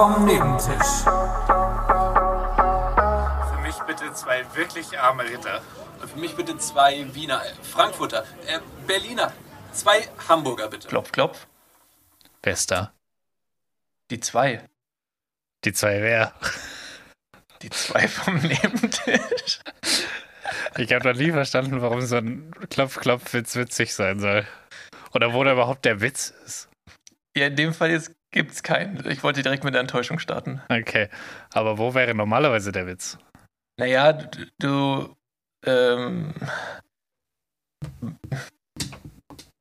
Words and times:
vom 0.00 0.24
Nebentisch. 0.24 1.04
Für 3.50 3.58
mich 3.60 3.76
bitte 3.86 4.10
zwei 4.14 4.46
wirklich 4.54 4.98
arme 4.98 5.24
Ritter. 5.24 5.60
Für 6.10 6.18
mich 6.18 6.34
bitte 6.34 6.56
zwei 6.56 7.14
Wiener, 7.14 7.44
äh, 7.44 7.52
Frankfurter, 7.62 8.24
äh, 8.46 8.60
Berliner. 8.86 9.30
Zwei 9.72 10.08
Hamburger 10.26 10.68
bitte. 10.68 10.88
Klopf, 10.88 11.12
klopf. 11.12 11.46
Wer 12.42 12.54
ist 12.54 12.70
da? 12.70 12.94
Die 14.10 14.20
zwei. 14.20 14.66
Die 15.66 15.74
zwei 15.74 16.00
wer? 16.00 16.32
Die 17.60 17.68
zwei 17.68 18.08
vom 18.08 18.36
Nebentisch. 18.36 19.60
Ich 20.78 20.92
habe 20.94 21.12
noch 21.12 21.18
nie 21.18 21.30
verstanden, 21.30 21.82
warum 21.82 22.00
so 22.00 22.16
ein 22.16 22.50
Klopf-Klopf-Witz 22.70 23.54
witzig 23.54 23.92
sein 23.92 24.18
soll. 24.18 24.46
Oder 25.12 25.34
wo 25.34 25.44
da 25.44 25.52
überhaupt 25.52 25.84
der 25.84 26.00
Witz 26.00 26.32
ist. 26.46 26.70
Ja, 27.36 27.48
in 27.48 27.56
dem 27.56 27.74
Fall 27.74 27.90
jetzt 27.90 28.12
gibt's 28.30 28.62
keinen. 28.62 29.08
Ich 29.08 29.22
wollte 29.22 29.42
direkt 29.42 29.64
mit 29.64 29.74
der 29.74 29.80
Enttäuschung 29.80 30.18
starten. 30.18 30.62
Okay. 30.68 31.08
Aber 31.52 31.78
wo 31.78 31.94
wäre 31.94 32.14
normalerweise 32.14 32.72
der 32.72 32.86
Witz? 32.86 33.18
Naja, 33.78 34.12
du, 34.12 34.46
du 34.58 35.16
ähm, 35.66 36.34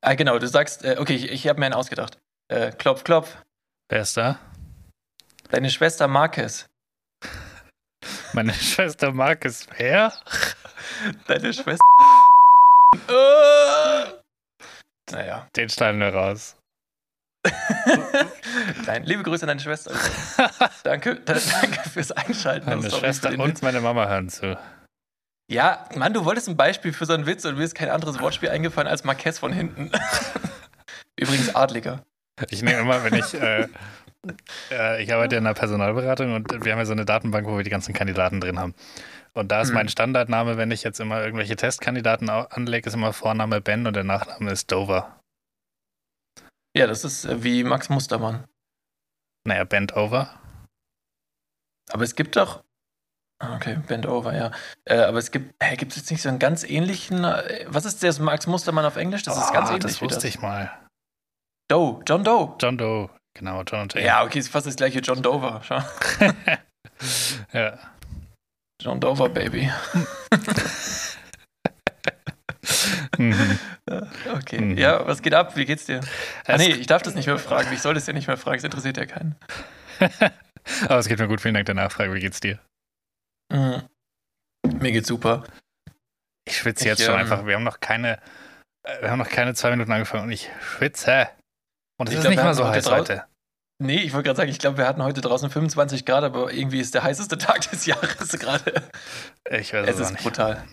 ah, 0.01 0.13
genau, 0.13 0.39
du 0.39 0.47
sagst, 0.47 0.85
äh, 0.85 0.97
okay, 0.99 1.15
ich, 1.15 1.31
ich 1.31 1.47
habe 1.47 1.59
mir 1.59 1.67
einen 1.67 1.75
ausgedacht. 1.75 2.19
Äh, 2.47 2.71
klopf, 2.71 3.03
klopf. 3.03 3.37
Wer 3.89 4.01
ist 4.01 4.17
da? 4.17 4.39
Deine 5.49 5.69
Schwester 5.69 6.07
Marcus. 6.07 6.67
Meine 8.33 8.53
Schwester 8.53 9.11
Marcus. 9.11 9.67
Wer? 9.77 10.13
Deine 11.27 11.53
Schwester. 11.53 11.79
äh, 13.07 14.05
naja. 15.11 15.47
Den 15.55 15.69
schneiden 15.69 15.99
wir 15.99 16.13
raus. 16.13 16.55
Nein, 18.85 19.03
liebe 19.05 19.23
Grüße 19.23 19.43
an 19.43 19.47
deine 19.47 19.59
Schwester. 19.59 19.91
danke, 20.83 21.15
da, 21.25 21.33
danke 21.33 21.89
fürs 21.89 22.11
Einschalten. 22.11 22.69
Meine 22.69 22.91
Schwester 22.91 23.37
und 23.37 23.61
meine 23.61 23.81
Mama 23.81 24.07
hören 24.07 24.29
zu. 24.29 24.57
Ja, 25.49 25.85
Mann, 25.95 26.13
du 26.13 26.25
wolltest 26.25 26.47
ein 26.47 26.57
Beispiel 26.57 26.93
für 26.93 27.05
so 27.05 27.13
einen 27.13 27.25
Witz 27.25 27.45
und 27.45 27.57
mir 27.57 27.63
ist 27.63 27.75
kein 27.75 27.89
anderes 27.89 28.19
Wortspiel 28.19 28.49
eingefallen 28.49 28.87
als 28.87 29.03
Marquez 29.03 29.39
von 29.39 29.51
hinten. 29.51 29.91
Übrigens 31.15 31.55
Adliger. 31.55 32.03
Ich 32.49 32.61
nehme 32.61 32.79
immer, 32.79 33.03
wenn 33.03 33.15
ich, 33.15 33.33
äh, 33.33 33.67
äh, 34.71 35.03
ich 35.03 35.13
arbeite 35.13 35.37
in 35.37 35.45
einer 35.45 35.55
Personalberatung 35.55 36.35
und 36.35 36.63
wir 36.63 36.71
haben 36.71 36.79
ja 36.79 36.85
so 36.85 36.93
eine 36.93 37.05
Datenbank, 37.05 37.47
wo 37.47 37.57
wir 37.57 37.63
die 37.63 37.69
ganzen 37.69 37.93
Kandidaten 37.93 38.39
drin 38.39 38.59
haben. 38.59 38.75
Und 39.33 39.51
da 39.51 39.61
ist 39.61 39.69
mhm. 39.69 39.75
mein 39.75 39.89
Standardname, 39.89 40.57
wenn 40.57 40.71
ich 40.71 40.83
jetzt 40.83 40.99
immer 40.99 41.23
irgendwelche 41.23 41.55
Testkandidaten 41.55 42.29
anlege, 42.29 42.87
ist 42.87 42.93
immer 42.93 43.11
Vorname 43.11 43.59
Ben 43.59 43.87
und 43.87 43.95
der 43.95 44.03
Nachname 44.03 44.51
ist 44.51 44.71
Dover. 44.71 45.18
Ja, 46.75 46.87
das 46.87 47.03
ist 47.03 47.25
äh, 47.25 47.43
wie 47.43 47.63
Max 47.63 47.89
Mustermann. 47.89 48.45
Naja, 49.47 49.63
Bend 49.63 49.95
Over. 49.95 50.39
Aber 51.91 52.03
es 52.03 52.15
gibt 52.15 52.35
doch. 52.35 52.63
Ah, 53.41 53.55
okay, 53.55 53.77
Bend 53.87 54.05
Over, 54.05 54.35
ja. 54.35 54.51
Äh, 54.85 54.99
aber 54.99 55.17
es 55.17 55.31
gibt, 55.31 55.55
hey, 55.61 55.77
gibt 55.77 55.93
es 55.93 55.97
jetzt 55.97 56.11
nicht 56.11 56.21
so 56.21 56.29
einen 56.29 56.39
ganz 56.39 56.63
ähnlichen. 56.63 57.23
Äh, 57.23 57.65
was 57.67 57.85
ist 57.85 58.03
das 58.03 58.19
Max 58.19 58.47
Mustermann 58.47 58.85
auf 58.85 58.97
Englisch? 58.97 59.23
Das 59.23 59.37
oh, 59.37 59.41
ist 59.41 59.53
ganz 59.53 59.69
ähnlich. 59.69 59.83
Das 59.83 60.01
wusste 60.01 60.27
ich 60.27 60.39
mal. 60.39 60.71
Doe, 61.69 62.01
John 62.05 62.23
Doe. 62.23 62.55
John 62.59 62.77
Doe, 62.77 63.09
genau, 63.33 63.63
John 63.63 63.87
Jane. 63.89 64.05
Ja, 64.05 64.23
okay, 64.23 64.39
ist 64.39 64.49
fast 64.49 64.67
das 64.67 64.75
gleiche 64.75 64.99
John 64.99 65.21
Dover. 65.21 65.61
Ja. 67.53 67.79
John 68.81 68.99
Dover, 68.99 69.29
Baby. 69.29 69.71
mhm. 73.17 73.59
Okay. 74.35 74.59
Mhm. 74.59 74.77
Ja, 74.77 75.05
was 75.07 75.21
geht 75.21 75.33
ab? 75.33 75.55
Wie 75.55 75.65
geht's 75.65 75.85
dir? 75.85 76.01
Ah, 76.45 76.57
nee, 76.57 76.71
ich 76.71 76.87
darf 76.87 77.01
das 77.01 77.15
nicht 77.15 77.27
mehr 77.27 77.37
fragen. 77.37 77.71
Ich 77.73 77.81
soll 77.81 77.93
das 77.93 78.07
ja 78.07 78.13
nicht 78.13 78.27
mehr 78.27 78.37
fragen. 78.37 78.57
Es 78.57 78.63
interessiert 78.63 78.97
ja 78.97 79.05
keinen. 79.05 79.35
Aber 80.83 80.99
es 80.99 81.07
geht 81.07 81.19
mir 81.19 81.27
gut. 81.27 81.41
Vielen 81.41 81.53
Dank 81.53 81.65
der 81.65 81.75
Nachfrage. 81.75 82.13
Wie 82.13 82.19
geht's 82.19 82.39
dir? 82.39 82.59
Mhm. 83.51 83.83
Mir 84.79 84.91
geht's 84.91 85.07
super. 85.07 85.43
Ich 86.47 86.57
schwitze 86.57 86.85
jetzt 86.85 86.99
ich, 86.99 87.05
schon 87.05 87.15
ähm, 87.15 87.21
einfach. 87.21 87.45
Wir 87.45 87.55
haben 87.55 87.63
noch 87.63 87.79
keine, 87.79 88.19
äh, 88.83 89.01
wir 89.01 89.11
haben 89.11 89.19
noch 89.19 89.29
keine 89.29 89.53
zwei 89.53 89.71
Minuten 89.71 89.91
angefangen 89.91 90.23
und 90.23 90.31
ich 90.31 90.49
schwitze. 90.61 91.29
Und 91.99 92.09
es 92.09 92.15
ist 92.15 92.21
glaub, 92.21 92.31
nicht 92.31 92.43
mal 92.43 92.53
so 92.53 92.67
heiß 92.67 92.89
heute. 92.89 93.25
Nee, 93.81 94.01
ich 94.01 94.13
wollte 94.13 94.25
gerade 94.25 94.37
sagen, 94.37 94.49
ich 94.49 94.59
glaube, 94.59 94.77
wir 94.77 94.87
hatten 94.87 95.03
heute 95.03 95.21
draußen 95.21 95.49
25 95.49 96.05
Grad, 96.05 96.23
aber 96.23 96.51
irgendwie 96.51 96.79
ist 96.79 96.93
der 96.93 97.03
heißeste 97.03 97.37
Tag 97.37 97.69
des 97.71 97.85
Jahres 97.85 98.31
gerade. 98.39 98.83
Ich 99.49 99.73
weiß 99.73 99.87
es 99.87 99.99
ist 99.99 100.11
nicht. 100.11 100.23
brutal. 100.23 100.63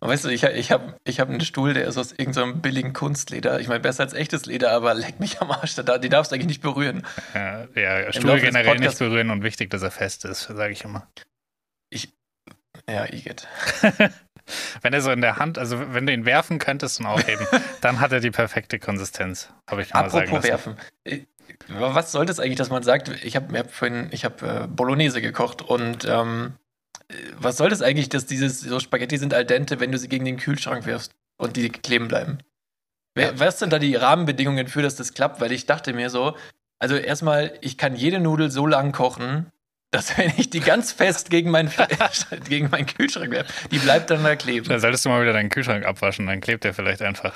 Weißt 0.00 0.24
du, 0.24 0.28
ich, 0.28 0.42
ich 0.42 0.72
habe 0.72 0.94
ich 1.04 1.20
hab 1.20 1.28
einen 1.28 1.40
Stuhl, 1.40 1.74
der 1.74 1.86
ist 1.86 1.96
aus 1.96 2.12
irgendeinem 2.12 2.60
billigen 2.60 2.92
Kunstleder. 2.92 3.60
Ich 3.60 3.68
meine, 3.68 3.80
besser 3.80 4.02
als 4.02 4.12
echtes 4.12 4.46
Leder, 4.46 4.72
aber 4.72 4.94
leck 4.94 5.20
mich 5.20 5.40
am 5.40 5.50
Arsch. 5.50 5.74
Da, 5.74 5.98
die 5.98 6.08
darfst 6.08 6.30
du 6.30 6.34
eigentlich 6.34 6.48
nicht 6.48 6.62
berühren. 6.62 7.06
Ja, 7.34 7.66
ja 7.74 8.12
Stuhl 8.12 8.40
generell 8.40 8.78
nicht 8.78 8.98
berühren 8.98 9.30
und 9.30 9.42
wichtig, 9.42 9.70
dass 9.70 9.82
er 9.82 9.90
fest 9.90 10.24
ist, 10.24 10.42
sage 10.42 10.72
ich 10.72 10.84
immer. 10.84 11.06
Ich. 11.90 12.12
Ja, 12.88 13.06
Igitt. 13.06 13.48
wenn 14.82 14.92
er 14.92 15.00
so 15.00 15.10
in 15.10 15.20
der 15.20 15.36
Hand, 15.36 15.58
also 15.58 15.94
wenn 15.94 16.06
du 16.06 16.12
ihn 16.12 16.24
werfen 16.24 16.58
könntest 16.58 17.00
und 17.00 17.06
aufheben, 17.06 17.46
dann 17.80 18.00
hat 18.00 18.12
er 18.12 18.20
die 18.20 18.30
perfekte 18.30 18.78
Konsistenz, 18.78 19.50
habe 19.68 19.82
ich 19.82 19.92
mal 19.92 20.04
Apropos 20.04 20.44
werfen. 20.44 20.76
Äh, 21.04 21.22
was 21.68 22.12
soll 22.12 22.26
das 22.26 22.38
eigentlich, 22.38 22.56
dass 22.58 22.70
man 22.70 22.82
sagt, 22.82 23.08
ich 23.24 23.36
habe 23.36 23.58
hab 23.58 23.70
vorhin, 23.72 24.08
ich 24.10 24.24
habe 24.24 24.64
äh, 24.64 24.66
Bolognese 24.66 25.22
gekocht 25.22 25.62
und 25.62 26.04
ähm, 26.04 26.54
was 27.38 27.56
soll 27.56 27.70
das 27.70 27.82
eigentlich, 27.82 28.08
dass 28.08 28.26
diese 28.26 28.48
so 28.48 28.80
Spaghetti 28.80 29.18
sind 29.18 29.32
al 29.32 29.44
dente, 29.44 29.80
wenn 29.80 29.92
du 29.92 29.98
sie 29.98 30.08
gegen 30.08 30.24
den 30.24 30.38
Kühlschrank 30.38 30.86
wirfst 30.86 31.14
und 31.36 31.56
die 31.56 31.68
kleben 31.68 32.08
bleiben? 32.08 32.38
Ja. 33.16 33.38
Was 33.38 33.58
sind 33.58 33.72
da 33.72 33.78
die 33.78 33.94
Rahmenbedingungen 33.94 34.68
für, 34.68 34.82
dass 34.82 34.96
das 34.96 35.14
klappt? 35.14 35.40
Weil 35.40 35.52
ich 35.52 35.66
dachte 35.66 35.92
mir 35.92 36.10
so, 36.10 36.36
also 36.78 36.96
erstmal, 36.96 37.56
ich 37.62 37.78
kann 37.78 37.96
jede 37.96 38.20
Nudel 38.20 38.50
so 38.50 38.66
lang 38.66 38.92
kochen, 38.92 39.50
dass 39.90 40.18
wenn 40.18 40.32
ich 40.36 40.50
die 40.50 40.60
ganz 40.60 40.92
fest 40.92 41.30
gegen, 41.30 41.50
mein, 41.50 41.70
gegen 42.48 42.70
meinen 42.70 42.86
Kühlschrank 42.86 43.30
werfe, 43.30 43.52
die 43.70 43.78
bleibt 43.78 44.10
dann 44.10 44.22
da 44.22 44.36
kleben. 44.36 44.68
Da 44.68 44.78
solltest 44.78 45.04
du 45.04 45.08
mal 45.08 45.22
wieder 45.22 45.32
deinen 45.32 45.48
Kühlschrank 45.48 45.86
abwaschen, 45.86 46.26
dann 46.26 46.40
klebt 46.40 46.64
der 46.64 46.74
vielleicht 46.74 47.02
einfach. 47.02 47.34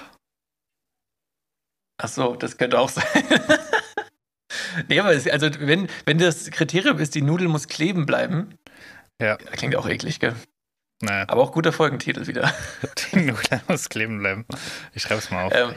Ach 2.02 2.08
so, 2.08 2.34
das 2.34 2.56
könnte 2.56 2.78
auch 2.78 2.88
sein. 2.88 3.04
nee, 4.88 4.98
aber 4.98 5.12
es, 5.12 5.28
also 5.28 5.48
wenn, 5.60 5.88
wenn 6.06 6.18
das 6.18 6.50
Kriterium 6.50 6.98
ist, 6.98 7.14
die 7.14 7.22
Nudel 7.22 7.48
muss 7.48 7.68
kleben 7.68 8.06
bleiben, 8.06 8.54
ja. 9.20 9.36
Klingt 9.36 9.76
auch 9.76 9.88
eklig, 9.88 10.20
gell? 10.20 10.34
Naja. 11.02 11.24
Aber 11.28 11.42
auch 11.42 11.52
guter 11.52 11.72
Folgentitel 11.72 12.26
wieder. 12.26 12.52
Die 13.12 13.20
Nudel 13.20 13.60
muss 13.68 13.88
kleben 13.88 14.18
bleiben. 14.18 14.44
Ich 14.92 15.02
schreibe 15.02 15.20
es 15.20 15.30
mal 15.30 15.44
auf. 15.44 15.52
Ähm, 15.54 15.74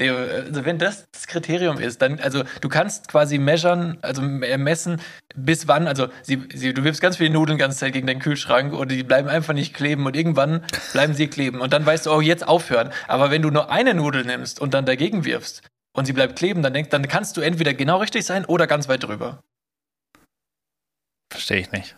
also 0.00 0.64
wenn 0.64 0.78
das 0.78 1.06
das 1.12 1.26
Kriterium 1.26 1.78
ist, 1.78 2.00
dann, 2.00 2.20
also 2.20 2.44
du 2.60 2.68
kannst 2.68 3.08
quasi 3.08 3.38
measuren, 3.38 3.98
also 4.02 4.22
messen, 4.22 5.00
bis 5.34 5.68
wann, 5.68 5.86
also 5.86 6.08
sie, 6.22 6.42
sie, 6.54 6.72
du 6.72 6.84
wirfst 6.84 7.02
ganz 7.02 7.18
viele 7.18 7.30
Nudeln 7.30 7.58
die 7.58 7.60
ganze 7.60 7.78
Zeit 7.78 7.92
gegen 7.92 8.06
deinen 8.06 8.20
Kühlschrank 8.20 8.72
oder 8.72 8.86
die 8.86 9.02
bleiben 9.02 9.28
einfach 9.28 9.52
nicht 9.52 9.74
kleben 9.74 10.06
und 10.06 10.16
irgendwann 10.16 10.64
bleiben 10.92 11.14
sie 11.14 11.28
kleben 11.28 11.60
und 11.60 11.72
dann 11.72 11.84
weißt 11.84 12.06
du, 12.06 12.12
oh, 12.12 12.20
jetzt 12.20 12.46
aufhören. 12.46 12.90
Aber 13.08 13.30
wenn 13.30 13.42
du 13.42 13.50
nur 13.50 13.70
eine 13.70 13.94
Nudel 13.94 14.24
nimmst 14.24 14.60
und 14.60 14.72
dann 14.72 14.86
dagegen 14.86 15.24
wirfst 15.24 15.68
und 15.92 16.06
sie 16.06 16.12
bleibt 16.12 16.36
kleben, 16.36 16.62
dann, 16.62 16.72
denk, 16.72 16.90
dann 16.90 17.06
kannst 17.06 17.36
du 17.36 17.40
entweder 17.42 17.74
genau 17.74 17.98
richtig 17.98 18.24
sein 18.24 18.44
oder 18.46 18.66
ganz 18.66 18.88
weit 18.88 19.02
drüber. 19.02 19.42
Verstehe 21.30 21.58
ich 21.58 21.72
nicht. 21.72 21.96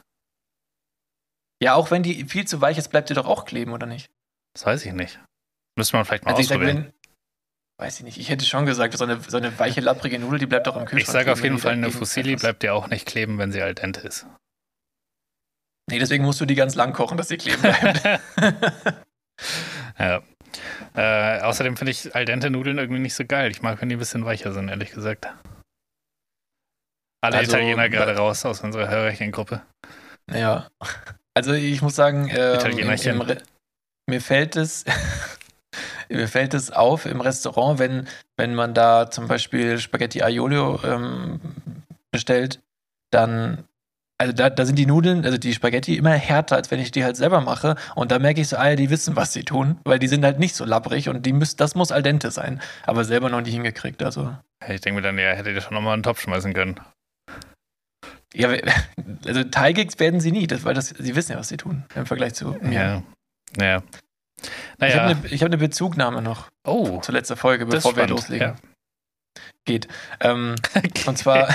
Ja, 1.63 1.75
auch 1.75 1.93
wenn 1.93 2.03
die 2.03 2.25
viel 2.25 2.45
zu 2.45 2.61
weich 2.61 2.77
ist, 2.77 2.89
bleibt 2.89 3.09
die 3.09 3.15
doch 3.15 3.27
auch 3.27 3.45
kleben, 3.45 3.73
oder 3.73 3.87
nicht? 3.87 4.11
Das 4.53 4.67
weiß 4.67 4.85
ich 4.85 4.93
nicht. 4.95 5.21
Müsste 5.77 5.97
man 5.97 6.05
vielleicht 6.05 6.25
mal 6.25 6.33
also 6.33 6.41
ausprobieren. 6.41 6.77
Sag, 6.77 6.85
wenn, 6.87 7.87
weiß 7.87 7.99
ich 8.01 8.05
nicht. 8.05 8.19
Ich 8.19 8.31
hätte 8.31 8.45
schon 8.45 8.67
gesagt, 8.67 8.99
so 8.99 9.05
eine, 9.05 9.21
so 9.21 9.37
eine 9.37 9.57
weiche, 9.61 9.81
lapprige 9.81 10.19
Nudel, 10.19 10.41
die 10.41 10.47
bleibt 10.47 10.67
doch 10.67 10.77
im 10.77 10.87
Kühlschrank. 10.87 11.03
Ich 11.03 11.13
sage 11.13 11.31
auf 11.31 11.41
jeden 11.45 11.59
Fall, 11.59 11.75
eine 11.75 11.93
Fusilli 11.93 12.35
bleibt 12.35 12.65
dir 12.65 12.75
auch 12.75 12.89
nicht 12.89 13.07
kleben, 13.07 13.39
wenn 13.39 13.53
sie 13.53 13.63
al 13.63 13.77
dente 13.77 14.01
ist. 14.01 14.27
Nee, 15.89 16.01
deswegen 16.01 16.25
musst 16.25 16.41
du 16.41 16.47
die 16.47 16.57
ganz 16.57 16.75
lang 16.75 16.93
kochen, 16.93 17.17
dass 17.17 17.29
sie 17.29 17.37
kleben 17.37 17.63
bleibt. 17.63 18.03
ja. 20.01 20.21
Äh, 20.97 21.41
außerdem 21.43 21.77
finde 21.77 21.93
ich 21.93 22.13
al 22.13 22.25
dente 22.25 22.51
Nudeln 22.51 22.79
irgendwie 22.79 23.01
nicht 23.01 23.15
so 23.15 23.25
geil. 23.25 23.53
Ich 23.53 23.63
mag, 23.63 23.81
wenn 23.81 23.89
die 23.89 23.95
ein 23.95 24.01
bisschen 24.01 24.25
weicher 24.25 24.53
sind, 24.53 24.69
ehrlich 24.69 24.91
gesagt. 24.91 25.29
Alle 27.21 27.37
also, 27.37 27.53
Italiener 27.53 27.89
gerade 27.89 28.17
raus 28.17 28.45
aus 28.45 28.63
unserer 28.63 28.89
Hörerchengruppe. 28.89 29.63
Ja. 30.29 30.69
Also 31.35 31.53
ich 31.53 31.81
muss 31.83 31.97
sagen, 31.97 32.31
ähm, 32.31 32.79
im, 32.79 32.91
im 32.91 33.37
mir 34.09 34.21
fällt 34.21 34.57
es, 34.57 34.85
mir 36.09 36.29
fällt 36.29 36.55
es 36.55 36.71
auf 36.71 37.07
im 37.07 37.21
Restaurant, 37.21 37.79
wenn, 37.79 38.09
wenn 38.37 38.55
man 38.55 38.75
da 38.75 39.11
zum 39.11 39.29
Beispiel 39.29 39.79
Spaghetti 39.79 40.23
Aiolio 40.23 40.81
ähm, 40.85 41.41
bestellt, 42.11 42.61
dann, 43.11 43.65
also 44.19 44.33
da, 44.33 44.51
da 44.51 44.67
sind 44.67 44.77
die 44.77 44.87
Nudeln, 44.87 45.25
also 45.25 45.39
die 45.39 45.55
Spaghetti 45.55 45.97
immer 45.97 46.11
härter, 46.11 46.57
als 46.57 46.71
wenn 46.71 46.81
ich 46.81 46.91
die 46.91 47.05
halt 47.05 47.17
selber 47.17 47.41
mache. 47.41 47.77
Und 47.95 48.11
da 48.11 48.19
merke 48.19 48.41
ich 48.41 48.49
so, 48.49 48.57
ah, 48.57 48.75
die 48.75 48.91
wissen, 48.91 49.17
was 49.17 49.33
sie 49.33 49.45
tun, 49.45 49.79
weil 49.85 49.99
die 49.99 50.09
sind 50.09 50.25
halt 50.25 50.39
nicht 50.39 50.55
so 50.55 50.65
labbrig 50.65 51.09
und 51.09 51.25
die 51.25 51.33
müssen, 51.33 51.57
das 51.57 51.75
muss 51.75 51.93
al 51.93 52.03
dente 52.03 52.31
sein. 52.31 52.61
Aber 52.85 53.05
selber 53.05 53.31
noch 53.31 53.41
nicht 53.41 53.55
hingekriegt, 53.55 54.03
also. 54.03 54.37
Ich 54.69 54.81
denke 54.81 55.01
mir 55.01 55.03
dann, 55.03 55.19
ja, 55.19 55.33
hätte 55.33 55.51
ihr 55.51 55.61
schon 55.61 55.75
nochmal 55.75 55.95
einen 55.95 56.03
Topf 56.03 56.21
schmeißen 56.21 56.53
können. 56.53 56.79
Ja, 58.35 58.51
also 59.27 59.45
Teigix 59.45 59.99
werden 59.99 60.21
sie 60.21 60.33
nie, 60.33 60.47
das, 60.47 60.65
weil 60.65 60.75
das, 60.75 60.89
sie 60.89 61.17
wissen 61.17 61.33
ja, 61.33 61.39
was 61.39 61.49
sie 61.49 61.57
tun 61.57 61.85
im 61.95 62.07
Vergleich 62.07 62.35
zu 62.35 62.57
mir. 62.61 62.73
Ja. 62.73 63.03
ja. 63.61 63.83
Naja. 64.79 64.87
Ich 64.89 64.97
habe 64.97 65.07
eine, 65.07 65.39
hab 65.39 65.47
eine 65.47 65.59
Bezugnahme 65.59 66.23
noch 66.23 66.49
oh, 66.67 67.01
zur 67.01 67.15
letzten 67.15 67.37
Folge, 67.37 67.67
bevor 67.67 67.97
wir 67.97 68.07
loslegen. 68.07 68.49
Ja. 68.49 68.57
Geht. 69.65 69.87
Ähm, 70.21 70.57
und 71.07 71.19
zwar, 71.19 71.49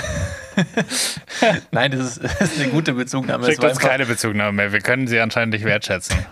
Nein, 1.70 1.90
das 1.90 2.00
ist, 2.00 2.24
das 2.24 2.40
ist, 2.52 2.60
eine 2.60 2.70
gute 2.70 2.94
Bezugnahme. 2.94 3.46
Schickt 3.46 3.62
uns 3.62 3.78
keine 3.78 4.06
Bezugnahme 4.06 4.52
mehr. 4.52 4.72
Wir 4.72 4.80
können 4.80 5.06
sie 5.06 5.20
anscheinend 5.20 5.54
nicht 5.54 5.64
wertschätzen. 5.64 6.24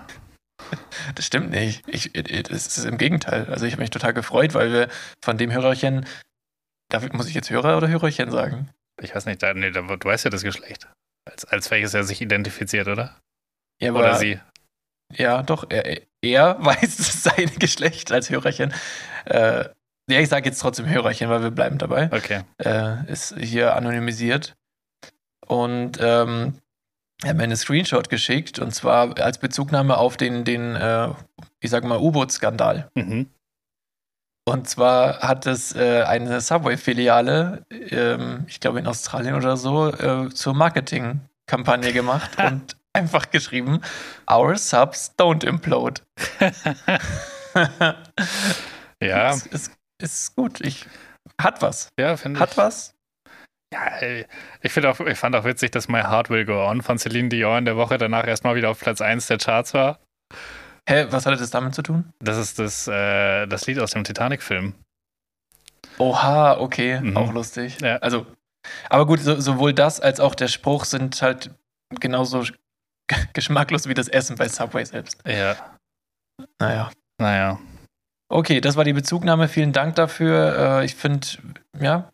Das 1.14 1.26
stimmt 1.26 1.50
nicht. 1.50 1.84
Ich, 1.87 2.12
das 2.12 2.78
ist 2.78 2.84
im 2.84 2.98
Gegenteil. 2.98 3.46
Also 3.50 3.66
ich 3.66 3.72
habe 3.72 3.82
mich 3.82 3.90
total 3.90 4.14
gefreut, 4.14 4.54
weil 4.54 4.72
wir 4.72 4.88
von 5.22 5.38
dem 5.38 5.52
Hörerchen, 5.52 6.06
darf, 6.88 7.08
muss 7.12 7.28
ich 7.28 7.34
jetzt 7.34 7.50
Hörer 7.50 7.76
oder 7.76 7.88
Hörerchen 7.88 8.31
sagen? 8.31 8.70
Ich 9.02 9.14
weiß 9.14 9.26
nicht, 9.26 9.43
da, 9.43 9.52
nee, 9.54 9.70
da, 9.70 9.82
du 9.82 10.08
weißt 10.08 10.25
ja 10.25 10.31
das 10.31 10.43
Geschlecht. 10.43 10.88
Als, 11.28 11.44
als 11.44 11.70
welches 11.70 11.94
er 11.94 12.04
sich 12.04 12.20
identifiziert, 12.20 12.88
oder? 12.88 13.20
Ja, 13.81 13.93
oder 13.93 14.14
sie. 14.16 14.40
Ja, 15.12 15.43
doch, 15.43 15.66
er, 15.69 16.02
er 16.22 16.56
weiß 16.64 17.22
sein 17.22 17.50
Geschlecht 17.58 18.12
als 18.12 18.31
Hörerchen. 18.31 18.72
Äh, 19.26 19.69
ja, 20.08 20.20
ich 20.20 20.28
sage 20.28 20.48
jetzt 20.48 20.60
trotzdem 20.60 20.88
Hörerchen, 20.88 21.28
weil 21.28 21.43
wir 21.43 21.50
bleiben 21.50 21.78
dabei. 21.78 22.10
Okay. 22.12 22.43
Äh, 22.58 23.10
ist 23.10 23.37
hier 23.38 23.75
anonymisiert. 23.75 24.56
Und 25.46 25.98
ähm, 26.00 26.58
er 27.22 27.31
hat 27.31 27.37
mir 27.37 27.44
einen 27.44 27.56
Screenshot 27.56 28.08
geschickt 28.08 28.58
und 28.58 28.72
zwar 28.72 29.19
als 29.19 29.38
Bezugnahme 29.38 29.96
auf 29.96 30.16
den, 30.16 30.44
den 30.44 30.76
äh, 30.76 31.08
ich 31.60 31.70
sag 31.70 31.84
mal, 31.84 31.98
U-Boot-Skandal. 31.98 32.90
Mhm. 32.94 33.31
Und 34.48 34.69
zwar 34.69 35.20
hat 35.20 35.44
es 35.46 35.75
äh, 35.75 36.02
eine 36.02 36.40
Subway-Filiale, 36.40 37.66
ähm, 37.70 38.44
ich 38.46 38.60
glaube 38.60 38.78
in 38.78 38.87
Australien 38.87 39.34
oder 39.34 39.56
so, 39.56 39.88
äh, 39.88 40.28
zur 40.31 40.54
Marketing-Kampagne 40.54 41.93
gemacht 41.93 42.31
und 42.38 42.76
einfach 42.93 43.31
geschrieben: 43.31 43.81
Our 44.31 44.56
Subs 44.56 45.12
don't 45.19 45.44
implode. 45.44 46.00
ja. 49.02 49.31
Ist, 49.31 49.46
ist, 49.46 49.72
ist, 50.00 50.37
gut. 50.37 50.60
Ich, 50.60 50.87
hat 51.40 51.60
was. 51.60 51.88
Ja, 51.98 52.16
finde 52.16 52.38
ich. 52.38 52.40
Hat 52.40 52.56
was. 52.56 52.94
Ja, 53.75 54.00
ich, 54.62 54.84
auch, 54.84 55.00
ich 55.00 55.19
fand 55.19 55.34
auch 55.34 55.44
witzig, 55.44 55.72
dass 55.72 55.88
My 55.88 56.02
Heart 56.02 56.31
Will 56.31 56.44
Go 56.44 56.64
On 56.69 56.82
von 56.82 56.98
Celine 56.98 57.31
Dion 57.31 57.58
in 57.58 57.64
der 57.64 57.76
Woche 57.76 57.98
danach 57.98 58.25
erstmal 58.25 58.54
wieder 58.54 58.70
auf 58.70 58.78
Platz 58.78 59.00
1 59.00 59.26
der 59.26 59.38
Charts 59.38 59.75
war. 59.75 59.98
Hä, 60.88 61.06
was 61.11 61.27
hatte 61.27 61.37
das 61.37 61.50
damit 61.50 61.75
zu 61.75 61.83
tun? 61.83 62.12
Das 62.21 62.38
ist 62.38 62.59
das, 62.59 62.87
äh, 62.87 63.47
das 63.47 63.67
Lied 63.67 63.79
aus 63.81 63.91
dem 63.91 64.05
Titanic-Film. 64.05 64.75
Oha, 65.99 66.59
okay, 66.59 67.00
mhm. 67.00 67.17
auch 67.17 67.33
lustig. 67.33 67.81
Ja. 67.81 67.97
Also, 67.97 68.27
aber 68.88 69.06
gut, 69.06 69.21
so, 69.21 69.41
sowohl 69.41 69.73
das 69.73 70.00
als 70.00 70.21
auch 70.21 70.35
der 70.35 70.49
Spruch 70.49 70.85
sind 70.85 71.21
halt 71.23 71.50
genauso 72.00 72.44
geschmacklos 73.33 73.88
wie 73.88 73.94
das 73.94 74.09
Essen 74.09 74.37
bei 74.37 74.49
Subway 74.49 74.85
selbst. 74.85 75.19
Ja. 75.27 75.56
Naja. 76.61 76.91
Naja. 77.19 77.59
Okay, 78.29 78.61
das 78.61 78.77
war 78.77 78.85
die 78.85 78.93
Bezugnahme. 78.93 79.49
Vielen 79.49 79.73
Dank 79.73 79.94
dafür. 79.94 80.81
Äh, 80.81 80.85
ich 80.85 80.94
finde, 80.94 81.27
ja, 81.79 82.12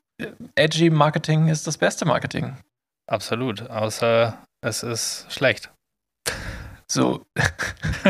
edgy 0.55 0.91
Marketing 0.91 1.49
ist 1.49 1.67
das 1.67 1.79
beste 1.79 2.05
Marketing. 2.05 2.57
Absolut, 3.11 3.69
außer 3.69 4.39
es 4.61 4.83
ist 4.83 5.27
schlecht. 5.31 5.72
So. 6.93 7.25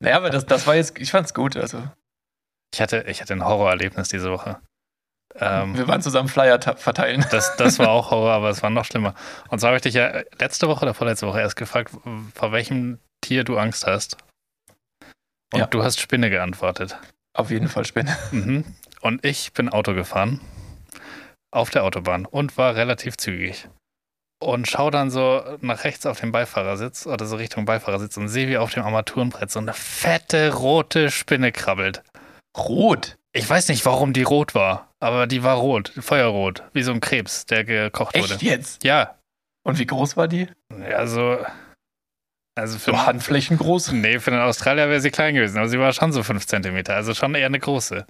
naja, 0.00 0.16
aber 0.16 0.30
das, 0.30 0.44
das 0.44 0.66
war 0.66 0.74
jetzt, 0.74 0.98
ich 0.98 1.10
fand's 1.10 1.34
gut. 1.34 1.56
Also. 1.56 1.82
Ich 2.74 2.80
hatte, 2.80 3.04
ich 3.06 3.20
hatte 3.20 3.34
ein 3.34 3.44
Horrorerlebnis 3.44 4.08
diese 4.08 4.32
Woche. 4.32 4.60
Ähm, 5.36 5.76
Wir 5.76 5.86
waren 5.86 6.02
zusammen 6.02 6.28
Flyer 6.28 6.60
verteilen. 6.60 7.24
Das, 7.30 7.56
das 7.56 7.78
war 7.78 7.90
auch 7.90 8.10
Horror, 8.10 8.32
aber 8.32 8.50
es 8.50 8.62
war 8.62 8.70
noch 8.70 8.84
schlimmer. 8.84 9.14
Und 9.50 9.60
zwar 9.60 9.68
habe 9.68 9.76
ich 9.76 9.82
dich 9.82 9.94
ja 9.94 10.22
letzte 10.40 10.66
Woche 10.66 10.82
oder 10.82 10.94
vorletzte 10.94 11.28
Woche 11.28 11.40
erst 11.40 11.54
gefragt, 11.54 11.92
vor 12.34 12.50
welchem 12.50 12.98
Tier 13.20 13.44
du 13.44 13.56
Angst 13.56 13.86
hast. 13.86 14.16
Und 15.52 15.60
ja. 15.60 15.66
du 15.66 15.84
hast 15.84 16.00
Spinne 16.00 16.28
geantwortet. 16.28 16.98
Auf 17.34 17.50
jeden 17.50 17.68
Fall 17.68 17.84
Spinne. 17.84 18.16
Mhm. 18.32 18.64
Und 19.00 19.24
ich 19.24 19.52
bin 19.52 19.68
Auto 19.68 19.94
gefahren 19.94 20.40
auf 21.50 21.70
der 21.70 21.84
Autobahn 21.84 22.26
und 22.26 22.58
war 22.58 22.74
relativ 22.74 23.16
zügig. 23.16 23.68
Und 24.40 24.68
schau 24.68 24.90
dann 24.90 25.10
so 25.10 25.42
nach 25.60 25.84
rechts 25.84 26.06
auf 26.06 26.20
den 26.20 26.30
Beifahrersitz 26.30 27.06
oder 27.06 27.26
so 27.26 27.36
Richtung 27.36 27.64
Beifahrersitz 27.64 28.16
und 28.16 28.28
sehe, 28.28 28.48
wie 28.48 28.56
auf 28.56 28.72
dem 28.72 28.84
Armaturenbrett 28.84 29.50
so 29.50 29.58
eine 29.58 29.72
fette 29.72 30.54
rote 30.54 31.10
Spinne 31.10 31.50
krabbelt. 31.50 32.02
Rot? 32.56 33.16
Ich 33.32 33.48
weiß 33.48 33.68
nicht, 33.68 33.84
warum 33.84 34.12
die 34.12 34.22
rot 34.22 34.54
war, 34.54 34.92
aber 35.00 35.26
die 35.26 35.42
war 35.42 35.56
rot, 35.56 35.92
feuerrot, 35.98 36.62
wie 36.72 36.82
so 36.82 36.92
ein 36.92 37.00
Krebs, 37.00 37.46
der 37.46 37.64
gekocht 37.64 38.14
Echt 38.14 38.30
wurde. 38.30 38.44
jetzt? 38.44 38.84
Ja. 38.84 39.16
Und 39.64 39.78
wie 39.78 39.86
groß 39.86 40.16
war 40.16 40.28
die? 40.28 40.48
Ja, 40.88 41.06
so. 41.06 41.38
Also 42.54 42.78
für 42.78 42.92
so 42.92 43.06
Handflächen 43.06 43.58
groß? 43.58 43.92
Nee, 43.92 44.18
für 44.18 44.30
den 44.30 44.40
Australier 44.40 44.88
wäre 44.88 45.00
sie 45.00 45.10
klein 45.10 45.34
gewesen, 45.34 45.58
aber 45.58 45.68
sie 45.68 45.78
war 45.78 45.92
schon 45.92 46.12
so 46.12 46.22
5 46.22 46.46
cm, 46.46 46.82
also 46.88 47.14
schon 47.14 47.34
eher 47.34 47.46
eine 47.46 47.60
große. 47.60 48.06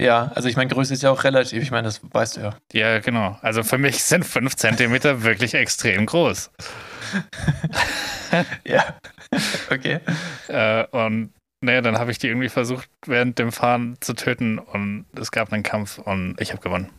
Ja, 0.00 0.30
also 0.34 0.48
ich 0.48 0.56
meine, 0.56 0.70
Größe 0.70 0.94
ist 0.94 1.02
ja 1.02 1.10
auch 1.10 1.24
relativ, 1.24 1.60
ich 1.60 1.72
meine, 1.72 1.88
das 1.88 2.00
weißt 2.02 2.36
du 2.36 2.40
ja. 2.40 2.56
Ja, 2.72 3.00
genau. 3.00 3.36
Also 3.42 3.64
für 3.64 3.78
mich 3.78 4.04
sind 4.04 4.24
5 4.24 4.54
cm 4.54 5.02
wirklich 5.22 5.54
extrem 5.54 6.06
groß. 6.06 6.50
ja, 8.64 8.84
okay. 9.70 9.98
Äh, 10.46 10.86
und 10.86 11.32
naja, 11.60 11.80
dann 11.80 11.98
habe 11.98 12.12
ich 12.12 12.18
die 12.18 12.28
irgendwie 12.28 12.48
versucht, 12.48 12.88
während 13.06 13.38
dem 13.40 13.50
Fahren 13.50 13.96
zu 14.00 14.14
töten 14.14 14.60
und 14.60 15.06
es 15.18 15.32
gab 15.32 15.52
einen 15.52 15.64
Kampf 15.64 15.98
und 15.98 16.40
ich 16.40 16.52
habe 16.52 16.62
gewonnen. 16.62 16.90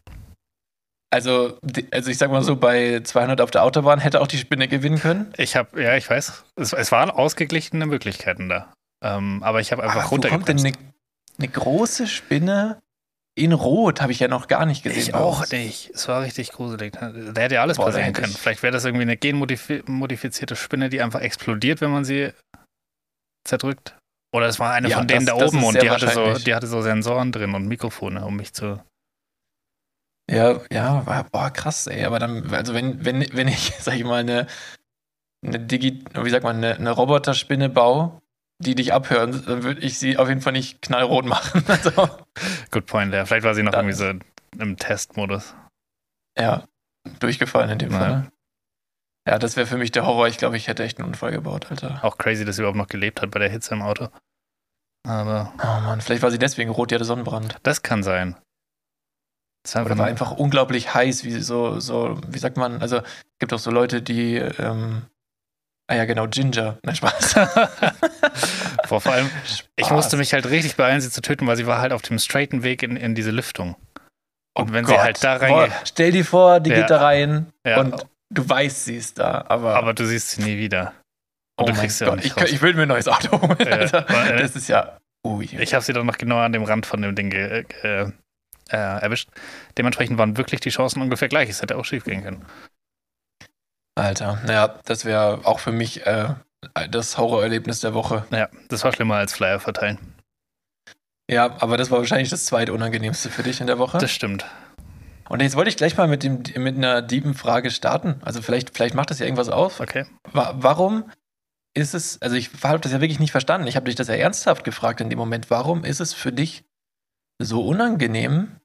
Also, 1.11 1.57
also 1.91 2.11
ich 2.11 2.17
sag 2.17 2.29
mal 2.29 2.43
so, 2.43 2.55
bei 2.55 2.99
200 3.01 3.41
auf 3.41 3.49
der 3.49 3.63
Autobahn 3.63 3.99
hätte 3.99 4.21
auch 4.21 4.27
die 4.27 4.37
Spinne 4.37 4.67
gewinnen 4.67 4.99
können? 4.99 5.33
Ich 5.37 5.55
habe, 5.55 5.81
ja, 5.81 5.95
ich 5.95 6.07
weiß. 6.07 6.43
Es, 6.57 6.73
es, 6.73 6.91
waren 6.91 7.09
ausgeglichene 7.09 7.87
Möglichkeiten 7.87 8.47
da. 8.47 8.71
Ähm, 9.03 9.41
aber 9.41 9.59
ich 9.59 9.71
habe 9.71 9.81
einfach 9.81 10.03
Ach, 10.05 10.11
runtergebremst. 10.11 10.63
Wo 10.63 10.67
kommt 10.67 10.77
denn 10.77 10.83
eine, 10.83 10.93
eine 11.39 11.47
große 11.47 12.05
Spinne 12.05 12.79
in 13.39 13.53
Rot 13.53 14.01
habe 14.01 14.11
ich 14.11 14.19
ja 14.19 14.27
noch 14.27 14.47
gar 14.47 14.65
nicht 14.65 14.83
gesehen. 14.83 14.99
Ich 14.99 15.13
auch 15.13 15.49
nicht. 15.51 15.89
Es 15.93 16.07
war 16.07 16.21
richtig 16.21 16.51
gruselig. 16.51 16.93
Da 16.93 17.11
hätte 17.41 17.55
ja 17.55 17.61
alles 17.61 17.77
Boah, 17.77 17.85
passieren 17.85 18.13
können. 18.13 18.33
Vielleicht 18.33 18.61
wäre 18.63 18.73
das 18.73 18.85
irgendwie 18.85 19.03
eine 19.03 19.17
genmodifizierte 19.17 20.55
Spinne, 20.55 20.89
die 20.89 21.01
einfach 21.01 21.21
explodiert, 21.21 21.81
wenn 21.81 21.91
man 21.91 22.05
sie 22.05 22.31
zerdrückt. 23.47 23.97
Oder 24.31 24.47
es 24.47 24.59
war 24.59 24.73
eine 24.73 24.89
ja, 24.89 24.97
von 24.97 25.07
denen 25.07 25.25
das, 25.25 25.37
da 25.37 25.45
oben 25.45 25.63
und 25.63 25.81
die 25.81 25.89
hatte, 25.89 26.09
so, 26.09 26.33
die 26.33 26.53
hatte 26.53 26.67
so 26.67 26.81
Sensoren 26.81 27.31
drin 27.31 27.55
und 27.55 27.67
Mikrofone, 27.67 28.23
um 28.25 28.35
mich 28.35 28.53
zu. 28.53 28.83
Ja, 30.29 30.61
ja, 30.71 31.05
war, 31.07 31.23
boah, 31.23 31.49
krass, 31.49 31.87
ey. 31.87 32.05
Aber 32.05 32.19
dann, 32.19 32.53
also 32.53 32.73
wenn, 32.73 33.03
wenn, 33.03 33.25
wenn 33.33 33.47
ich, 33.47 33.73
sag 33.79 33.95
ich 33.95 34.03
mal, 34.03 34.19
eine, 34.19 34.45
eine 35.43 35.59
Digi, 35.59 36.03
wie 36.13 36.29
sagt 36.29 36.43
man, 36.43 36.57
eine, 36.57 36.75
eine 36.75 36.91
Roboterspinne 36.91 37.69
baue, 37.69 38.21
die 38.59 38.75
dich 38.75 38.93
abhören, 38.93 39.43
dann 39.45 39.63
würde 39.63 39.81
ich 39.81 39.97
sie 39.97 40.17
auf 40.17 40.27
jeden 40.27 40.41
Fall 40.41 40.53
nicht 40.53 40.81
knallrot 40.81 41.25
machen. 41.25 41.63
Also, 41.67 42.09
Good 42.71 42.85
point, 42.85 43.13
ja. 43.13 43.25
Vielleicht 43.25 43.45
war 43.45 43.55
sie 43.55 43.63
noch 43.63 43.71
dann, 43.71 43.87
irgendwie 43.87 43.97
so 43.97 44.59
im 44.61 44.77
Testmodus. 44.77 45.55
Ja, 46.37 46.65
durchgefallen 47.19 47.69
in 47.69 47.79
dem 47.79 47.91
Fall. 47.91 48.29
Ja, 49.27 49.37
das 49.37 49.55
wäre 49.55 49.67
für 49.67 49.77
mich 49.77 49.91
der 49.91 50.05
Horror. 50.05 50.27
Ich 50.27 50.37
glaube, 50.37 50.57
ich 50.57 50.67
hätte 50.67 50.83
echt 50.83 50.99
einen 50.99 51.07
Unfall 51.07 51.31
gebaut, 51.31 51.69
Alter. 51.69 51.99
Auch 52.03 52.17
crazy, 52.17 52.45
dass 52.45 52.55
sie 52.55 52.61
überhaupt 52.61 52.77
noch 52.77 52.87
gelebt 52.87 53.21
hat 53.21 53.31
bei 53.31 53.39
der 53.39 53.49
Hitze 53.49 53.75
im 53.75 53.81
Auto. 53.81 54.09
Aber. 55.07 55.53
Oh 55.61 55.81
Mann, 55.81 56.01
vielleicht 56.01 56.23
war 56.23 56.31
sie 56.31 56.39
deswegen 56.39 56.71
rot, 56.71 56.91
die 56.91 56.95
hatte 56.95 57.05
Sonnenbrand. 57.05 57.57
Das 57.63 57.83
kann 57.83 58.03
sein. 58.03 58.35
Das 59.63 59.75
Oder 59.75 59.97
war 59.97 60.07
einfach 60.07 60.31
unglaublich 60.31 60.93
heiß, 60.93 61.25
wie 61.25 61.39
so, 61.39 61.79
so, 61.79 62.19
wie 62.27 62.39
sagt 62.39 62.57
man, 62.57 62.81
also 62.81 63.01
gibt 63.39 63.53
auch 63.53 63.59
so 63.59 63.71
Leute, 63.71 64.01
die 64.01 64.35
ähm, 64.35 65.03
Ah 65.89 65.95
ja, 65.95 66.05
genau, 66.05 66.27
Ginger. 66.27 66.77
Nein, 66.83 66.95
Spaß. 66.95 67.33
Boah, 68.89 69.01
vor 69.01 69.11
allem, 69.11 69.27
Spaß. 69.27 69.67
ich 69.75 69.89
musste 69.89 70.17
mich 70.17 70.33
halt 70.33 70.47
richtig 70.47 70.75
beeilen, 70.75 71.01
sie 71.01 71.09
zu 71.09 71.21
töten, 71.21 71.47
weil 71.47 71.55
sie 71.55 71.65
war 71.65 71.81
halt 71.81 71.93
auf 71.93 72.03
dem 72.03 72.19
straighten 72.19 72.61
Weg 72.61 72.83
in, 72.83 72.95
in 72.95 73.15
diese 73.15 73.31
Lüftung. 73.31 73.75
Und 74.53 74.69
oh 74.69 74.73
wenn 74.73 74.85
Gott. 74.85 74.95
sie 74.95 75.01
halt 75.01 75.23
da 75.23 75.37
reingeht. 75.37 75.73
Stell 75.85 76.11
dir 76.11 76.23
vor, 76.23 76.59
die 76.59 76.69
ja. 76.69 76.81
geht 76.81 76.91
da 76.91 77.01
rein 77.01 77.47
ja. 77.65 77.79
und 77.79 78.05
du 78.29 78.47
weißt, 78.47 78.85
sie 78.85 78.97
ist 78.97 79.17
da, 79.17 79.43
aber. 79.47 79.75
Aber 79.75 79.95
du 79.95 80.05
siehst 80.05 80.29
sie 80.29 80.43
nie 80.43 80.59
wieder. 80.59 80.93
Und 81.57 81.69
oh 81.69 81.73
du 81.73 81.79
kriegst 81.79 82.01
mein 82.01 82.17
Gott, 82.17 82.23
ich, 82.23 82.53
ich, 82.53 82.61
will 82.61 82.75
mir 82.75 82.83
ein 82.83 82.87
neues 82.87 83.07
Auto 83.07 83.41
holen, 83.41 83.67
Alter. 83.67 84.05
Ja, 84.07 84.37
das 84.37 84.55
ist 84.55 84.69
ja. 84.69 84.99
Ui. 85.25 85.49
Ich 85.59 85.73
habe 85.73 85.83
sie 85.83 85.93
doch 85.93 86.03
noch 86.03 86.19
genau 86.19 86.37
an 86.37 86.53
dem 86.53 86.63
Rand 86.63 86.85
von 86.85 87.01
dem 87.01 87.15
Ding 87.15 87.31
äh, 87.31 87.65
äh, 87.83 88.11
erwischt. 88.69 89.29
Dementsprechend 89.77 90.19
waren 90.19 90.37
wirklich 90.37 90.61
die 90.61 90.69
Chancen 90.69 91.01
ungefähr 91.01 91.29
gleich. 91.29 91.49
Es 91.49 91.63
hätte 91.63 91.77
auch 91.77 91.85
schief 91.85 92.03
gehen 92.03 92.23
können. 92.23 92.45
Alter, 94.01 94.39
naja, 94.45 94.79
das 94.85 95.05
wäre 95.05 95.41
auch 95.43 95.59
für 95.59 95.71
mich 95.71 96.05
äh, 96.05 96.33
das 96.89 97.17
Horrorerlebnis 97.17 97.79
der 97.79 97.93
Woche. 97.93 98.25
Ja, 98.31 98.49
das 98.67 98.83
war 98.83 98.91
schlimmer 98.93 99.15
als 99.15 99.33
Flyer 99.33 99.59
verteilen. 99.59 99.97
Ja, 101.29 101.55
aber 101.59 101.77
das 101.77 101.91
war 101.91 101.99
wahrscheinlich 101.99 102.29
das 102.29 102.45
zweitunangenehmste 102.45 103.29
für 103.29 103.43
dich 103.43 103.61
in 103.61 103.67
der 103.67 103.77
Woche. 103.77 103.99
Das 103.99 104.11
stimmt. 104.11 104.45
Und 105.29 105.41
jetzt 105.41 105.55
wollte 105.55 105.69
ich 105.69 105.77
gleich 105.77 105.95
mal 105.95 106.07
mit, 106.07 106.23
dem, 106.23 106.41
mit 106.57 106.75
einer 106.75 107.03
dieben 107.03 107.35
Frage 107.35 107.69
starten. 107.69 108.15
Also 108.25 108.41
vielleicht, 108.41 108.75
vielleicht 108.75 108.95
macht 108.95 109.11
das 109.11 109.19
ja 109.19 109.25
irgendwas 109.25 109.49
auf. 109.49 109.79
Okay. 109.79 110.05
Wa 110.31 110.55
warum 110.57 111.05
ist 111.75 111.93
es, 111.93 112.19
also 112.21 112.35
ich 112.35 112.49
habe 112.63 112.79
das 112.79 112.91
ja 112.91 112.99
wirklich 112.99 113.19
nicht 113.19 113.31
verstanden. 113.31 113.67
Ich 113.67 113.75
habe 113.75 113.85
dich 113.85 113.95
das 113.95 114.07
ja 114.07 114.15
ernsthaft 114.15 114.63
gefragt 114.63 115.01
in 115.01 115.09
dem 115.11 115.19
Moment. 115.19 115.51
Warum 115.51 115.83
ist 115.83 115.99
es 115.99 116.13
für 116.15 116.31
dich 116.31 116.63
so 117.37 117.63
unangenehm, 117.63 118.58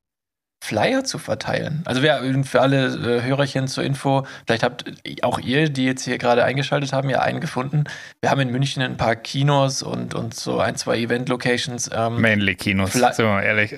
Flyer 0.64 1.04
zu 1.04 1.18
verteilen. 1.18 1.83
Also 1.85 2.02
wir, 2.02 2.23
für 2.44 2.62
alle 2.62 2.87
äh, 2.87 3.23
Hörerchen 3.23 3.68
zur 3.68 3.85
Info, 3.85 4.26
vielleicht 4.47 4.62
habt 4.62 4.90
auch 5.21 5.38
ihr, 5.38 5.68
die 5.68 5.85
jetzt 5.85 6.04
hier 6.04 6.16
gerade 6.16 6.42
eingeschaltet 6.42 6.94
haben, 6.94 7.11
ja 7.11 7.21
einen 7.21 7.40
gefunden. 7.40 7.85
Wir 8.23 8.30
haben 8.30 8.40
in 8.40 8.50
München 8.50 8.83
ein 8.83 8.97
paar 8.97 9.14
Kinos 9.14 9.83
und, 9.83 10.14
und 10.14 10.33
so 10.33 10.61
ein, 10.61 10.76
zwei 10.76 11.00
Event-Locations. 11.00 11.90
Ähm, 11.92 12.18
Mainly 12.18 12.54
Kinos, 12.54 12.92
Fly 12.92 13.12
mal 13.18 13.42
ehrlich. 13.42 13.76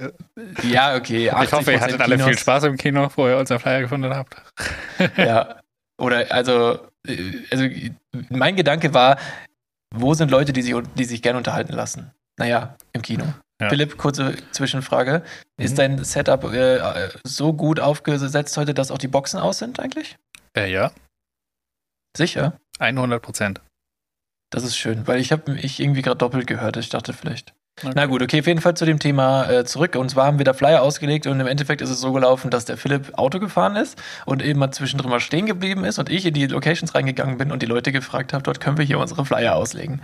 Ja, 0.62 0.94
okay. 0.94 1.32
Ich 1.42 1.52
hoffe, 1.52 1.72
ihr 1.72 1.80
hattet 1.80 2.00
alle 2.00 2.20
viel 2.20 2.38
Spaß 2.38 2.62
im 2.64 2.76
Kino, 2.76 3.10
wo 3.16 3.26
ihr 3.26 3.36
unseren 3.36 3.58
Flyer 3.58 3.80
gefunden 3.80 4.14
habt. 4.14 4.36
ja. 5.16 5.56
Oder 5.98 6.30
also, 6.30 6.78
äh, 7.04 7.18
also 7.50 7.66
mein 8.28 8.54
Gedanke 8.54 8.94
war, 8.94 9.18
wo 9.92 10.14
sind 10.14 10.30
Leute, 10.30 10.52
die 10.52 10.62
sich, 10.62 10.74
die 10.94 11.04
sich 11.04 11.20
gerne 11.20 11.38
unterhalten 11.38 11.72
lassen? 11.72 12.12
Naja, 12.38 12.76
im 12.92 13.02
Kino. 13.02 13.24
Ja. 13.60 13.70
Philipp, 13.70 13.96
kurze 13.96 14.34
Zwischenfrage. 14.52 15.22
Mhm. 15.56 15.64
Ist 15.64 15.78
dein 15.78 16.04
Setup 16.04 16.44
äh, 16.52 17.08
so 17.24 17.52
gut 17.52 17.80
aufgesetzt 17.80 18.56
heute, 18.56 18.74
dass 18.74 18.90
auch 18.90 18.98
die 18.98 19.08
Boxen 19.08 19.40
aus 19.40 19.58
sind 19.58 19.80
eigentlich? 19.80 20.16
Äh, 20.56 20.70
ja. 20.70 20.92
Sicher? 22.16 22.58
100 22.78 23.22
Prozent. 23.22 23.60
Das 24.50 24.62
ist 24.62 24.76
schön, 24.76 25.06
weil 25.06 25.20
ich 25.20 25.32
habe 25.32 25.52
mich 25.52 25.80
irgendwie 25.80 26.02
gerade 26.02 26.18
doppelt 26.18 26.46
gehört. 26.46 26.76
Ich 26.76 26.88
dachte 26.88 27.12
vielleicht. 27.12 27.54
Okay. 27.82 27.92
Na 27.94 28.06
gut, 28.06 28.22
okay, 28.22 28.40
auf 28.40 28.46
jeden 28.46 28.62
Fall 28.62 28.74
zu 28.74 28.86
dem 28.86 28.98
Thema 28.98 29.50
äh, 29.50 29.64
zurück. 29.66 29.96
Und 29.96 30.08
zwar 30.10 30.24
haben 30.24 30.38
wir 30.38 30.46
da 30.46 30.54
Flyer 30.54 30.80
ausgelegt 30.80 31.26
und 31.26 31.38
im 31.38 31.46
Endeffekt 31.46 31.82
ist 31.82 31.90
es 31.90 32.00
so 32.00 32.10
gelaufen, 32.12 32.50
dass 32.50 32.64
der 32.64 32.78
Philipp 32.78 33.18
Auto 33.18 33.38
gefahren 33.38 33.76
ist 33.76 34.00
und 34.24 34.42
eben 34.42 34.58
mal 34.58 34.70
zwischendrin 34.70 35.10
mal 35.10 35.20
stehen 35.20 35.44
geblieben 35.44 35.84
ist 35.84 35.98
und 35.98 36.08
ich 36.08 36.24
in 36.24 36.32
die 36.32 36.46
Locations 36.46 36.94
reingegangen 36.94 37.36
bin 37.36 37.52
und 37.52 37.60
die 37.60 37.66
Leute 37.66 37.92
gefragt 37.92 38.32
habe, 38.32 38.42
dort 38.42 38.60
können 38.60 38.78
wir 38.78 38.84
hier 38.86 38.98
unsere 38.98 39.26
Flyer 39.26 39.56
auslegen. 39.56 40.00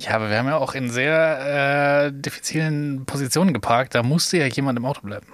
Ja, 0.00 0.14
aber 0.14 0.30
wir 0.30 0.38
haben 0.38 0.46
ja 0.46 0.56
auch 0.56 0.74
in 0.74 0.90
sehr 0.90 2.06
äh, 2.06 2.12
diffizilen 2.12 3.04
Positionen 3.04 3.52
geparkt. 3.52 3.94
Da 3.94 4.02
musste 4.02 4.38
ja 4.38 4.46
jemand 4.46 4.78
im 4.78 4.84
Auto 4.84 5.00
bleiben. 5.02 5.26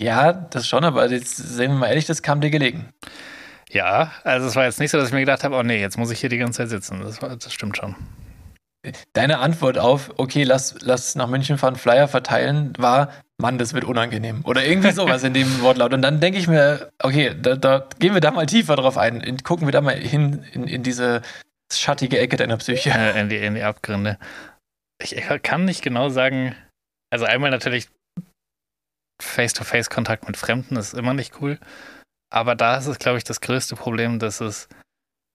Ja, 0.00 0.32
das 0.32 0.66
schon, 0.66 0.84
aber 0.84 1.08
jetzt 1.10 1.36
sehen 1.36 1.72
wir 1.72 1.78
mal 1.78 1.88
ehrlich, 1.88 2.06
das 2.06 2.22
kam 2.22 2.40
dir 2.40 2.50
gelegen. 2.50 2.88
Ja, 3.70 4.12
also 4.22 4.46
es 4.46 4.56
war 4.56 4.64
jetzt 4.64 4.80
nicht 4.80 4.90
so, 4.90 4.98
dass 4.98 5.08
ich 5.08 5.12
mir 5.14 5.20
gedacht 5.20 5.44
habe, 5.44 5.56
oh 5.56 5.62
nee, 5.62 5.80
jetzt 5.80 5.98
muss 5.98 6.10
ich 6.10 6.20
hier 6.20 6.28
die 6.28 6.38
ganze 6.38 6.58
Zeit 6.58 6.70
sitzen. 6.70 7.00
Das, 7.02 7.22
war, 7.22 7.36
das 7.36 7.52
stimmt 7.52 7.76
schon. 7.76 7.94
Deine 9.14 9.38
Antwort 9.38 9.78
auf, 9.78 10.12
okay, 10.16 10.44
lass, 10.44 10.76
lass 10.80 11.14
nach 11.14 11.28
München 11.28 11.56
fahren, 11.56 11.76
Flyer 11.76 12.06
verteilen, 12.06 12.74
war, 12.78 13.10
Mann, 13.38 13.56
das 13.58 13.72
wird 13.72 13.84
unangenehm. 13.84 14.42
Oder 14.44 14.64
irgendwie 14.64 14.90
sowas 14.92 15.24
in 15.24 15.32
dem 15.34 15.62
Wortlaut. 15.62 15.94
Und 15.94 16.02
dann 16.02 16.20
denke 16.20 16.38
ich 16.38 16.48
mir, 16.48 16.90
okay, 17.02 17.34
da, 17.40 17.56
da, 17.56 17.88
gehen 17.98 18.14
wir 18.14 18.20
da 18.20 18.30
mal 18.30 18.46
tiefer 18.46 18.76
drauf 18.76 18.98
ein. 18.98 19.38
Gucken 19.42 19.66
wir 19.66 19.72
da 19.72 19.80
mal 19.80 19.94
hin 19.94 20.44
in, 20.52 20.64
in 20.64 20.82
diese 20.82 21.22
schattige 21.80 22.18
Ecke 22.18 22.36
deiner 22.36 22.56
Psyche. 22.56 22.90
Äh, 22.90 23.20
in, 23.20 23.28
die, 23.28 23.36
in 23.36 23.54
die 23.54 23.62
Abgründe. 23.62 24.18
Ich, 25.02 25.14
kann 25.42 25.64
nicht 25.64 25.82
genau 25.82 26.08
sagen, 26.08 26.54
also 27.12 27.24
einmal 27.24 27.50
natürlich 27.50 27.88
Face-to-Face-Kontakt 29.22 30.26
mit 30.26 30.36
Fremden 30.36 30.76
ist 30.76 30.94
immer 30.94 31.14
nicht 31.14 31.40
cool. 31.40 31.58
Aber 32.32 32.54
da 32.54 32.76
ist 32.76 32.86
es, 32.86 32.98
glaube 32.98 33.18
ich, 33.18 33.24
das 33.24 33.40
größte 33.40 33.76
Problem, 33.76 34.18
dass 34.18 34.40
es 34.40 34.68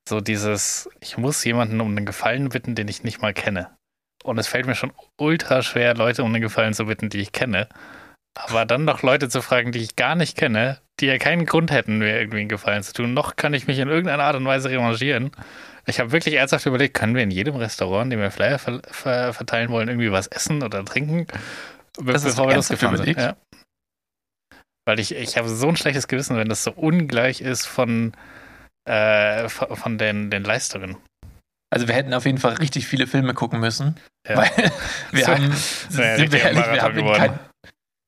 so 0.07 0.21
dieses, 0.21 0.89
ich 0.99 1.17
muss 1.17 1.43
jemanden 1.43 1.79
um 1.81 1.89
einen 1.89 2.05
Gefallen 2.05 2.49
bitten, 2.49 2.75
den 2.75 2.87
ich 2.87 3.03
nicht 3.03 3.21
mal 3.21 3.33
kenne. 3.33 3.75
Und 4.23 4.37
es 4.37 4.47
fällt 4.47 4.65
mir 4.65 4.75
schon 4.75 4.91
ultra 5.17 5.61
schwer, 5.61 5.95
Leute 5.95 6.23
um 6.23 6.33
einen 6.33 6.41
Gefallen 6.41 6.73
zu 6.73 6.85
bitten, 6.85 7.09
die 7.09 7.19
ich 7.19 7.31
kenne. 7.31 7.69
Aber 8.35 8.65
dann 8.65 8.85
noch 8.85 9.01
Leute 9.01 9.29
zu 9.29 9.41
fragen, 9.41 9.71
die 9.71 9.79
ich 9.79 9.95
gar 9.95 10.15
nicht 10.15 10.37
kenne, 10.37 10.81
die 10.99 11.07
ja 11.07 11.17
keinen 11.17 11.45
Grund 11.45 11.71
hätten, 11.71 11.97
mir 11.97 12.19
irgendwie 12.19 12.39
einen 12.39 12.49
Gefallen 12.49 12.83
zu 12.83 12.93
tun. 12.93 13.13
Noch 13.13 13.35
kann 13.35 13.53
ich 13.53 13.67
mich 13.67 13.79
in 13.79 13.87
irgendeiner 13.87 14.23
Art 14.23 14.35
und 14.35 14.45
Weise 14.45 14.69
revanchieren. 14.69 15.31
Ich 15.89 15.99
habe 15.99 16.11
wirklich 16.11 16.35
ernsthaft 16.35 16.65
überlegt, 16.65 16.93
können 16.93 17.15
wir 17.15 17.23
in 17.23 17.31
jedem 17.31 17.55
Restaurant, 17.55 18.05
in 18.05 18.09
dem 18.11 18.19
wir 18.19 18.31
Flyer 18.31 18.59
ver 18.59 18.81
ver 18.89 19.33
verteilen 19.33 19.69
wollen, 19.69 19.87
irgendwie 19.87 20.11
was 20.11 20.27
essen 20.27 20.61
oder 20.63 20.85
trinken, 20.85 21.25
das 21.97 22.23
bevor 22.23 22.47
wir 22.47 22.55
losgefahren 22.55 22.97
sind. 22.97 23.17
Ja. 23.17 23.35
Weil 24.85 24.99
ich, 24.99 25.15
ich 25.15 25.37
habe 25.37 25.49
so 25.49 25.67
ein 25.67 25.75
schlechtes 25.75 26.07
Gewissen, 26.07 26.37
wenn 26.37 26.49
das 26.49 26.63
so 26.63 26.71
ungleich 26.71 27.41
ist 27.41 27.65
von, 27.65 28.13
äh, 28.85 29.49
von 29.49 29.97
den, 29.97 30.31
den 30.31 30.43
Leistungen. 30.43 30.97
Also 31.71 31.87
wir 31.87 31.95
hätten 31.95 32.13
auf 32.13 32.25
jeden 32.25 32.39
Fall 32.39 32.53
richtig 32.53 32.87
viele 32.87 33.05
Filme 33.05 33.33
gucken 33.33 33.59
müssen, 33.59 33.95
ja. 34.27 34.37
weil 34.37 34.49
wir 35.11 35.27
haben, 35.27 35.51
sind 35.53 36.31
wir 36.31 36.41
ehrlich, 36.41 36.65
wir 36.65 36.81
haben, 36.81 36.97
in 36.97 37.13
kein, 37.13 37.39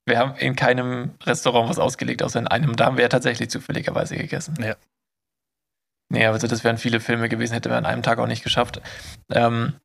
wir 0.07 0.17
haben 0.17 0.35
in 0.37 0.55
keinem 0.55 1.11
Restaurant 1.23 1.69
was 1.69 1.77
ausgelegt, 1.77 2.23
außer 2.23 2.39
in 2.39 2.47
einem. 2.47 2.75
Da 2.75 2.85
haben 2.85 2.97
wir 2.97 3.03
ja 3.03 3.09
tatsächlich 3.09 3.49
zufälligerweise 3.49 4.17
gegessen. 4.17 4.55
Ja. 4.59 4.75
Nee, 6.11 6.25
also 6.25 6.45
das 6.45 6.63
wären 6.65 6.77
viele 6.77 6.99
Filme 6.99 7.29
gewesen, 7.29 7.53
hätte 7.53 7.69
man 7.69 7.79
an 7.79 7.85
einem 7.85 8.03
Tag 8.03 8.19
auch 8.19 8.27
nicht 8.27 8.43
geschafft. 8.43 8.81
Ähm, 9.31 9.75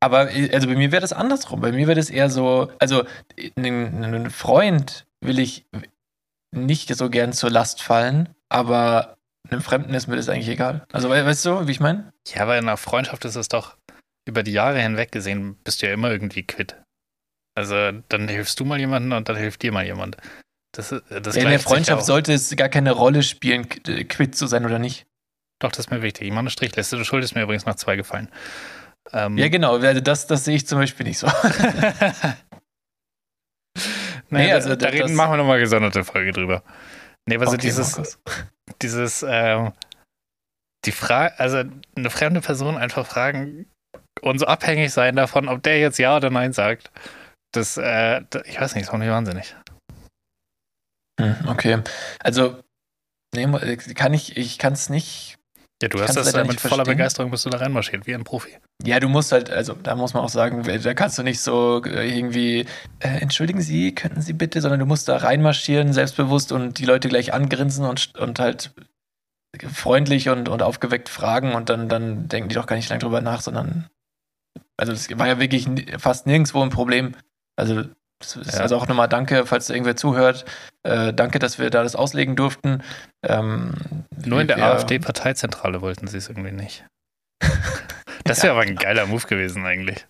aber 0.00 0.28
also 0.52 0.66
bei 0.66 0.74
mir 0.74 0.92
wäre 0.92 1.00
das 1.00 1.14
andersrum. 1.14 1.60
Bei 1.62 1.72
mir 1.72 1.86
wäre 1.86 1.98
das 1.98 2.10
eher 2.10 2.28
so, 2.28 2.70
also 2.78 3.04
einen, 3.56 4.30
Freund 4.30 5.06
will 5.24 5.38
ich 5.38 5.64
nicht 6.54 6.94
so 6.94 7.08
gern 7.08 7.32
zur 7.32 7.50
Last 7.50 7.82
fallen, 7.82 8.28
aber 8.50 9.16
einem 9.48 9.62
Fremden 9.62 9.94
ist 9.94 10.08
mir 10.08 10.16
das 10.16 10.28
eigentlich 10.28 10.48
egal. 10.48 10.84
Also 10.92 11.08
weißt 11.08 11.46
du, 11.46 11.66
wie 11.66 11.70
ich 11.70 11.80
meine? 11.80 12.12
Ja, 12.28 12.42
aber 12.42 12.58
in 12.58 12.64
einer 12.64 12.76
Freundschaft 12.76 13.24
ist 13.24 13.36
es 13.36 13.48
doch 13.48 13.76
über 14.28 14.42
die 14.42 14.52
Jahre 14.52 14.78
hinweg 14.78 15.10
gesehen, 15.10 15.56
bist 15.64 15.80
du 15.80 15.86
ja 15.86 15.94
immer 15.94 16.10
irgendwie 16.10 16.42
quitt. 16.42 16.76
Also 17.54 17.92
dann 18.08 18.28
hilfst 18.28 18.60
du 18.60 18.66
mal 18.66 18.78
jemandem 18.78 19.16
und 19.16 19.28
dann 19.28 19.36
hilft 19.36 19.62
dir 19.62 19.72
mal 19.72 19.86
jemand. 19.86 20.18
Das, 20.74 20.88
das 20.88 21.36
ja, 21.36 21.42
in 21.42 21.48
der 21.48 21.60
Freundschaft 21.60 22.04
sollte 22.04 22.32
es 22.32 22.54
gar 22.56 22.68
keine 22.68 22.92
Rolle 22.92 23.22
spielen, 23.22 23.68
quitt 23.68 24.34
zu 24.36 24.46
sein 24.46 24.64
oder 24.66 24.78
nicht. 24.78 25.06
Doch, 25.62 25.70
das 25.70 25.86
ist 25.86 25.90
mir 25.90 26.02
wichtig. 26.02 26.26
Ich 26.26 26.32
mache 26.32 26.40
eine 26.40 26.50
Strichliste. 26.50 26.96
Du 26.96 27.04
schuldest 27.04 27.36
mir 27.36 27.42
übrigens 27.42 27.66
nach 27.66 27.76
zwei 27.76 27.94
gefallen. 27.94 28.28
Ähm, 29.12 29.38
ja, 29.38 29.48
genau. 29.48 29.76
Also 29.76 30.00
das, 30.00 30.26
das 30.26 30.44
sehe 30.44 30.56
ich 30.56 30.66
zum 30.66 30.80
Beispiel 30.80 31.06
nicht 31.06 31.18
so. 31.18 31.28
nee, 34.28 34.46
nee, 34.46 34.52
also 34.52 34.70
da, 34.70 34.76
da 34.76 34.88
reden, 34.88 35.14
machen 35.14 35.34
wir 35.34 35.36
nochmal 35.36 35.60
gesonderte 35.60 36.02
Folge 36.02 36.32
drüber. 36.32 36.64
Nee, 37.28 37.36
aber 37.36 37.46
okay, 37.46 37.52
so 37.52 37.56
dieses, 37.58 38.18
dieses, 38.82 39.24
ähm, 39.28 39.72
die 40.84 40.90
Frage, 40.90 41.38
also 41.38 41.62
eine 41.94 42.10
fremde 42.10 42.40
Person 42.40 42.76
einfach 42.76 43.06
fragen 43.06 43.70
und 44.20 44.40
so 44.40 44.46
abhängig 44.46 44.92
sein 44.92 45.14
davon, 45.14 45.48
ob 45.48 45.62
der 45.62 45.78
jetzt 45.78 45.98
Ja 45.98 46.16
oder 46.16 46.30
Nein 46.30 46.52
sagt, 46.52 46.90
das, 47.52 47.76
äh, 47.76 48.22
ich 48.46 48.60
weiß 48.60 48.74
nicht, 48.74 48.86
das 48.86 48.92
macht 48.92 48.98
mich 48.98 49.10
wahnsinnig. 49.10 49.54
Hm, 51.20 51.36
okay. 51.46 51.82
Also, 52.18 52.60
nee, 53.32 53.46
kann 53.94 54.12
ich, 54.12 54.36
ich 54.36 54.58
kann 54.58 54.72
es 54.72 54.90
nicht 54.90 55.38
ja, 55.82 55.88
du 55.88 56.00
hast 56.00 56.16
das 56.16 56.32
ja 56.32 56.44
mit 56.44 56.60
voller 56.60 56.84
Begeisterung 56.84 57.30
bist 57.30 57.44
du 57.44 57.50
da 57.50 57.58
reinmarschiert, 57.58 58.06
wie 58.06 58.14
ein 58.14 58.24
Profi. 58.24 58.50
Ja, 58.84 59.00
du 59.00 59.08
musst 59.08 59.32
halt, 59.32 59.50
also 59.50 59.74
da 59.74 59.94
muss 59.96 60.14
man 60.14 60.22
auch 60.22 60.28
sagen, 60.28 60.62
da 60.62 60.94
kannst 60.94 61.18
du 61.18 61.22
nicht 61.22 61.40
so 61.40 61.82
äh, 61.84 62.16
irgendwie, 62.16 62.66
äh, 63.00 63.08
entschuldigen 63.20 63.60
Sie, 63.60 63.94
könnten 63.94 64.22
Sie 64.22 64.32
bitte, 64.32 64.60
sondern 64.60 64.80
du 64.80 64.86
musst 64.86 65.08
da 65.08 65.16
reinmarschieren, 65.16 65.92
selbstbewusst 65.92 66.52
und 66.52 66.78
die 66.78 66.84
Leute 66.84 67.08
gleich 67.08 67.34
angrinsen 67.34 67.84
und, 67.84 68.16
und 68.16 68.38
halt 68.38 68.72
freundlich 69.72 70.28
und, 70.28 70.48
und 70.48 70.62
aufgeweckt 70.62 71.08
fragen 71.08 71.54
und 71.54 71.68
dann, 71.68 71.88
dann 71.88 72.28
denken 72.28 72.48
die 72.48 72.54
doch 72.54 72.66
gar 72.66 72.76
nicht 72.76 72.88
lange 72.88 73.00
drüber 73.00 73.20
nach, 73.20 73.42
sondern 73.42 73.90
also 74.76 74.92
das 74.92 75.18
war 75.18 75.26
ja 75.26 75.38
wirklich 75.38 75.68
fast 75.98 76.26
nirgendwo 76.26 76.62
ein 76.62 76.70
Problem. 76.70 77.14
Also 77.56 77.84
ja. 78.24 78.60
Also 78.60 78.76
auch 78.76 78.86
nochmal 78.86 79.08
danke, 79.08 79.46
falls 79.46 79.70
irgendwer 79.70 79.96
zuhört. 79.96 80.44
Äh, 80.82 81.12
danke, 81.12 81.38
dass 81.38 81.58
wir 81.58 81.70
da 81.70 81.82
das 81.82 81.94
auslegen 81.96 82.36
durften. 82.36 82.82
Ähm, 83.26 83.74
Nur 84.24 84.40
in 84.40 84.48
der 84.48 84.58
AfD-Parteizentrale 84.58 85.80
wollten 85.80 86.06
sie 86.06 86.18
es 86.18 86.28
irgendwie 86.28 86.52
nicht. 86.52 86.84
Das 88.24 88.38
wäre 88.44 88.54
ja. 88.54 88.60
aber 88.60 88.62
ein 88.62 88.76
geiler 88.76 89.04
Move 89.06 89.26
gewesen 89.26 89.66
eigentlich. 89.66 90.06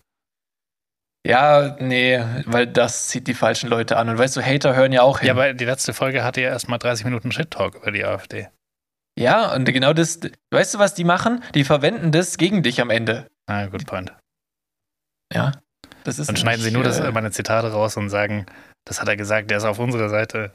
Ja, 1.27 1.77
nee, 1.81 2.23
weil 2.47 2.67
das 2.67 3.09
zieht 3.09 3.27
die 3.27 3.35
falschen 3.35 3.71
Leute 3.71 3.97
an. 3.97 4.09
Und 4.09 4.19
weißt 4.19 4.37
du, 4.37 4.43
Hater 4.43 4.75
hören 4.75 4.93
ja 4.93 5.03
auch 5.03 5.21
hin. 5.21 5.29
Ja, 5.29 5.33
aber 5.33 5.55
die 5.55 5.65
letzte 5.65 5.95
Folge 5.95 6.25
hatte 6.25 6.41
ja 6.41 6.49
erstmal 6.49 6.79
30 6.79 7.07
Minuten 7.07 7.31
Shit-Talk 7.31 7.77
über 7.77 7.91
die 7.93 8.05
AfD. 8.05 8.49
Ja, 9.19 9.55
und 9.55 9.65
genau 9.67 9.93
das, 9.93 10.21
weißt 10.51 10.75
du, 10.75 10.79
was 10.79 10.95
die 10.95 11.05
machen? 11.05 11.45
Die 11.55 11.65
verwenden 11.65 12.13
das 12.13 12.39
gegen 12.39 12.63
dich 12.63 12.81
am 12.81 12.91
Ende. 12.91 13.29
Ah, 13.47 13.67
good 13.67 13.87
point. 13.87 14.13
Ja. 15.33 15.53
Dann 16.05 16.37
schneiden 16.37 16.63
sie 16.63 16.71
nur 16.71 16.85
das, 16.85 17.01
äh, 17.01 17.11
meine 17.13 17.31
Zitate 17.31 17.73
raus 17.73 17.97
und 17.97 18.11
sagen, 18.11 18.47
das 18.85 19.01
hat 19.01 19.09
er 19.09 19.17
gesagt, 19.17 19.51
der 19.51 19.59
ist 19.59 19.65
auf 19.65 19.79
unserer 19.79 20.09
Seite. 20.09 20.53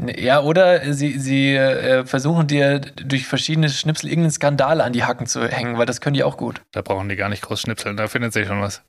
Ja, 0.00 0.40
oder 0.40 0.92
sie, 0.92 1.18
sie 1.18 1.54
äh, 1.54 2.04
versuchen 2.06 2.46
dir 2.46 2.78
durch 2.78 3.26
verschiedene 3.26 3.68
Schnipsel 3.68 4.08
irgendeinen 4.08 4.30
Skandal 4.30 4.80
an 4.80 4.92
die 4.92 5.04
Hacken 5.04 5.26
zu 5.26 5.48
hängen, 5.48 5.76
weil 5.76 5.86
das 5.86 6.00
können 6.00 6.14
die 6.14 6.22
auch 6.22 6.36
gut. 6.36 6.62
Da 6.72 6.82
brauchen 6.82 7.08
die 7.08 7.16
gar 7.16 7.28
nicht 7.28 7.42
groß 7.42 7.60
schnipseln, 7.60 7.96
da 7.96 8.06
findet 8.06 8.32
sich 8.32 8.46
schon 8.46 8.60
was. 8.60 8.82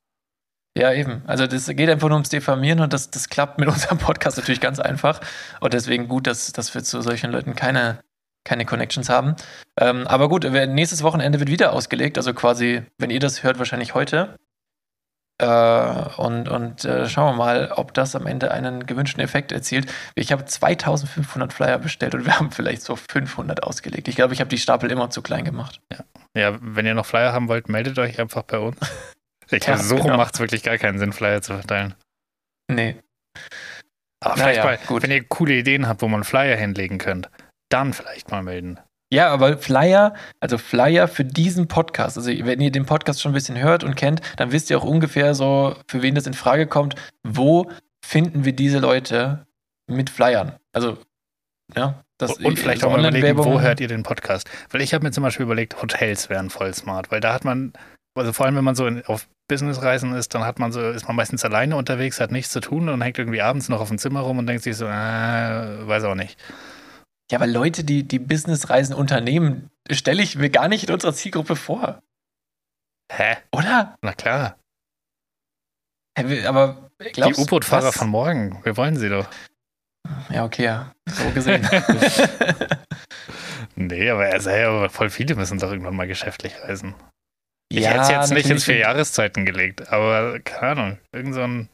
Ja, 0.77 0.93
eben. 0.93 1.23
Also 1.25 1.47
das 1.47 1.67
geht 1.67 1.89
einfach 1.89 2.09
nur 2.09 2.17
ums 2.17 2.29
Diffamieren 2.29 2.79
und 2.79 2.93
das, 2.93 3.09
das 3.09 3.29
klappt 3.29 3.57
mit 3.59 3.67
unserem 3.73 3.97
Podcast 3.97 4.37
natürlich 4.37 4.61
ganz 4.61 4.79
einfach. 4.79 5.19
Und 5.61 5.73
deswegen 5.73 6.07
gut, 6.07 6.27
dass, 6.27 6.51
dass 6.53 6.73
wir 6.75 6.83
zu 6.83 7.01
solchen 7.01 7.31
Leuten 7.31 7.55
keine, 7.55 7.99
keine 8.45 8.65
Connections 8.65 9.09
haben. 9.09 9.35
Ähm, 9.77 10.05
aber 10.07 10.29
gut, 10.29 10.43
nächstes 10.43 11.01
Wochenende 11.01 11.39
wird 11.39 11.49
wieder 11.49 11.73
ausgelegt, 11.73 12.17
also 12.17 12.33
quasi, 12.33 12.83
wenn 12.99 13.09
ihr 13.09 13.19
das 13.19 13.43
hört, 13.43 13.57
wahrscheinlich 13.57 13.95
heute. 13.95 14.35
Äh, 15.39 15.45
und 16.17 16.49
und 16.49 16.83
äh, 16.83 17.07
schauen 17.07 17.33
wir 17.33 17.37
mal, 17.37 17.71
ob 17.71 17.93
das 17.93 18.15
am 18.15 18.27
Ende 18.27 18.51
einen 18.51 18.85
gewünschten 18.85 19.23
Effekt 19.23 19.53
erzielt. 19.53 19.91
Ich 20.15 20.33
habe 20.33 20.43
2500 20.43 21.53
Flyer 21.53 21.77
bestellt 21.77 22.13
und 22.13 22.25
wir 22.25 22.37
haben 22.37 22.51
vielleicht 22.51 22.81
so 22.81 22.97
500 22.97 23.63
ausgelegt. 23.63 24.09
Ich 24.09 24.15
glaube, 24.15 24.33
ich 24.33 24.41
habe 24.41 24.49
die 24.49 24.57
Stapel 24.57 24.91
immer 24.91 25.09
zu 25.09 25.21
klein 25.21 25.45
gemacht. 25.45 25.79
Ja. 25.91 26.03
ja, 26.35 26.57
wenn 26.61 26.85
ihr 26.85 26.93
noch 26.93 27.05
Flyer 27.05 27.31
haben 27.31 27.47
wollt, 27.47 27.69
meldet 27.69 27.97
euch 27.99 28.19
einfach 28.19 28.43
bei 28.43 28.59
uns. 28.59 28.77
Ich 29.51 29.65
ja, 29.65 29.77
so 29.77 29.95
genau. 29.95 30.15
macht 30.15 30.35
es 30.35 30.39
wirklich 30.39 30.61
gar 30.61 30.77
keinen 30.77 30.99
Sinn, 30.99 31.11
Flyer 31.11 31.41
zu 31.41 31.53
verteilen. 31.53 31.95
Nee. 32.69 32.97
Aber 34.19 34.37
vielleicht 34.37 34.57
ja, 34.57 34.63
mal, 34.63 34.77
gut. 34.85 35.01
wenn 35.01 35.09
ihr 35.09 35.23
coole 35.23 35.55
Ideen 35.55 35.87
habt, 35.87 36.03
wo 36.03 36.07
man 36.07 36.23
Flyer 36.23 36.55
hinlegen 36.55 36.99
könnt, 36.99 37.31
dann 37.69 37.93
vielleicht 37.93 38.29
mal 38.29 38.43
melden. 38.43 38.79
Ja, 39.11 39.29
aber 39.29 39.57
Flyer, 39.57 40.13
also 40.39 40.57
Flyer 40.57 41.07
für 41.07 41.25
diesen 41.25 41.67
Podcast, 41.67 42.17
also 42.17 42.29
wenn 42.29 42.61
ihr 42.61 42.71
den 42.71 42.85
Podcast 42.85 43.21
schon 43.21 43.31
ein 43.31 43.33
bisschen 43.33 43.57
hört 43.57 43.83
und 43.83 43.95
kennt, 43.95 44.21
dann 44.37 44.51
wisst 44.51 44.69
ihr 44.69 44.77
auch 44.77 44.83
ungefähr 44.83 45.33
so, 45.33 45.75
für 45.87 46.03
wen 46.03 46.13
das 46.13 46.27
in 46.27 46.33
Frage 46.33 46.67
kommt, 46.67 46.95
wo 47.23 47.71
finden 48.05 48.45
wir 48.45 48.53
diese 48.53 48.77
Leute 48.77 49.47
mit 49.87 50.11
Flyern? 50.11 50.53
Also, 50.73 50.99
ja, 51.75 52.03
das 52.19 52.33
Und 52.33 52.59
vielleicht 52.59 52.83
auch 52.83 52.91
mal 52.91 52.99
überlegen, 52.99 53.37
wo 53.37 53.61
hört 53.61 53.79
ihr 53.79 53.87
den 53.87 54.03
Podcast? 54.03 54.49
Weil 54.69 54.81
ich 54.81 54.93
habe 54.93 55.03
mir 55.03 55.11
zum 55.11 55.23
Beispiel 55.23 55.45
überlegt, 55.45 55.81
Hotels 55.81 56.29
wären 56.29 56.51
voll 56.51 56.73
smart, 56.75 57.11
weil 57.11 57.19
da 57.19 57.33
hat 57.33 57.45
man, 57.45 57.73
also 58.13 58.31
vor 58.31 58.45
allem 58.45 58.57
wenn 58.57 58.63
man 58.63 58.75
so 58.75 58.85
in, 58.85 59.03
auf 59.05 59.27
Businessreisen 59.47 60.13
ist, 60.13 60.35
dann 60.35 60.45
hat 60.45 60.59
man 60.59 60.71
so, 60.71 60.81
ist 60.91 61.07
man 61.07 61.15
meistens 61.15 61.43
alleine 61.43 61.75
unterwegs, 61.77 62.19
hat 62.19 62.31
nichts 62.31 62.51
zu 62.51 62.59
tun 62.59 62.89
und 62.89 63.01
hängt 63.01 63.17
irgendwie 63.17 63.41
abends 63.41 63.69
noch 63.69 63.81
auf 63.81 63.87
dem 63.87 63.97
Zimmer 63.97 64.19
rum 64.19 64.37
und 64.37 64.45
denkt 64.45 64.63
sich 64.63 64.77
so, 64.77 64.85
äh, 64.85 64.89
weiß 65.87 66.03
auch 66.03 66.15
nicht. 66.15 66.37
Ja, 67.31 67.37
aber 67.37 67.47
Leute, 67.47 67.83
die, 67.83 68.03
die 68.03 68.19
Businessreisen 68.19 68.95
unternehmen, 68.95 69.69
stelle 69.91 70.23
ich 70.23 70.35
mir 70.35 70.49
gar 70.49 70.67
nicht 70.67 70.87
in 70.87 70.93
unserer 70.93 71.13
Zielgruppe 71.13 71.55
vor. 71.55 72.01
Hä? 73.11 73.37
Oder? 73.51 73.97
Na 74.01 74.13
klar. 74.13 74.57
Aber 76.17 76.89
glaubst, 77.13 77.39
Die 77.39 77.43
U-Boot-Fahrer 77.43 77.91
von 77.91 78.09
morgen, 78.09 78.59
wir 78.63 78.77
wollen 78.77 78.97
sie 78.97 79.09
doch. 79.09 79.27
Ja, 80.29 80.43
okay, 80.43 80.65
ja. 80.65 80.91
So 81.07 81.29
gesehen. 81.31 81.61
nee, 83.75 84.09
aber 84.09 84.27
er 84.27 84.41
sei 84.41 84.61
ja 84.61 84.89
voll 84.89 85.09
viele 85.09 85.35
müssen 85.35 85.59
doch 85.59 85.71
irgendwann 85.71 85.95
mal 85.95 86.07
geschäftlich 86.07 86.59
reisen. 86.61 86.95
Ich 87.71 87.81
ja, 87.81 87.91
hätte 87.91 88.01
es 88.01 88.09
jetzt 88.09 88.33
nicht 88.33 88.49
in 88.49 88.59
vier 88.59 88.77
Jahreszeiten 88.77 89.45
gelegt, 89.45 89.89
aber 89.89 90.39
keine 90.39 90.71
Ahnung, 90.71 90.97
irgend 91.11 91.35
so 91.35 91.41
ein 91.41 91.69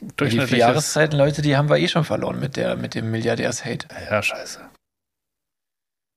die 0.00 0.40
vier 0.40 0.58
Jahreszeiten, 0.58 1.16
Leute, 1.16 1.42
die 1.42 1.56
haben 1.56 1.68
wir 1.68 1.78
eh 1.78 1.88
schon 1.88 2.04
verloren 2.04 2.38
mit, 2.38 2.56
der, 2.56 2.76
mit 2.76 2.94
dem 2.94 3.10
Milliardärs-Hate. 3.10 3.88
Ja, 4.10 4.22
scheiße. 4.22 4.60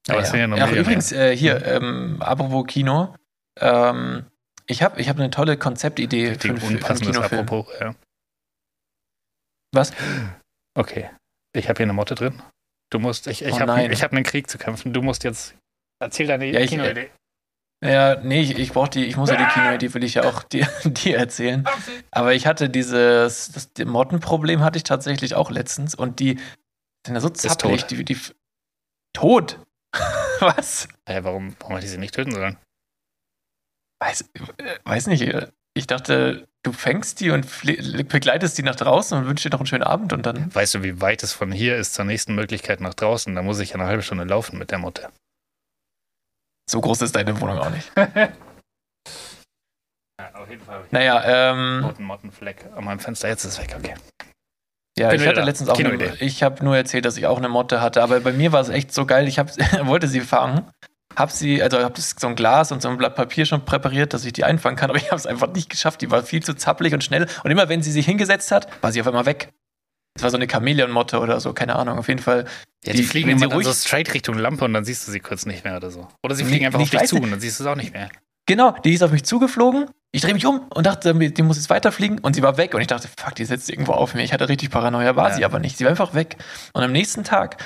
Aber 0.09 0.21
naja. 0.21 0.35
ja 0.35 0.47
noch 0.47 0.59
Ach, 0.59 0.71
übrigens, 0.71 1.11
äh, 1.11 1.35
hier, 1.35 1.65
ähm, 1.65 2.21
apropos 2.21 2.65
Kino, 2.67 3.15
ähm, 3.59 4.25
ich 4.67 4.83
habe 4.83 4.99
ich 4.99 5.09
hab 5.09 5.17
eine 5.17 5.29
tolle 5.29 5.57
Konzeptidee 5.57 6.35
für, 6.35 6.55
für, 6.55 6.57
für 6.57 6.67
einen 6.67 6.99
Kinofilm. 6.99 7.41
Apropos, 7.41 7.67
ja. 7.79 7.95
Was? 9.73 9.93
Okay. 10.75 11.09
Ich 11.53 11.69
habe 11.69 11.77
hier 11.77 11.85
eine 11.85 11.93
Motte 11.93 12.15
drin. 12.15 12.41
Du 12.91 12.99
musst, 12.99 13.27
ich, 13.27 13.43
ich 13.43 13.53
oh 13.53 13.59
habe 13.59 13.73
hab 13.73 14.11
einen 14.11 14.23
Krieg 14.23 14.49
zu 14.49 14.57
kämpfen. 14.57 14.93
Du 14.93 15.01
musst 15.01 15.23
jetzt, 15.23 15.55
erzähl 16.01 16.27
deine 16.27 16.47
ja, 16.47 16.65
Kinoidee. 16.65 17.11
Ja, 17.81 18.19
nee, 18.21 18.41
ich, 18.41 18.57
ich 18.57 18.73
brauche 18.73 18.89
die, 18.89 19.05
ich 19.05 19.15
muss 19.15 19.29
ja 19.29 19.37
die 19.37 19.45
Kinoidee, 19.45 19.93
will 19.93 20.03
ich 20.03 20.15
ja 20.15 20.23
auch 20.23 20.43
dir, 20.43 20.67
dir 20.83 21.17
erzählen. 21.17 21.65
Aber 22.11 22.33
ich 22.33 22.45
hatte 22.45 22.69
dieses, 22.69 23.51
das 23.51 23.69
Mottenproblem 23.85 24.61
hatte 24.61 24.77
ich 24.77 24.83
tatsächlich 24.83 25.35
auch 25.35 25.49
letztens 25.49 25.95
und 25.95 26.19
die 26.19 26.39
sind 27.05 27.15
ja 27.15 27.21
so 27.21 27.29
zappelig, 27.29 27.85
die, 27.85 28.03
die, 28.03 28.17
tot. 29.13 29.59
Was? 30.39 30.87
Ja, 31.07 31.23
warum, 31.23 31.55
warum 31.59 31.75
hätte 31.75 31.85
ich 31.85 31.91
sie 31.91 31.97
nicht 31.97 32.13
töten 32.13 32.31
sollen? 32.31 32.57
Weiß, 34.01 34.21
äh, 34.57 34.79
weiß 34.83 35.07
nicht. 35.07 35.27
Ich 35.73 35.87
dachte, 35.87 36.47
du 36.63 36.73
fängst 36.73 37.21
die 37.21 37.31
und 37.31 37.47
begleitest 38.09 38.57
die 38.57 38.63
nach 38.63 38.75
draußen 38.75 39.17
und 39.17 39.25
wünschst 39.25 39.45
dir 39.45 39.49
noch 39.49 39.59
einen 39.59 39.67
schönen 39.67 39.83
Abend 39.83 40.13
und 40.13 40.25
dann. 40.25 40.53
Weißt 40.53 40.75
du, 40.75 40.83
wie 40.83 40.99
weit 41.01 41.23
es 41.23 41.31
von 41.33 41.51
hier 41.51 41.77
ist 41.77 41.93
zur 41.93 42.05
nächsten 42.05 42.35
Möglichkeit 42.35 42.81
nach 42.81 42.93
draußen? 42.93 43.33
Da 43.33 43.41
muss 43.41 43.59
ich 43.59 43.69
ja 43.69 43.75
eine 43.75 43.85
halbe 43.85 44.03
Stunde 44.03 44.25
laufen 44.25 44.57
mit 44.57 44.71
der 44.71 44.77
Motte. 44.77 45.09
So 46.69 46.81
groß 46.81 47.01
ist 47.01 47.15
deine 47.15 47.39
Wohnung 47.41 47.57
auch 47.57 47.69
nicht. 47.71 47.91
ja, 47.97 48.29
auf 50.33 50.49
jeden 50.49 50.63
Fall. 50.63 50.83
Naja, 50.91 51.51
ähm. 51.51 51.81
Motten, 51.81 52.05
Mottenfleck 52.05 52.65
an 52.75 52.85
meinem 52.85 52.99
Fenster. 52.99 53.27
Jetzt 53.27 53.43
ist 53.43 53.53
es 53.53 53.59
weg, 53.59 53.75
okay. 53.77 53.95
Ja, 54.97 55.09
Bin 55.09 55.21
ich 55.21 55.27
hatte 55.27 55.39
da. 55.39 55.45
letztens 55.45 55.69
auch 55.69 55.79
eine, 55.79 56.15
ich 56.19 56.43
habe 56.43 56.63
nur 56.63 56.75
erzählt, 56.75 57.05
dass 57.05 57.17
ich 57.17 57.25
auch 57.25 57.37
eine 57.37 57.49
Motte 57.49 57.81
hatte, 57.81 58.03
aber 58.03 58.19
bei 58.19 58.33
mir 58.33 58.51
war 58.51 58.61
es 58.61 58.69
echt 58.69 58.93
so 58.93 59.05
geil. 59.05 59.27
Ich 59.27 59.39
hab, 59.39 59.49
wollte 59.87 60.07
sie 60.07 60.21
fangen 60.21 60.69
habe 61.19 61.31
sie, 61.31 61.61
also 61.61 61.79
habe 61.79 61.99
so 61.99 62.27
ein 62.27 62.35
Glas 62.35 62.71
und 62.71 62.81
so 62.81 62.89
ein 62.89 62.97
Blatt 62.97 63.15
Papier 63.15 63.45
schon 63.45 63.65
präpariert, 63.65 64.13
dass 64.13 64.23
ich 64.25 64.33
die 64.33 64.45
einfangen 64.45 64.77
kann, 64.77 64.89
aber 64.89 64.97
ich 64.97 65.07
habe 65.07 65.17
es 65.17 65.25
einfach 65.25 65.51
nicht 65.53 65.69
geschafft. 65.69 66.01
Die 66.01 66.09
war 66.09 66.23
viel 66.23 66.41
zu 66.41 66.53
zappelig 66.53 66.93
und 66.93 67.03
schnell. 67.03 67.27
Und 67.43 67.51
immer 67.51 67.67
wenn 67.67 67.81
sie 67.81 67.91
sich 67.91 68.05
hingesetzt 68.05 68.51
hat, 68.51 68.67
war 68.81 68.91
sie 68.91 69.01
auf 69.01 69.07
einmal 69.07 69.25
weg. 69.25 69.51
Das 70.15 70.23
war 70.23 70.29
so 70.31 70.37
eine 70.37 70.47
Chamäleon-Motte 70.49 71.19
oder 71.19 71.39
so, 71.39 71.53
keine 71.53 71.75
Ahnung. 71.75 71.97
Auf 71.97 72.07
jeden 72.07 72.21
Fall. 72.21 72.45
Ja, 72.83 72.93
die, 72.93 72.99
die 72.99 73.03
fliegen 73.03 73.29
immer 73.29 73.53
ruhig 73.53 73.65
so 73.65 73.73
straight 73.73 74.13
Richtung 74.13 74.37
Lampe 74.37 74.65
und 74.65 74.73
dann 74.73 74.85
siehst 74.85 75.07
du 75.07 75.11
sie 75.11 75.19
kurz 75.19 75.45
nicht 75.45 75.63
mehr 75.63 75.77
oder 75.77 75.91
so. 75.91 76.07
Oder 76.23 76.35
sie 76.35 76.45
fliegen 76.45 76.65
einfach 76.65 76.79
auf 76.79 76.89
dich 76.89 77.03
zu 77.03 77.17
und 77.17 77.31
dann 77.31 77.39
siehst 77.39 77.59
du 77.59 77.63
es 77.63 77.67
auch 77.67 77.75
nicht 77.75 77.93
mehr. 77.93 78.09
Genau, 78.45 78.71
die 78.71 78.93
ist 78.93 79.03
auf 79.03 79.11
mich 79.11 79.23
zugeflogen. 79.23 79.91
Ich 80.11 80.21
drehe 80.21 80.33
mich 80.33 80.45
um 80.45 80.67
und 80.69 80.85
dachte, 80.87 81.13
die 81.13 81.41
muss 81.43 81.57
jetzt 81.57 81.69
weiterfliegen 81.69 82.17
und 82.17 82.35
sie 82.35 82.41
war 82.41 82.57
weg 82.57 82.73
und 82.73 82.81
ich 82.81 82.87
dachte, 82.87 83.07
fuck, 83.07 83.35
die 83.35 83.45
sitzt 83.45 83.69
irgendwo 83.69 83.91
auf 83.91 84.15
mir. 84.15 84.23
Ich 84.23 84.33
hatte 84.33 84.49
richtig 84.49 84.71
Paranoia, 84.71 85.15
war 85.15 85.29
ja. 85.29 85.35
sie 85.35 85.45
aber 85.45 85.59
nicht. 85.59 85.77
Sie 85.77 85.83
war 85.83 85.91
einfach 85.91 86.15
weg. 86.15 86.37
Und 86.73 86.81
am 86.81 86.91
nächsten 86.91 87.23
Tag 87.23 87.63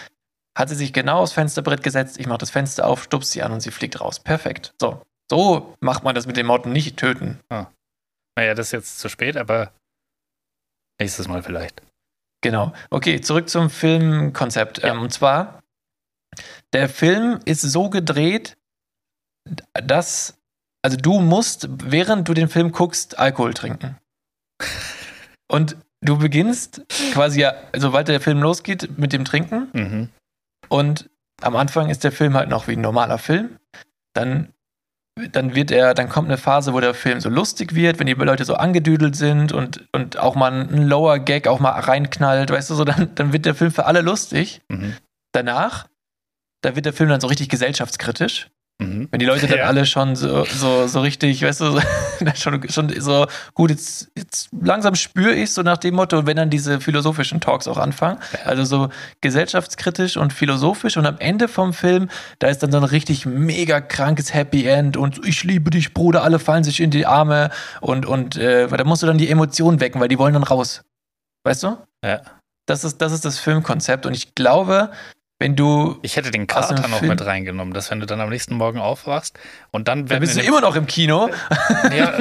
hat 0.57 0.67
sie 0.69 0.75
sich 0.75 0.91
genau 0.91 1.19
aufs 1.19 1.31
Fensterbrett 1.31 1.83
gesetzt. 1.83 2.19
Ich 2.19 2.27
mache 2.27 2.39
das 2.39 2.49
Fenster 2.49 2.85
auf, 2.85 3.03
stupst 3.03 3.31
sie 3.31 3.43
an 3.43 3.53
und 3.53 3.61
sie 3.61 3.71
fliegt 3.71 4.01
raus. 4.01 4.19
Perfekt. 4.19 4.73
So. 4.81 5.01
So 5.31 5.73
macht 5.79 6.03
man 6.03 6.15
das 6.15 6.27
mit 6.27 6.35
den 6.35 6.45
Motten 6.45 6.73
nicht 6.73 6.97
töten. 6.97 7.39
Ah. 7.49 7.67
Naja, 8.35 8.53
das 8.53 8.67
ist 8.67 8.71
jetzt 8.73 8.99
zu 8.99 9.09
spät, 9.09 9.37
aber 9.37 9.71
nächstes 10.99 11.27
Mal 11.27 11.43
vielleicht. 11.43 11.81
Genau. 12.43 12.73
Okay, 12.91 13.21
zurück 13.21 13.49
zum 13.49 13.69
Filmkonzept. 13.71 14.83
Ja. 14.83 14.91
Ähm, 14.91 15.01
und 15.01 15.11
zwar, 15.11 15.63
der 16.73 16.89
Film 16.89 17.39
ist 17.45 17.61
so 17.61 17.89
gedreht, 17.89 18.57
dass, 19.73 20.37
also 20.83 20.97
du 20.97 21.19
musst, 21.19 21.67
während 21.69 22.27
du 22.27 22.33
den 22.33 22.49
Film 22.49 22.71
guckst, 22.71 23.17
Alkohol 23.17 23.53
trinken. 23.53 23.97
Und 25.51 25.77
du 26.01 26.17
beginnst 26.17 26.81
quasi, 27.13 27.45
sobald 27.75 28.07
der 28.07 28.21
Film 28.21 28.41
losgeht, 28.41 28.97
mit 28.97 29.13
dem 29.13 29.23
Trinken. 29.23 29.69
Mhm. 29.73 30.09
Und 30.69 31.09
am 31.41 31.55
Anfang 31.55 31.89
ist 31.89 32.03
der 32.03 32.11
Film 32.11 32.33
halt 32.33 32.49
noch 32.49 32.67
wie 32.67 32.73
ein 32.73 32.81
normaler 32.81 33.19
Film. 33.19 33.59
Dann, 34.13 34.53
dann 35.31 35.55
wird 35.55 35.71
er, 35.71 35.93
dann 35.93 36.09
kommt 36.09 36.27
eine 36.27 36.37
Phase, 36.37 36.73
wo 36.73 36.79
der 36.79 36.93
Film 36.93 37.21
so 37.21 37.29
lustig 37.29 37.75
wird, 37.75 37.99
wenn 37.99 38.07
die 38.07 38.13
Leute 38.13 38.45
so 38.45 38.55
angedüdelt 38.55 39.15
sind 39.15 39.51
und, 39.51 39.87
und 39.91 40.17
auch 40.17 40.35
mal 40.35 40.51
ein 40.51 40.87
Lower 40.87 41.19
Gag 41.19 41.47
auch 41.47 41.59
mal 41.59 41.71
reinknallt, 41.71 42.49
weißt 42.49 42.71
du, 42.71 42.75
so, 42.75 42.83
dann, 42.83 43.13
dann 43.15 43.31
wird 43.31 43.45
der 43.45 43.55
Film 43.55 43.71
für 43.71 43.85
alle 43.85 44.01
lustig. 44.01 44.61
Mhm. 44.69 44.95
Danach, 45.31 45.87
da 46.61 46.75
wird 46.75 46.85
der 46.85 46.93
Film 46.93 47.09
dann 47.09 47.21
so 47.21 47.27
richtig 47.27 47.49
gesellschaftskritisch. 47.49 48.49
Mhm. 48.81 49.07
Wenn 49.11 49.19
die 49.19 49.25
Leute 49.25 49.47
dann 49.47 49.59
ja. 49.59 49.65
alle 49.65 49.85
schon 49.85 50.15
so, 50.15 50.45
so, 50.45 50.87
so 50.87 51.01
richtig, 51.01 51.43
weißt 51.43 51.61
du, 51.61 51.79
schon, 52.35 52.69
schon 52.69 52.89
so, 52.99 53.27
gut, 53.53 53.69
jetzt, 53.69 54.09
jetzt 54.17 54.49
langsam 54.51 54.95
spüre 54.95 55.33
ich 55.33 55.53
so 55.53 55.61
nach 55.61 55.77
dem 55.77 55.95
Motto, 55.95 56.25
wenn 56.25 56.37
dann 56.37 56.49
diese 56.49 56.81
philosophischen 56.81 57.39
Talks 57.39 57.67
auch 57.67 57.77
anfangen. 57.77 58.19
Also 58.45 58.63
so 58.63 58.89
gesellschaftskritisch 59.21 60.17
und 60.17 60.33
philosophisch 60.33 60.97
und 60.97 61.05
am 61.05 61.17
Ende 61.19 61.47
vom 61.47 61.73
Film, 61.73 62.09
da 62.39 62.47
ist 62.47 62.63
dann 62.63 62.71
so 62.71 62.77
ein 62.77 62.83
richtig 62.83 63.25
mega 63.25 63.79
krankes 63.79 64.33
Happy 64.33 64.65
End 64.65 64.97
und 64.97 65.25
ich 65.25 65.43
liebe 65.43 65.69
dich, 65.69 65.93
Bruder, 65.93 66.23
alle 66.23 66.39
fallen 66.39 66.63
sich 66.63 66.79
in 66.79 66.89
die 66.89 67.05
Arme 67.05 67.51
und, 67.79 68.05
und 68.05 68.37
äh, 68.37 68.67
da 68.67 68.83
musst 68.83 69.03
du 69.03 69.07
dann 69.07 69.17
die 69.17 69.29
Emotionen 69.29 69.79
wecken, 69.79 70.01
weil 70.01 70.07
die 70.07 70.17
wollen 70.17 70.33
dann 70.33 70.43
raus. 70.43 70.81
Weißt 71.45 71.63
du? 71.63 71.77
Ja. 72.03 72.21
Das 72.65 72.83
ist, 72.83 73.01
das 73.01 73.11
ist 73.11 73.25
das 73.25 73.39
Filmkonzept 73.39 74.05
und 74.05 74.13
ich 74.13 74.35
glaube, 74.35 74.91
wenn 75.43 75.55
du. 75.55 75.99
Ich 76.01 76.15
hätte 76.15 76.31
den 76.31 76.47
Kater 76.47 76.87
noch 76.87 77.01
mit 77.01 77.23
reingenommen, 77.25 77.73
dass 77.73 77.91
wenn 77.91 77.99
du 77.99 78.05
dann 78.05 78.21
am 78.21 78.29
nächsten 78.29 78.55
Morgen 78.55 78.79
aufwachst 78.79 79.37
und 79.71 79.87
dann. 79.87 80.05
Dann 80.05 80.21
bist 80.21 80.37
du 80.37 80.41
immer 80.41 80.61
noch 80.61 80.75
im 80.75 80.87
Kino. 80.87 81.29
Ja. 81.95 82.17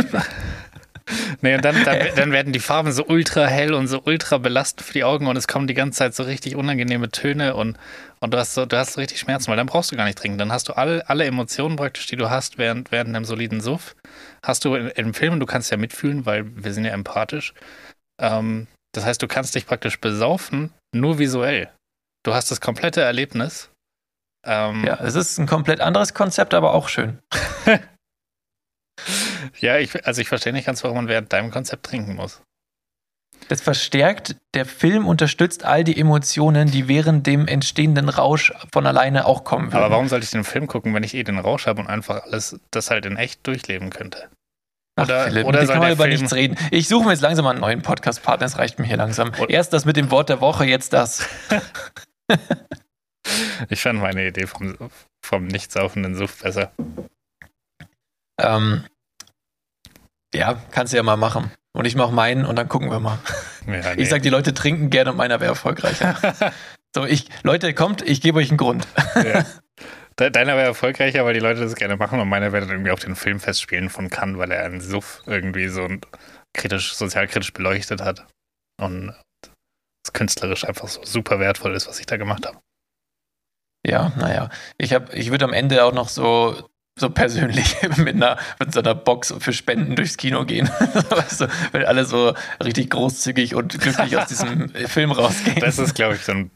nee, 1.40 1.54
und 1.54 1.64
dann, 1.64 1.84
dann, 1.84 1.98
dann, 2.16 2.32
werden 2.32 2.52
die 2.52 2.60
Farben 2.60 2.92
so 2.92 3.04
ultra 3.06 3.46
hell 3.46 3.74
und 3.74 3.86
so 3.86 4.02
ultra 4.04 4.38
belastend 4.38 4.86
für 4.86 4.92
die 4.92 5.04
Augen 5.04 5.26
und 5.26 5.36
es 5.36 5.46
kommen 5.46 5.66
die 5.66 5.74
ganze 5.74 5.98
Zeit 5.98 6.14
so 6.14 6.24
richtig 6.24 6.56
unangenehme 6.56 7.10
Töne 7.10 7.54
und, 7.54 7.78
und 8.20 8.34
du 8.34 8.38
hast 8.38 8.54
so, 8.54 8.66
du 8.66 8.76
hast 8.76 8.94
so 8.94 9.00
richtig 9.00 9.20
Schmerzen, 9.20 9.48
weil 9.48 9.56
dann 9.56 9.66
brauchst 9.66 9.92
du 9.92 9.96
gar 9.96 10.04
nicht 10.04 10.18
trinken. 10.18 10.38
Dann 10.38 10.52
hast 10.52 10.68
du 10.68 10.74
alle, 10.74 11.08
alle 11.08 11.24
Emotionen 11.24 11.76
praktisch, 11.76 12.06
die 12.06 12.16
du 12.16 12.28
hast 12.28 12.58
während, 12.58 12.92
während 12.92 13.14
einem 13.14 13.24
soliden 13.24 13.60
Suff, 13.60 13.94
hast 14.42 14.64
du 14.64 14.74
in, 14.74 14.88
im 14.88 15.14
Film 15.14 15.34
und 15.34 15.40
du 15.40 15.46
kannst 15.46 15.70
ja 15.70 15.76
mitfühlen, 15.76 16.26
weil 16.26 16.44
wir 16.56 16.72
sind 16.72 16.84
ja 16.84 16.92
empathisch. 16.92 17.54
Ähm, 18.20 18.66
das 18.92 19.04
heißt, 19.04 19.22
du 19.22 19.28
kannst 19.28 19.54
dich 19.54 19.66
praktisch 19.66 20.00
besaufen, 20.00 20.72
nur 20.94 21.18
visuell. 21.18 21.70
Du 22.24 22.34
hast 22.34 22.50
das 22.50 22.60
komplette 22.60 23.00
Erlebnis. 23.00 23.70
Ähm, 24.44 24.84
ja, 24.84 24.98
es 25.00 25.14
ist 25.14 25.38
ein 25.38 25.46
komplett 25.46 25.80
anderes 25.80 26.14
Konzept, 26.14 26.54
aber 26.54 26.74
auch 26.74 26.88
schön. 26.88 27.18
ja, 29.60 29.78
ich, 29.78 30.06
also 30.06 30.20
ich 30.20 30.28
verstehe 30.28 30.52
nicht 30.52 30.66
ganz, 30.66 30.82
warum 30.84 30.96
man 30.96 31.08
während 31.08 31.32
deinem 31.32 31.50
Konzept 31.50 31.86
trinken 31.86 32.14
muss. 32.14 32.42
Das 33.48 33.60
verstärkt, 33.60 34.36
der 34.54 34.66
Film 34.66 35.06
unterstützt 35.06 35.64
all 35.64 35.82
die 35.82 35.98
Emotionen, 35.98 36.70
die 36.70 36.86
während 36.86 37.26
dem 37.26 37.48
entstehenden 37.48 38.08
Rausch 38.08 38.52
von 38.72 38.86
alleine 38.86 39.26
auch 39.26 39.42
kommen 39.42 39.72
würden. 39.72 39.82
Aber 39.82 39.90
warum 39.90 40.08
sollte 40.08 40.24
ich 40.24 40.30
den 40.30 40.44
Film 40.44 40.68
gucken, 40.68 40.94
wenn 40.94 41.02
ich 41.02 41.14
eh 41.14 41.24
den 41.24 41.38
Rausch 41.38 41.66
habe 41.66 41.80
und 41.80 41.88
einfach 41.88 42.22
alles 42.24 42.60
das 42.70 42.90
halt 42.90 43.04
in 43.04 43.16
echt 43.16 43.44
durchleben 43.46 43.90
könnte? 43.90 44.28
Oder, 45.00 45.22
Ach, 45.22 45.24
Philipp, 45.24 45.46
oder 45.46 45.66
soll 45.66 45.74
kann 45.74 45.82
man 45.82 45.92
über 45.92 46.04
Film 46.04 46.20
nichts 46.20 46.34
reden. 46.34 46.56
Ich 46.70 46.86
suche 46.86 47.04
mir 47.04 47.12
jetzt 47.12 47.22
langsam 47.22 47.46
einen 47.46 47.60
neuen 47.60 47.82
Podcast-Partner, 47.82 48.44
das 48.44 48.58
reicht 48.58 48.78
mir 48.78 48.86
hier 48.86 48.98
langsam. 48.98 49.32
Erst 49.48 49.72
das 49.72 49.84
mit 49.84 49.96
dem 49.96 50.10
Wort 50.10 50.28
der 50.28 50.40
Woche, 50.40 50.64
jetzt 50.64 50.92
das. 50.92 51.26
ich 53.68 53.82
fand 53.82 54.00
meine 54.00 54.26
Idee 54.26 54.46
vom, 54.46 54.76
vom 55.24 55.46
nicht 55.46 55.72
saufenden 55.72 56.14
Suff 56.14 56.42
besser. 56.42 56.72
Ähm, 58.40 58.84
ja, 60.34 60.62
kannst 60.70 60.92
du 60.92 60.96
ja 60.96 61.02
mal 61.02 61.16
machen. 61.16 61.50
Und 61.74 61.86
ich 61.86 61.94
mache 61.94 62.12
meinen 62.12 62.44
und 62.44 62.56
dann 62.56 62.68
gucken 62.68 62.90
wir 62.90 63.00
mal. 63.00 63.18
Ja, 63.66 63.94
nee. 63.94 64.02
Ich 64.02 64.10
sag, 64.10 64.22
die 64.22 64.28
Leute 64.28 64.52
trinken 64.52 64.90
gerne 64.90 65.10
und 65.10 65.16
meiner 65.16 65.40
wäre 65.40 65.50
erfolgreicher. 65.50 66.16
so, 66.94 67.04
ich, 67.06 67.28
Leute, 67.42 67.72
kommt, 67.74 68.02
ich 68.02 68.20
gebe 68.20 68.38
euch 68.38 68.50
einen 68.50 68.58
Grund. 68.58 68.86
ja. 69.14 69.46
Deiner 70.16 70.56
wäre 70.56 70.66
erfolgreicher, 70.66 71.24
weil 71.24 71.34
die 71.34 71.40
Leute 71.40 71.60
das 71.60 71.74
gerne 71.74 71.96
machen 71.96 72.20
und 72.20 72.28
meiner 72.28 72.52
wäre 72.52 72.66
dann 72.66 72.74
irgendwie 72.74 72.90
auf 72.90 73.00
den 73.00 73.16
Filmfestspielen 73.16 73.88
von 73.88 74.10
Cannes, 74.10 74.38
weil 74.38 74.50
er 74.50 74.64
einen 74.64 74.80
Suff 74.80 75.22
irgendwie 75.26 75.68
so 75.68 75.88
kritisch, 76.52 76.94
sozialkritisch 76.94 77.52
beleuchtet 77.54 78.02
hat. 78.02 78.26
Und 78.78 79.14
es 80.12 80.18
künstlerisch 80.18 80.64
einfach 80.64 80.88
so 80.88 81.04
super 81.04 81.38
wertvoll 81.38 81.74
ist, 81.74 81.88
was 81.88 82.00
ich 82.00 82.06
da 82.06 82.16
gemacht 82.16 82.46
habe. 82.46 82.58
Ja, 83.86 84.12
naja. 84.16 84.50
Ich, 84.78 84.92
ich 84.92 85.30
würde 85.30 85.44
am 85.44 85.52
Ende 85.52 85.84
auch 85.84 85.92
noch 85.92 86.08
so, 86.08 86.68
so 86.98 87.10
persönlich 87.10 87.76
mit, 87.96 88.14
einer, 88.14 88.38
mit 88.58 88.72
so 88.72 88.80
einer 88.80 88.94
Box 88.94 89.34
für 89.38 89.52
Spenden 89.52 89.96
durchs 89.96 90.16
Kino 90.16 90.44
gehen. 90.44 90.68
weißt 91.10 91.42
du, 91.42 91.48
weil 91.72 91.86
alle 91.86 92.04
so 92.04 92.34
richtig 92.62 92.90
großzügig 92.90 93.54
und 93.54 93.78
glücklich 93.80 94.16
aus 94.16 94.28
diesem 94.28 94.68
Film 94.88 95.10
rausgehen. 95.10 95.60
Das 95.60 95.78
ist, 95.78 95.94
glaube 95.94 96.14
ich, 96.14 96.22
so 96.22 96.32
ein 96.32 96.50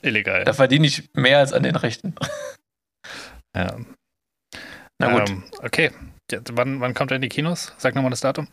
illegal. 0.00 0.44
Da 0.44 0.52
verdiene 0.52 0.86
ich 0.86 1.10
mehr 1.14 1.38
als 1.38 1.52
an 1.52 1.62
den 1.62 1.76
Rechten. 1.76 2.14
Ja. 3.54 3.76
Na 4.98 5.18
gut. 5.18 5.28
Ähm, 5.28 5.44
okay. 5.62 5.90
Ja, 6.30 6.40
wann, 6.52 6.80
wann 6.80 6.94
kommt 6.94 7.10
er 7.10 7.16
in 7.16 7.22
die 7.22 7.28
Kinos? 7.28 7.74
Sag 7.76 7.94
nochmal 7.94 8.10
das 8.10 8.20
Datum. 8.20 8.48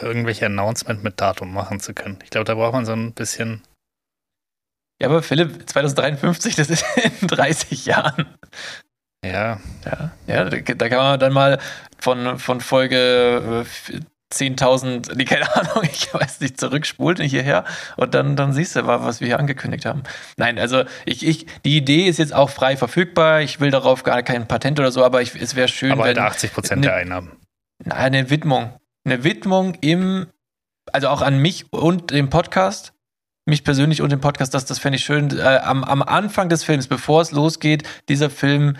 irgendwelche 0.00 0.46
Announcement 0.46 1.04
mit 1.04 1.20
Datum 1.20 1.52
machen 1.52 1.78
zu 1.78 1.92
können. 1.94 2.18
Ich 2.24 2.30
glaube, 2.30 2.46
da 2.46 2.54
braucht 2.54 2.72
man 2.72 2.86
so 2.86 2.92
ein 2.92 3.12
bisschen. 3.12 3.62
Ja, 5.00 5.08
aber 5.08 5.22
Philipp, 5.22 5.68
2053, 5.68 6.56
das 6.56 6.70
ist 6.70 6.84
in 7.20 7.28
30 7.28 7.86
Jahren. 7.86 8.26
Ja. 9.24 9.60
Ja, 9.84 10.10
ja 10.26 10.44
da 10.44 10.88
kann 10.88 10.98
man 10.98 11.20
dann 11.20 11.32
mal 11.32 11.60
von, 11.98 12.38
von 12.38 12.60
Folge 12.60 13.64
10.000, 14.34 15.14
nee, 15.14 15.24
keine 15.24 15.54
Ahnung, 15.54 15.84
ich 15.90 16.12
weiß 16.12 16.40
nicht, 16.40 16.58
zurückspult 16.58 17.20
hierher 17.20 17.64
und 17.96 18.14
dann, 18.14 18.36
dann 18.36 18.52
siehst 18.52 18.74
du, 18.74 18.86
was 18.86 19.20
wir 19.20 19.28
hier 19.28 19.38
angekündigt 19.38 19.86
haben. 19.86 20.02
Nein, 20.36 20.58
also 20.58 20.84
ich, 21.04 21.24
ich, 21.24 21.46
die 21.64 21.76
Idee 21.76 22.08
ist 22.08 22.18
jetzt 22.18 22.34
auch 22.34 22.50
frei 22.50 22.76
verfügbar. 22.76 23.40
Ich 23.40 23.60
will 23.60 23.70
darauf 23.70 24.02
gar 24.02 24.22
kein 24.22 24.48
Patent 24.48 24.80
oder 24.80 24.90
so, 24.90 25.04
aber 25.04 25.22
ich, 25.22 25.34
es 25.40 25.54
wäre 25.54 25.68
schön, 25.68 25.92
aber 25.92 26.04
wenn. 26.04 26.18
80 26.18 26.52
Prozent 26.52 26.84
der 26.84 26.94
Einnahmen. 26.94 27.32
Nein, 27.84 27.98
eine 27.98 28.30
Widmung. 28.30 28.72
Eine 29.04 29.22
Widmung 29.22 29.74
im, 29.80 30.26
also 30.92 31.08
auch 31.08 31.22
an 31.22 31.38
mich 31.38 31.72
und 31.72 32.10
dem 32.10 32.30
Podcast. 32.30 32.92
Mich 33.48 33.62
persönlich 33.62 34.02
und 34.02 34.10
den 34.10 34.20
Podcast, 34.20 34.54
das, 34.54 34.64
das 34.64 34.80
fände 34.80 34.96
ich 34.96 35.04
schön. 35.04 35.30
Äh, 35.38 35.42
am, 35.42 35.84
am 35.84 36.02
Anfang 36.02 36.48
des 36.48 36.64
Films, 36.64 36.88
bevor 36.88 37.22
es 37.22 37.30
losgeht, 37.30 37.84
dieser 38.08 38.28
Film 38.28 38.76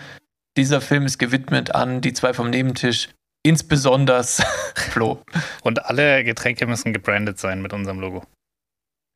dieser 0.57 0.81
Film 0.81 1.05
ist 1.05 1.19
gewidmet 1.19 1.75
an 1.75 2.01
die 2.01 2.13
zwei 2.13 2.33
vom 2.33 2.49
Nebentisch, 2.49 3.09
insbesondere 3.47 4.23
Flo. 4.75 5.23
Und 5.63 5.85
alle 5.85 6.23
Getränke 6.23 6.67
müssen 6.67 6.93
gebrandet 6.93 7.39
sein 7.39 7.61
mit 7.61 7.73
unserem 7.73 7.99
Logo. 7.99 8.23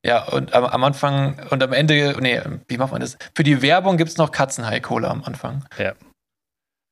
Ja, 0.05 0.23
und 0.23 0.53
am, 0.53 0.65
am, 0.65 0.83
Anfang 0.83 1.39
und 1.51 1.61
am 1.61 1.73
Ende, 1.73 2.17
nee, 2.19 2.41
wie 2.67 2.77
macht 2.77 2.91
man 2.91 3.01
das? 3.01 3.17
Für 3.35 3.43
die 3.43 3.61
Werbung 3.61 3.97
gibt 3.97 4.09
es 4.09 4.17
noch 4.17 4.31
Katzenhai-Cola 4.31 5.09
am 5.09 5.23
Anfang. 5.23 5.63
Ja. 5.77 5.93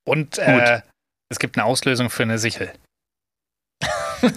Und 0.08 0.38
äh, 0.38 0.82
es 1.30 1.40
gibt 1.40 1.58
eine 1.58 1.66
Auslösung 1.66 2.12
für 2.12 2.24
eine 2.24 2.38
Sichel. 2.38 2.72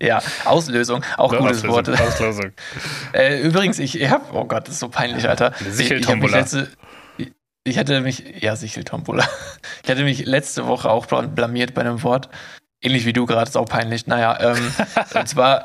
ja, 0.00 0.20
Auslösung, 0.44 1.04
auch 1.16 1.30
Nur 1.30 1.42
gutes 1.42 1.58
Auslösung, 1.58 1.74
Wort. 1.74 2.00
Auslösung. 2.00 2.52
äh, 3.12 3.40
übrigens, 3.42 3.78
ich, 3.78 4.00
ich 4.00 4.10
habe, 4.10 4.24
oh 4.32 4.44
Gott, 4.44 4.66
das 4.66 4.74
ist 4.74 4.80
so 4.80 4.88
peinlich, 4.88 5.28
Alter. 5.28 5.54
Eine 5.58 5.70
Sicheltombola. 5.70 6.44
Ich, 7.68 7.78
hatte 7.78 8.00
mich, 8.00 8.42
ja, 8.42 8.56
Sicheltombola. 8.56 9.26
Ich 9.82 9.90
hatte 9.90 10.04
mich 10.04 10.26
letzte 10.26 10.66
Woche 10.66 10.90
auch 10.90 11.06
blamiert 11.06 11.72
bei 11.72 11.80
einem 11.80 12.02
Wort. 12.02 12.28
Ähnlich 12.82 13.06
wie 13.06 13.12
du 13.12 13.24
gerade, 13.26 13.48
ist 13.48 13.56
auch 13.56 13.68
peinlich. 13.68 14.06
Naja, 14.06 14.38
ähm, 14.40 14.72
und 15.14 15.28
zwar, 15.28 15.64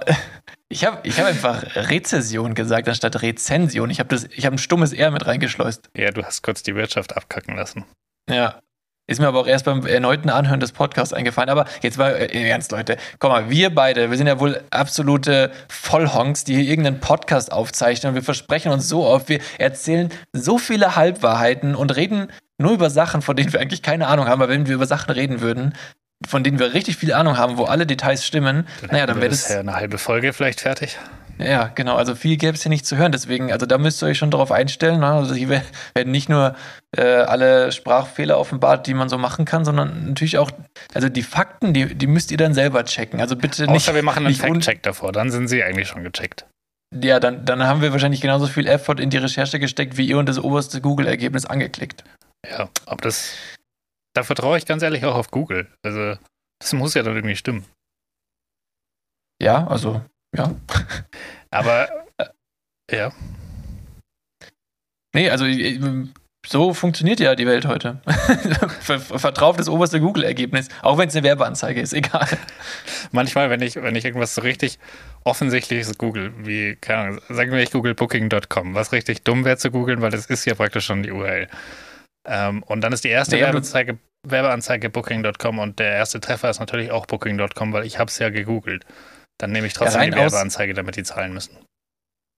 ich 0.70 0.86
habe 0.86 1.00
ich 1.04 1.20
hab 1.20 1.28
einfach 1.28 1.64
Rezession 1.76 2.56
gesagt 2.56 2.88
anstatt 2.88 3.22
Rezension. 3.22 3.90
Ich 3.90 4.00
habe 4.00 4.16
hab 4.16 4.54
ein 4.54 4.58
stummes 4.58 4.94
R 4.94 5.12
mit 5.12 5.26
reingeschleust. 5.26 5.90
Ja, 5.96 6.12
du 6.12 6.24
hast 6.24 6.42
kurz 6.42 6.64
die 6.64 6.76
Wirtschaft 6.76 7.16
abkacken 7.18 7.56
lassen. 7.56 7.86
Ja, 8.30 8.62
ist 9.08 9.20
mir 9.20 9.28
aber 9.28 9.40
auch 9.42 9.48
erst 9.48 9.66
beim 9.66 9.86
erneuten 9.86 10.30
Anhören 10.30 10.60
des 10.60 10.72
Podcasts 10.72 11.14
eingefallen. 11.14 11.50
Aber 11.50 11.66
jetzt 11.82 11.98
mal 11.98 12.12
äh, 12.12 12.50
ernst, 12.50 12.72
Leute. 12.72 12.98
Komm 13.20 13.32
mal, 13.32 13.50
wir 13.50 13.74
beide, 13.74 14.10
wir 14.10 14.18
sind 14.18 14.28
ja 14.28 14.40
wohl 14.40 14.62
absolute 14.70 15.52
Vollhonks, 15.68 16.46
die 16.46 16.56
hier 16.56 16.70
irgendeinen 16.70 17.00
Podcast 17.00 17.52
aufzeichnen. 17.52 18.12
Und 18.12 18.16
wir 18.16 18.24
versprechen 18.24 18.72
uns 18.72 18.88
so 18.88 19.06
oft, 19.06 19.28
wir 19.28 19.40
erzählen 19.58 20.10
so 20.32 20.58
viele 20.58 20.96
Halbwahrheiten 20.96 21.76
und 21.76 21.96
reden 21.96 22.30
nur 22.58 22.72
über 22.72 22.90
Sachen, 22.90 23.22
von 23.22 23.36
denen 23.36 23.52
wir 23.52 23.60
eigentlich 23.60 23.82
keine 23.82 24.08
Ahnung 24.08 24.28
haben. 24.28 24.42
Aber 24.42 24.52
wenn 24.52 24.68
wir 24.68 24.76
über 24.76 24.86
Sachen 24.86 25.12
reden 25.12 25.42
würden, 25.42 25.74
von 26.26 26.44
denen 26.44 26.58
wir 26.58 26.74
richtig 26.74 26.96
viel 26.96 27.12
Ahnung 27.12 27.38
haben, 27.38 27.58
wo 27.58 27.66
alle 27.66 27.86
Details 27.86 28.26
stimmen, 28.26 28.68
dann 28.80 28.90
naja, 28.92 29.06
dann 29.06 29.18
wäre 29.18 29.30
das. 29.30 29.52
eine 29.52 29.76
halbe 29.76 29.98
Folge 29.98 30.32
vielleicht 30.32 30.62
fertig. 30.62 30.98
Ja, 31.44 31.68
genau. 31.76 31.96
Also 31.96 32.16
viel 32.16 32.38
gäbe 32.38 32.54
es 32.54 32.64
hier 32.64 32.70
nicht 32.70 32.86
zu 32.86 32.96
hören. 32.96 33.12
Deswegen, 33.12 33.52
also 33.52 33.66
da 33.66 33.78
müsst 33.78 34.02
ihr 34.02 34.08
euch 34.08 34.18
schon 34.18 34.32
darauf 34.32 34.52
einstellen. 34.52 35.00
Ne? 35.00 35.08
Also 35.08 35.36
hier 35.36 35.50
werden 35.50 36.12
nicht 36.12 36.30
nur 36.30 36.56
äh, 36.96 37.02
alle 37.02 37.72
Sprachfehler 37.72 38.40
offenbart, 38.40 38.88
die 38.88 38.94
man 38.94 39.10
so 39.10 39.18
machen 39.18 39.46
kann, 39.46 39.66
sondern 39.66 40.08
natürlich 40.08 40.38
auch, 40.38 40.52
also 40.94 41.10
die 41.10 41.24
Fakten, 41.24 41.74
die, 41.74 41.96
die 41.96 42.08
müsst 42.08 42.32
ihr 42.32 42.38
dann 42.38 42.54
selber 42.54 42.86
checken. 42.86 43.20
Also 43.20 43.36
bitte 43.36 43.64
nicht. 43.64 43.76
Außer 43.76 43.96
wir 43.96 44.04
machen 44.04 44.26
einen 44.26 44.36
Fact-Check 44.36 44.84
davor, 44.84 45.12
dann 45.12 45.32
sind 45.32 45.48
sie 45.48 45.64
eigentlich 45.64 45.88
schon 45.88 46.04
gecheckt. 46.04 46.46
Ja, 46.96 47.20
dann, 47.20 47.44
dann 47.46 47.64
haben 47.64 47.82
wir 47.82 47.92
wahrscheinlich 47.92 48.22
genauso 48.22 48.48
viel 48.48 48.68
Effort 48.68 49.00
in 49.00 49.10
die 49.10 49.18
Recherche 49.18 49.60
gesteckt, 49.60 49.98
wie 49.98 50.08
ihr 50.08 50.18
und 50.18 50.30
das 50.30 50.40
oberste 50.40 50.80
Google-Ergebnis 50.80 51.46
angeklickt. 51.46 52.04
Ja, 52.50 52.70
aber 52.86 53.02
das. 53.02 53.34
Da 54.16 54.22
vertraue 54.22 54.60
ich 54.60 54.68
ganz 54.68 54.84
ehrlich 54.84 55.06
auch 55.06 55.16
auf 55.16 55.32
Google. 55.32 55.68
Also, 55.84 56.20
das 56.60 56.74
muss 56.74 56.94
ja 56.94 57.02
dann 57.02 57.16
irgendwie 57.16 57.36
stimmen. 57.36 57.66
Ja, 59.42 59.66
also 59.68 60.02
ja. 60.36 60.56
Aber 61.52 61.90
ja. 62.92 63.12
Nee, 65.16 65.30
also 65.30 65.46
so 66.46 66.74
funktioniert 66.74 67.20
ja 67.20 67.36
die 67.36 67.46
Welt 67.46 67.66
heute. 67.66 68.02
Vertrau 68.82 69.50
auf 69.50 69.58
das 69.58 69.70
oberste 69.70 70.00
Google-Ergebnis, 70.00 70.68
auch 70.82 70.98
wenn 70.98 71.08
es 71.08 71.16
eine 71.16 71.24
Werbeanzeige 71.24 71.80
ist, 71.80 71.94
egal. 71.94 72.28
Manchmal, 73.12 73.50
wenn 73.50 73.62
ich, 73.62 73.76
wenn 73.76 73.96
ich 73.96 74.06
irgendwas 74.06 74.36
so 74.36 74.42
richtig 74.42 74.80
offensichtliches 75.24 75.98
google, 75.98 76.34
wie, 76.40 76.76
keine 76.76 77.00
Ahnung, 77.00 77.22
sagen 77.30 77.52
wir 77.52 77.60
ich 77.60 77.72
google 77.72 77.96
booking.com, 77.96 78.76
was 78.76 78.92
richtig 78.92 79.24
dumm 79.24 79.46
wäre 79.46 79.58
zu 79.58 79.72
googeln, 79.72 80.02
weil 80.02 80.12
das 80.12 80.26
ist 80.26 80.46
ja 80.46 80.56
praktisch 80.56 80.86
schon 80.86 81.04
die 81.04 81.12
URL. 81.12 81.48
Ähm, 82.28 82.64
und 82.64 82.82
dann 82.82 82.92
ist 82.92 83.04
die 83.04 83.10
erste 83.10 83.36
nee, 83.36 83.42
Werbeanzeige, 83.42 83.98
Werbeanzeige 84.28 84.90
booking.com 84.90 85.60
und 85.60 85.80
der 85.80 85.94
erste 85.94 86.20
Treffer 86.20 86.50
ist 86.50 86.60
natürlich 86.60 86.92
auch 86.92 87.06
booking.com, 87.06 87.74
weil 87.74 87.86
ich 87.86 88.00
habe 88.00 88.10
es 88.10 88.20
ja 88.20 88.30
gegoogelt. 88.30 88.86
Dann 89.38 89.52
nehme 89.52 89.68
ich 89.68 89.74
trotzdem 89.74 90.02
ja, 90.02 90.10
die 90.10 90.16
Werbeanzeige, 90.16 90.74
damit 90.74 90.96
die 90.96 91.04
zahlen 91.04 91.34
müssen. 91.34 91.58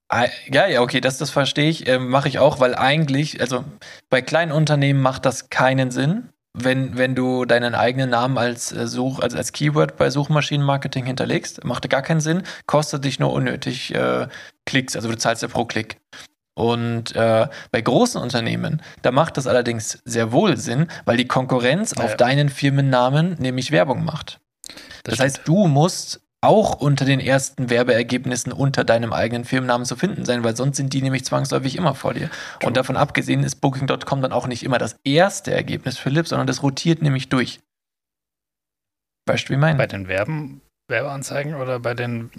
Ah, 0.08 0.26
ja, 0.50 0.66
ja, 0.68 0.82
okay, 0.82 1.00
das, 1.00 1.18
das 1.18 1.30
verstehe 1.30 1.68
ich. 1.68 1.88
Äh, 1.88 1.98
Mache 1.98 2.28
ich 2.28 2.38
auch, 2.38 2.60
weil 2.60 2.74
eigentlich, 2.74 3.40
also 3.40 3.64
bei 4.08 4.22
kleinen 4.22 4.52
Unternehmen 4.52 5.02
macht 5.02 5.26
das 5.26 5.50
keinen 5.50 5.90
Sinn, 5.90 6.28
wenn, 6.56 6.96
wenn 6.96 7.14
du 7.14 7.44
deinen 7.44 7.74
eigenen 7.74 8.10
Namen 8.10 8.38
als 8.38 8.72
äh, 8.72 8.86
Such, 8.86 9.20
also 9.20 9.36
als 9.36 9.52
Keyword 9.52 9.96
bei 9.96 10.10
Suchmaschinenmarketing 10.10 11.06
hinterlegst. 11.06 11.64
Macht 11.64 11.88
gar 11.90 12.02
keinen 12.02 12.20
Sinn, 12.20 12.44
kostet 12.66 13.04
dich 13.04 13.18
nur 13.18 13.32
unnötig 13.32 13.94
äh, 13.94 14.28
Klicks, 14.64 14.96
also 14.96 15.08
du 15.08 15.18
zahlst 15.18 15.42
ja 15.42 15.48
pro 15.48 15.64
Klick. 15.64 15.98
Und 16.54 17.14
äh, 17.14 17.48
bei 17.70 17.80
großen 17.82 18.20
Unternehmen, 18.20 18.80
da 19.02 19.12
macht 19.12 19.36
das 19.36 19.46
allerdings 19.46 19.98
sehr 20.06 20.32
wohl 20.32 20.56
Sinn, 20.56 20.86
weil 21.04 21.18
die 21.18 21.26
Konkurrenz 21.26 21.94
ja. 21.96 22.04
auf 22.04 22.16
deinen 22.16 22.48
Firmennamen 22.48 23.34
nämlich 23.38 23.72
Werbung 23.72 24.04
macht. 24.04 24.40
Das, 25.04 25.16
das 25.16 25.20
heißt, 25.20 25.40
du 25.44 25.66
musst 25.66 26.22
auch 26.46 26.80
unter 26.80 27.04
den 27.04 27.20
ersten 27.20 27.68
Werbeergebnissen 27.70 28.52
unter 28.52 28.84
deinem 28.84 29.12
eigenen 29.12 29.44
Firmennamen 29.44 29.84
zu 29.84 29.96
finden 29.96 30.24
sein, 30.24 30.44
weil 30.44 30.56
sonst 30.56 30.76
sind 30.76 30.92
die 30.92 31.02
nämlich 31.02 31.24
zwangsläufig 31.24 31.76
immer 31.76 31.94
vor 31.94 32.14
dir. 32.14 32.30
True. 32.60 32.68
Und 32.68 32.76
davon 32.76 32.96
abgesehen 32.96 33.42
ist 33.42 33.56
Booking.com 33.56 34.22
dann 34.22 34.32
auch 34.32 34.46
nicht 34.46 34.62
immer 34.62 34.78
das 34.78 34.96
erste 35.04 35.52
Ergebnis, 35.52 35.98
Philipp, 35.98 36.26
sondern 36.26 36.46
das 36.46 36.62
rotiert 36.62 37.02
nämlich 37.02 37.28
durch. 37.28 37.60
Weißt 39.28 39.48
du, 39.48 39.52
wie 39.52 39.58
mein? 39.58 39.76
Bei 39.76 39.86
den 39.86 40.08
Werben, 40.08 40.60
Werbeanzeigen 40.88 41.54
oder 41.54 41.80
bei 41.80 41.94
den 41.94 42.30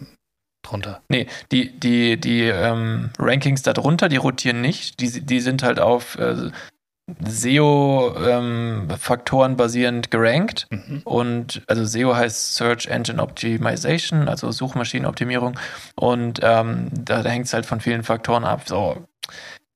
drunter? 0.63 1.01
Nee, 1.09 1.27
die, 1.51 1.77
die, 1.77 2.17
die 2.19 2.43
ähm, 2.43 3.11
Rankings 3.19 3.61
darunter, 3.61 4.09
die 4.09 4.17
rotieren 4.17 4.61
nicht. 4.61 4.99
Die, 4.99 5.21
die 5.21 5.39
sind 5.39 5.63
halt 5.63 5.79
auf 5.79 6.17
äh, 6.17 6.51
SEO-Faktoren 7.25 9.51
ähm, 9.51 9.57
basierend 9.57 10.11
gerankt. 10.11 10.67
Mhm. 10.69 11.01
Und 11.05 11.63
also 11.67 11.85
SEO 11.85 12.13
heißt 12.15 12.55
Search 12.55 12.87
Engine 12.87 13.21
Optimization, 13.21 14.27
also 14.27 14.51
Suchmaschinenoptimierung. 14.51 15.57
Und 15.95 16.41
ähm, 16.43 16.89
da, 16.91 17.23
da 17.23 17.29
hängt 17.29 17.45
es 17.45 17.53
halt 17.53 17.65
von 17.65 17.79
vielen 17.79 18.03
Faktoren 18.03 18.43
ab. 18.43 18.63
So, 18.65 19.05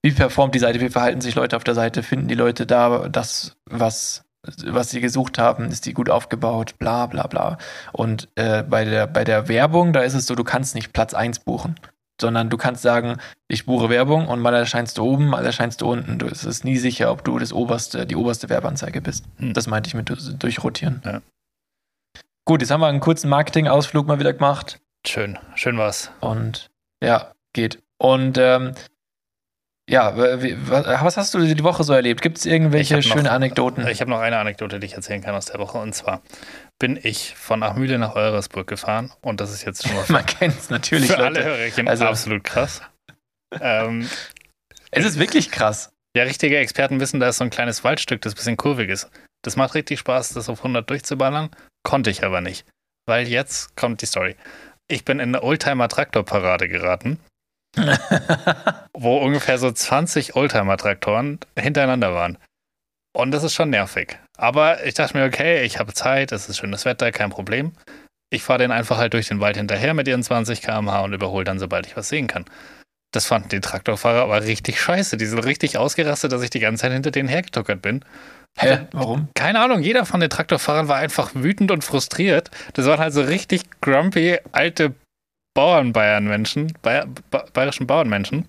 wie 0.03 0.11
performt 0.11 0.53
die 0.55 0.59
Seite, 0.59 0.81
wie 0.81 0.89
verhalten 0.89 1.21
sich 1.21 1.35
Leute 1.35 1.55
auf 1.55 1.63
der 1.63 1.75
Seite, 1.75 2.03
finden 2.03 2.27
die 2.27 2.35
Leute 2.35 2.65
da 2.65 3.07
das, 3.07 3.55
was, 3.65 4.25
was 4.65 4.89
sie 4.89 4.99
gesucht 4.99 5.37
haben, 5.37 5.71
ist 5.71 5.85
die 5.85 5.93
gut 5.93 6.09
aufgebaut, 6.09 6.77
bla 6.79 7.05
bla 7.05 7.27
bla. 7.27 7.57
Und 7.93 8.27
äh, 8.35 8.63
bei, 8.63 8.83
der, 8.83 9.07
bei 9.07 9.23
der 9.23 9.47
Werbung, 9.47 9.93
da 9.93 10.01
ist 10.01 10.15
es 10.15 10.25
so, 10.25 10.35
du 10.35 10.43
kannst 10.43 10.75
nicht 10.75 10.91
Platz 10.91 11.13
1 11.13 11.39
buchen. 11.39 11.75
Sondern 12.21 12.49
du 12.49 12.55
kannst 12.55 12.81
sagen, 12.81 13.17
ich 13.49 13.65
buche 13.65 13.89
Werbung 13.89 14.27
und 14.27 14.39
mal 14.39 14.53
erscheinst 14.53 14.97
du 14.97 15.03
oben, 15.03 15.27
mal 15.27 15.45
erscheinst 15.45 15.81
du 15.81 15.91
unten. 15.91 16.19
Du, 16.19 16.27
es 16.27 16.45
ist 16.45 16.63
nie 16.63 16.77
sicher, 16.77 17.11
ob 17.11 17.25
du 17.25 17.37
das 17.37 17.51
oberste, 17.51 18.05
die 18.05 18.15
oberste 18.15 18.47
Werbeanzeige 18.47 19.01
bist. 19.01 19.25
Hm. 19.37 19.53
Das 19.53 19.67
meinte 19.67 19.89
ich 19.89 19.93
mit 19.93 20.09
durchrotieren. 20.41 21.01
Ja. 21.03 21.21
Gut, 22.45 22.61
jetzt 22.61 22.71
haben 22.71 22.81
wir 22.81 22.87
einen 22.87 23.01
kurzen 23.01 23.29
Marketing-Ausflug 23.29 24.07
mal 24.07 24.19
wieder 24.19 24.33
gemacht. 24.33 24.79
Schön, 25.05 25.37
schön 25.55 25.77
war's. 25.77 26.11
Und 26.21 26.69
ja, 27.03 27.33
geht. 27.53 27.79
Und 27.97 28.37
ähm, 28.37 28.73
ja, 29.89 30.15
was 30.15 31.17
hast 31.17 31.33
du 31.33 31.39
die 31.39 31.63
Woche 31.63 31.83
so 31.83 31.93
erlebt? 31.93 32.21
Gibt 32.21 32.37
es 32.37 32.45
irgendwelche 32.45 33.01
schöne 33.03 33.23
noch, 33.23 33.31
Anekdoten? 33.31 33.85
Ich 33.87 33.99
habe 33.99 34.09
noch 34.09 34.19
eine 34.19 34.37
Anekdote, 34.37 34.79
die 34.79 34.85
ich 34.85 34.93
erzählen 34.93 35.21
kann 35.21 35.35
aus 35.35 35.47
der 35.47 35.59
Woche. 35.59 35.79
Und 35.79 35.93
zwar 35.93 36.21
bin 36.81 36.99
ich 37.01 37.35
von 37.35 37.61
Achmühle 37.61 37.99
nach 37.99 38.15
Euresburg 38.15 38.65
gefahren. 38.65 39.11
Und 39.21 39.39
das 39.39 39.51
ist 39.51 39.63
jetzt 39.63 39.87
schon 39.87 39.95
mal 39.95 40.03
Man 40.09 40.25
kennt 40.25 40.57
es 40.57 40.71
natürlich. 40.71 41.11
Für 41.11 41.17
Leute. 41.17 41.25
alle 41.25 41.43
Hörerchen 41.43 41.87
also, 41.87 42.05
absolut 42.05 42.43
krass. 42.43 42.81
ähm, 43.59 44.09
es 44.91 45.05
ist 45.05 45.19
wirklich 45.19 45.51
krass. 45.51 45.91
Ja, 46.17 46.23
richtige 46.23 46.57
Experten 46.57 46.99
wissen, 46.99 47.19
da 47.19 47.29
ist 47.29 47.37
so 47.37 47.43
ein 47.43 47.51
kleines 47.51 47.83
Waldstück, 47.83 48.21
das 48.21 48.33
ein 48.33 48.35
bisschen 48.35 48.57
kurvig 48.57 48.89
ist. 48.89 49.11
Das 49.43 49.55
macht 49.55 49.75
richtig 49.75 49.99
Spaß, 49.99 50.29
das 50.29 50.49
auf 50.49 50.59
100 50.59 50.89
durchzuballern. 50.89 51.51
Konnte 51.83 52.09
ich 52.09 52.25
aber 52.25 52.41
nicht. 52.41 52.65
Weil 53.05 53.27
jetzt 53.27 53.75
kommt 53.75 54.01
die 54.01 54.07
Story. 54.07 54.35
Ich 54.87 55.05
bin 55.05 55.19
in 55.19 55.29
eine 55.29 55.43
Oldtimer-Traktorparade 55.43 56.67
geraten 56.67 57.19
wo 58.93 59.17
ungefähr 59.17 59.57
so 59.57 59.71
20 59.71 60.35
Oldtimer-Traktoren 60.35 61.39
hintereinander 61.57 62.13
waren. 62.13 62.37
Und 63.13 63.31
das 63.31 63.43
ist 63.43 63.53
schon 63.53 63.69
nervig. 63.69 64.17
Aber 64.37 64.85
ich 64.85 64.93
dachte 64.93 65.17
mir, 65.17 65.25
okay, 65.25 65.63
ich 65.63 65.79
habe 65.79 65.93
Zeit, 65.93 66.31
es 66.31 66.47
ist 66.49 66.57
schönes 66.57 66.85
Wetter, 66.85 67.11
kein 67.11 67.29
Problem. 67.29 67.73
Ich 68.33 68.43
fahre 68.43 68.59
den 68.59 68.71
einfach 68.71 68.97
halt 68.97 69.13
durch 69.13 69.27
den 69.27 69.41
Wald 69.41 69.57
hinterher 69.57 69.93
mit 69.93 70.07
ihren 70.07 70.23
20 70.23 70.61
km/h 70.61 71.01
und 71.01 71.13
überhole 71.13 71.43
dann, 71.43 71.59
sobald 71.59 71.85
ich 71.85 71.97
was 71.97 72.07
sehen 72.07 72.27
kann. 72.27 72.45
Das 73.13 73.25
fanden 73.25 73.49
die 73.49 73.59
Traktorfahrer 73.59 74.21
aber 74.21 74.43
richtig 74.43 74.79
scheiße. 74.79 75.17
Die 75.17 75.25
sind 75.25 75.39
richtig 75.39 75.77
ausgerastet, 75.77 76.31
dass 76.31 76.41
ich 76.41 76.49
die 76.49 76.61
ganze 76.61 76.83
Zeit 76.83 76.93
hinter 76.93 77.11
denen 77.11 77.27
hergetuckert 77.27 77.81
bin. 77.81 78.05
Hä? 78.57 78.87
Warum? 78.93 79.27
Keine 79.35 79.59
Ahnung, 79.59 79.81
jeder 79.81 80.05
von 80.05 80.21
den 80.21 80.29
Traktorfahrern 80.29 80.87
war 80.87 80.97
einfach 80.97 81.31
wütend 81.33 81.71
und 81.71 81.83
frustriert. 81.83 82.51
Das 82.73 82.85
waren 82.85 82.99
halt 82.99 83.13
so 83.13 83.21
richtig 83.21 83.63
grumpy 83.81 84.39
alte 84.53 84.93
Bauernbayern-Menschen, 85.53 86.73
Bayer, 86.81 87.07
bayerischen 87.53 87.87
Bauernmenschen. 87.87 88.45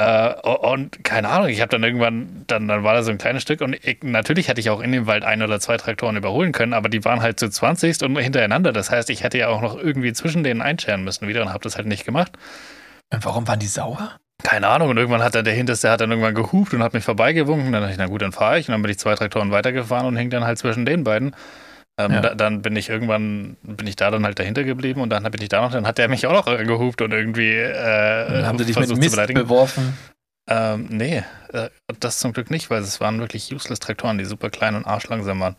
Äh, 0.00 0.32
und 0.40 1.04
keine 1.04 1.28
Ahnung, 1.28 1.48
ich 1.48 1.60
habe 1.60 1.68
dann 1.68 1.82
irgendwann, 1.82 2.44
dann, 2.46 2.66
dann 2.68 2.84
war 2.84 2.94
da 2.94 3.02
so 3.02 3.10
ein 3.10 3.18
kleines 3.18 3.42
Stück 3.42 3.60
und 3.60 3.74
ich, 3.84 3.98
natürlich 4.02 4.48
hätte 4.48 4.58
ich 4.58 4.70
auch 4.70 4.80
in 4.80 4.92
dem 4.92 5.06
Wald 5.06 5.24
ein 5.24 5.42
oder 5.42 5.60
zwei 5.60 5.76
Traktoren 5.76 6.16
überholen 6.16 6.52
können, 6.52 6.72
aber 6.72 6.88
die 6.88 7.04
waren 7.04 7.20
halt 7.20 7.38
zu 7.38 7.50
20 7.50 8.02
und 8.02 8.16
hintereinander. 8.16 8.72
Das 8.72 8.90
heißt, 8.90 9.10
ich 9.10 9.22
hätte 9.22 9.36
ja 9.36 9.48
auch 9.48 9.60
noch 9.60 9.76
irgendwie 9.76 10.14
zwischen 10.14 10.42
denen 10.42 10.62
einscheren 10.62 11.04
müssen 11.04 11.28
wieder 11.28 11.42
und 11.42 11.50
habe 11.50 11.62
das 11.64 11.76
halt 11.76 11.86
nicht 11.86 12.06
gemacht. 12.06 12.32
Und 13.12 13.22
warum 13.26 13.46
waren 13.46 13.58
die 13.58 13.66
sauer? 13.66 14.16
Keine 14.42 14.68
Ahnung. 14.68 14.88
Und 14.88 14.96
irgendwann 14.96 15.22
hat 15.22 15.34
dann 15.34 15.44
der 15.44 15.52
Hinterste 15.52 15.90
hat 15.90 16.00
dann 16.00 16.10
irgendwann 16.10 16.34
gehupt 16.34 16.72
und 16.72 16.82
hat 16.82 16.94
mich 16.94 17.04
vorbeigewunken. 17.04 17.70
Dann 17.70 17.82
dachte 17.82 17.92
ich, 17.92 17.98
na 17.98 18.06
gut, 18.06 18.22
dann 18.22 18.32
fahre 18.32 18.58
ich. 18.58 18.68
Und 18.68 18.72
dann 18.72 18.80
bin 18.80 18.90
ich 18.90 18.98
zwei 18.98 19.14
Traktoren 19.16 19.50
weitergefahren 19.50 20.06
und 20.06 20.16
hing 20.16 20.30
dann 20.30 20.44
halt 20.44 20.56
zwischen 20.56 20.86
den 20.86 21.04
beiden. 21.04 21.36
Ähm, 22.04 22.12
ja. 22.12 22.20
da, 22.20 22.34
dann 22.34 22.62
bin 22.62 22.76
ich 22.76 22.88
irgendwann, 22.88 23.56
bin 23.62 23.86
ich 23.86 23.96
da 23.96 24.10
dann 24.10 24.24
halt 24.24 24.38
dahinter 24.38 24.64
geblieben 24.64 25.00
und 25.00 25.10
dann 25.10 25.22
bin 25.24 25.42
ich 25.42 25.48
da 25.48 25.60
noch, 25.60 25.72
dann 25.72 25.86
hat 25.86 25.98
der 25.98 26.08
mich 26.08 26.26
auch 26.26 26.32
noch 26.32 26.46
gehupt 26.46 27.02
und 27.02 27.12
irgendwie 27.12 27.52
äh, 27.52 28.44
haben 28.44 28.58
sie 28.58 28.64
dich 28.64 28.78
mit 28.78 28.96
Mist 28.96 29.16
beworfen? 29.34 29.96
Ähm, 30.48 30.86
nee, 30.88 31.22
äh, 31.52 31.68
das 32.00 32.18
zum 32.18 32.32
Glück 32.32 32.50
nicht, 32.50 32.70
weil 32.70 32.80
es 32.80 33.00
waren 33.00 33.20
wirklich 33.20 33.52
useless 33.52 33.80
Traktoren, 33.80 34.18
die 34.18 34.24
super 34.24 34.50
klein 34.50 34.74
und 34.74 34.86
arschlangsam 34.86 35.40
waren. 35.40 35.56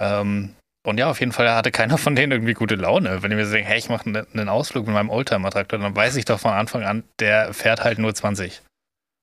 Ähm, 0.00 0.54
und 0.86 0.98
ja, 0.98 1.10
auf 1.10 1.20
jeden 1.20 1.32
Fall 1.32 1.50
hatte 1.50 1.70
keiner 1.70 1.98
von 1.98 2.14
denen 2.14 2.32
irgendwie 2.32 2.54
gute 2.54 2.74
Laune. 2.74 3.22
Wenn 3.22 3.30
ich 3.30 3.36
mir 3.36 3.46
so 3.46 3.52
denke, 3.52 3.68
hey, 3.68 3.78
ich 3.78 3.88
mache 3.88 4.26
einen 4.32 4.48
Ausflug 4.48 4.86
mit 4.86 4.94
meinem 4.94 5.10
Oldtimer-Traktor, 5.10 5.78
dann 5.78 5.94
weiß 5.96 6.16
ich 6.16 6.24
doch 6.24 6.40
von 6.40 6.52
Anfang 6.52 6.84
an, 6.84 7.04
der 7.18 7.52
fährt 7.52 7.84
halt 7.84 7.98
nur 7.98 8.14
20. 8.14 8.62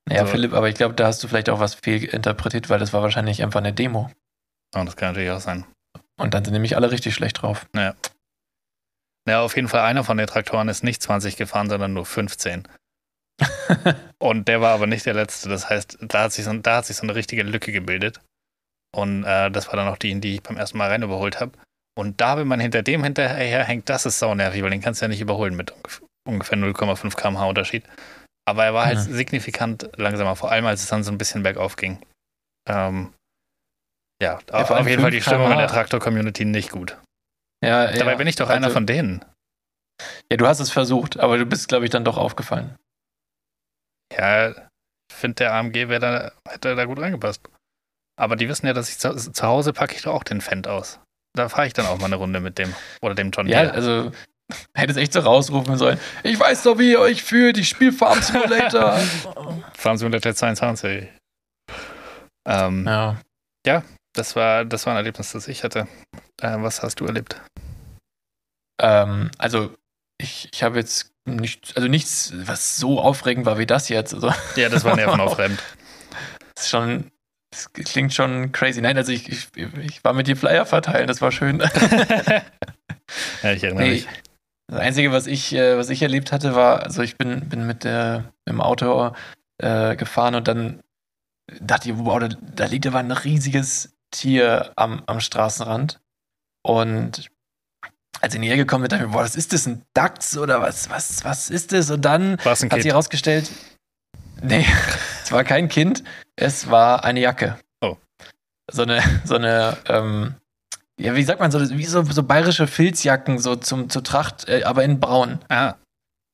Ja, 0.10 0.22
also, 0.22 0.32
Philipp, 0.32 0.54
aber 0.54 0.70
ich 0.70 0.76
glaube, 0.76 0.96
da 0.96 1.08
hast 1.08 1.24
du 1.24 1.28
vielleicht 1.28 1.50
auch 1.50 1.60
was 1.60 1.76
fehlinterpretiert, 1.76 2.70
weil 2.70 2.80
das 2.80 2.94
war 2.94 3.02
wahrscheinlich 3.02 3.42
einfach 3.44 3.60
eine 3.60 3.74
Demo. 3.74 4.10
Oh, 4.76 4.84
das 4.84 4.96
kann 4.96 5.10
natürlich 5.10 5.32
auch 5.32 5.40
sein. 5.40 5.66
Und 6.20 6.34
dann 6.34 6.44
sind 6.44 6.54
nämlich 6.54 6.76
alle 6.76 6.92
richtig 6.92 7.14
schlecht 7.14 7.42
drauf. 7.42 7.66
Ja. 7.76 7.96
Ja, 9.28 9.42
auf 9.42 9.56
jeden 9.56 9.68
Fall 9.68 9.82
einer 9.82 10.04
von 10.04 10.18
den 10.18 10.28
Traktoren 10.28 10.70
ist 10.70 10.84
nicht 10.84 11.02
20 11.02 11.36
gefahren, 11.36 11.70
sondern 11.70 11.94
nur 11.94 12.06
15. 12.06 12.68
und 14.20 14.48
der 14.48 14.62
war 14.62 14.74
aber 14.74 14.88
nicht 14.88 15.06
der 15.06 15.14
letzte. 15.14 15.50
Das 15.50 15.70
heißt, 15.70 15.98
da 16.02 16.24
hat 16.24 16.32
sich 16.32 16.46
so, 16.46 16.54
da 16.54 16.78
hat 16.78 16.86
sich 16.86 16.96
so 16.96 17.04
eine 17.04 17.14
richtige 17.14 17.44
Lücke 17.44 17.72
gebildet. 17.72 18.22
Und 18.96 19.26
äh, 19.26 19.52
das 19.52 19.68
war 19.68 19.76
dann 19.76 19.90
auch 19.90 19.98
die, 19.98 20.12
in 20.12 20.22
die 20.22 20.36
ich 20.36 20.44
beim 20.44 20.58
ersten 20.58 20.78
Mal 20.78 20.90
rein 20.90 21.04
überholt 21.04 21.40
habe. 21.40 21.52
Und 21.98 22.22
da, 22.22 22.38
wenn 22.38 22.48
man 22.48 22.60
hinter 22.60 22.84
dem 22.84 23.04
hinterher 23.04 23.64
hängt, 23.64 23.90
das 23.90 24.06
ist 24.06 24.20
saunervig, 24.20 24.64
weil 24.64 24.70
den 24.70 24.82
kannst 24.82 25.02
du 25.02 25.06
ja 25.06 25.10
nicht 25.10 25.22
überholen 25.22 25.56
mit 25.56 25.74
ungefähr 26.28 26.58
0,5 26.58 27.16
km/h 27.16 27.46
Unterschied. 27.46 27.84
Aber 28.48 28.64
er 28.64 28.74
war 28.74 28.86
halt 28.86 28.98
ja. 28.98 29.04
signifikant 29.04 29.90
langsamer, 29.98 30.36
vor 30.36 30.52
allem 30.52 30.66
als 30.66 30.82
es 30.82 30.90
dann 30.90 31.04
so 31.04 31.12
ein 31.12 31.18
bisschen 31.18 31.44
bergauf 31.44 31.76
ging. 31.76 32.00
Ähm, 32.68 33.14
ja, 34.22 34.40
auf, 34.52 34.72
auf 34.72 34.88
jeden 34.88 35.02
Fall 35.02 35.12
die 35.12 35.22
Stimmung 35.22 35.52
in 35.52 35.58
der 35.58 35.68
Traktor-Community 35.68 36.46
nicht 36.46 36.72
gut. 36.72 36.98
Ja, 37.64 37.92
Dabei 37.92 38.12
ja, 38.12 38.18
bin 38.18 38.28
ich 38.28 38.36
doch 38.36 38.50
einer 38.50 38.68
also, 38.68 38.76
von 38.76 38.86
denen. 38.86 39.24
Ja, 40.32 40.38
du 40.38 40.48
hast 40.48 40.60
es 40.60 40.72
versucht, 40.72 41.20
aber 41.20 41.38
du 41.38 41.46
bist, 41.46 41.68
glaube 41.68 41.86
ich, 41.86 41.92
dann 41.92 42.06
doch 42.06 42.18
aufgefallen. 42.18 42.76
Ja, 44.14 44.50
ich 44.50 45.16
finde, 45.16 45.36
der 45.36 45.54
AMG 45.54 45.88
da, 46.00 46.32
hätte 46.48 46.76
da 46.76 46.86
gut 46.86 47.00
reingepasst. 47.00 47.42
Aber 48.20 48.36
die 48.36 48.50
wissen 48.50 48.66
ja, 48.66 48.74
dass 48.74 48.90
ich 48.90 48.98
zu, 48.98 49.16
zu 49.16 49.44
Hause 49.46 49.74
packe 49.74 49.96
ich 49.96 50.04
doch 50.04 50.14
auch 50.14 50.24
den 50.24 50.42
Fendt 50.42 50.68
aus. 50.68 51.00
Da 51.36 51.50
fahre 51.50 51.68
ich 51.68 51.74
dann 51.74 51.86
auch 51.86 52.00
mal 52.00 52.06
eine 52.06 52.16
Runde 52.16 52.40
mit 52.40 52.58
dem 52.58 52.74
oder 53.02 53.14
dem 53.14 53.30
John 53.32 53.46
Deere. 53.46 53.66
Ja, 53.66 53.72
also 53.72 54.12
hättest 54.76 54.98
echt 54.98 55.14
so 55.14 55.20
rausrufen 55.20 55.78
sollen. 55.78 56.00
Ich 56.24 56.40
weiß 56.40 56.64
doch, 56.64 56.80
wie 56.80 56.92
ihr 56.92 57.00
euch 57.00 57.22
fühlt. 57.22 57.58
Ich 57.58 57.70
spiele 57.70 57.92
Farm 57.92 58.22
Simulator. 58.22 58.98
Farm 59.74 59.98
Simulator 59.98 60.34
22. 60.34 61.08
Ähm, 62.48 62.86
ja. 62.88 63.18
Ja, 63.66 63.84
das 64.18 64.36
war, 64.36 64.66
das 64.66 64.86
war 64.86 64.94
ein 64.94 64.98
Erlebnis, 64.98 65.32
das 65.32 65.48
ich 65.48 65.64
hatte. 65.64 65.88
Äh, 66.42 66.58
was 66.60 66.84
hast 66.84 67.00
du 67.00 67.06
erlebt? 67.06 67.42
Ähm, 68.82 69.32
also, 69.38 69.76
ich, 70.20 70.50
ich 70.52 70.64
habe 70.64 70.78
jetzt 70.78 71.12
nicht, 71.26 71.76
also 71.76 71.88
nichts, 71.88 72.34
was 72.36 72.78
so 72.78 73.00
aufregend 73.00 73.46
war 73.46 73.58
wie 73.58 73.66
das 73.66 73.90
jetzt. 73.90 74.14
Also. 74.14 74.32
Ja, 74.56 74.70
das 74.70 74.84
war 74.84 74.96
nervenaufreibend. 74.96 75.62
das 76.56 76.66
ist 76.66 76.70
schon, 76.70 77.12
das 77.52 77.72
klingt 77.74 78.14
schon 78.14 78.52
crazy. 78.52 78.82
Nein, 78.82 78.98
also 78.98 79.12
ich, 79.12 79.30
ich, 79.30 79.50
ich 79.56 80.04
war 80.04 80.14
mit 80.14 80.28
dir 80.28 80.38
Flyer 80.38 80.66
verteilen, 80.66 81.08
das 81.08 81.22
war 81.22 81.32
schön. 81.32 81.60
ja, 83.44 83.52
ich 83.52 83.64
erinnere 83.64 83.84
nee, 83.84 83.92
mich. 83.92 84.08
Das 84.70 84.80
Einzige, 84.80 85.12
was 85.12 85.28
ich, 85.28 85.54
äh, 85.54 85.78
was 85.78 85.90
ich 85.90 86.02
erlebt 86.02 86.32
hatte, 86.32 86.56
war, 86.56 86.84
also 86.84 87.02
ich 87.02 87.18
bin, 87.18 87.48
bin 87.48 87.66
mit 87.68 87.84
der, 87.84 88.34
mit 88.46 88.54
dem 88.54 88.62
Auto 88.62 89.14
äh, 89.60 89.96
gefahren 89.96 90.36
und 90.36 90.48
dann 90.48 90.82
dachte 91.62 91.90
ich, 91.90 91.98
wow, 91.98 92.20
da, 92.20 92.28
da 92.28 92.66
liegt 92.66 92.86
aber 92.86 93.00
ein 93.00 93.12
riesiges 93.12 93.97
Tier 94.12 94.72
am, 94.76 95.04
am 95.06 95.20
Straßenrand. 95.20 96.00
Und 96.64 97.30
als 98.22 98.34
ich 98.34 98.40
näher 98.40 98.58
gekommen 98.58 98.84
bin, 98.84 98.90
dachte 98.90 99.04
ich 99.04 99.10
mir, 99.10 99.14
boah, 99.14 99.24
was 99.24 99.36
ist 99.36 99.54
das, 99.54 99.68
ein 99.68 99.84
Dachs 99.94 100.38
oder 100.38 100.62
was, 100.62 100.90
was, 100.90 101.24
was 101.24 101.50
ist 101.50 101.72
das? 101.72 101.92
Und 101.92 102.04
dann 102.04 102.38
hat 102.40 102.58
sich 102.58 102.86
herausgestellt, 102.86 103.52
nee, 104.42 104.66
es 105.24 105.32
war 105.32 105.44
kein 105.44 105.70
Kind, 105.70 106.04
es 106.36 106.70
war 106.70 107.04
eine 107.04 107.20
Jacke. 107.20 107.58
Oh. 107.82 107.98
So 108.72 108.84
eine, 108.84 109.02
so 109.24 109.36
eine, 109.36 109.78
ähm, 109.88 110.36
ja, 111.00 111.16
wie 111.16 111.24
sagt 111.24 111.40
man, 111.40 111.52
so, 111.52 111.60
wie 111.70 111.86
so, 111.86 112.04
so 112.04 112.24
bayerische 112.24 112.68
Filzjacken, 112.68 113.40
so 113.40 113.56
zum, 113.56 113.90
zur 113.90 114.04
Tracht, 114.04 114.48
äh, 114.50 114.64
aber 114.64 114.84
in 114.84 115.00
braun. 115.00 115.40
Ah. 115.50 115.76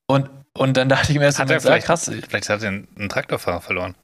Und, 0.07 0.29
und 0.53 0.77
dann 0.77 0.87
dachte 0.89 1.11
ich 1.11 1.17
mir 1.17 1.25
erst, 1.25 1.39
hat 1.39 1.49
er 1.49 1.59
vielleicht, 1.59 1.85
krass. 1.85 2.05
Vielleicht 2.05 2.49
hat 2.49 2.63
er 2.63 2.69
einen 2.69 3.09
Traktorfahrer 3.09 3.61
verloren. 3.61 3.95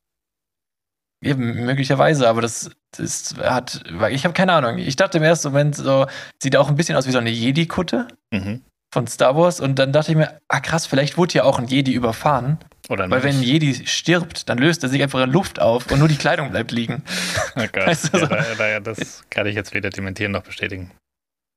Ja, 1.21 1.35
möglicherweise, 1.35 2.29
aber 2.29 2.41
das, 2.41 2.71
das 2.97 3.35
hat, 3.37 3.83
ich 4.09 4.23
habe 4.23 4.33
keine 4.33 4.53
Ahnung. 4.53 4.77
Ich 4.77 4.95
dachte 4.95 5.17
im 5.17 5.23
ersten 5.23 5.49
Moment 5.49 5.75
so, 5.75 6.07
sieht 6.41 6.55
auch 6.55 6.69
ein 6.69 6.75
bisschen 6.75 6.95
aus 6.95 7.07
wie 7.07 7.11
so 7.11 7.17
eine 7.17 7.29
Jedi-Kutte 7.29 8.07
mhm. 8.31 8.61
von 8.93 9.05
Star 9.05 9.35
Wars 9.35 9.59
und 9.59 9.79
dann 9.79 9.91
dachte 9.91 10.11
ich 10.11 10.17
mir, 10.17 10.39
ah 10.47 10.61
krass, 10.61 10.85
vielleicht 10.85 11.17
wurde 11.17 11.33
ja 11.33 11.43
auch 11.43 11.59
ein 11.59 11.67
Jedi 11.67 11.91
überfahren. 11.91 12.57
Oder 12.87 13.05
nicht. 13.05 13.15
Weil 13.15 13.23
wenn 13.23 13.35
ein 13.35 13.43
Jedi 13.43 13.85
stirbt, 13.85 14.47
dann 14.47 14.57
löst 14.57 14.81
er 14.83 14.89
sich 14.89 15.03
einfach 15.03 15.21
in 15.21 15.29
Luft 15.29 15.59
auf 15.59 15.91
und 15.91 15.99
nur 15.99 16.07
die 16.07 16.15
Kleidung 16.15 16.51
bleibt 16.51 16.71
liegen. 16.71 17.03
Oh 17.55 17.65
Gott. 17.71 17.87
Weißt 17.87 18.13
du, 18.13 18.17
ja, 18.17 18.25
so? 18.25 18.27
da, 18.27 18.55
da, 18.57 18.79
das 18.79 19.23
kann 19.29 19.45
ich 19.45 19.55
jetzt 19.55 19.73
weder 19.73 19.89
dementieren 19.89 20.31
noch 20.31 20.43
bestätigen. 20.43 20.91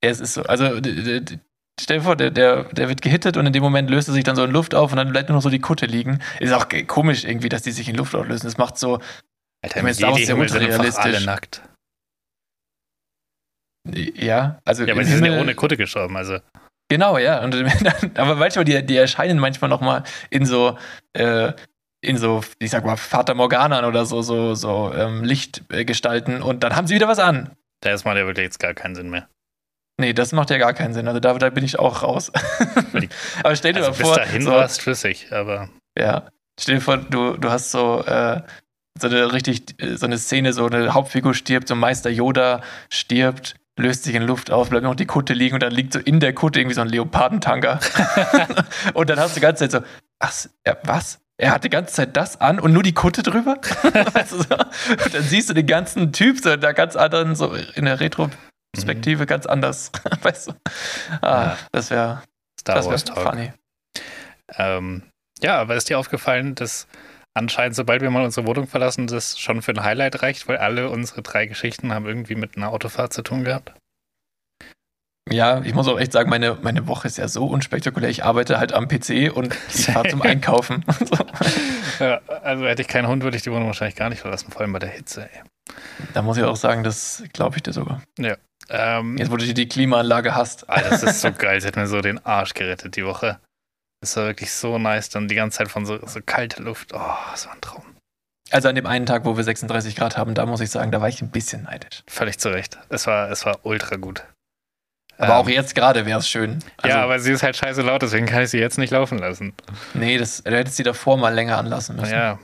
Ja, 0.03 0.11
es 0.11 0.19
ist 0.19 0.35
so. 0.35 0.43
Also 0.43 0.81
Stell 1.81 1.99
dir 1.99 2.05
vor, 2.05 2.17
der, 2.17 2.31
der, 2.31 2.65
der 2.65 2.89
wird 2.89 3.01
gehittet 3.01 3.37
und 3.37 3.47
in 3.47 3.53
dem 3.53 3.63
Moment 3.63 3.89
löst 3.89 4.09
er 4.09 4.15
sich 4.15 4.25
dann 4.25 4.37
so 4.37 4.45
in 4.45 4.51
Luft 4.51 4.75
auf 4.75 4.91
und 4.91 4.99
dann 4.99 5.11
bleibt 5.11 5.29
nur 5.29 5.37
noch 5.37 5.43
so 5.43 5.49
die 5.49 5.59
Kutte 5.59 5.87
liegen. 5.87 6.21
Ist 6.39 6.53
auch 6.53 6.67
komisch 6.87 7.25
irgendwie, 7.25 7.49
dass 7.49 7.63
die 7.63 7.71
sich 7.71 7.89
in 7.89 7.97
Luft 7.97 8.15
auflösen. 8.15 8.47
Das 8.47 8.59
macht 8.59 8.79
so, 8.79 9.01
Alter, 9.63 9.81
im 9.81 9.87
Jedi-Himmel 9.87 10.49
sind 10.49 10.63
einfach 10.63 10.99
alle 11.05 11.25
nackt. 11.25 11.63
Ja, 13.89 14.61
also. 14.65 14.85
Ja, 14.85 14.95
aber 14.95 15.05
sie 15.05 15.15
sind 15.15 15.25
ja 15.25 15.41
ohne 15.41 15.55
Kutte 15.55 15.77
gestorben, 15.77 16.17
also. 16.17 16.39
Genau, 16.89 17.19
ja. 17.19 17.43
Und, 17.43 17.55
aber 18.19 18.37
manchmal, 18.37 18.65
die, 18.65 18.85
die 18.85 18.97
erscheinen 18.97 19.39
manchmal 19.39 19.71
nochmal 19.71 20.05
in 20.31 20.45
so, 20.47 20.79
äh, 21.15 21.53
in 22.01 22.19
so, 22.19 22.43
ich 22.59 22.71
sag 22.71 22.85
mal, 22.85 22.97
Vater 22.97 23.35
Morganern 23.35 23.85
oder 23.85 24.05
so, 24.05 24.23
so, 24.23 24.55
so 24.55 24.93
ähm, 24.95 25.25
Lichtgestalten 25.25 26.43
und 26.43 26.63
dann 26.63 26.77
haben 26.77 26.87
sie 26.87 26.95
wieder 26.95 27.09
was 27.09 27.19
an. 27.19 27.51
Da 27.81 27.93
ist 27.93 28.05
mal 28.05 28.17
ja 28.17 28.27
wirklich 28.27 28.45
jetzt 28.45 28.59
gar 28.59 28.75
keinen 28.75 28.95
Sinn 28.95 29.11
mehr. 29.11 29.29
Nee, 30.01 30.13
das 30.13 30.33
macht 30.33 30.51
ja 30.51 30.59
gar 30.59 30.75
keinen 30.75 30.95
Sinn. 30.95 31.07
Also 31.07 31.21
da, 31.21 31.35
da 31.35 31.51
bin 31.51 31.65
ich 31.65 31.79
auch 31.79 32.03
raus. 32.03 32.33
aber 33.43 33.57
stell 33.57 33.73
dir 33.73 33.87
also 33.87 33.91
mal 33.91 33.95
vor. 33.95 34.17
Bis 34.17 34.25
dahin 34.25 34.43
so, 34.43 34.51
war 34.51 34.65
es 34.65 34.79
flüssig, 34.79 35.33
aber. 35.33 35.69
Ja. 35.99 36.29
Stell 36.59 36.77
dir 36.77 36.81
vor, 36.81 36.97
du, 36.99 37.37
du 37.37 37.51
hast 37.51 37.71
so, 37.71 38.05
äh, 38.05 38.43
so 38.99 39.09
eine 39.09 39.33
richtig, 39.33 39.75
so 39.95 40.07
eine 40.07 40.19
Szene, 40.19 40.53
so 40.53 40.67
eine 40.67 40.95
Hauptfigur 40.95 41.35
stirbt, 41.35 41.69
so 41.69 41.75
Meister 41.75 42.11
Yoda 42.11 42.63
stirbt, 42.91 43.57
löst 43.79 44.05
sich 44.05 44.15
in 44.15 44.23
Luft 44.23 44.51
auf, 44.51 44.71
bleibt 44.71 44.85
noch 44.85 44.95
die 44.95 45.07
Kutte 45.07 45.33
liegen 45.33 45.55
und 45.55 45.63
dann 45.63 45.73
liegt 45.73 45.93
so 45.93 45.99
in 45.99 46.21
der 46.21 46.35
Kutte 46.35 46.61
irgendwie 46.61 46.75
so 46.75 46.83
ein 46.83 46.89
Leopardentanker. 46.89 47.81
und 48.95 49.11
dann 49.11 49.19
hast 49.19 49.35
du 49.35 49.41
die 49.41 49.43
ganze 49.43 49.69
Zeit 49.69 49.83
so, 49.83 49.89
ach, 50.19 50.33
ja, 50.67 50.77
was? 50.85 51.21
Er 51.39 51.53
hat 51.53 51.65
die 51.65 51.71
ganze 51.71 51.95
Zeit 51.95 52.17
das 52.17 52.41
an 52.41 52.61
und 52.61 52.73
nur 52.73 52.83
die 52.83 52.93
Kutte 52.93 53.23
drüber. 53.23 53.57
weißt 54.13 54.33
du 54.33 54.37
so? 54.43 54.55
Und 54.55 55.15
dann 55.15 55.23
siehst 55.23 55.51
du 55.51 55.55
den 55.55 55.67
ganzen 55.67 56.13
Typ 56.13 56.39
so 56.39 56.55
da 56.57 56.73
ganz 56.73 56.95
anderen, 56.95 57.35
so 57.35 57.55
in 57.75 57.87
der 57.87 57.99
Retrospektive 57.99 59.23
mhm. 59.23 59.27
ganz 59.27 59.47
anders. 59.47 59.91
weißt 60.23 60.49
du? 60.49 60.53
Ah, 61.23 61.57
das 61.73 61.91
wäre 61.91 62.23
das 62.65 62.89
wär 62.89 63.17
funny. 63.17 63.53
Ähm, 64.57 65.03
ja, 65.43 65.61
aber 65.61 65.75
ist 65.75 65.89
dir 65.89 65.99
aufgefallen, 65.99 66.55
dass 66.55 66.87
anscheinend, 67.35 67.77
sobald 67.77 68.03
wir 68.03 68.11
mal 68.11 68.25
unsere 68.25 68.47
Wohnung 68.47 68.67
verlassen, 68.67 69.07
das 69.07 69.39
schon 69.39 69.63
für 69.63 69.73
ein 69.73 69.83
Highlight 69.83 70.23
reicht, 70.23 70.49
weil 70.49 70.59
alle 70.59 70.91
unsere 70.91 71.23
drei 71.23 71.47
Geschichten 71.47 71.93
haben 71.93 72.07
irgendwie 72.07 72.35
mit 72.35 72.57
einer 72.57 72.71
Autofahrt 72.71 73.13
zu 73.13 73.23
tun 73.23 73.45
gehabt? 73.45 73.73
Ja, 75.31 75.63
ich 75.63 75.73
muss 75.75 75.87
auch 75.89 75.99
echt 75.99 76.13
sagen, 76.13 76.29
meine, 76.29 76.59
meine 76.63 76.89
Woche 76.89 77.07
ist 77.07 77.17
ja 77.17 77.29
so 77.29 77.47
unspektakulär. 77.47 78.11
Ich 78.11 78.25
arbeite 78.25 78.59
halt 78.59 78.73
am 78.73 78.89
PC 78.89 79.35
und 79.35 79.57
ich 79.73 79.87
fahre 79.87 80.09
zum 80.09 80.21
Einkaufen. 80.23 80.85
ja, 82.01 82.21
also 82.43 82.67
hätte 82.67 82.83
ich 82.83 82.89
keinen 82.89 83.07
Hund, 83.07 83.23
würde 83.23 83.37
ich 83.37 83.43
die 83.43 83.53
Wohnung 83.53 83.69
wahrscheinlich 83.69 83.97
gar 83.97 84.09
nicht 84.11 84.21
verlassen, 84.21 84.51
vor 84.51 84.61
allem 84.63 84.73
bei 84.73 84.81
der 84.81 84.91
Hitze. 84.91 85.23
Ey. 85.23 85.43
Da 86.13 86.23
muss 86.23 86.37
ich 86.37 86.45
auch 86.45 86.57
sagen, 86.57 86.83
das 86.83 87.23
glaube 87.33 87.57
ich 87.57 87.63
dir 87.63 87.73
sogar. 87.73 88.03
Ja. 88.19 88.37
Ähm, 88.69 89.17
Jetzt, 89.17 89.31
wo 89.31 89.37
du 89.37 89.53
die 89.53 89.69
Klimaanlage 89.69 90.35
hast. 90.35 90.69
Alter, 90.69 90.91
das 90.91 91.03
ist 91.03 91.21
so 91.21 91.33
geil. 91.39 91.61
Sie 91.61 91.69
hat 91.69 91.77
mir 91.77 91.87
so 91.87 92.01
den 92.01 92.25
Arsch 92.27 92.55
gerettet 92.55 92.97
die 92.97 93.05
Woche. 93.07 93.39
Das 94.03 94.17
war 94.17 94.27
wirklich 94.27 94.53
so 94.53 94.79
nice. 94.79 95.09
Dann 95.09 95.29
die 95.29 95.35
ganze 95.37 95.59
Zeit 95.59 95.69
von 95.69 95.87
so, 95.87 96.05
so 96.07 96.21
kalter 96.25 96.63
Luft. 96.63 96.93
Oh, 96.93 97.15
das 97.31 97.47
war 97.47 97.55
ein 97.55 97.61
Traum. 97.61 97.85
Also 98.51 98.69
an 98.69 98.75
dem 98.75 98.87
einen 98.87 99.07
Tag, 99.07 99.25
wo 99.25 99.37
wir 99.37 99.45
36 99.45 99.97
Grad 99.97 100.19
haben, 100.19 100.35
da 100.35 100.45
muss 100.45 100.61
ich 100.61 100.71
sagen, 100.71 100.91
da 100.91 101.01
war 101.01 101.09
ich 101.09 101.23
ein 101.23 101.31
bisschen 101.31 101.63
neidisch. 101.63 102.03
Völlig 102.07 102.39
zu 102.39 102.51
Recht. 102.51 102.79
Es 102.91 103.07
war, 103.07 103.31
es 103.31 103.47
war 103.47 103.61
ultra 103.63 103.97
gut. 103.97 104.25
Aber 105.17 105.35
ähm, 105.35 105.39
auch 105.39 105.49
jetzt 105.49 105.75
gerade 105.75 106.05
wäre 106.05 106.19
es 106.19 106.29
schön. 106.29 106.59
Also, 106.79 106.97
ja, 106.97 107.03
aber 107.05 107.19
sie 107.21 107.33
ist 107.33 107.43
halt 107.43 107.57
scheiße 107.57 107.81
laut, 107.83 108.03
deswegen 108.03 108.27
kann 108.27 108.43
ich 108.43 108.51
sie 108.51 108.59
jetzt 108.59 108.77
nicht 108.77 108.91
laufen 108.91 109.19
lassen. 109.19 109.55
Nee, 109.95 110.19
das, 110.19 110.43
du 110.43 110.51
hättest 110.51 110.77
sie 110.77 110.83
davor 110.83 111.17
mal 111.17 111.33
länger 111.33 111.57
anlassen 111.59 111.97
müssen. 111.97 112.13
Ja. 112.13 112.39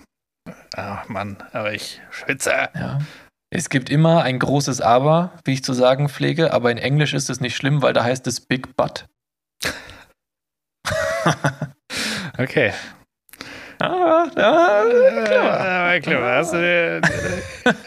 Ach 0.77 1.09
Mann, 1.09 1.37
aber 1.53 1.75
ich 1.75 2.01
schwitze. 2.11 2.53
Ja. 2.75 3.01
Es 3.51 3.69
gibt 3.69 3.91
immer 3.91 4.23
ein 4.23 4.39
großes 4.39 4.81
Aber, 4.81 5.33
wie 5.45 5.55
ich 5.55 5.65
zu 5.65 5.73
sagen 5.73 6.09
pflege, 6.09 6.53
aber 6.53 6.71
in 6.71 6.79
Englisch 6.79 7.15
ist 7.15 7.31
es 7.31 7.41
nicht 7.41 7.57
schlimm, 7.57 7.83
weil 7.83 7.95
da 7.95 8.05
heißt 8.05 8.27
es 8.27 8.41
Big 8.41 8.77
Butt. 8.77 9.07
okay. 12.39 12.73
Ah, 13.81 14.29
ah, 14.37 14.83
clever. 14.85 16.01
Clever. 16.01 16.35
Hast 16.37 16.53
du, 16.53 16.61
den, 16.61 17.03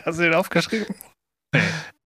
hast 0.06 0.20
du 0.20 0.24
den 0.24 0.34
aufgeschrieben? 0.34 0.96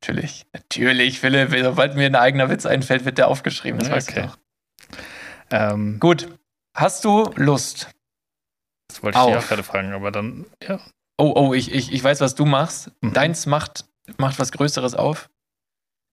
Natürlich. 0.01 0.45
Natürlich, 0.53 1.19
Philipp. 1.19 1.55
Sobald 1.63 1.95
mir 1.95 2.07
ein 2.07 2.15
eigener 2.15 2.49
Witz 2.49 2.65
einfällt, 2.65 3.05
wird 3.05 3.17
der 3.17 3.27
aufgeschrieben. 3.27 3.79
Das 3.79 3.87
okay. 3.87 3.95
weißt 3.95 4.17
du 4.17 4.21
doch. 4.21 4.37
Ähm, 5.51 5.99
Gut. 5.99 6.27
Hast 6.75 7.05
du 7.05 7.31
Lust? 7.35 7.89
Das 8.89 9.03
wollte 9.03 9.17
ich 9.17 9.23
auf. 9.23 9.31
dir 9.31 9.39
auch 9.39 9.47
gerade 9.47 9.63
fragen, 9.63 9.93
aber 9.93 10.11
dann, 10.11 10.45
ja. 10.61 10.79
Oh, 11.17 11.33
oh, 11.35 11.53
ich, 11.53 11.71
ich, 11.71 11.93
ich 11.93 12.03
weiß, 12.03 12.21
was 12.21 12.35
du 12.35 12.45
machst. 12.45 12.91
Mhm. 13.01 13.13
Deins 13.13 13.45
macht, 13.45 13.85
macht 14.17 14.39
was 14.39 14.51
Größeres 14.51 14.95
auf. 14.95 15.29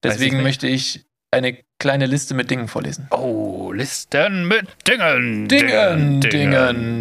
Deswegen 0.02 0.38
ich 0.38 0.42
möchte 0.42 0.66
ich 0.66 1.04
eine 1.32 1.58
kleine 1.78 2.06
Liste 2.06 2.34
mit 2.34 2.50
Dingen 2.50 2.68
vorlesen. 2.68 3.08
Oh, 3.10 3.72
Listen 3.72 4.46
mit 4.46 4.68
Dingen. 4.86 5.48
Dingen, 5.48 6.20
Dingen, 6.20 6.22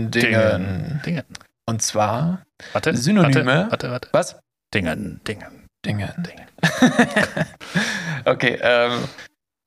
Dingen. 0.10 0.12
Dingen. 0.12 1.02
Dingen. 1.06 1.26
Und 1.66 1.82
zwar 1.82 2.46
warte, 2.74 2.96
Synonyme. 2.96 3.68
Warte, 3.70 3.70
warte, 3.70 3.92
warte. 3.92 4.10
Was? 4.14 4.40
Dingen, 4.74 5.22
Dingen. 5.28 5.68
Dingen. 5.86 6.24
Dingen. 6.24 6.48
okay, 8.26 8.58
ähm, 8.62 9.04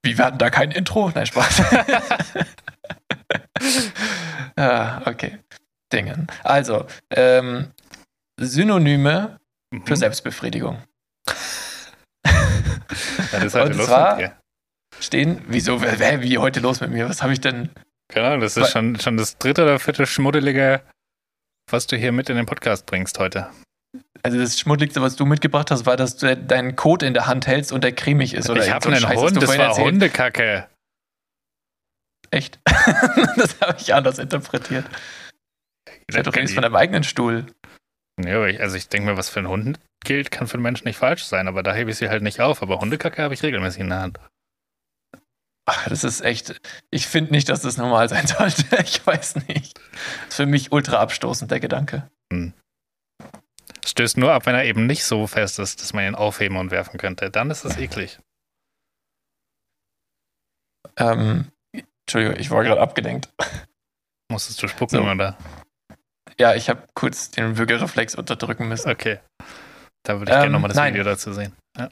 wie 0.02 0.18
werden 0.18 0.38
da 0.38 0.50
kein 0.50 0.70
Intro? 0.70 1.10
Nein, 1.14 1.26
Spaß. 1.26 1.62
ah, 4.56 5.02
okay. 5.06 5.38
Dingen. 5.92 6.26
Also, 6.42 6.86
ähm, 7.10 7.72
Synonyme 8.40 9.38
mhm. 9.70 9.86
für 9.86 9.96
Selbstbefriedigung. 9.96 10.78
Ja, 12.26 12.32
das 13.32 13.44
ist 13.44 13.54
heute 13.54 13.72
Und 13.72 13.78
los 13.78 13.86
zwar 13.86 14.16
dir. 14.16 14.36
Stehen, 15.00 15.42
wieso, 15.46 15.80
wer, 15.82 16.22
wie 16.22 16.38
heute 16.38 16.60
los 16.60 16.80
mit 16.80 16.90
mir? 16.90 17.08
Was 17.08 17.22
habe 17.22 17.32
ich 17.32 17.40
denn? 17.40 17.70
Keine 18.08 18.26
Ahnung, 18.26 18.40
das 18.40 18.56
ist 18.56 18.70
schon, 18.70 18.98
schon 19.00 19.16
das 19.16 19.38
dritte 19.38 19.62
oder 19.62 19.78
vierte 19.78 20.06
Schmuddelige, 20.06 20.82
was 21.70 21.86
du 21.86 21.96
hier 21.96 22.12
mit 22.12 22.28
in 22.28 22.36
den 22.36 22.46
Podcast 22.46 22.86
bringst 22.86 23.18
heute. 23.18 23.48
Also 24.22 24.38
das 24.38 24.58
Schmuddeligste, 24.58 25.02
was 25.02 25.16
du 25.16 25.26
mitgebracht 25.26 25.70
hast, 25.70 25.86
war, 25.86 25.96
dass 25.96 26.16
du 26.16 26.36
deinen 26.36 26.76
Code 26.76 27.06
in 27.06 27.14
der 27.14 27.26
Hand 27.26 27.46
hältst 27.46 27.72
und 27.72 27.84
der 27.84 27.92
cremig 27.92 28.34
ist. 28.34 28.48
Oder 28.48 28.64
ich 28.64 28.70
habe 28.70 28.84
so 28.84 28.90
einen 28.90 29.00
Scheiß, 29.00 29.20
Hund, 29.20 29.36
das 29.36 29.48
war 29.48 29.56
erzählt. 29.56 29.86
Hundekacke. 29.86 30.68
Echt? 32.30 32.58
das 33.36 33.60
habe 33.60 33.76
ich 33.78 33.94
anders 33.94 34.18
interpretiert. 34.18 34.84
Ich 36.08 36.16
doch 36.16 36.34
nichts 36.34 36.52
von 36.52 36.62
deinem 36.62 36.76
eigenen 36.76 37.04
Stuhl. 37.04 37.46
Ja, 38.22 38.46
ich, 38.46 38.60
also 38.60 38.76
ich 38.76 38.88
denke 38.88 39.10
mir, 39.10 39.16
was 39.16 39.28
für 39.28 39.40
einen 39.40 39.48
Hund 39.48 39.78
gilt, 40.04 40.30
kann 40.30 40.46
für 40.46 40.54
einen 40.54 40.62
Menschen 40.62 40.86
nicht 40.86 40.98
falsch 40.98 41.24
sein, 41.24 41.48
aber 41.48 41.62
da 41.62 41.74
hebe 41.74 41.90
ich 41.90 41.96
sie 41.96 42.08
halt 42.08 42.22
nicht 42.22 42.40
auf. 42.40 42.62
Aber 42.62 42.80
Hundekacke 42.80 43.22
habe 43.22 43.34
ich 43.34 43.42
regelmäßig 43.42 43.80
in 43.80 43.88
der 43.88 44.00
Hand. 44.00 44.20
Ach, 45.66 45.88
das 45.88 46.04
ist 46.04 46.20
echt. 46.20 46.60
Ich 46.90 47.06
finde 47.06 47.32
nicht, 47.32 47.48
dass 47.48 47.62
das 47.62 47.76
normal 47.76 48.08
sein 48.08 48.26
sollte. 48.26 48.64
Ich 48.82 49.06
weiß 49.06 49.36
nicht. 49.48 49.78
Das 49.78 50.28
ist 50.30 50.36
für 50.36 50.46
mich 50.46 50.72
ultra 50.72 50.98
abstoßend, 50.98 51.50
der 51.50 51.60
Gedanke. 51.60 52.10
Hm. 52.32 52.52
Stößt 53.86 54.16
nur 54.16 54.32
ab, 54.32 54.46
wenn 54.46 54.54
er 54.54 54.64
eben 54.64 54.86
nicht 54.86 55.04
so 55.04 55.26
fest 55.26 55.58
ist, 55.58 55.80
dass 55.80 55.92
man 55.92 56.04
ihn 56.06 56.14
aufheben 56.14 56.56
und 56.56 56.70
werfen 56.70 56.98
könnte. 56.98 57.30
Dann 57.30 57.50
ist 57.50 57.64
es 57.64 57.76
eklig. 57.76 58.18
Ähm, 60.96 61.50
Entschuldigung, 62.06 62.38
ich 62.38 62.50
war 62.50 62.62
gerade 62.64 62.80
abgelenkt. 62.80 63.28
Musstest 64.30 64.62
du 64.62 64.68
spucken, 64.68 65.02
so. 65.02 65.10
oder? 65.10 65.36
Ja, 66.38 66.54
ich 66.54 66.68
habe 66.68 66.86
kurz 66.94 67.30
den 67.30 67.56
Würgereflex 67.56 68.14
unterdrücken 68.14 68.68
müssen. 68.68 68.90
Okay. 68.90 69.20
Da 70.02 70.18
würde 70.18 70.32
ich 70.32 70.36
ähm, 70.36 70.42
gerne 70.42 70.52
nochmal 70.52 70.68
das 70.68 70.76
nein. 70.76 70.94
Video 70.94 71.04
dazu 71.04 71.32
sehen. 71.32 71.54
Ja. 71.76 71.88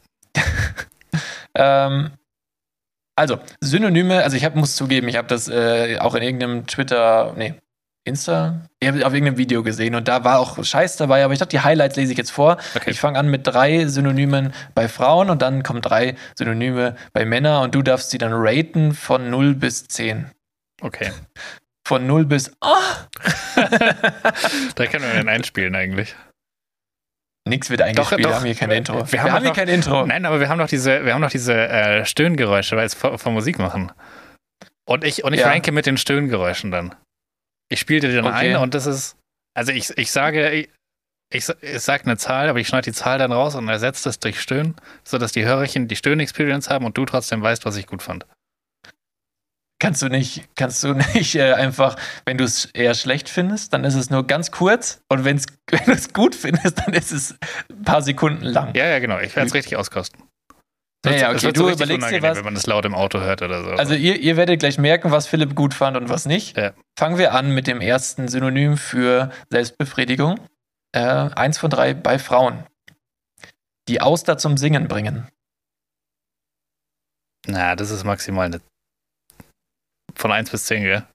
ähm, 1.87 2.11
also, 3.16 3.38
Synonyme, 3.61 4.22
also 4.22 4.37
ich 4.37 4.44
hab, 4.44 4.55
muss 4.55 4.77
zugeben, 4.77 5.09
ich 5.09 5.16
habe 5.16 5.29
das 5.29 5.48
äh, 5.48 5.98
auch 5.98 6.14
in 6.14 6.22
irgendeinem 6.22 6.66
Twitter, 6.66 7.35
nee, 7.37 7.55
Insta? 8.05 8.62
Ich 8.81 8.88
habe 8.88 9.07
auf 9.07 9.12
irgendeinem 9.12 9.38
Video 9.38 9.62
gesehen 9.62 9.94
und 9.94 10.09
da 10.09 10.25
war 10.25 10.40
auch 10.40 10.62
Scheiß 10.62 10.96
dabei, 10.96 11.25
aber 11.25 11.35
ich 11.35 11.38
dachte, 11.38 11.57
die 11.57 11.61
Highlights 11.61 11.96
lese 11.96 12.12
ich 12.12 12.18
jetzt 12.18 12.33
vor. 12.33 12.57
Okay. 12.75 12.90
Ich 12.90 12.98
fange 12.98 13.18
an 13.18 13.29
mit 13.29 13.46
drei 13.46 13.87
Synonymen 13.87 14.53
bei 14.75 14.88
Frauen 14.88 15.31
und 15.31 15.40
dann 15.40 15.62
kommen 15.62 15.83
drei 15.83 16.16
Synonyme 16.37 16.96
bei 17.12 17.25
Männern 17.25 17.62
und 17.62 17.75
du 17.75 17.83
darfst 17.83 18.11
sie 18.11 18.18
dann 18.18 18.33
raten 18.33 18.92
von 18.92 19.31
0 19.31 19.55
bis 19.55 19.87
10. 19.87 20.31
Okay. 20.81 21.12
Von 21.87 22.07
0 22.07 22.27
bis. 22.27 22.51
Oh! 22.61 22.66
da 24.75 24.87
können 24.87 25.05
wir 25.05 25.14
dann 25.14 25.29
einspielen 25.29 25.77
eigentlich. 25.77 26.16
Nix 27.48 27.70
wird 27.70 27.83
eingespielt, 27.83 28.24
doch, 28.24 28.31
wir 28.31 28.37
haben 28.37 28.44
hier 28.44 28.55
kein 28.55 28.70
Intro. 28.70 28.98
Wir, 28.98 29.12
wir 29.12 29.22
haben, 29.22 29.33
haben 29.33 29.44
hier 29.44 29.52
kein 29.52 29.68
Intro. 29.68 30.07
Nein, 30.07 30.24
aber 30.26 30.38
wir 30.38 30.48
haben 30.48 30.59
noch 30.59 30.68
diese, 30.68 31.05
wir 31.05 31.12
haben 31.12 31.20
noch 31.20 31.31
diese 31.31 31.55
äh, 31.55 32.05
Stöhngeräusche, 32.05 32.76
weil 32.76 32.87
es 32.87 32.94
vor, 32.94 33.18
vor, 33.18 33.33
Musik 33.33 33.59
machen. 33.59 33.90
Und 34.85 35.02
ich, 35.02 35.24
und 35.24 35.33
ich 35.33 35.40
ja. 35.40 35.48
ranke 35.48 35.72
mit 35.72 35.87
den 35.87 35.96
Stöhngeräuschen 35.96 36.70
dann. 36.70 36.94
Ich 37.68 37.81
spiele 37.81 38.00
dir 38.00 38.14
dann 38.14 38.26
okay. 38.26 38.55
ein 38.55 38.57
und 38.57 38.74
das 38.74 38.87
ist, 38.87 39.16
also 39.55 39.72
ich, 39.72 39.96
ich 39.98 40.12
sage, 40.12 40.50
ich, 40.50 40.68
ich, 41.33 41.48
ich 41.62 41.81
sage 41.81 42.05
eine 42.05 42.16
Zahl, 42.16 42.48
aber 42.48 42.61
ich 42.61 42.68
schneide 42.68 42.90
die 42.90 42.96
Zahl 42.96 43.18
dann 43.18 43.33
raus 43.33 43.55
und 43.57 43.68
ersetze 43.68 44.05
das 44.05 44.20
durch 44.20 44.40
Stöhnen, 44.40 44.76
sodass 45.02 45.33
die 45.33 45.44
Hörerchen 45.44 45.88
die 45.88 45.96
Stöhn-Experience 45.96 46.70
haben 46.70 46.85
und 46.85 46.96
du 46.96 47.05
trotzdem 47.07 47.42
weißt, 47.42 47.64
was 47.64 47.76
ich 47.76 47.87
gut 47.87 48.02
fand. 48.02 48.26
Kannst 49.82 50.00
du 50.00 50.08
nicht, 50.08 50.44
kannst 50.54 50.84
du 50.84 50.94
nicht 51.14 51.34
äh, 51.34 51.54
einfach, 51.54 51.96
wenn 52.24 52.38
du 52.38 52.44
es 52.44 52.66
eher 52.66 52.94
schlecht 52.94 53.28
findest, 53.28 53.72
dann 53.72 53.83
ist 53.83 53.96
es 53.96 54.10
nur 54.10 54.24
ganz 54.24 54.52
kurz 54.52 55.02
und 55.08 55.24
wenn's, 55.24 55.46
wenn 55.70 55.85
du 55.87 55.90
es 55.90 56.12
gut 56.12 56.37
findest, 56.37 56.78
dann 56.78 56.94
ist 56.94 57.10
es 57.10 57.35
ein 57.68 57.83
paar 57.83 58.00
Sekunden 58.00 58.44
lang. 58.44 58.76
Ja, 58.76 58.87
ja, 58.87 59.00
genau. 59.00 59.18
Ich 59.18 59.35
werde 59.35 59.48
es 59.48 59.54
richtig 59.54 59.76
auskosten. 59.76 60.22
Ja, 61.04 61.12
ja, 61.12 61.30
okay, 61.33 61.50
du 61.50 61.62
so 61.62 61.70
überlegst 61.70 62.12
dir 62.12 62.22
was. 62.22 62.38
Wenn 62.38 62.44
man 62.44 62.54
das 62.54 62.66
laut 62.66 62.85
im 62.85 62.94
Auto 62.94 63.18
hört 63.18 63.42
oder 63.42 63.64
so. 63.64 63.70
Also 63.70 63.94
ihr, 63.94 64.20
ihr 64.20 64.37
werdet 64.37 64.60
gleich 64.60 64.78
merken, 64.78 65.10
was 65.10 65.26
Philipp 65.26 65.56
gut 65.56 65.74
fand 65.74 65.96
und 65.96 66.08
was 66.08 66.26
nicht. 66.26 66.56
Ja. 66.56 66.74
Fangen 66.96 67.18
wir 67.18 67.35
an 67.35 67.52
mit 67.52 67.66
dem 67.66 67.80
ersten 67.80 68.28
Synonym 68.28 68.76
für 68.76 69.33
Selbstbefriedigung. 69.50 70.38
Äh, 70.94 71.00
eins 71.00 71.58
von 71.58 71.70
drei 71.70 71.92
bei 71.92 72.20
Frauen. 72.20 72.62
Die 73.88 74.00
Auster 74.00 74.38
zum 74.38 74.56
Singen 74.56 74.87
bringen. 74.87 75.26
Na, 77.48 77.74
das 77.74 77.90
ist 77.90 78.04
maximal 78.04 78.46
eine 78.46 78.60
von 80.15 80.33
1 80.33 80.50
bis 80.50 80.65
10, 80.67 80.83
gell? 80.83 81.06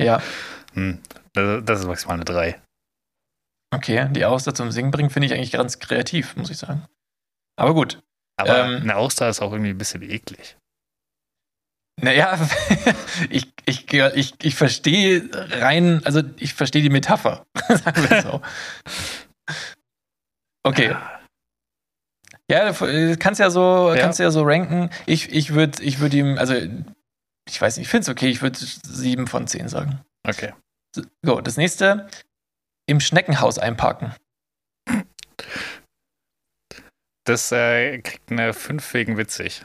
Ja. 0.00 0.22
Hm, 0.74 1.00
das 1.32 1.80
ist 1.80 1.86
maximal 1.88 2.14
eine 2.14 2.24
3. 2.24 2.60
Okay, 3.74 4.08
die 4.12 4.24
Auster 4.24 4.54
zum 4.54 4.70
Singen 4.70 4.92
bringen 4.92 5.10
finde 5.10 5.26
ich 5.26 5.34
eigentlich 5.34 5.50
ganz 5.50 5.80
kreativ, 5.80 6.36
muss 6.36 6.48
ich 6.48 6.58
sagen. 6.58 6.86
Aber 7.56 7.74
gut. 7.74 8.00
Aber 8.36 8.66
ähm, 8.66 8.82
eine 8.82 8.94
Auster 8.94 9.28
ist 9.28 9.42
auch 9.42 9.50
irgendwie 9.50 9.70
ein 9.70 9.78
bisschen 9.78 10.02
eklig. 10.02 10.56
Naja, 12.00 12.38
ich, 13.30 13.52
ich, 13.66 13.92
ich, 13.92 14.34
ich 14.42 14.54
verstehe 14.54 15.28
rein, 15.32 16.02
also 16.04 16.22
ich 16.38 16.54
verstehe 16.54 16.82
die 16.82 16.90
Metapher, 16.90 17.44
sagen 17.68 18.08
wir 18.08 18.22
so. 18.22 18.40
Okay. 20.62 20.96
Ja, 22.50 22.72
kannst 23.16 23.38
ja 23.38 23.50
so, 23.50 23.92
ja. 23.94 24.00
kannst 24.00 24.18
ja 24.18 24.30
so 24.30 24.42
ranken. 24.42 24.90
Ich, 25.06 25.32
ich 25.32 25.54
würde 25.54 25.82
ich 25.82 26.00
würd 26.00 26.14
ihm, 26.14 26.36
also 26.38 26.54
ich 27.50 27.60
weiß 27.60 27.76
nicht, 27.76 27.86
ich 27.86 27.90
finde 27.90 28.02
es 28.02 28.08
okay, 28.08 28.28
ich 28.28 28.42
würde 28.42 28.58
sieben 28.58 29.26
von 29.26 29.46
zehn 29.46 29.68
sagen. 29.68 30.00
Okay. 30.26 30.54
So, 31.24 31.40
das 31.40 31.56
nächste, 31.56 32.08
im 32.88 33.00
Schneckenhaus 33.00 33.58
einparken. 33.58 34.14
Das 37.24 37.52
äh, 37.52 37.98
kriegt 37.98 38.30
eine 38.30 38.52
5 38.52 38.94
wegen 38.94 39.16
witzig. 39.16 39.64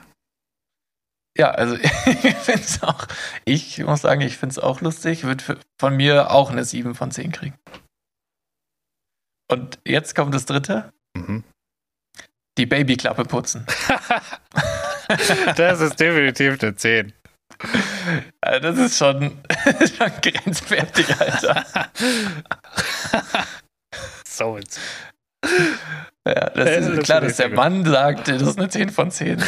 Ja, 1.37 1.51
also 1.51 1.75
ich 1.79 2.35
finde 2.35 2.61
es 2.61 2.83
auch, 2.83 3.07
ich 3.43 3.79
muss 3.79 4.01
sagen, 4.01 4.21
ich 4.21 4.37
finde 4.37 4.53
es 4.53 4.59
auch 4.59 4.81
lustig, 4.81 5.23
würde 5.23 5.59
von 5.79 5.95
mir 5.95 6.31
auch 6.31 6.51
eine 6.51 6.63
7 6.63 6.95
von 6.95 7.11
10 7.11 7.31
kriegen. 7.31 7.57
Und 9.51 9.79
jetzt 9.85 10.15
kommt 10.15 10.33
das 10.33 10.45
dritte. 10.45 10.91
Mhm. 11.15 11.43
Die 12.57 12.65
Babyklappe 12.65 13.25
putzen. 13.25 13.65
das 15.57 15.81
ist 15.81 15.99
definitiv 15.99 16.61
eine 16.61 16.75
10. 16.75 17.13
Also 18.41 18.59
das 18.59 18.77
ist 18.77 18.97
schon, 18.97 19.37
schon 19.97 20.11
grenzwertig, 20.21 21.19
Alter. 21.19 21.65
so 24.27 24.57
jetzt. 24.57 24.79
Ja, 26.27 26.49
das 26.49 26.69
ist, 26.69 26.87
ist 26.89 27.03
klar, 27.03 27.21
dass 27.21 27.37
der 27.37 27.49
Mann 27.49 27.85
sagt, 27.85 28.27
das 28.27 28.41
ist 28.41 28.57
eine 28.57 28.69
10 28.69 28.89
von 28.89 29.11
10. 29.11 29.43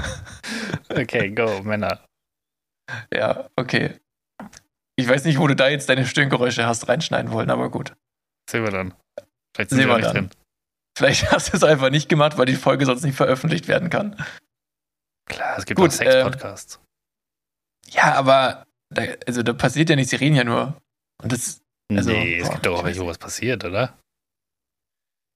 okay, 0.88 1.30
go, 1.30 1.62
Männer. 1.62 2.00
Ja, 3.12 3.48
okay. 3.56 3.94
Ich 4.96 5.06
weiß 5.06 5.24
nicht, 5.24 5.38
wo 5.38 5.46
du 5.46 5.54
da 5.54 5.68
jetzt 5.68 5.88
deine 5.88 6.06
Stöhngeräusche 6.06 6.66
hast 6.66 6.88
reinschneiden 6.88 7.30
wollen, 7.32 7.50
aber 7.50 7.70
gut. 7.70 7.94
Sehen 8.50 8.64
wir 8.64 8.70
dann. 8.70 8.94
Vielleicht 9.54 9.70
sind 9.70 9.80
Sehen 9.80 9.88
wir 9.88 9.98
dann. 9.98 10.12
Drin. 10.12 10.30
Vielleicht 10.96 11.30
hast 11.30 11.52
du 11.52 11.56
es 11.56 11.62
einfach 11.62 11.90
nicht 11.90 12.08
gemacht, 12.08 12.38
weil 12.38 12.46
die 12.46 12.56
Folge 12.56 12.86
sonst 12.86 13.04
nicht 13.04 13.16
veröffentlicht 13.16 13.68
werden 13.68 13.90
kann. 13.90 14.16
Klar, 15.26 15.58
es 15.58 15.66
gibt 15.66 15.78
gut, 15.78 15.90
auch 15.90 15.94
Sex-Podcasts. 15.94 16.80
Ja, 17.90 18.14
aber 18.14 18.66
da, 18.90 19.02
also 19.26 19.42
da 19.42 19.52
passiert 19.52 19.90
ja 19.90 19.96
nichts, 19.96 20.10
sie 20.10 20.16
reden 20.16 20.36
ja 20.36 20.44
nur. 20.44 20.80
Und 21.22 21.32
das. 21.32 21.60
Also, 21.90 22.10
nee, 22.10 22.38
es 22.38 22.46
boah, 22.46 22.52
gibt 22.52 22.66
doch 22.66 22.78
auch 22.78 22.84
welche, 22.84 23.00
wo 23.00 23.06
was 23.06 23.18
passiert, 23.18 23.64
oder? 23.64 23.98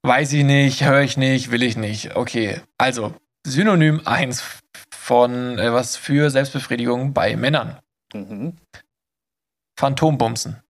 Weiß 0.05 0.33
ich 0.33 0.45
nicht, 0.45 0.85
höre 0.85 1.03
ich 1.03 1.17
nicht, 1.17 1.51
will 1.51 1.63
ich 1.63 1.77
nicht. 1.77 2.17
Okay, 2.17 2.61
also 2.77 3.15
Synonym 3.47 4.03
1 4.05 4.61
von 4.95 5.59
äh, 5.59 5.73
was 5.73 5.97
für 5.97 6.31
Selbstbefriedigung 6.31 7.15
bei 7.15 7.37
Männern. 7.37 7.79
Mhm. 8.13 8.57
Phantombumsen. 9.79 10.63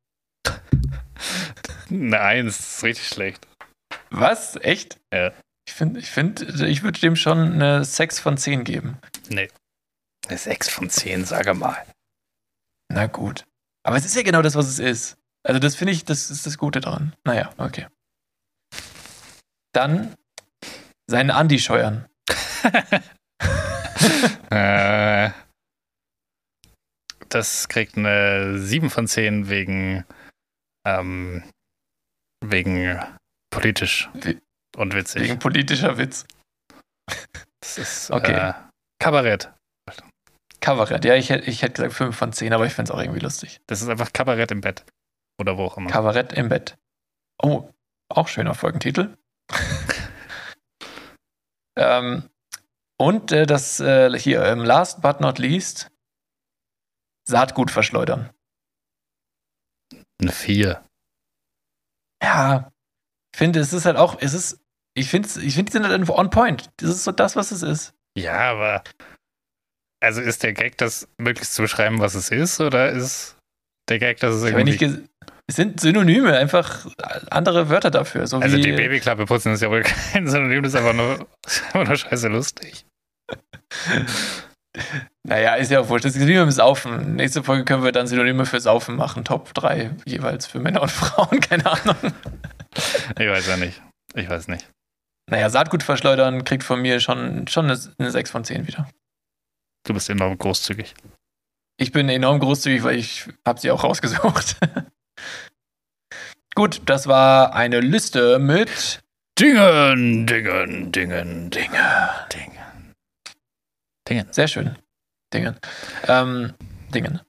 Nein, 1.89 2.47
das 2.47 2.61
ist 2.61 2.85
richtig 2.85 3.09
schlecht. 3.09 3.47
Was? 4.11 4.57
Echt? 4.57 4.99
Ja. 5.13 5.33
Ich 5.67 5.75
finde, 5.75 6.01
ich, 6.01 6.11
find, 6.11 6.41
ich 6.63 6.83
würde 6.83 7.01
dem 7.01 7.17
schon 7.17 7.53
eine 7.53 7.85
6 7.85 8.21
von 8.21 8.37
10 8.37 8.65
geben. 8.65 8.99
Nee. 9.29 9.49
Eine 10.29 10.39
6 10.39 10.69
von 10.69 10.89
10, 10.89 11.25
sage 11.25 11.55
mal. 11.55 11.85
Na 12.93 13.07
gut. 13.07 13.47
Aber 13.85 13.97
es 13.97 14.05
ist 14.05 14.15
ja 14.15 14.23
genau 14.23 14.43
das, 14.43 14.55
was 14.55 14.69
es 14.69 14.79
ist. 14.79 15.17
Also, 15.45 15.59
das 15.59 15.75
finde 15.75 15.93
ich, 15.93 16.05
das 16.05 16.31
ist 16.31 16.47
das 16.47 16.57
Gute 16.59 16.81
daran. 16.81 17.17
Naja, 17.25 17.53
okay. 17.57 17.89
Dann 19.73 20.15
seinen 21.11 21.31
Andi 21.31 21.59
scheuern. 21.59 22.07
äh, 24.51 25.31
das 27.29 27.69
kriegt 27.69 27.97
eine 27.97 28.59
7 28.59 28.91
von 28.91 29.09
10 29.09 29.49
wegen, 29.49 30.05
ähm, 30.87 31.43
wegen 32.45 33.01
politisch 33.51 34.11
We 34.15 34.41
und 34.77 34.95
witzig. 34.95 35.23
Wegen 35.23 35.39
politischer 35.39 35.99
Witz. 35.99 36.27
Das 37.61 37.79
ist 37.79 38.11
okay. 38.11 38.51
Äh, 38.51 38.55
Kabarett. 38.99 39.53
Kabarett, 40.63 41.05
ja, 41.05 41.17
ich, 41.17 41.29
ich 41.31 41.63
hätte 41.63 41.75
gesagt 41.75 41.93
5 41.93 42.17
von 42.17 42.33
10, 42.33 42.53
aber 42.53 42.65
ich 42.65 42.73
finde 42.73 42.91
es 42.91 42.97
auch 42.97 43.01
irgendwie 43.01 43.21
lustig. 43.21 43.61
Das 43.67 43.83
ist 43.83 43.89
einfach 43.89 44.13
Kabarett 44.13 44.53
im 44.53 44.61
Bett. 44.61 44.87
Oder 45.39 45.59
wo 45.59 45.65
auch 45.65 45.77
immer. 45.77 45.91
Kabarett 45.91 46.33
im 46.33 46.49
Bett. 46.49 46.79
Oh, 47.43 47.69
auch 48.09 48.29
schöner 48.29 48.55
Folgentitel. 48.55 49.19
ähm, 51.77 52.31
und 52.97 53.33
äh, 53.33 53.45
das 53.45 53.81
äh, 53.81 54.17
hier, 54.17 54.45
ähm, 54.45 54.61
last 54.61 55.03
but 55.03 55.21
not 55.21 55.41
least, 55.41 55.91
Saatgut 57.29 57.73
verschleudern. 57.73 58.31
Eine 60.21 60.31
4. 60.31 60.85
Ja, 62.23 62.71
ich 63.35 63.39
finde, 63.39 63.59
es 63.59 63.73
ist 63.73 63.85
halt 63.85 63.97
auch, 63.97 64.17
es 64.21 64.33
ist, 64.33 64.61
ich 64.95 65.09
finde, 65.09 65.29
ich 65.41 65.55
find, 65.57 65.69
die 65.69 65.73
sind 65.73 65.83
halt 65.83 65.95
einfach 65.95 66.15
on 66.15 66.31
point. 66.31 66.71
Das 66.77 66.91
ist 66.91 67.03
so 67.03 67.11
das, 67.11 67.35
was 67.35 67.51
es 67.51 67.63
ist. 67.63 67.95
Ja, 68.17 68.53
aber 68.53 68.85
also 70.03 70.21
ist 70.21 70.43
der 70.43 70.53
Gag, 70.53 70.79
das 70.79 71.09
möglichst 71.19 71.55
zu 71.55 71.63
beschreiben, 71.63 72.01
was 72.01 72.15
es 72.15 72.31
ist, 72.31 72.61
oder 72.61 72.91
ist 72.91 73.37
der 73.89 73.99
Gag, 73.99 74.21
dass 74.21 74.35
es 74.35 74.45
irgendwie. 74.45 75.07
Es 75.49 75.57
sind 75.57 75.81
Synonyme, 75.81 76.37
einfach 76.37 76.87
andere 77.31 77.69
Wörter 77.69 77.91
dafür. 77.91 78.27
So 78.27 78.39
also 78.39 78.57
die 78.57 78.73
Babyklappe 78.73 79.27
putzen 79.27 79.53
ist 79.53 79.61
ja 79.61 79.71
wohl 79.71 79.83
kein 80.13 80.29
Synonym, 80.29 80.63
das 80.63 80.73
ist 80.73 80.79
einfach 80.79 80.95
nur, 80.95 81.27
einfach 81.73 81.87
nur 81.87 81.97
scheiße 81.97 82.29
lustig. 82.29 82.87
naja, 85.27 85.55
ist 85.57 85.71
ja 85.71 85.81
auch 85.81 85.89
wurscht. 85.89 86.05
Das 86.05 86.17
ist 86.17 86.55
Saufen. 86.55 87.17
Nächste 87.17 87.43
Folge 87.43 87.65
können 87.65 87.83
wir 87.85 87.93
dann 87.93 88.07
Synonyme 88.07 88.47
für 88.47 88.61
Saufen 88.61 88.97
machen. 88.97 89.25
Top 89.25 89.53
3 89.55 89.91
jeweils 90.05 90.47
für 90.47 90.61
Männer 90.61 90.83
und 90.83 90.91
Frauen, 90.93 91.41
keine 91.41 91.67
Ahnung. 91.67 91.97
Ich 93.19 93.29
weiß 93.29 93.47
ja 93.49 93.57
nicht. 93.57 93.83
Ich 94.15 94.29
weiß 94.31 94.49
nicht. 94.49 94.69
Naja, 95.31 95.51
Saatgut 95.51 95.83
verschleudern 95.83 96.45
kriegt 96.45 96.65
von 96.65 96.81
mir 96.81 97.01
schon, 97.01 97.47
schon 97.49 97.71
eine, 97.71 97.79
eine 97.99 98.11
6 98.11 98.31
von 98.31 98.45
10 98.45 98.67
wieder. 98.67 98.89
Du 99.85 99.95
bist 99.95 100.09
enorm 100.11 100.39
großzügig. 100.39 100.95
Ich 101.77 101.93
bin 101.93 102.09
enorm 102.09 102.39
großzügig, 102.39 102.85
weil 102.85 102.97
ich 102.97 103.29
habe 103.47 103.61
sie 103.61 103.71
auch 103.71 103.83
rausgesucht. 103.83 104.57
Gut, 106.55 106.83
das 106.87 107.07
war 107.07 107.55
eine 107.55 107.81
Liste 107.81 108.39
mit 108.39 109.03
Dingen, 109.39 110.27
Dingen, 110.27 110.93
Dingen, 110.93 111.51
Dinge, 111.51 112.11
Dingen. 112.33 112.95
Dingen. 114.09 114.27
Sehr 114.31 114.49
schön. 114.49 114.77
Dingen. 115.33 115.59
Ähm, 116.07 116.53
Dingen. 116.95 117.21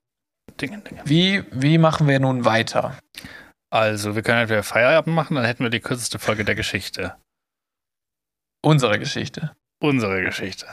Dingen, 0.59 0.83
Dingen. 0.83 1.01
Wie, 1.05 1.43
wie 1.51 1.77
machen 1.77 2.07
wir 2.07 2.19
nun 2.19 2.45
weiter? 2.45 2.99
Also, 3.69 4.15
wir 4.15 4.21
können 4.21 4.41
entweder 4.41 4.63
Feierabend 4.63 5.15
machen, 5.15 5.35
dann 5.35 5.45
hätten 5.45 5.63
wir 5.63 5.69
die 5.69 5.79
kürzeste 5.79 6.19
Folge 6.19 6.45
der 6.45 6.55
Geschichte. 6.55 7.15
Unsere 8.61 8.99
Geschichte. 8.99 9.55
Unsere 9.81 10.21
Geschichte. 10.21 10.67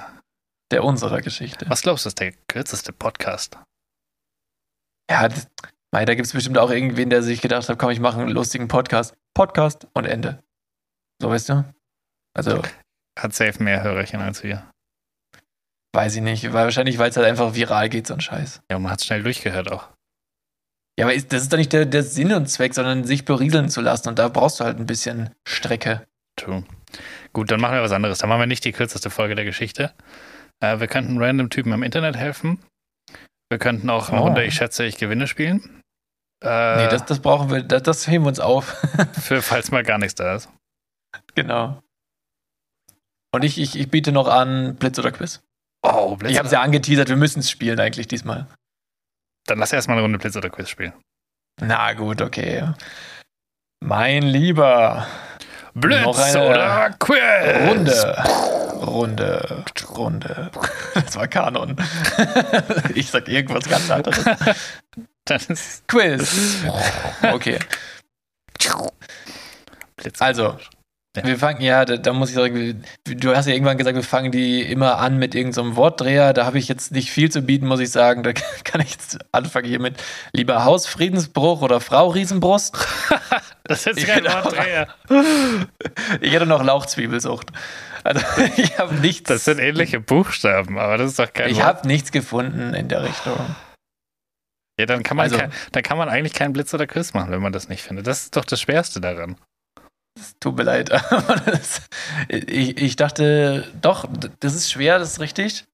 Der 0.70 0.84
unserer 0.84 1.20
Geschichte. 1.20 1.68
Was 1.68 1.82
glaubst 1.82 2.04
du, 2.04 2.08
ist 2.08 2.20
der 2.20 2.32
kürzeste 2.48 2.92
Podcast? 2.92 3.58
Ja, 5.10 5.28
das, 5.28 5.48
Mei, 5.92 6.04
da 6.04 6.14
gibt 6.14 6.26
es 6.26 6.32
bestimmt 6.32 6.58
auch 6.58 6.70
irgendwen, 6.70 7.10
der 7.10 7.22
sich 7.22 7.40
gedacht 7.40 7.68
hat, 7.68 7.78
komm, 7.78 7.90
ich 7.90 7.98
mache 7.98 8.20
einen 8.20 8.30
lustigen 8.30 8.68
Podcast. 8.68 9.16
Podcast 9.34 9.88
und 9.92 10.04
Ende. 10.04 10.42
So 11.20 11.30
weißt 11.30 11.48
du? 11.48 11.64
Also. 12.34 12.62
Hat 13.18 13.34
safe 13.34 13.60
mehr 13.62 13.82
Hörerchen 13.82 14.20
als 14.20 14.44
wir. 14.44 14.70
Weiß 15.92 16.14
ich 16.14 16.22
nicht. 16.22 16.44
Weil 16.52 16.64
wahrscheinlich, 16.64 16.98
weil 16.98 17.10
es 17.10 17.16
halt 17.16 17.26
einfach 17.26 17.54
viral 17.54 17.88
geht, 17.88 18.06
so 18.06 18.14
ein 18.14 18.20
Scheiß. 18.20 18.62
Ja, 18.70 18.78
man 18.78 18.92
hat 18.92 19.02
schnell 19.02 19.24
durchgehört 19.24 19.72
auch. 19.72 19.88
Ja, 20.96 21.06
aber 21.06 21.16
das 21.16 21.42
ist 21.42 21.52
doch 21.52 21.58
nicht 21.58 21.72
der, 21.72 21.86
der 21.86 22.04
Sinn 22.04 22.32
und 22.32 22.46
Zweck, 22.46 22.74
sondern 22.74 23.04
sich 23.04 23.24
berieseln 23.24 23.68
zu 23.68 23.80
lassen. 23.80 24.08
Und 24.08 24.18
da 24.20 24.28
brauchst 24.28 24.60
du 24.60 24.64
halt 24.64 24.78
ein 24.78 24.86
bisschen 24.86 25.30
Strecke. 25.44 26.06
True. 26.36 26.62
Gut, 27.32 27.50
dann 27.50 27.60
machen 27.60 27.74
wir 27.74 27.82
was 27.82 27.92
anderes. 27.92 28.18
Dann 28.18 28.28
machen 28.28 28.40
wir 28.40 28.46
nicht 28.46 28.64
die 28.64 28.72
kürzeste 28.72 29.10
Folge 29.10 29.34
der 29.34 29.44
Geschichte. 29.44 29.92
Äh, 30.60 30.80
wir 30.80 30.86
könnten 30.86 31.22
random 31.22 31.50
Typen 31.50 31.72
im 31.72 31.82
Internet 31.82 32.16
helfen. 32.16 32.62
Wir 33.50 33.58
könnten 33.58 33.90
auch 33.90 34.10
eine 34.10 34.20
oh. 34.20 34.24
Runde 34.24 34.44
Ich 34.44 34.54
schätze, 34.54 34.84
ich 34.84 34.96
gewinne 34.96 35.26
spielen. 35.26 35.82
Äh, 36.42 36.84
nee, 36.84 36.88
das, 36.88 37.04
das 37.04 37.20
brauchen 37.20 37.50
wir, 37.50 37.62
das, 37.62 37.82
das 37.82 38.08
heben 38.08 38.24
wir 38.24 38.28
uns 38.28 38.40
auf. 38.40 38.64
für 39.20 39.42
falls 39.42 39.70
mal 39.70 39.82
gar 39.82 39.98
nichts 39.98 40.14
da 40.14 40.34
ist. 40.34 40.48
Genau. 41.34 41.82
Und 43.32 43.44
ich, 43.44 43.58
ich, 43.58 43.78
ich 43.78 43.90
biete 43.90 44.12
noch 44.12 44.28
an 44.28 44.76
Blitz 44.76 44.98
oder 44.98 45.12
Quiz. 45.12 45.42
Oh, 45.82 46.16
Blitz. 46.16 46.32
Ich 46.32 46.38
habe 46.38 46.46
es 46.46 46.52
ja 46.52 46.62
angeteasert, 46.62 47.08
wir 47.08 47.16
müssen 47.16 47.40
es 47.40 47.50
spielen 47.50 47.78
eigentlich 47.80 48.08
diesmal. 48.08 48.46
Dann 49.46 49.58
lass 49.58 49.72
erstmal 49.72 49.96
eine 49.96 50.02
Runde 50.02 50.18
Blitz 50.18 50.36
oder 50.36 50.50
Quiz 50.50 50.68
spielen. 50.68 50.92
Na 51.60 51.92
gut, 51.92 52.22
okay. 52.22 52.72
Mein 53.82 54.22
Lieber. 54.22 55.06
Blitz 55.74 56.34
oder 56.36 56.90
Quiz? 56.98 57.18
Runde. 57.68 58.24
Runde. 58.86 59.64
Runde. 59.96 60.50
Das 60.94 61.16
war 61.16 61.28
Kanon. 61.28 61.76
Ich 62.94 63.10
sag 63.10 63.28
irgendwas 63.28 63.68
ganz 63.68 63.90
anderes. 63.90 64.24
Dann 65.24 65.40
ist 65.48 65.86
Quiz. 65.86 66.64
Okay. 67.32 67.58
Also, 70.18 70.56
Ja. 71.16 71.24
Wir 71.24 71.38
fangen, 71.38 71.60
ja, 71.60 71.84
da, 71.84 71.96
da, 71.96 72.12
muss 72.12 72.28
ich 72.28 72.36
sagen, 72.36 72.84
du 73.04 73.34
hast 73.34 73.46
ja 73.46 73.52
irgendwann 73.52 73.76
gesagt, 73.76 73.96
wir 73.96 74.04
fangen 74.04 74.30
die 74.30 74.62
immer 74.62 74.98
an 74.98 75.18
mit 75.18 75.34
irgendeinem 75.34 75.72
so 75.72 75.76
Wortdreher. 75.76 76.32
Da 76.32 76.46
habe 76.46 76.58
ich 76.58 76.68
jetzt 76.68 76.92
nicht 76.92 77.10
viel 77.10 77.32
zu 77.32 77.42
bieten, 77.42 77.66
muss 77.66 77.80
ich 77.80 77.90
sagen. 77.90 78.22
Da 78.22 78.32
kann 78.64 78.80
ich 78.80 78.92
jetzt 78.92 79.18
anfangen 79.32 79.66
hier 79.66 79.80
mit 79.80 80.00
lieber 80.32 80.64
Hausfriedensbruch 80.64 81.62
oder 81.62 81.80
Frau 81.80 82.08
Riesenbrust. 82.10 82.76
das 83.64 83.86
ist 83.86 84.06
kein 84.06 84.22
Wortdreher. 84.22 84.86
ich 86.20 86.32
hätte 86.32 86.46
noch 86.46 86.62
Lauchzwiebelsucht. 86.62 87.48
Also 88.04 88.20
ich 88.56 88.78
habe 88.78 88.94
nichts. 88.94 89.28
Das 89.28 89.44
sind 89.44 89.58
ähnliche 89.58 89.98
Buchstaben, 89.98 90.78
aber 90.78 90.96
das 90.96 91.10
ist 91.10 91.18
doch 91.18 91.32
kein 91.32 91.50
Ich 91.50 91.60
habe 91.60 91.88
nichts 91.88 92.12
gefunden 92.12 92.72
in 92.72 92.86
der 92.86 93.02
Richtung. 93.02 93.56
Ja, 94.78 94.86
dann 94.86 95.02
kann 95.02 95.16
man, 95.16 95.24
also, 95.24 95.38
kein, 95.38 95.52
dann 95.72 95.82
kann 95.82 95.98
man 95.98 96.08
eigentlich 96.08 96.34
keinen 96.34 96.52
Blitz 96.52 96.72
oder 96.72 96.86
Quiz 96.86 97.14
machen, 97.14 97.32
wenn 97.32 97.42
man 97.42 97.52
das 97.52 97.68
nicht 97.68 97.82
findet. 97.82 98.06
Das 98.06 98.22
ist 98.22 98.36
doch 98.36 98.44
das 98.44 98.60
Schwerste 98.60 99.00
daran. 99.00 99.36
Es 100.18 100.34
tut 100.40 100.56
mir 100.56 100.64
leid. 100.64 100.90
Das, 101.46 101.82
ich, 102.28 102.76
ich 102.76 102.96
dachte, 102.96 103.70
doch, 103.80 104.08
das 104.40 104.54
ist 104.54 104.70
schwer, 104.70 104.98
das 104.98 105.12
ist 105.12 105.20
richtig. 105.20 105.64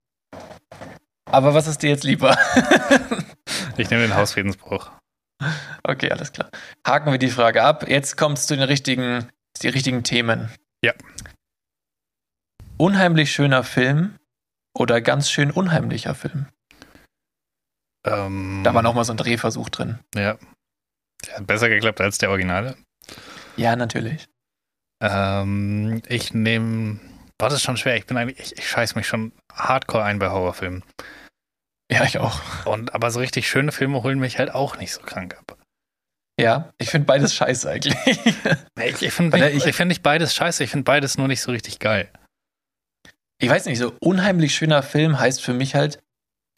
Aber 1.25 1.53
was 1.53 1.67
ist 1.67 1.83
dir 1.83 1.89
jetzt 1.89 2.03
lieber? 2.03 2.37
ich 3.77 3.89
nehme 3.89 4.03
den 4.03 4.15
Hausfriedensbruch. 4.15 4.91
Okay, 5.83 6.11
alles 6.11 6.31
klar. 6.31 6.49
Haken 6.85 7.11
wir 7.11 7.19
die 7.19 7.29
Frage 7.29 7.63
ab. 7.63 7.87
Jetzt 7.87 8.17
kommt 8.17 8.37
es 8.37 8.47
zu 8.47 8.55
den 8.55 8.63
richtigen, 8.63 9.29
die 9.61 9.67
richtigen 9.67 10.03
Themen. 10.03 10.49
Ja. 10.83 10.93
Unheimlich 12.77 13.31
schöner 13.31 13.63
Film 13.63 14.15
oder 14.73 15.01
ganz 15.01 15.29
schön 15.29 15.51
unheimlicher 15.51 16.15
Film? 16.15 16.47
Ähm, 18.05 18.61
da 18.63 18.73
war 18.73 18.81
nochmal 18.81 19.03
so 19.03 19.13
ein 19.13 19.17
Drehversuch 19.17 19.69
drin. 19.69 19.99
Ja. 20.15 20.37
ja. 21.25 21.39
Besser 21.41 21.69
geklappt 21.69 21.99
als 21.99 22.17
der 22.17 22.29
Originale. 22.29 22.77
Ja, 23.57 23.75
natürlich. 23.75 24.27
Ähm, 25.01 26.01
ich 26.07 26.33
nehme. 26.33 26.99
War 27.39 27.49
das 27.49 27.61
schon 27.61 27.77
schwer? 27.77 27.97
Ich 27.97 28.05
bin 28.05 28.17
eigentlich, 28.17 28.39
ich, 28.39 28.57
ich 28.57 28.69
scheiß 28.69 28.95
mich 28.95 29.07
schon 29.07 29.31
hardcore 29.53 30.03
ein 30.03 30.19
bei 30.19 30.29
Horrorfilmen. 30.29 30.83
Ja, 31.91 32.03
ich 32.03 32.17
auch. 32.17 32.41
Und 32.65 32.93
aber 32.95 33.11
so 33.11 33.19
richtig 33.19 33.47
schöne 33.47 33.71
Filme 33.71 34.03
holen 34.03 34.19
mich 34.19 34.39
halt 34.39 34.53
auch 34.53 34.77
nicht 34.77 34.91
so 34.91 35.01
krank 35.01 35.37
ab. 35.37 35.57
Ja, 36.39 36.71
ich 36.77 36.89
finde 36.89 37.05
beides 37.05 37.33
scheiße 37.33 37.69
eigentlich. 37.69 37.95
ich, 38.05 39.01
ich 39.01 39.13
finde 39.13 39.49
ich, 39.49 39.65
ich 39.65 39.75
find 39.75 39.87
nicht 39.87 40.03
beides 40.03 40.35
scheiße, 40.35 40.63
ich 40.63 40.69
finde 40.69 40.83
beides 40.83 41.17
nur 41.17 41.27
nicht 41.27 41.41
so 41.41 41.51
richtig 41.51 41.79
geil. 41.79 42.11
Ich 43.39 43.49
weiß 43.49 43.65
nicht, 43.65 43.79
so 43.79 43.95
unheimlich 43.99 44.55
schöner 44.55 44.83
Film 44.83 45.19
heißt 45.19 45.41
für 45.41 45.53
mich 45.53 45.75
halt 45.75 45.99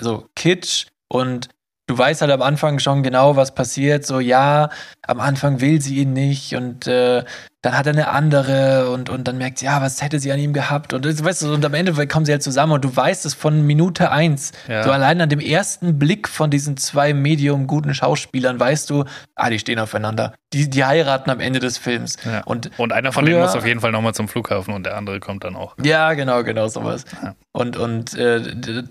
so 0.02 0.30
Kitsch 0.36 0.88
und 1.10 1.50
du 1.90 1.98
weißt 1.98 2.22
halt 2.22 2.32
am 2.32 2.44
Anfang 2.44 2.78
schon 2.78 3.02
genau, 3.02 3.36
was 3.36 3.56
passiert. 3.56 4.06
So, 4.06 4.20
ja, 4.20 4.70
am 5.08 5.20
Anfang 5.20 5.60
will 5.60 5.82
sie 5.82 5.96
ihn 5.96 6.14
nicht 6.14 6.56
und 6.56 6.86
äh, 6.86 7.24
dann 7.64 7.78
hat 7.78 7.88
er 7.88 7.94
eine 7.94 8.10
andere 8.10 8.92
und, 8.92 9.10
und 9.10 9.28
dann 9.28 9.38
merkt 9.38 9.58
sie, 9.58 9.66
ja, 9.66 9.82
was 9.82 10.02
hätte 10.02 10.20
sie 10.20 10.32
an 10.32 10.40
ihm 10.40 10.54
gehabt 10.54 10.94
und 10.94 11.04
weißt 11.04 11.42
du, 11.42 11.54
und 11.54 11.66
am 11.66 11.74
Ende 11.74 12.08
kommen 12.08 12.26
sie 12.26 12.32
halt 12.32 12.44
zusammen 12.44 12.74
und 12.74 12.86
du 12.86 12.96
weißt 12.96 13.26
es 13.26 13.34
von 13.34 13.66
Minute 13.66 14.12
eins. 14.12 14.52
Ja. 14.68 14.84
So 14.84 14.92
allein 14.92 15.20
an 15.20 15.30
dem 15.30 15.40
ersten 15.40 15.98
Blick 15.98 16.28
von 16.30 16.52
diesen 16.52 16.78
zwei 16.78 17.14
medium 17.14 17.66
guten 17.66 17.94
Schauspielern 17.94 18.60
weißt 18.60 18.90
du, 18.92 19.06
ah, 19.36 19.50
die 19.50 19.60
stehen 19.60 19.80
aufeinander. 19.80 20.36
Die, 20.54 20.70
die 20.70 20.86
heiraten 20.86 21.32
am 21.32 21.40
Ende 21.40 21.60
des 21.60 21.80
Films. 21.80 22.18
Ja. 22.24 22.44
Und, 22.46 22.70
und 22.78 22.94
einer 22.94 23.12
von 23.12 23.26
früher, 23.26 23.34
denen 23.34 23.46
muss 23.46 23.56
auf 23.56 23.66
jeden 23.66 23.82
Fall 23.82 23.92
nochmal 23.92 24.14
zum 24.14 24.28
Flughafen 24.28 24.74
und 24.74 24.86
der 24.86 24.96
andere 24.96 25.20
kommt 25.20 25.44
dann 25.44 25.56
auch. 25.56 25.76
Ja, 25.84 26.14
genau, 26.14 26.44
genau, 26.44 26.68
sowas. 26.68 27.04
Ja. 27.22 27.36
Und, 27.52 27.78
und 27.78 28.14
äh, 28.14 28.84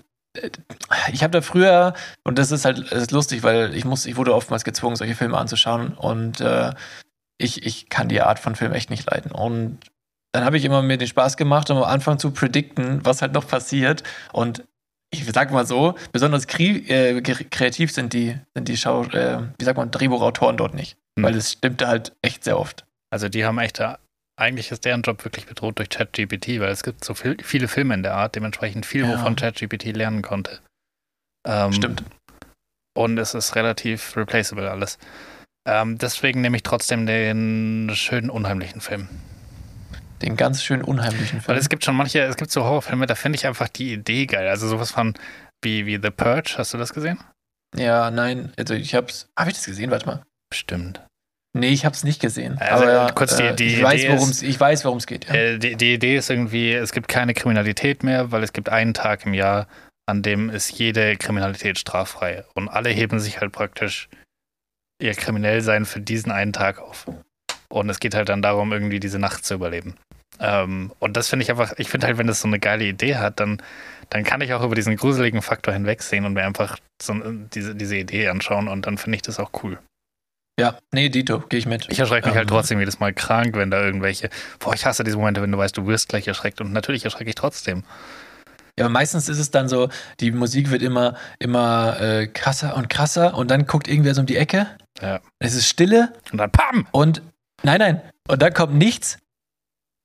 ich 1.11 1.23
habe 1.23 1.31
da 1.31 1.41
früher, 1.41 1.93
und 2.23 2.37
das 2.37 2.51
ist 2.51 2.65
halt 2.65 2.91
das 2.91 3.03
ist 3.03 3.11
lustig, 3.11 3.43
weil 3.43 3.75
ich 3.75 3.85
muss, 3.85 4.05
ich 4.05 4.17
wurde 4.17 4.33
oftmals 4.33 4.63
gezwungen, 4.63 4.95
solche 4.95 5.15
Filme 5.15 5.37
anzuschauen 5.37 5.93
und 5.93 6.41
äh, 6.41 6.73
ich, 7.37 7.65
ich 7.65 7.89
kann 7.89 8.09
die 8.09 8.21
Art 8.21 8.39
von 8.39 8.55
Film 8.55 8.73
echt 8.73 8.89
nicht 8.89 9.09
leiden. 9.09 9.31
Und 9.31 9.79
dann 10.31 10.45
habe 10.45 10.57
ich 10.57 10.65
immer 10.65 10.81
mir 10.81 10.97
den 10.97 11.07
Spaß 11.07 11.37
gemacht, 11.37 11.69
um 11.71 11.77
am 11.77 11.83
Anfang 11.83 12.19
zu 12.19 12.31
predikten, 12.31 13.03
was 13.05 13.21
halt 13.21 13.33
noch 13.33 13.47
passiert. 13.47 14.03
Und 14.31 14.63
ich 15.11 15.25
sag 15.25 15.51
mal 15.51 15.65
so, 15.65 15.95
besonders 16.11 16.45
äh, 16.45 17.21
kreativ 17.21 17.91
sind 17.91 18.13
die, 18.13 18.37
sind 18.53 18.67
die 18.67 18.77
Schau, 18.77 19.05
äh, 19.05 19.41
wie 19.57 19.65
sagt 19.65 19.77
man, 19.77 19.89
Drehbuchautoren 19.89 20.57
dort 20.57 20.75
nicht. 20.75 20.97
Hm. 21.17 21.23
Weil 21.23 21.35
es 21.35 21.53
stimmte 21.53 21.87
halt 21.87 22.15
echt 22.21 22.43
sehr 22.43 22.59
oft. 22.59 22.85
Also 23.09 23.27
die 23.27 23.45
haben 23.45 23.57
echt, 23.57 23.79
eigentlich 24.39 24.71
ist 24.71 24.85
deren 24.85 25.01
Job 25.01 25.23
wirklich 25.25 25.45
bedroht 25.45 25.77
durch 25.79 25.89
ChatGPT, 25.89 26.59
weil 26.59 26.69
es 26.69 26.83
gibt 26.83 27.03
so 27.03 27.13
viel, 27.13 27.37
viele 27.43 27.67
Filme 27.67 27.93
in 27.93 28.03
der 28.03 28.15
Art, 28.15 28.35
dementsprechend 28.35 28.85
viel, 28.85 29.03
ja. 29.03 29.13
wovon 29.13 29.35
ChatGPT 29.35 29.95
lernen 29.95 30.21
konnte. 30.21 30.59
Ähm, 31.45 31.73
Stimmt. 31.73 32.03
Und 32.97 33.17
es 33.17 33.33
ist 33.33 33.55
relativ 33.55 34.15
replaceable 34.15 34.69
alles. 34.69 34.97
Ähm, 35.67 35.97
deswegen 35.97 36.41
nehme 36.41 36.57
ich 36.57 36.63
trotzdem 36.63 37.05
den 37.05 37.91
schönen, 37.93 38.29
unheimlichen 38.29 38.81
Film. 38.81 39.09
Den 40.21 40.35
ganz 40.35 40.63
schön 40.63 40.81
unheimlichen 40.81 41.41
Film. 41.41 41.47
Weil 41.47 41.57
es 41.57 41.69
gibt 41.69 41.85
schon 41.85 41.95
manche, 41.95 42.21
es 42.21 42.35
gibt 42.35 42.51
so 42.51 42.63
Horrorfilme, 42.63 43.05
da 43.05 43.15
finde 43.15 43.37
ich 43.37 43.45
einfach 43.45 43.67
die 43.67 43.93
Idee 43.93 44.25
geil. 44.25 44.47
Also 44.47 44.67
sowas 44.67 44.91
von 44.91 45.13
wie, 45.61 45.85
wie 45.85 45.99
The 46.01 46.11
Purge, 46.11 46.55
hast 46.57 46.73
du 46.73 46.77
das 46.77 46.93
gesehen? 46.93 47.19
Ja, 47.75 48.09
nein, 48.09 48.51
also 48.57 48.73
ich 48.73 48.95
hab's. 48.95 49.27
Habe 49.37 49.51
ich 49.51 49.57
das 49.57 49.65
gesehen? 49.65 49.91
Warte 49.91 50.05
mal. 50.05 50.23
Bestimmt. 50.49 51.01
Nee, 51.53 51.69
ich 51.69 51.83
habe 51.83 51.95
es 51.95 52.03
nicht 52.03 52.21
gesehen. 52.21 52.57
Also 52.59 52.85
aber 52.85 53.11
kurz 53.13 53.35
die, 53.35 53.43
äh, 53.43 53.55
die 53.55 53.65
ich, 53.75 53.83
weiß, 53.83 54.07
worum's, 54.07 54.41
ich 54.43 54.59
weiß, 54.59 54.85
worum 54.85 54.99
es 54.99 55.07
geht. 55.07 55.27
Ja. 55.27 55.33
Äh, 55.33 55.57
die, 55.57 55.75
die, 55.75 55.95
Idee 55.95 56.17
ist 56.17 56.29
irgendwie, 56.29 56.73
es 56.73 56.91
gibt 56.91 57.07
keine 57.07 57.33
Kriminalität 57.33 58.03
mehr, 58.03 58.31
weil 58.31 58.43
es 58.43 58.53
gibt 58.53 58.69
einen 58.69 58.93
Tag 58.93 59.25
im 59.25 59.33
Jahr, 59.33 59.67
an 60.05 60.21
dem 60.21 60.49
ist 60.49 60.71
jede 60.71 61.17
Kriminalität 61.17 61.79
straffrei. 61.79 62.43
Und 62.53 62.69
alle 62.69 62.89
heben 62.89 63.19
sich 63.19 63.41
halt 63.41 63.51
praktisch 63.51 64.09
ihr 65.01 65.13
Kriminellsein 65.13 65.85
für 65.85 66.01
diesen 66.01 66.31
einen 66.31 66.53
Tag 66.53 66.79
auf. 66.79 67.07
Und 67.69 67.89
es 67.89 67.99
geht 67.99 68.15
halt 68.15 68.29
dann 68.29 68.41
darum, 68.41 68.71
irgendwie 68.71 68.99
diese 68.99 69.19
Nacht 69.19 69.45
zu 69.45 69.55
überleben. 69.55 69.95
Ähm, 70.39 70.91
und 70.99 71.17
das 71.17 71.29
finde 71.29 71.43
ich 71.43 71.51
einfach, 71.51 71.73
ich 71.77 71.89
finde 71.89 72.07
halt, 72.07 72.17
wenn 72.17 72.27
das 72.27 72.41
so 72.41 72.47
eine 72.47 72.59
geile 72.59 72.85
Idee 72.85 73.15
hat, 73.15 73.39
dann, 73.39 73.61
dann 74.09 74.23
kann 74.23 74.41
ich 74.41 74.53
auch 74.53 74.63
über 74.63 74.75
diesen 74.75 74.95
gruseligen 74.95 75.41
Faktor 75.41 75.73
hinwegsehen 75.73 76.25
und 76.25 76.33
mir 76.33 76.43
einfach 76.43 76.77
so 77.01 77.13
diese, 77.53 77.75
diese 77.75 77.97
Idee 77.97 78.29
anschauen 78.29 78.67
und 78.67 78.85
dann 78.85 78.97
finde 78.97 79.15
ich 79.15 79.21
das 79.21 79.39
auch 79.39 79.51
cool. 79.63 79.79
Ja, 80.59 80.77
nee, 80.91 81.09
Dito, 81.09 81.39
gehe 81.39 81.59
ich 81.59 81.65
mit. 81.65 81.87
Ich 81.89 81.99
erschrecke 81.99 82.27
mich 82.27 82.35
halt 82.35 82.47
ähm, 82.47 82.49
halt 82.49 82.49
trotzdem 82.49 82.79
jedes 82.79 82.99
Mal 82.99 83.13
krank, 83.13 83.55
wenn 83.55 83.71
da 83.71 83.83
irgendwelche, 83.83 84.29
boah, 84.59 84.73
ich 84.73 84.85
hasse 84.85 85.03
diese 85.03 85.17
Momente, 85.17 85.41
wenn 85.41 85.51
du 85.51 85.57
weißt, 85.57 85.77
du 85.77 85.87
wirst 85.87 86.09
gleich 86.09 86.27
erschreckt 86.27 86.61
und 86.61 86.73
natürlich 86.73 87.05
erschrecke 87.05 87.29
ich 87.29 87.35
trotzdem. 87.35 87.83
Ja, 88.77 88.85
aber 88.85 88.93
meistens 88.93 89.27
ist 89.27 89.39
es 89.39 89.51
dann 89.51 89.67
so, 89.67 89.89
die 90.21 90.31
Musik 90.31 90.71
wird 90.71 90.81
immer, 90.81 91.15
immer 91.39 91.99
äh, 91.99 92.27
krasser 92.27 92.77
und 92.77 92.89
krasser 92.89 93.35
und 93.35 93.51
dann 93.51 93.65
guckt 93.65 93.87
irgendwer 93.87 94.15
so 94.15 94.21
um 94.21 94.27
die 94.27 94.37
Ecke. 94.37 94.67
Ja. 95.01 95.19
Es 95.39 95.53
ist 95.53 95.67
Stille. 95.67 96.13
Und 96.31 96.37
dann 96.37 96.49
PAM! 96.49 96.87
Und 96.91 97.21
nein, 97.63 97.79
nein. 97.79 98.01
Und 98.27 98.41
dann 98.41 98.53
kommt 98.53 98.75
nichts. 98.75 99.17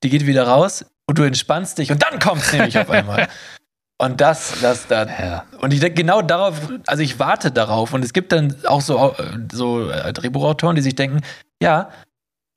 Die 0.02 0.10
geht 0.10 0.26
wieder 0.26 0.48
raus 0.48 0.86
und 1.06 1.18
du 1.18 1.22
entspannst 1.22 1.78
dich 1.78 1.92
und 1.92 2.02
dann 2.02 2.18
kommt 2.18 2.42
es 2.42 2.52
nämlich 2.52 2.78
auf 2.78 2.90
einmal. 2.90 3.28
Und 3.98 4.20
das, 4.20 4.60
das, 4.60 4.86
das. 4.88 5.08
Ja. 5.18 5.44
Und 5.60 5.72
ich 5.72 5.80
denke 5.80 6.02
genau 6.02 6.20
darauf, 6.20 6.68
also 6.86 7.02
ich 7.02 7.18
warte 7.18 7.50
darauf. 7.50 7.92
Und 7.92 8.04
es 8.04 8.12
gibt 8.12 8.32
dann 8.32 8.56
auch 8.66 8.80
so, 8.80 9.14
so 9.52 9.88
äh, 9.88 10.12
Drehbuchautoren, 10.12 10.76
die 10.76 10.82
sich 10.82 10.96
denken, 10.96 11.20
ja, 11.62 11.90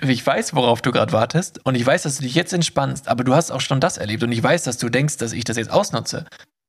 ich 0.01 0.25
weiß, 0.25 0.53
worauf 0.53 0.81
du 0.81 0.91
gerade 0.91 1.11
wartest 1.11 1.59
und 1.65 1.75
ich 1.75 1.85
weiß, 1.85 2.03
dass 2.03 2.17
du 2.17 2.23
dich 2.23 2.35
jetzt 2.35 2.53
entspannst, 2.53 3.07
aber 3.07 3.23
du 3.23 3.33
hast 3.33 3.49
auch 3.49 3.61
schon 3.61 3.79
das 3.79 3.97
erlebt 3.97 4.21
und 4.21 4.31
ich 4.31 4.43
weiß, 4.43 4.63
dass 4.63 4.77
du 4.77 4.89
denkst, 4.89 5.17
dass 5.17 5.31
ich 5.31 5.43
das 5.43 5.57
jetzt 5.57 5.71
ausnutze. 5.71 6.25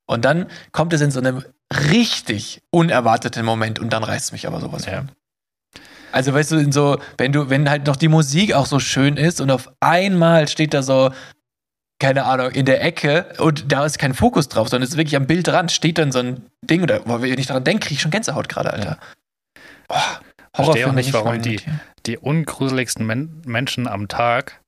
Und 0.06 0.24
dann 0.24 0.46
kommt 0.72 0.94
es 0.94 1.02
in 1.02 1.10
so 1.10 1.20
einem 1.20 1.44
richtig 1.90 2.62
unerwarteten 2.70 3.44
Moment 3.44 3.78
und 3.78 3.92
dann 3.92 4.02
reißt 4.02 4.26
es 4.26 4.32
mich 4.32 4.46
aber 4.46 4.60
sowas 4.60 4.86
ja. 4.86 5.04
Also 6.10 6.32
weißt 6.32 6.52
du, 6.52 6.56
in 6.56 6.72
so, 6.72 6.98
wenn 7.18 7.32
du, 7.32 7.50
wenn 7.50 7.68
halt 7.68 7.86
noch 7.86 7.96
die 7.96 8.08
Musik 8.08 8.54
auch 8.54 8.64
so 8.64 8.80
schön 8.80 9.18
ist 9.18 9.42
und 9.42 9.50
auf 9.50 9.70
einmal 9.80 10.48
steht 10.48 10.72
da 10.72 10.82
so, 10.82 11.10
keine 11.98 12.24
Ahnung, 12.24 12.50
in 12.50 12.64
der 12.64 12.82
Ecke 12.82 13.34
und 13.38 13.72
da 13.72 13.84
ist 13.84 13.98
kein 13.98 14.14
Fokus 14.14 14.48
drauf, 14.48 14.68
sondern 14.68 14.84
es 14.84 14.90
ist 14.90 14.96
wirklich 14.96 15.16
am 15.16 15.26
Bildrand, 15.26 15.72
steht 15.72 15.98
dann 15.98 16.12
so 16.12 16.20
ein 16.20 16.46
Ding 16.62 16.82
oder 16.82 17.02
wenn 17.06 17.38
ich 17.38 17.46
daran 17.46 17.64
denke, 17.64 17.86
kriege 17.86 17.94
ich 17.94 18.00
schon 18.00 18.10
Gänsehaut 18.10 18.48
gerade, 18.48 18.72
Alter. 18.72 18.98
Ja. 19.88 20.20
Oh, 20.56 20.64
Verstehe 20.64 20.88
auch 20.88 20.92
nicht, 20.92 21.12
warum 21.12 21.40
die, 21.40 21.60
die 22.06 22.18
ungruseligsten 22.18 23.06
Men 23.06 23.42
Menschen 23.46 23.88
am 23.88 24.08
Tag 24.08 24.60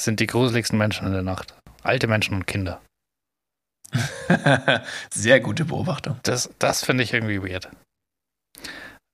sind 0.00 0.20
die 0.20 0.26
gruseligsten 0.26 0.78
Menschen 0.78 1.06
in 1.06 1.12
der 1.12 1.22
Nacht. 1.22 1.54
Alte 1.82 2.06
Menschen 2.06 2.34
und 2.34 2.46
Kinder. 2.46 2.80
Sehr 5.10 5.40
gute 5.40 5.64
Beobachtung. 5.64 6.18
Das, 6.22 6.50
das 6.58 6.84
finde 6.84 7.02
ich 7.02 7.12
irgendwie 7.12 7.42
weird. 7.42 7.68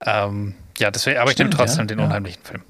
Ähm, 0.05 0.55
ja, 0.79 0.91
deswegen, 0.91 1.19
aber 1.19 1.31
Stimmt, 1.31 1.55
ich 1.55 1.59
nehme 1.59 1.67
trotzdem 1.67 1.83
ja, 1.85 1.87
den 1.87 1.99
ja. 2.01 2.05
unheimlichen 2.07 2.43
Film. 2.43 2.63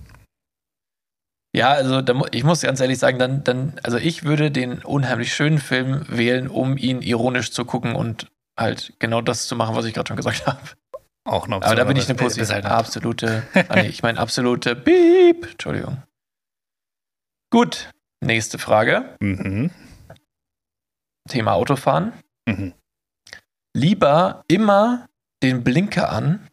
Ja, 1.54 1.70
also 1.70 2.02
da, 2.02 2.20
ich 2.32 2.42
muss 2.42 2.62
ganz 2.62 2.80
ehrlich 2.80 2.98
sagen, 2.98 3.20
dann, 3.20 3.44
dann, 3.44 3.78
also 3.84 3.96
ich 3.96 4.24
würde 4.24 4.50
den 4.50 4.82
unheimlich 4.82 5.32
schönen 5.32 5.58
Film 5.58 6.04
wählen, 6.08 6.48
um 6.48 6.76
ihn 6.76 7.00
ironisch 7.00 7.52
zu 7.52 7.64
gucken 7.64 7.94
und 7.94 8.26
halt 8.58 8.92
genau 8.98 9.20
das 9.20 9.46
zu 9.46 9.54
machen, 9.54 9.76
was 9.76 9.84
ich 9.84 9.94
gerade 9.94 10.08
schon 10.08 10.16
gesagt 10.16 10.46
habe. 10.46 10.58
Auch 11.24 11.46
noch. 11.46 11.62
Aber 11.62 11.76
da 11.76 11.84
bin 11.84 11.96
ich 11.96 12.08
eine 12.08 12.16
positive, 12.16 12.52
halt 12.52 12.66
absolute, 12.66 13.44
ah, 13.68 13.76
nee, 13.76 13.86
ich 13.86 14.02
meine 14.02 14.18
absolute 14.18 14.74
Beep. 14.74 15.52
Entschuldigung. 15.52 16.02
Gut, 17.50 17.88
nächste 18.20 18.58
Frage. 18.58 19.16
Mhm. 19.20 19.70
Thema 21.28 21.52
Autofahren. 21.52 22.12
Mhm. 22.48 22.74
Lieber 23.76 24.44
immer 24.48 25.08
den 25.42 25.62
Blinker 25.62 26.10
an 26.10 26.48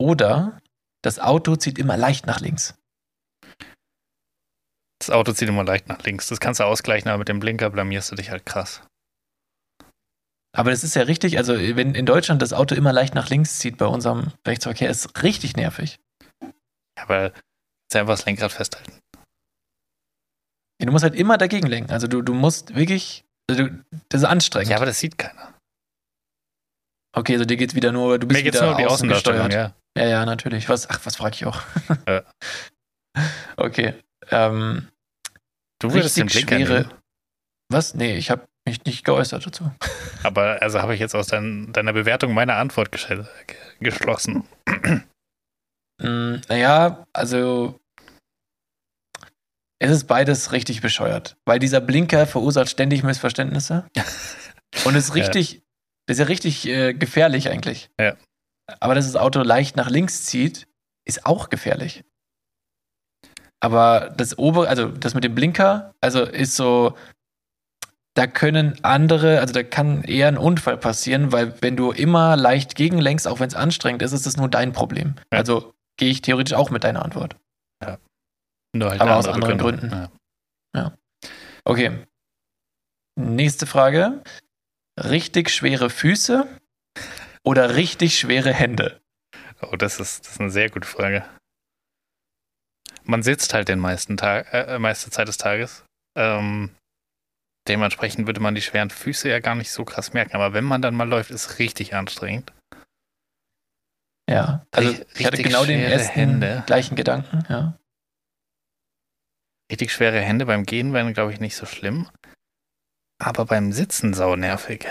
oder 0.00 0.58
das 1.02 1.20
Auto 1.20 1.54
zieht 1.54 1.78
immer 1.78 1.96
leicht 1.96 2.26
nach 2.26 2.40
links. 2.40 2.74
Das 5.00 5.10
Auto 5.10 5.32
zieht 5.32 5.48
immer 5.48 5.64
leicht 5.64 5.88
nach 5.88 6.02
links. 6.04 6.28
Das 6.28 6.40
kannst 6.40 6.60
du 6.60 6.64
ausgleichen, 6.64 7.08
aber 7.08 7.18
mit 7.18 7.28
dem 7.28 7.40
Blinker 7.40 7.70
blamierst 7.70 8.12
du 8.12 8.16
dich 8.16 8.30
halt 8.30 8.44
krass. 8.44 8.82
Aber 10.52 10.70
das 10.70 10.84
ist 10.84 10.94
ja 10.94 11.02
richtig, 11.02 11.38
also 11.38 11.54
wenn 11.54 11.94
in 11.94 12.06
Deutschland 12.06 12.42
das 12.42 12.52
Auto 12.52 12.74
immer 12.74 12.92
leicht 12.92 13.14
nach 13.14 13.30
links 13.30 13.58
zieht 13.58 13.78
bei 13.78 13.86
unserem 13.86 14.32
Rechtsverkehr, 14.46 14.90
ist 14.90 15.22
richtig 15.22 15.56
nervig. 15.56 15.98
Ja, 16.42 17.04
aber 17.04 17.32
einfach 17.94 18.14
das 18.14 18.26
Lenkrad 18.26 18.52
festhalten. 18.52 18.92
Ja, 20.80 20.86
du 20.86 20.92
musst 20.92 21.04
halt 21.04 21.14
immer 21.14 21.38
dagegen 21.38 21.66
lenken. 21.66 21.92
Also 21.92 22.06
du, 22.06 22.20
du 22.20 22.34
musst 22.34 22.74
wirklich, 22.74 23.24
also 23.48 23.64
du, 23.64 23.84
das 24.08 24.22
ist 24.22 24.26
anstrengend. 24.26 24.70
Ja, 24.70 24.76
aber 24.76 24.86
das 24.86 24.98
sieht 24.98 25.18
keiner. 25.18 25.54
Okay, 27.16 27.34
also 27.34 27.44
dir 27.44 27.56
geht's 27.56 27.74
wieder 27.74 27.92
nur, 27.92 28.18
du 28.18 28.26
bist 28.26 28.38
Mir 28.38 28.44
geht's 28.44 28.56
wieder 28.56 28.70
nur 28.70 28.76
die 28.76 28.86
außen 28.86 29.08
gesteuert. 29.08 29.52
Ja. 29.52 29.74
ja, 29.96 30.06
ja, 30.06 30.26
natürlich. 30.26 30.68
Was, 30.68 30.88
ach, 30.90 31.00
was 31.04 31.16
frage 31.16 31.34
ich 31.34 31.46
auch? 31.46 31.60
Ja. 32.06 32.22
okay. 33.56 33.94
Ähm, 34.28 34.88
du 35.78 35.92
würdest 35.92 36.16
den 36.16 36.26
Blinker 36.26 36.56
schwere. 36.56 36.80
Nehmen. 36.82 36.94
Was? 37.68 37.94
Nee, 37.94 38.16
ich 38.16 38.30
habe 38.30 38.46
mich 38.66 38.84
nicht 38.84 39.04
geäußert 39.04 39.46
dazu. 39.46 39.70
Aber 40.22 40.60
also 40.62 40.80
habe 40.80 40.94
ich 40.94 41.00
jetzt 41.00 41.14
aus 41.14 41.28
dein, 41.28 41.72
deiner 41.72 41.92
Bewertung 41.92 42.34
meine 42.34 42.54
Antwort 42.54 42.90
geschlossen. 43.80 44.44
mm, 46.02 46.36
naja, 46.48 47.06
also 47.12 47.80
es 49.82 49.90
ist 49.90 50.04
beides 50.04 50.52
richtig 50.52 50.82
bescheuert, 50.82 51.36
weil 51.46 51.58
dieser 51.58 51.80
Blinker 51.80 52.26
verursacht 52.26 52.68
ständig 52.68 53.02
Missverständnisse. 53.02 53.86
Und 54.84 54.94
ist 54.94 55.14
richtig, 55.14 55.52
ja. 55.54 55.60
ist 56.08 56.18
ja 56.18 56.26
richtig 56.26 56.68
äh, 56.68 56.92
gefährlich 56.92 57.48
eigentlich. 57.48 57.90
Ja. 57.98 58.14
Aber 58.78 58.94
dass 58.94 59.06
das 59.06 59.16
Auto 59.16 59.40
leicht 59.40 59.76
nach 59.76 59.88
links 59.88 60.26
zieht, 60.26 60.68
ist 61.06 61.24
auch 61.26 61.48
gefährlich. 61.48 62.04
Aber 63.60 64.12
das 64.16 64.38
obere, 64.38 64.68
also 64.68 64.88
das 64.88 65.14
mit 65.14 65.24
dem 65.24 65.34
Blinker, 65.34 65.94
also 66.00 66.22
ist 66.22 66.56
so, 66.56 66.96
da 68.14 68.26
können 68.26 68.78
andere, 68.82 69.40
also 69.40 69.52
da 69.52 69.62
kann 69.62 70.02
eher 70.02 70.28
ein 70.28 70.38
Unfall 70.38 70.78
passieren, 70.78 71.30
weil 71.32 71.54
wenn 71.60 71.76
du 71.76 71.92
immer 71.92 72.36
leicht 72.36 72.74
gegenlenkst, 72.74 73.28
auch 73.28 73.38
wenn 73.38 73.48
es 73.48 73.54
anstrengend 73.54 74.02
ist, 74.02 74.12
ist 74.12 74.26
es 74.26 74.36
nur 74.36 74.48
dein 74.48 74.72
Problem. 74.72 75.14
Ja. 75.32 75.38
Also 75.38 75.74
gehe 75.98 76.10
ich 76.10 76.22
theoretisch 76.22 76.56
auch 76.56 76.70
mit 76.70 76.84
deiner 76.84 77.04
Antwort. 77.04 77.36
Ja. 77.82 77.98
Halt 78.78 79.00
Aber 79.00 79.16
aus 79.16 79.28
anderen 79.28 79.58
Gründen. 79.58 79.90
Ja. 79.90 80.10
ja. 80.74 80.92
Okay. 81.64 81.98
Nächste 83.16 83.66
Frage. 83.66 84.22
Richtig 84.98 85.50
schwere 85.50 85.90
Füße 85.90 86.46
oder 87.44 87.76
richtig 87.76 88.18
schwere 88.18 88.52
Hände? 88.52 89.00
Oh, 89.62 89.76
das 89.76 90.00
ist, 90.00 90.26
das 90.26 90.32
ist 90.34 90.40
eine 90.40 90.50
sehr 90.50 90.70
gute 90.70 90.88
Frage. 90.88 91.24
Man 93.04 93.22
sitzt 93.22 93.54
halt 93.54 93.68
den 93.68 93.78
meisten 93.78 94.16
Tag, 94.16 94.52
äh, 94.52 94.78
meiste 94.78 95.10
Zeit 95.10 95.28
des 95.28 95.38
Tages. 95.38 95.84
Ähm, 96.16 96.70
dementsprechend 97.68 98.26
würde 98.26 98.40
man 98.40 98.54
die 98.54 98.62
schweren 98.62 98.90
Füße 98.90 99.28
ja 99.28 99.40
gar 99.40 99.54
nicht 99.54 99.70
so 99.70 99.84
krass 99.84 100.12
merken. 100.12 100.34
Aber 100.34 100.52
wenn 100.52 100.64
man 100.64 100.82
dann 100.82 100.94
mal 100.94 101.08
läuft, 101.08 101.30
ist 101.30 101.46
es 101.46 101.58
richtig 101.58 101.94
anstrengend. 101.94 102.52
Ja, 104.28 104.64
also 104.70 104.94
ich 105.14 105.26
hatte 105.26 105.42
genau 105.42 105.64
den 105.64 105.80
ersten 105.80 106.12
Hände. 106.12 106.62
gleichen 106.66 106.94
Gedanken, 106.94 107.44
ja. 107.48 107.76
Richtig 109.72 109.92
schwere 109.92 110.20
Hände 110.20 110.46
beim 110.46 110.64
Gehen 110.64 110.92
wären, 110.92 111.14
glaube 111.14 111.32
ich, 111.32 111.40
nicht 111.40 111.56
so 111.56 111.66
schlimm. 111.66 112.08
Aber 113.20 113.44
beim 113.44 113.72
Sitzen 113.72 114.14
sau 114.14 114.36
nervig. 114.36 114.86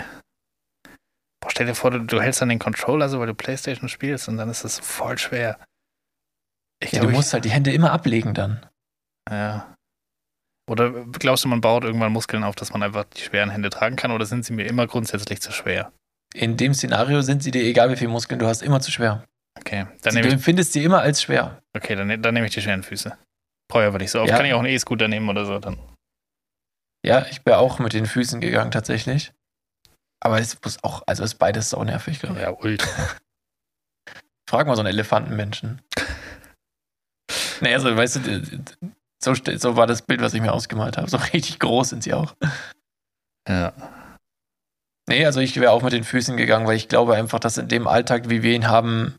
Boah, 1.40 1.50
stell 1.50 1.66
dir 1.66 1.74
vor, 1.74 1.90
du, 1.90 2.00
du 2.00 2.20
hältst 2.20 2.42
dann 2.42 2.50
den 2.50 2.58
Controller 2.58 3.08
so, 3.08 3.18
weil 3.18 3.26
du 3.26 3.34
Playstation 3.34 3.88
spielst 3.88 4.28
und 4.28 4.36
dann 4.36 4.50
ist 4.50 4.64
das 4.64 4.78
voll 4.78 5.16
schwer. 5.18 5.58
Ich 6.82 6.92
ja, 6.92 7.00
glaub, 7.00 7.10
du 7.10 7.16
musst 7.16 7.28
ich, 7.28 7.32
halt 7.34 7.44
die 7.44 7.50
Hände 7.50 7.72
immer 7.72 7.92
ablegen 7.92 8.34
dann. 8.34 8.66
Ja. 9.30 9.74
Oder 10.68 11.04
glaubst 11.04 11.44
du, 11.44 11.48
man 11.48 11.60
baut 11.60 11.84
irgendwann 11.84 12.12
Muskeln 12.12 12.44
auf, 12.44 12.54
dass 12.54 12.72
man 12.72 12.82
einfach 12.82 13.04
die 13.04 13.20
schweren 13.20 13.50
Hände 13.50 13.70
tragen 13.70 13.96
kann 13.96 14.12
oder 14.12 14.24
sind 14.24 14.44
sie 14.44 14.52
mir 14.52 14.66
immer 14.66 14.86
grundsätzlich 14.86 15.40
zu 15.40 15.52
schwer? 15.52 15.92
In 16.32 16.56
dem 16.56 16.74
Szenario 16.74 17.22
sind 17.22 17.42
sie 17.42 17.50
dir, 17.50 17.62
egal 17.62 17.90
wie 17.90 17.96
viele 17.96 18.10
Muskeln 18.10 18.38
du 18.38 18.46
hast, 18.46 18.62
immer 18.62 18.80
zu 18.80 18.92
schwer. 18.92 19.24
Okay. 19.58 19.86
Dann 20.02 20.14
sie, 20.14 20.20
du 20.20 20.28
empfindest 20.28 20.72
sie 20.72 20.84
immer 20.84 21.00
als 21.00 21.22
schwer. 21.22 21.60
Okay, 21.76 21.96
dann, 21.96 22.22
dann 22.22 22.34
nehme 22.34 22.46
ich 22.46 22.54
die 22.54 22.62
schweren 22.62 22.84
Füße. 22.84 23.16
Brauche 23.68 23.82
ich 23.82 23.88
aber 23.88 23.98
nicht 23.98 24.10
so 24.10 24.20
oft. 24.20 24.30
Ja. 24.30 24.36
Kann 24.36 24.46
ich 24.46 24.54
auch 24.54 24.60
einen 24.60 24.68
E-Scooter 24.68 25.08
nehmen 25.08 25.28
oder 25.28 25.44
so 25.44 25.58
dann. 25.58 25.78
Ja, 27.04 27.26
ich 27.30 27.42
bin 27.42 27.54
auch 27.54 27.78
mit 27.78 27.92
den 27.92 28.06
Füßen 28.06 28.40
gegangen 28.40 28.70
tatsächlich. 28.70 29.32
Aber 30.22 30.38
es 30.38 30.58
muss 30.62 30.82
auch, 30.84 31.02
also 31.06 31.24
ist 31.24 31.36
beides 31.36 31.70
so 31.70 31.82
nervig, 31.82 32.20
glaube 32.20 32.36
ich. 32.36 32.42
Ja, 32.42 32.50
ultra. 32.50 32.88
Frag 34.48 34.66
mal 34.66 34.76
so 34.76 34.82
einen 34.82 34.88
Elefantenmenschen. 34.88 35.80
naja, 37.60 37.80
so, 37.80 37.94
weißt 37.96 38.16
du, 38.16 38.42
so, 39.22 39.34
so 39.34 39.76
war 39.76 39.86
das 39.86 40.02
Bild, 40.02 40.20
was 40.20 40.34
ich 40.34 40.40
mir 40.40 40.52
ausgemalt 40.52 40.96
habe. 40.96 41.08
So 41.10 41.18
richtig 41.32 41.58
groß 41.58 41.90
sind 41.90 42.02
sie 42.02 42.14
auch. 42.14 42.34
Ja. 43.48 43.72
Nee, 45.08 45.26
also 45.26 45.40
ich 45.40 45.58
wäre 45.58 45.72
auch 45.72 45.82
mit 45.82 45.92
den 45.92 46.04
Füßen 46.04 46.36
gegangen, 46.36 46.66
weil 46.66 46.76
ich 46.76 46.88
glaube 46.88 47.16
einfach, 47.16 47.40
dass 47.40 47.58
in 47.58 47.68
dem 47.68 47.88
Alltag, 47.88 48.30
wie 48.30 48.42
wir 48.42 48.54
ihn 48.54 48.68
haben, 48.68 49.16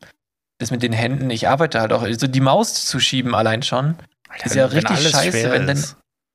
das 0.57 0.71
mit 0.71 0.83
den 0.83 0.93
Händen, 0.93 1.29
ich 1.29 1.49
arbeite 1.49 1.81
halt 1.81 1.91
auch, 1.91 2.03
also 2.03 2.27
die 2.27 2.39
Maus 2.39 2.85
zu 2.85 2.99
schieben 2.99 3.35
allein 3.35 3.61
schon, 3.61 3.95
Alter, 4.29 4.45
ist 4.45 4.55
ja 4.55 4.65
richtig 4.67 5.09
scheiße, 5.09 5.51
wenn 5.51 5.67
dann, 5.67 5.83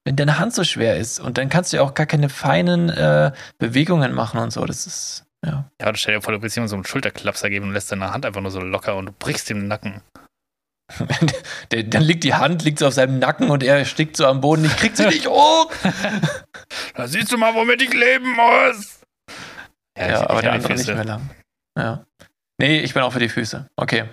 wenn 0.04 0.16
deine 0.16 0.38
Hand 0.38 0.54
so 0.54 0.62
schwer 0.62 0.98
ist 0.98 1.20
und 1.20 1.38
dann 1.38 1.48
kannst 1.48 1.72
du 1.72 1.78
ja 1.78 1.82
auch 1.82 1.94
gar 1.94 2.07
keine 2.07 2.28
feinen 2.28 2.90
äh, 2.90 3.32
Bewegungen 3.59 4.12
machen 4.12 4.40
und 4.40 4.52
so. 4.52 4.64
Das 4.66 4.86
ist, 4.86 5.24
ja. 5.44 5.70
Ja, 5.80 5.92
du 5.92 5.96
stell 5.96 6.16
dir 6.16 6.22
vor, 6.22 6.34
du 6.34 6.42
willst 6.42 6.57
jemandem 6.57 6.70
so 6.70 6.76
einen 6.76 6.84
Schulterklapser 6.84 7.48
geben 7.48 7.68
und 7.68 7.72
lässt 7.72 7.90
deine 7.90 8.12
Hand 8.12 8.26
einfach 8.26 8.42
nur 8.42 8.50
so 8.50 8.61
locker 8.61 8.96
und 8.96 9.07
du 9.07 9.12
brichst 9.12 9.48
ihm 9.48 9.61
den 9.61 9.68
Nacken. 9.68 10.02
dann 11.70 12.03
liegt 12.03 12.24
die 12.24 12.34
Hand 12.34 12.62
liegt 12.64 12.78
so 12.78 12.87
auf 12.87 12.95
seinem 12.95 13.18
Nacken 13.18 13.51
und 13.51 13.62
er 13.62 13.84
stickt 13.84 14.16
so 14.16 14.26
am 14.26 14.41
Boden. 14.41 14.64
Ich 14.64 14.76
krieg 14.76 14.97
sie 14.97 15.07
nicht 15.07 15.26
hoch. 15.26 15.72
da 16.95 17.09
siehst 17.09 17.32
du 17.32 17.39
mal, 17.39 17.55
womit 17.55 17.82
ich 17.82 17.93
leben 17.93 18.32
muss. 18.32 19.01
Ja, 19.99 20.09
ja 20.09 20.22
ich, 20.22 20.30
aber 20.30 20.34
ich 20.34 20.41
der 20.43 20.53
andere 20.53 20.74
nicht 20.74 20.87
mehr 20.87 21.05
lang. 21.05 21.30
Ja. 21.76 22.07
Nee, 22.59 22.80
ich 22.80 22.95
bin 22.95 23.03
auch 23.03 23.12
für 23.12 23.18
die 23.18 23.28
Füße. 23.28 23.68
Okay. 23.76 24.09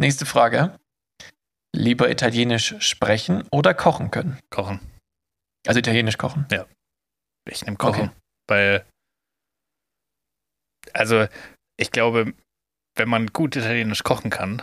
Nächste 0.00 0.26
Frage. 0.26 0.78
Lieber 1.74 2.10
Italienisch 2.10 2.76
sprechen 2.80 3.46
oder 3.50 3.74
kochen 3.74 4.10
können? 4.10 4.38
Kochen. 4.50 4.80
Also 5.66 5.80
Italienisch 5.80 6.18
kochen? 6.18 6.46
Ja. 6.50 6.66
Ich 7.48 7.64
nehme 7.64 7.76
Kochen. 7.76 8.08
Okay. 8.08 8.10
Weil, 8.48 8.86
also, 10.92 11.26
ich 11.76 11.90
glaube, 11.90 12.32
wenn 12.96 13.08
man 13.08 13.28
gut 13.28 13.56
Italienisch 13.56 14.02
kochen 14.02 14.30
kann, 14.30 14.62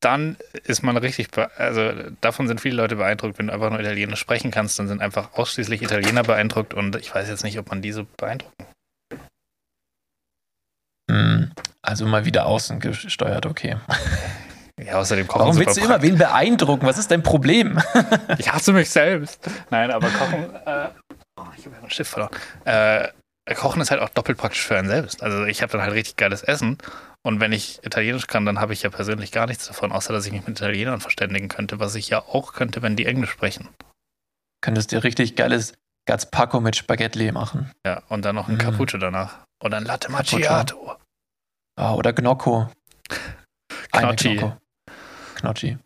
dann 0.00 0.36
ist 0.64 0.82
man 0.82 0.96
richtig, 0.96 1.28
also 1.56 1.92
davon 2.20 2.46
sind 2.46 2.60
viele 2.60 2.76
Leute 2.76 2.96
beeindruckt. 2.96 3.38
Wenn 3.38 3.48
du 3.48 3.52
einfach 3.52 3.70
nur 3.70 3.80
Italienisch 3.80 4.20
sprechen 4.20 4.50
kannst, 4.50 4.78
dann 4.78 4.88
sind 4.88 5.00
einfach 5.00 5.34
ausschließlich 5.34 5.82
Italiener 5.82 6.22
beeindruckt 6.22 6.74
und 6.74 6.96
ich 6.96 7.14
weiß 7.14 7.28
jetzt 7.28 7.44
nicht, 7.44 7.58
ob 7.58 7.68
man 7.70 7.82
die 7.82 7.92
so 7.92 8.06
beeindrucken. 8.16 8.54
Hm, 11.10 11.52
also 11.82 12.06
mal 12.06 12.24
wieder 12.24 12.46
außen 12.46 12.80
gesteuert, 12.80 13.46
okay. 13.46 13.76
Ja, 14.80 14.94
außerdem 14.94 15.26
kochen 15.26 15.40
Warum 15.40 15.58
willst 15.58 15.76
du 15.76 15.84
immer 15.84 16.00
wen 16.02 16.16
beeindrucken? 16.16 16.86
Was 16.86 16.98
ist 16.98 17.10
dein 17.10 17.22
Problem? 17.22 17.80
ich 18.38 18.52
hasse 18.52 18.72
mich 18.72 18.90
selbst. 18.90 19.40
Nein, 19.70 19.90
aber 19.90 20.08
kochen. 20.10 20.54
Äh, 20.54 20.88
oh, 21.36 21.44
ich 21.56 21.64
habe 21.64 21.74
ja 21.74 21.80
meinen 21.80 21.90
Stift 21.90 22.12
verloren. 22.12 22.30
Äh, 22.64 23.08
kochen 23.54 23.82
ist 23.82 23.90
halt 23.90 24.00
auch 24.00 24.10
doppelt 24.10 24.38
praktisch 24.38 24.64
für 24.64 24.78
einen 24.78 24.88
selbst. 24.88 25.22
Also 25.22 25.44
ich 25.46 25.62
habe 25.62 25.72
dann 25.72 25.82
halt 25.82 25.94
richtig 25.94 26.16
geiles 26.16 26.42
Essen 26.42 26.78
und 27.22 27.40
wenn 27.40 27.52
ich 27.52 27.84
Italienisch 27.84 28.26
kann, 28.26 28.46
dann 28.46 28.60
habe 28.60 28.72
ich 28.72 28.82
ja 28.82 28.90
persönlich 28.90 29.32
gar 29.32 29.46
nichts 29.46 29.66
davon, 29.66 29.92
außer 29.92 30.12
dass 30.12 30.26
ich 30.26 30.32
mich 30.32 30.46
mit 30.46 30.58
Italienern 30.58 31.00
verständigen 31.00 31.48
könnte, 31.48 31.80
was 31.80 31.94
ich 31.94 32.08
ja 32.08 32.20
auch 32.20 32.52
könnte, 32.52 32.82
wenn 32.82 32.96
die 32.96 33.06
Englisch 33.06 33.30
sprechen. 33.30 33.68
Könntest 34.60 34.92
dir 34.92 35.04
richtig 35.04 35.36
geiles 35.36 35.74
Gazpacho 36.06 36.60
mit 36.60 36.76
Spaghetti 36.76 37.30
machen. 37.32 37.70
Ja, 37.84 38.02
und 38.08 38.24
dann 38.24 38.34
noch 38.34 38.48
ein 38.48 38.54
mm. 38.54 38.58
Cappuccio 38.58 38.98
danach. 38.98 39.44
Oder 39.62 39.76
ein 39.76 39.84
Latte 39.84 40.10
Macchiato. 40.10 40.96
Ah, 41.76 41.94
oder 41.94 42.12
Gnocco. 42.12 42.70
Gnocchi. 43.92 44.36
Gnocco. 44.36 44.56
Gnocchi. 45.36 45.78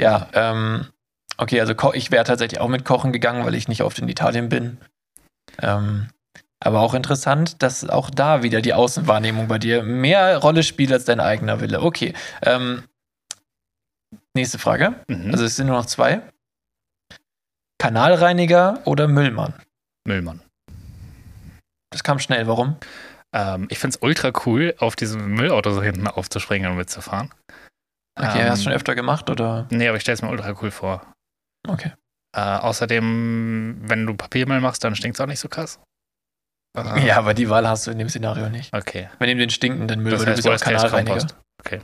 Ja, 0.00 0.28
ähm, 0.32 0.86
okay, 1.36 1.60
also 1.60 1.74
ich 1.94 2.10
wäre 2.10 2.24
tatsächlich 2.24 2.60
auch 2.60 2.68
mit 2.68 2.84
Kochen 2.84 3.12
gegangen, 3.12 3.44
weil 3.44 3.54
ich 3.54 3.68
nicht 3.68 3.82
oft 3.82 3.98
in 3.98 4.08
Italien 4.08 4.48
bin. 4.48 4.78
Ähm, 5.60 6.08
aber 6.60 6.80
auch 6.80 6.94
interessant, 6.94 7.62
dass 7.62 7.88
auch 7.88 8.10
da 8.10 8.42
wieder 8.42 8.60
die 8.60 8.74
Außenwahrnehmung 8.74 9.48
bei 9.48 9.58
dir 9.58 9.82
mehr 9.82 10.38
Rolle 10.38 10.62
spielt 10.62 10.92
als 10.92 11.04
dein 11.04 11.20
eigener 11.20 11.60
Wille. 11.60 11.82
Okay. 11.82 12.14
Ähm, 12.42 12.84
nächste 14.34 14.58
Frage. 14.58 14.94
Mhm. 15.08 15.32
Also 15.32 15.44
es 15.44 15.56
sind 15.56 15.66
nur 15.66 15.76
noch 15.76 15.86
zwei. 15.86 16.22
Kanalreiniger 17.78 18.80
oder 18.84 19.06
Müllmann? 19.06 19.54
Müllmann. 20.06 20.40
Das 21.90 22.02
kam 22.02 22.18
schnell. 22.18 22.46
Warum? 22.46 22.76
Ähm, 23.34 23.66
ich 23.70 23.78
finde 23.78 23.96
es 23.96 24.02
ultra 24.02 24.32
cool, 24.46 24.74
auf 24.78 24.96
diesem 24.96 25.34
Müllauto 25.34 25.72
so 25.72 25.82
hinten 25.82 26.06
aufzuspringen 26.06 26.70
und 26.70 26.76
mitzufahren. 26.78 27.32
Okay, 28.18 28.40
ähm, 28.40 28.50
hast 28.50 28.60
du 28.60 28.64
schon 28.64 28.72
öfter 28.72 28.94
gemacht, 28.94 29.28
oder? 29.28 29.66
Nee, 29.70 29.88
aber 29.88 29.96
ich 29.96 30.02
stelle 30.02 30.14
es 30.14 30.22
mir 30.22 30.30
ultra 30.30 30.54
cool 30.62 30.70
vor. 30.70 31.12
Okay. 31.68 31.92
Äh, 32.34 32.40
außerdem, 32.40 33.78
wenn 33.82 34.06
du 34.06 34.14
Papiermüll 34.14 34.60
machst, 34.60 34.84
dann 34.84 34.96
stinkt 34.96 35.16
es 35.16 35.20
auch 35.20 35.26
nicht 35.26 35.40
so 35.40 35.48
krass. 35.48 35.80
Ja, 36.76 37.16
aber 37.18 37.34
die 37.34 37.48
Wahl 37.48 37.68
hast 37.68 37.86
du 37.86 37.90
in 37.90 37.98
dem 37.98 38.08
Szenario 38.08 38.48
nicht. 38.48 38.74
Okay. 38.74 39.08
Wir 39.18 39.26
nehmen 39.26 39.40
den 39.40 39.50
stinkenden 39.50 40.00
Müll, 40.00 40.12
das 40.12 40.26
heißt, 40.26 40.44
du 40.44 40.50
bist 40.50 40.66
ja 40.66 40.72
Kanalreiniger. 40.72 41.26
Okay. 41.60 41.80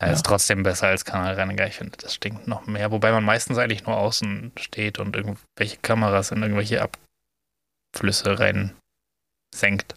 Ja, 0.00 0.08
ja. 0.08 0.12
Ist 0.14 0.26
trotzdem 0.26 0.62
besser 0.62 0.88
als 0.88 1.04
Kanalreiniger. 1.04 1.66
Ich 1.66 1.76
finde, 1.76 1.96
das 1.96 2.14
stinkt 2.14 2.48
noch 2.48 2.66
mehr. 2.66 2.90
Wobei 2.90 3.12
man 3.12 3.24
meistens 3.24 3.58
eigentlich 3.58 3.86
nur 3.86 3.96
außen 3.96 4.52
steht 4.58 4.98
und 4.98 5.16
irgendwelche 5.16 5.76
Kameras 5.80 6.32
in 6.32 6.42
irgendwelche 6.42 6.82
Abflüsse 7.94 8.38
rein 8.38 8.74
senkt. 9.54 9.94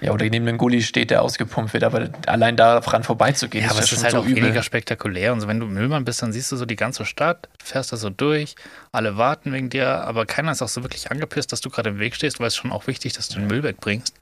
Ja, 0.00 0.12
oder 0.12 0.28
neben 0.28 0.46
dem 0.46 0.56
Gully 0.56 0.82
steht, 0.82 1.10
der 1.10 1.22
ausgepumpt 1.22 1.74
wird, 1.74 1.84
aber 1.84 2.08
allein 2.26 2.56
daran 2.56 3.02
vorbeizugehen, 3.02 3.64
ja, 3.64 3.70
aber 3.70 3.80
ist 3.80 3.86
es 3.86 3.98
ist 3.98 4.04
halt 4.04 4.12
so 4.12 4.20
auch 4.20 4.24
übel. 4.24 4.44
weniger 4.44 4.62
spektakulär. 4.62 5.32
Und 5.32 5.40
so, 5.40 5.48
wenn 5.48 5.60
du 5.60 5.66
Müllmann 5.66 6.04
bist, 6.04 6.22
dann 6.22 6.32
siehst 6.32 6.50
du 6.52 6.56
so 6.56 6.64
die 6.64 6.76
ganze 6.76 7.04
Stadt, 7.04 7.48
fährst 7.62 7.92
da 7.92 7.96
so 7.96 8.08
durch, 8.08 8.54
alle 8.92 9.16
warten 9.16 9.52
wegen 9.52 9.68
dir, 9.68 9.88
aber 9.88 10.24
keiner 10.26 10.52
ist 10.52 10.62
auch 10.62 10.68
so 10.68 10.82
wirklich 10.82 11.10
angepisst, 11.10 11.52
dass 11.52 11.60
du 11.60 11.70
gerade 11.70 11.90
im 11.90 11.98
Weg 11.98 12.14
stehst, 12.14 12.40
weil 12.40 12.46
es 12.46 12.56
schon 12.56 12.72
auch 12.72 12.86
wichtig, 12.86 13.12
dass 13.12 13.28
du 13.28 13.38
den 13.38 13.48
Müll 13.48 13.62
wegbringst. 13.62 14.14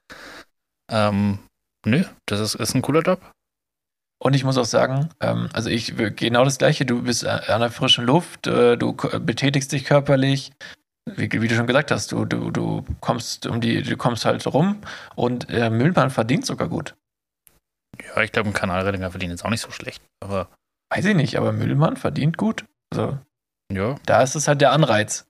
Ähm, 0.90 1.38
nö, 1.86 2.04
das 2.26 2.40
ist, 2.40 2.54
ist 2.54 2.74
ein 2.74 2.82
cooler 2.82 3.02
Job. 3.02 3.20
Und 4.20 4.34
ich 4.34 4.42
muss 4.42 4.58
auch 4.58 4.64
sagen, 4.64 5.10
ähm, 5.20 5.48
also 5.52 5.70
ich 5.70 5.94
genau 6.16 6.44
das 6.44 6.58
Gleiche. 6.58 6.84
Du 6.84 7.02
bist 7.02 7.24
an 7.24 7.60
der 7.60 7.70
frischen 7.70 8.04
Luft, 8.04 8.48
äh, 8.48 8.76
du 8.76 8.94
betätigst 8.94 9.70
dich 9.70 9.84
körperlich, 9.84 10.50
wie, 11.16 11.30
wie, 11.30 11.48
du 11.48 11.54
schon 11.54 11.66
gesagt 11.66 11.90
hast, 11.90 12.12
du, 12.12 12.24
du, 12.24 12.50
du 12.50 12.84
kommst 13.00 13.46
um 13.46 13.60
die, 13.60 13.82
du 13.82 13.96
kommst 13.96 14.24
halt 14.24 14.46
rum 14.46 14.80
und 15.14 15.48
äh, 15.50 15.70
Müllmann 15.70 16.10
verdient 16.10 16.46
sogar 16.46 16.68
gut. 16.68 16.94
Ja, 18.04 18.22
ich 18.22 18.32
glaube, 18.32 18.48
ein 18.48 18.54
Kanalreiniger 18.54 19.10
verdient 19.10 19.32
jetzt 19.32 19.44
auch 19.44 19.50
nicht 19.50 19.60
so 19.60 19.70
schlecht, 19.70 20.02
aber. 20.20 20.48
Weiß 20.90 21.04
ich 21.04 21.14
nicht, 21.14 21.36
aber 21.36 21.52
Müllmann 21.52 21.96
verdient 21.96 22.38
gut. 22.38 22.64
Also. 22.92 23.18
Ja. 23.70 23.96
Da 24.06 24.22
ist 24.22 24.34
es 24.34 24.48
halt 24.48 24.60
der 24.60 24.72
Anreiz. 24.72 25.26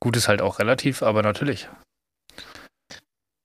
Gut 0.00 0.16
ist 0.16 0.28
halt 0.28 0.40
auch 0.40 0.58
relativ, 0.58 1.02
aber 1.02 1.22
natürlich. 1.22 1.68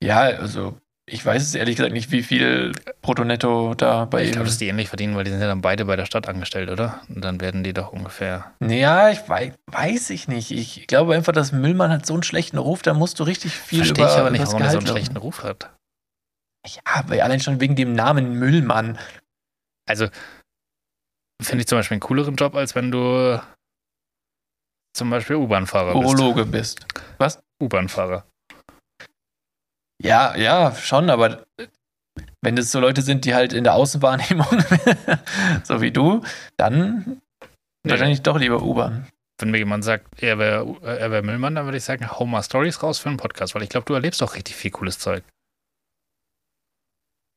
Ja, 0.01 0.21
also 0.21 0.77
ich 1.10 1.26
weiß 1.26 1.41
es 1.41 1.55
ehrlich 1.55 1.76
gesagt 1.76 1.93
nicht, 1.93 2.12
wie 2.12 2.24
viel 2.24 2.72
Brutto-Netto 3.01 3.74
da 3.76 4.05
bei 4.05 4.22
ihm. 4.22 4.26
Ich 4.28 4.32
glaube, 4.34 4.47
dass 4.47 4.57
die 4.57 4.68
ähnlich 4.68 4.89
verdienen, 4.89 5.16
weil 5.16 5.24
die 5.24 5.32
sind 5.32 5.41
ja 5.41 5.47
dann 5.47 5.62
beide 5.62 5.86
bei 5.86 5.95
der 5.95 6.05
Stadt 6.05 6.28
angestellt, 6.28 6.70
oder? 6.70 7.01
Und 7.10 7.22
dann 7.22 7.41
werden 7.41 7.64
die 7.64 7.74
doch 7.74 7.91
ungefähr. 7.91 8.53
Ja, 8.62 9.10
ich 9.10 9.28
weiß, 9.28 9.53
weiß 9.68 10.10
ich 10.12 10.28
nicht. 10.28 10.51
Ich 10.51 10.88
glaube 10.88 11.16
einfach, 11.16 11.34
dass 11.34 11.51
Müllmann 11.51 11.91
hat 11.91 12.05
so 12.05 12.14
einen 12.14 12.24
schlechten 12.24 12.57
Ruf, 12.57 12.82
da 12.82 12.93
musst 12.93 13.20
du 13.20 13.24
richtig 13.24 13.53
viel 13.53 13.80
Verstehe 13.80 14.05
über 14.05 14.14
ich 14.14 14.20
aber 14.20 14.30
nicht, 14.30 14.45
warum 14.45 14.62
er 14.62 14.72
so 14.72 14.78
einen 14.78 14.88
schlechten 14.88 15.18
Ruf 15.18 15.43
hat. 15.43 15.72
Ja, 16.68 16.82
aber 16.86 17.24
allein 17.24 17.39
schon 17.39 17.60
wegen 17.60 17.76
dem 17.76 17.93
Namen 17.93 18.34
Müllmann. 18.38 18.99
Also, 19.88 20.07
finde 21.41 21.62
ich 21.62 21.68
zum 21.68 21.80
Beispiel 21.80 21.95
einen 21.95 22.01
cooleren 22.01 22.36
Job, 22.36 22.55
als 22.55 22.76
wenn 22.76 22.91
du 22.91 23.41
zum 24.95 25.10
Beispiel 25.10 25.38
U-Bahn-Fahrer 25.38 25.93
bist. 25.93 26.05
Urologe 26.05 26.45
bist. 26.45 26.86
Was? 27.18 27.39
U-Bahn-Fahrer. 27.62 28.26
Ja, 30.01 30.35
ja, 30.35 30.73
schon, 30.75 31.09
aber 31.09 31.45
wenn 32.41 32.57
es 32.57 32.71
so 32.71 32.79
Leute 32.79 33.01
sind, 33.01 33.25
die 33.25 33.35
halt 33.35 33.53
in 33.53 33.63
der 33.63 33.73
Außenwahrnehmung, 33.73 34.47
so 35.63 35.81
wie 35.81 35.91
du, 35.91 36.23
dann 36.57 37.21
nee. 37.83 37.91
wahrscheinlich 37.91 38.21
doch 38.21 38.37
lieber 38.37 38.61
U-Bahn. 38.61 39.07
Wenn 39.39 39.51
mir 39.51 39.57
jemand 39.57 39.83
sagt, 39.83 40.21
er 40.21 40.37
wäre 40.37 40.75
er 40.83 41.11
wär 41.11 41.21
Müllmann, 41.21 41.55
dann 41.55 41.65
würde 41.65 41.77
ich 41.77 41.83
sagen, 41.83 42.09
hau 42.09 42.25
mal 42.25 42.43
Stories 42.43 42.83
raus 42.83 42.99
für 42.99 43.09
einen 43.09 43.17
Podcast, 43.17 43.55
weil 43.55 43.63
ich 43.63 43.69
glaube, 43.69 43.85
du 43.85 43.93
erlebst 43.93 44.21
auch 44.23 44.35
richtig 44.35 44.55
viel 44.55 44.71
cooles 44.71 44.99
Zeug. 44.99 45.23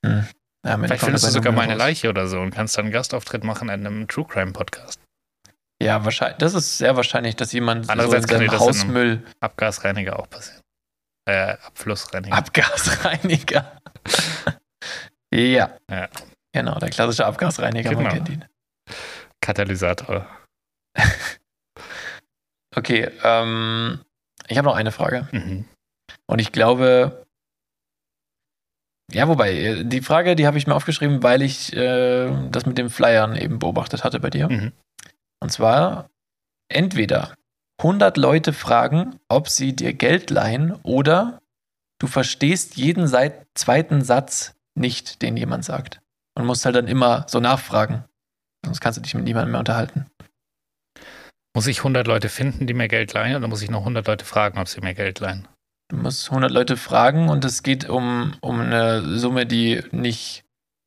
Hm. 0.04 0.26
Ja, 0.64 0.78
Vielleicht 0.78 1.04
findest 1.04 1.26
du 1.26 1.30
sogar 1.30 1.52
meine 1.52 1.72
raus. 1.72 1.78
Leiche 1.78 2.08
oder 2.08 2.28
so 2.28 2.40
und 2.40 2.52
kannst 2.52 2.78
dann 2.78 2.86
einen 2.86 2.92
Gastauftritt 2.92 3.42
machen 3.42 3.68
in 3.68 3.86
einem 3.86 4.08
True 4.08 4.26
Crime 4.26 4.52
Podcast. 4.52 5.00
Ja, 5.82 6.04
wahrscheinlich. 6.04 6.38
Das 6.38 6.54
ist 6.54 6.78
sehr 6.78 6.94
wahrscheinlich, 6.94 7.34
dass 7.34 7.52
jemand 7.52 7.90
Andererseits 7.90 8.28
so 8.28 8.34
in 8.36 8.48
seinem 8.48 8.60
Hausmüll 8.60 9.22
Abgasreiniger 9.40 10.18
auch 10.20 10.30
passieren. 10.30 10.61
Äh, 11.25 11.57
Abflussreiniger. 11.64 12.37
Abgasreiniger. 12.37 13.81
ja. 15.33 15.77
ja. 15.91 16.09
Genau, 16.53 16.79
der 16.79 16.91
klassische 16.91 17.27
Abgasreiniger, 17.27 17.91
genau. 17.91 18.03
man 18.03 18.12
kennt 18.12 18.29
ihn. 18.29 18.45
Katalysator. 19.41 20.27
okay, 22.77 23.11
ähm, 23.23 24.01
ich 24.49 24.59
habe 24.59 24.68
noch 24.68 24.77
eine 24.77 24.93
Frage. 24.93 25.29
Mhm. 25.33 25.64
Und 26.27 26.39
ich 26.41 26.53
glaube, 26.53 27.27
ja, 29.12 29.29
wobei, 29.29 29.83
die 29.85 30.01
Frage, 30.01 30.37
die 30.37 30.47
habe 30.47 30.59
ich 30.59 30.66
mir 30.66 30.75
aufgeschrieben, 30.75 31.23
weil 31.23 31.43
ich 31.43 31.75
äh, 31.75 32.31
das 32.51 32.66
mit 32.66 32.79
den 32.79 32.91
Flyern 32.91 33.37
eben 33.37 33.59
beobachtet 33.59 34.05
hatte 34.05 34.20
bei 34.20 34.31
dir. 34.31 34.49
Mhm. 34.49 34.73
Und 35.41 35.51
zwar, 35.51 36.11
entweder 36.68 37.35
100 37.79 38.16
Leute 38.16 38.53
fragen, 38.53 39.18
ob 39.29 39.49
sie 39.49 39.75
dir 39.75 39.93
Geld 39.93 40.31
leihen 40.31 40.73
oder 40.83 41.41
du 41.99 42.07
verstehst 42.07 42.77
jeden 42.77 43.07
zweiten 43.55 44.03
Satz 44.03 44.55
nicht, 44.75 45.23
den 45.23 45.37
jemand 45.37 45.64
sagt. 45.64 46.01
Und 46.35 46.47
musst 46.47 46.64
halt 46.64 46.77
dann 46.77 46.89
immer 46.89 47.27
so 47.29 47.41
nachfragen. 47.41 48.05
Sonst 48.64 48.81
kannst 48.81 48.99
du 48.99 49.03
dich 49.03 49.14
mit 49.14 49.25
niemandem 49.25 49.53
mehr 49.53 49.61
unterhalten. 49.61 50.07
Muss 51.55 51.66
ich 51.66 51.79
100 51.79 52.07
Leute 52.07 52.29
finden, 52.29 52.66
die 52.66 52.75
mir 52.75 52.89
Geld 52.89 53.12
leihen 53.12 53.37
oder 53.37 53.49
muss 53.49 53.62
ich 53.62 53.70
noch 53.70 53.81
100 53.81 54.07
Leute 54.07 54.25
fragen, 54.25 54.59
ob 54.59 54.68
sie 54.68 54.81
mir 54.81 54.95
Geld 54.95 55.20
leihen? 55.20 55.47
Du 55.89 55.97
musst 55.97 56.31
100 56.31 56.51
Leute 56.51 56.79
fragen 56.79 57.29
und 57.29 57.45
es 57.45 57.62
geht 57.62 57.89
um, 57.89 58.35
um 58.41 58.61
eine 58.61 59.18
Summe, 59.18 59.45
die 59.45 59.83
nicht 59.91 60.45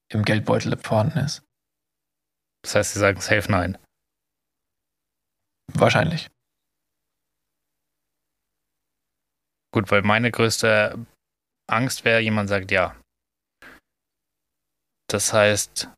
im 0.09 0.23
Geldbeutel 0.23 0.75
vorhanden 0.77 1.19
ist. 1.19 1.43
Das 2.63 2.73
heißt, 2.73 2.93
sie 2.93 2.99
sagen 2.99 3.21
safe 3.21 3.51
nein. 3.51 3.77
Wahrscheinlich. 5.73 6.29
Gut, 9.75 9.91
weil 9.91 10.03
meine 10.03 10.31
größte 10.31 11.05
Angst 11.69 12.05
wäre, 12.05 12.21
jemand 12.21 12.47
sagt 12.47 12.71
ja. 12.71 12.95
Das 15.09 15.33
heißt, 15.33 15.89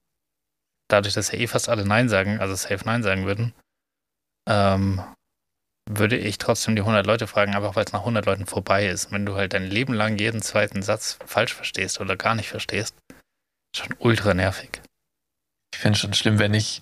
dadurch, 0.89 1.13
dass 1.13 1.31
ja 1.31 1.37
eh 1.37 1.45
fast 1.45 1.69
alle 1.69 1.85
Nein 1.85 2.09
sagen, 2.09 2.39
also 2.39 2.55
safe 2.55 2.83
Nein 2.85 3.03
sagen 3.03 3.25
würden, 3.27 3.53
ähm, 4.49 5.03
würde 5.87 6.17
ich 6.17 6.39
trotzdem 6.39 6.75
die 6.75 6.81
100 6.81 7.05
Leute 7.05 7.27
fragen, 7.27 7.53
einfach 7.53 7.75
weil 7.75 7.85
es 7.85 7.93
nach 7.93 7.99
100 7.99 8.25
Leuten 8.25 8.47
vorbei 8.47 8.87
ist. 8.87 9.11
Wenn 9.11 9.27
du 9.27 9.35
halt 9.35 9.53
dein 9.53 9.67
Leben 9.67 9.93
lang 9.93 10.17
jeden 10.17 10.41
zweiten 10.41 10.81
Satz 10.81 11.19
falsch 11.27 11.53
verstehst 11.53 12.01
oder 12.01 12.15
gar 12.17 12.33
nicht 12.33 12.49
verstehst, 12.49 12.95
schon 13.75 13.95
ultra 13.99 14.33
nervig. 14.33 14.81
Ich 15.71 15.79
finde 15.79 15.97
es 15.97 15.99
schon 15.99 16.15
schlimm, 16.15 16.39
wenn 16.39 16.55
ich 16.55 16.81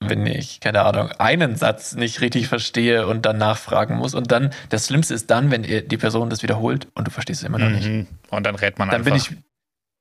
wenn 0.00 0.26
ich, 0.26 0.60
keine 0.60 0.82
Ahnung, 0.82 1.10
einen 1.18 1.56
Satz 1.56 1.94
nicht 1.94 2.20
richtig 2.20 2.48
verstehe 2.48 3.06
und 3.06 3.26
dann 3.26 3.38
nachfragen 3.38 3.96
muss. 3.96 4.14
Und 4.14 4.30
dann, 4.30 4.50
das 4.68 4.86
Schlimmste 4.86 5.14
ist 5.14 5.30
dann, 5.30 5.50
wenn 5.50 5.62
die 5.62 5.96
Person 5.96 6.30
das 6.30 6.42
wiederholt 6.42 6.88
und 6.94 7.06
du 7.06 7.10
verstehst 7.10 7.42
es 7.42 7.46
immer 7.46 7.58
noch 7.58 7.70
nicht. 7.70 7.88
Mhm. 7.88 8.06
Und 8.30 8.46
dann 8.46 8.54
rät 8.54 8.78
man 8.78 8.88
dann 8.88 9.00
einfach. 9.00 9.10
Bin 9.10 9.16
ich, 9.16 9.36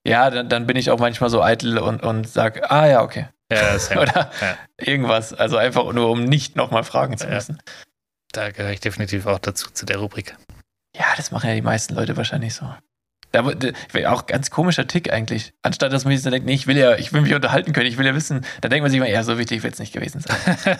ja, 0.07 0.29
dann, 0.29 0.49
dann 0.49 0.67
bin 0.67 0.77
ich 0.77 0.91
auch 0.91 0.99
manchmal 0.99 1.29
so 1.29 1.41
eitel 1.41 1.79
und, 1.79 2.03
und 2.03 2.27
sag, 2.27 2.71
ah 2.71 2.87
ja, 2.87 3.01
okay. 3.01 3.27
Ja, 3.51 3.75
ja. 3.75 4.01
Oder 4.01 4.31
ja. 4.41 4.57
irgendwas. 4.77 5.33
Also 5.33 5.57
einfach 5.57 5.91
nur, 5.91 6.09
um 6.09 6.25
nicht 6.25 6.55
nochmal 6.55 6.83
fragen 6.83 7.17
zu 7.17 7.27
müssen. 7.27 7.61
Da 8.31 8.51
gehöre 8.51 8.71
ich 8.71 8.81
definitiv 8.81 9.25
auch 9.25 9.39
dazu, 9.39 9.71
zu 9.71 9.85
der 9.85 9.97
Rubrik. 9.97 10.35
Ja, 10.95 11.05
das 11.15 11.31
machen 11.31 11.49
ja 11.49 11.55
die 11.55 11.61
meisten 11.61 11.95
Leute 11.95 12.17
wahrscheinlich 12.17 12.53
so. 12.53 12.71
Da 13.31 13.45
wäre 13.45 14.11
auch 14.11 14.25
ganz 14.25 14.49
komischer 14.49 14.87
Tick 14.87 15.11
eigentlich. 15.11 15.53
Anstatt 15.61 15.91
dass 15.91 16.05
man 16.05 16.15
sich 16.15 16.23
dann 16.23 16.31
denkt, 16.31 16.47
nee, 16.47 16.53
ich 16.53 16.67
will 16.67 16.77
ja, 16.77 16.95
ich 16.95 17.13
will 17.13 17.21
mich 17.21 17.33
unterhalten 17.33 17.73
können, 17.73 17.87
ich 17.87 17.97
will 17.97 18.05
ja 18.05 18.15
wissen, 18.15 18.45
da 18.61 18.69
denkt 18.69 18.83
man 18.83 18.91
sich 18.91 18.97
immer, 18.97 19.09
ja, 19.09 19.23
so 19.23 19.37
wichtig 19.37 19.63
wird 19.63 19.73
es 19.73 19.79
nicht 19.79 19.93
gewesen 19.93 20.21
sein. 20.21 20.77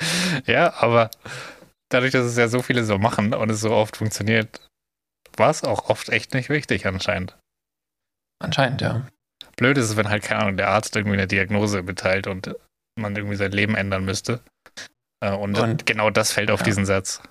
ja, 0.46 0.72
aber 0.74 1.10
dadurch, 1.90 2.12
dass 2.12 2.24
es 2.24 2.36
ja 2.36 2.48
so 2.48 2.62
viele 2.62 2.84
so 2.84 2.98
machen 2.98 3.34
und 3.34 3.50
es 3.50 3.60
so 3.60 3.70
oft 3.70 3.96
funktioniert, 3.96 4.60
war 5.36 5.50
es 5.50 5.62
auch 5.62 5.88
oft 5.88 6.08
echt 6.08 6.34
nicht 6.34 6.48
wichtig 6.48 6.86
anscheinend. 6.86 7.36
Anscheinend, 8.42 8.80
ja. 8.80 9.06
Blöd 9.56 9.76
ist 9.78 9.90
es, 9.90 9.96
wenn 9.96 10.08
halt, 10.08 10.22
keine 10.22 10.42
Ahnung, 10.42 10.56
der 10.56 10.68
Arzt 10.68 10.96
irgendwie 10.96 11.16
eine 11.16 11.26
Diagnose 11.26 11.82
mitteilt 11.82 12.26
und 12.26 12.54
man 12.96 13.14
irgendwie 13.14 13.36
sein 13.36 13.52
Leben 13.52 13.74
ändern 13.74 14.04
müsste. 14.04 14.40
Äh, 15.20 15.32
und, 15.32 15.58
und 15.58 15.86
genau 15.86 16.10
das 16.10 16.32
fällt 16.32 16.50
auf 16.50 16.60
ja. 16.60 16.64
diesen 16.64 16.86
Satz. 16.86 17.22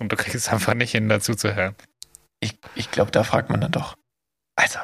Und 0.00 0.10
du 0.10 0.16
kriegst 0.16 0.34
es 0.34 0.48
einfach 0.48 0.74
nicht 0.74 0.92
hin, 0.92 1.08
dazu 1.08 1.34
zu 1.34 1.54
hören. 1.54 1.76
Ich, 2.44 2.58
ich 2.74 2.90
glaube, 2.90 3.10
da 3.10 3.24
fragt 3.24 3.48
man 3.48 3.62
dann 3.62 3.72
doch. 3.72 3.96
Also, 4.54 4.78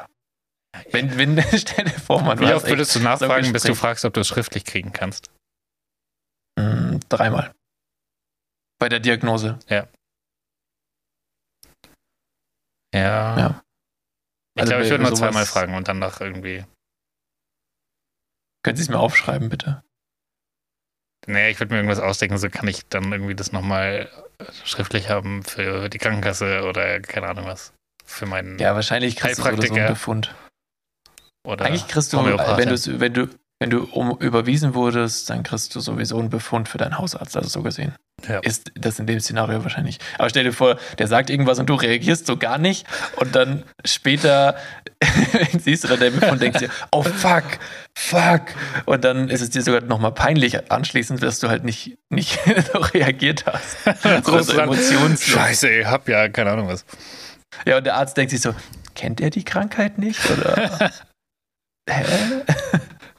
wenn, 0.92 1.18
wenn, 1.18 1.42
stell 1.58 1.84
dir 1.84 1.90
vor, 1.90 2.22
man 2.22 2.40
Wie 2.40 2.54
oft 2.54 2.66
würdest 2.66 2.94
du 2.94 3.00
nachfragen, 3.00 3.44
so 3.44 3.52
bis 3.52 3.64
du 3.64 3.74
fragst, 3.74 4.06
ob 4.06 4.14
du 4.14 4.20
es 4.20 4.28
schriftlich 4.28 4.64
kriegen 4.64 4.94
kannst? 4.94 5.30
Mm, 6.58 7.00
dreimal. 7.10 7.52
Bei 8.78 8.88
der 8.88 9.00
Diagnose. 9.00 9.58
Ja. 9.68 9.86
Ja. 12.94 13.38
ja. 13.38 13.62
Ich 14.54 14.62
also 14.62 14.70
glaube, 14.70 14.84
ich 14.84 14.90
würde 14.90 15.04
nur 15.04 15.14
zweimal 15.14 15.44
fragen 15.44 15.74
und 15.74 15.86
dann 15.86 15.98
noch 15.98 16.18
irgendwie. 16.22 16.64
Können 18.64 18.76
Sie 18.76 18.82
es 18.84 18.88
mir 18.88 18.98
aufschreiben, 18.98 19.50
bitte? 19.50 19.84
Nee, 21.32 21.50
ich 21.50 21.60
würde 21.60 21.72
mir 21.72 21.78
irgendwas 21.78 22.00
ausdenken, 22.00 22.38
so 22.38 22.48
kann 22.50 22.66
ich 22.68 22.86
dann 22.88 23.12
irgendwie 23.12 23.34
das 23.34 23.52
nochmal 23.52 24.08
schriftlich 24.64 25.08
haben 25.08 25.42
für 25.42 25.88
die 25.88 25.98
Krankenkasse 25.98 26.64
oder 26.64 27.00
keine 27.00 27.28
Ahnung 27.28 27.46
was. 27.46 27.72
Für 28.04 28.26
meinen 28.26 28.58
Ja, 28.58 28.74
wahrscheinlich 28.74 29.16
kriegst 29.16 29.38
du 29.38 29.42
so, 29.42 29.62
so 29.62 29.74
einen 29.74 29.86
Befund. 29.86 30.34
Oder 31.44 31.66
Eigentlich 31.66 31.88
kriegst 31.88 32.12
du, 32.12 32.18
wenn, 32.18 33.00
wenn 33.00 33.14
du 33.14 33.28
wenn 33.60 33.68
du 33.68 33.86
überwiesen 34.20 34.74
wurdest, 34.74 35.28
dann 35.28 35.42
kriegst 35.42 35.74
du 35.74 35.80
sowieso 35.80 36.18
einen 36.18 36.30
Befund 36.30 36.66
für 36.66 36.78
deinen 36.78 36.96
Hausarzt, 36.96 37.36
also 37.36 37.48
so 37.48 37.62
gesehen. 37.62 37.94
Ja. 38.26 38.38
Ist 38.40 38.72
das 38.74 38.98
in 38.98 39.06
dem 39.06 39.20
Szenario 39.20 39.62
wahrscheinlich. 39.62 39.98
Aber 40.18 40.30
stell 40.30 40.44
dir 40.44 40.52
vor, 40.52 40.78
der 40.98 41.06
sagt 41.06 41.30
irgendwas 41.30 41.58
und 41.58 41.66
du 41.68 41.74
reagierst 41.74 42.26
so 42.26 42.36
gar 42.38 42.56
nicht 42.58 42.86
und 43.16 43.36
dann 43.36 43.64
später 43.84 44.56
siehst 45.58 45.84
du 45.84 45.88
dann 45.88 46.00
den 46.00 46.14
Befund 46.14 46.32
und 46.32 46.42
denkst 46.42 46.58
dir, 46.58 46.70
oh 46.90 47.02
fuck, 47.02 47.44
fuck. 47.94 48.42
Und 48.86 49.04
dann 49.04 49.28
ist 49.28 49.42
es 49.42 49.50
dir 49.50 49.62
sogar 49.62 49.82
nochmal 49.82 50.12
peinlich 50.12 50.70
anschließend, 50.70 51.22
dass 51.22 51.38
du 51.38 51.48
halt 51.48 51.64
nicht, 51.64 51.98
nicht 52.08 52.38
reagiert 52.94 53.44
hast. 53.46 54.24
so, 54.24 54.40
so 54.40 54.58
Emotions. 54.58 55.22
Scheiße, 55.22 55.68
ich 55.70 55.86
hab 55.86 56.08
ja 56.08 56.28
keine 56.30 56.50
Ahnung 56.52 56.68
was. 56.68 56.86
Ja, 57.66 57.78
und 57.78 57.84
der 57.84 57.96
Arzt 57.96 58.16
denkt 58.16 58.30
sich 58.30 58.40
so, 58.40 58.54
kennt 58.94 59.20
er 59.20 59.28
die 59.28 59.44
Krankheit 59.44 59.98
nicht? 59.98 60.18
Oder? 60.30 60.90
Hä? 61.90 62.04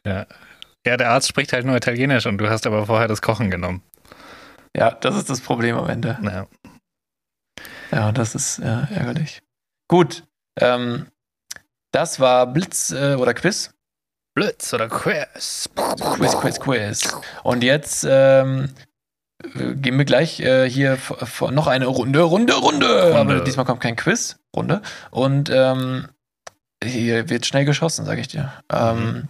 Ja. 0.06 0.26
ja, 0.86 0.98
der 0.98 1.12
Arzt 1.12 1.28
spricht 1.28 1.54
halt 1.54 1.66
nur 1.66 1.76
Italienisch 1.76 2.26
und 2.26 2.38
du 2.38 2.50
hast 2.50 2.66
aber 2.66 2.86
vorher 2.86 3.08
das 3.08 3.22
Kochen 3.22 3.52
genommen. 3.52 3.84
Ja, 4.76 4.92
das 4.92 5.16
ist 5.16 5.30
das 5.30 5.42
Problem 5.42 5.78
am 5.78 5.90
Ende. 5.90 6.18
Ja, 6.24 6.48
ja 7.92 8.12
das 8.12 8.36
ist 8.36 8.60
ja, 8.60 8.88
ärgerlich. 8.92 9.42
Gut, 9.88 10.24
ähm, 10.60 11.08
das 11.92 12.20
war 12.20 12.48
Blitz 12.48 12.92
äh, 12.92 13.16
oder 13.16 13.34
Quiz. 13.34 13.74
Blitz 14.34 14.74
oder 14.74 14.88
Quiz. 14.88 15.70
Quiz, 15.76 16.38
Quiz, 16.40 16.60
Quiz. 16.60 17.18
Und 17.44 17.64
jetzt 17.64 18.08
ähm, 18.10 18.70
gehen 19.44 19.98
wir 19.98 20.06
gleich 20.06 20.40
äh, 20.40 20.70
hier 20.70 20.98
noch 21.50 21.68
eine 21.68 21.88
Runde, 21.88 22.22
Runde, 22.22 22.54
Runde, 22.54 23.04
Runde. 23.04 23.16
Aber 23.16 23.42
diesmal 23.42 23.66
kommt 23.66 23.82
kein 23.82 23.98
Quiz, 23.98 24.40
Runde. 24.56 24.82
Und 25.10 25.50
ähm, 25.50 26.08
hier 26.84 27.30
wird 27.30 27.46
schnell 27.46 27.66
geschossen, 27.66 28.06
sag 28.06 28.20
ich 28.20 28.30
dir. 28.30 28.54
Ähm, 28.72 29.04
mhm. 29.04 29.28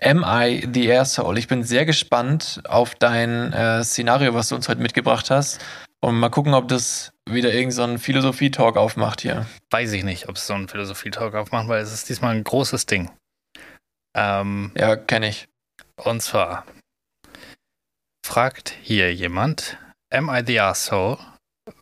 Am 0.00 0.24
I 0.26 0.68
the 0.72 0.92
Asshole? 0.92 1.38
Ich 1.38 1.48
bin 1.48 1.64
sehr 1.64 1.84
gespannt 1.86 2.60
auf 2.68 2.94
dein 2.94 3.52
äh, 3.52 3.82
Szenario, 3.82 4.34
was 4.34 4.48
du 4.48 4.54
uns 4.54 4.68
heute 4.68 4.80
mitgebracht 4.80 5.30
hast. 5.30 5.60
Und 6.00 6.18
mal 6.18 6.28
gucken, 6.28 6.54
ob 6.54 6.68
das 6.68 7.12
wieder 7.28 7.52
irgendein 7.52 7.96
so 7.96 7.98
Philosophie-Talk 7.98 8.76
aufmacht 8.76 9.22
hier. 9.22 9.46
Weiß 9.70 9.92
ich 9.92 10.04
nicht, 10.04 10.28
ob 10.28 10.36
es 10.36 10.46
so 10.46 10.54
ein 10.54 10.68
Philosophie-Talk 10.68 11.34
aufmacht, 11.34 11.68
weil 11.68 11.82
es 11.82 11.92
ist 11.92 12.08
diesmal 12.08 12.34
ein 12.34 12.44
großes 12.44 12.86
Ding. 12.86 13.10
Ähm, 14.16 14.72
ja, 14.76 14.96
kenne 14.96 15.28
ich. 15.28 15.48
Und 15.96 16.22
zwar 16.22 16.64
fragt 18.24 18.74
hier 18.82 19.14
jemand, 19.14 19.78
Am 20.12 20.28
I 20.28 20.42
the 20.46 20.60
Asshole? 20.60 21.18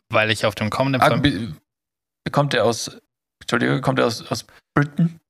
Weil 0.09 0.31
ich 0.31 0.47
auf 0.47 0.55
dem 0.55 0.71
kommenden... 0.71 1.03
Ah, 1.03 2.31
kommt 2.31 2.53
der 2.53 2.65
aus... 2.65 2.97
Entschuldige, 3.43 3.81
kommt 3.81 3.99
der 3.99 4.07
aus, 4.07 4.31
aus 4.31 4.47
Britain? 4.75 5.21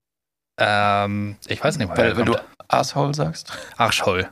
Ähm, 0.58 1.36
ich 1.46 1.62
weiß 1.62 1.78
nicht, 1.78 1.88
weil 1.96 2.16
wenn 2.16 2.26
du 2.26 2.36
Asshole 2.68 3.14
sagst. 3.14 3.56
Arschhole. 3.76 4.28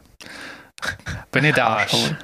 Bin 1.30 1.44
ihr 1.44 1.52
der 1.52 1.66
Arsch? 1.66 1.92
Arschhole. 1.92 2.18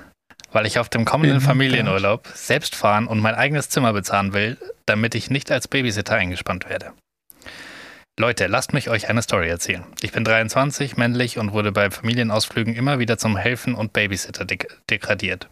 Weil 0.53 0.67
ich 0.67 0.79
auf 0.79 0.89
dem 0.89 1.05
kommenden 1.05 1.41
Familienurlaub 1.41 2.27
selbst 2.35 2.75
fahren 2.75 3.07
und 3.07 3.21
mein 3.21 3.35
eigenes 3.35 3.69
Zimmer 3.69 3.93
bezahlen 3.93 4.33
will, 4.33 4.57
damit 4.87 5.15
ich 5.15 5.31
nicht 5.31 5.51
als 5.53 5.69
Babysitter 5.69 6.15
eingespannt 6.15 6.69
werde. 6.69 6.93
Leute, 8.19 8.47
lasst 8.47 8.73
mich 8.73 8.91
euch 8.91 9.09
eine 9.09 9.23
Story 9.23 9.49
erzählen. 9.49 9.85
Ich 10.01 10.11
bin 10.11 10.25
23, 10.25 10.97
männlich 10.97 11.39
und 11.39 11.53
wurde 11.53 11.71
bei 11.71 11.91
Familienausflügen 11.91 12.75
immer 12.75 12.99
wieder 12.99 13.19
zum 13.19 13.37
Helfen 13.37 13.75
und 13.75 13.93
Babysitter 13.93 14.45
de 14.45 14.59
degradiert. 14.91 15.49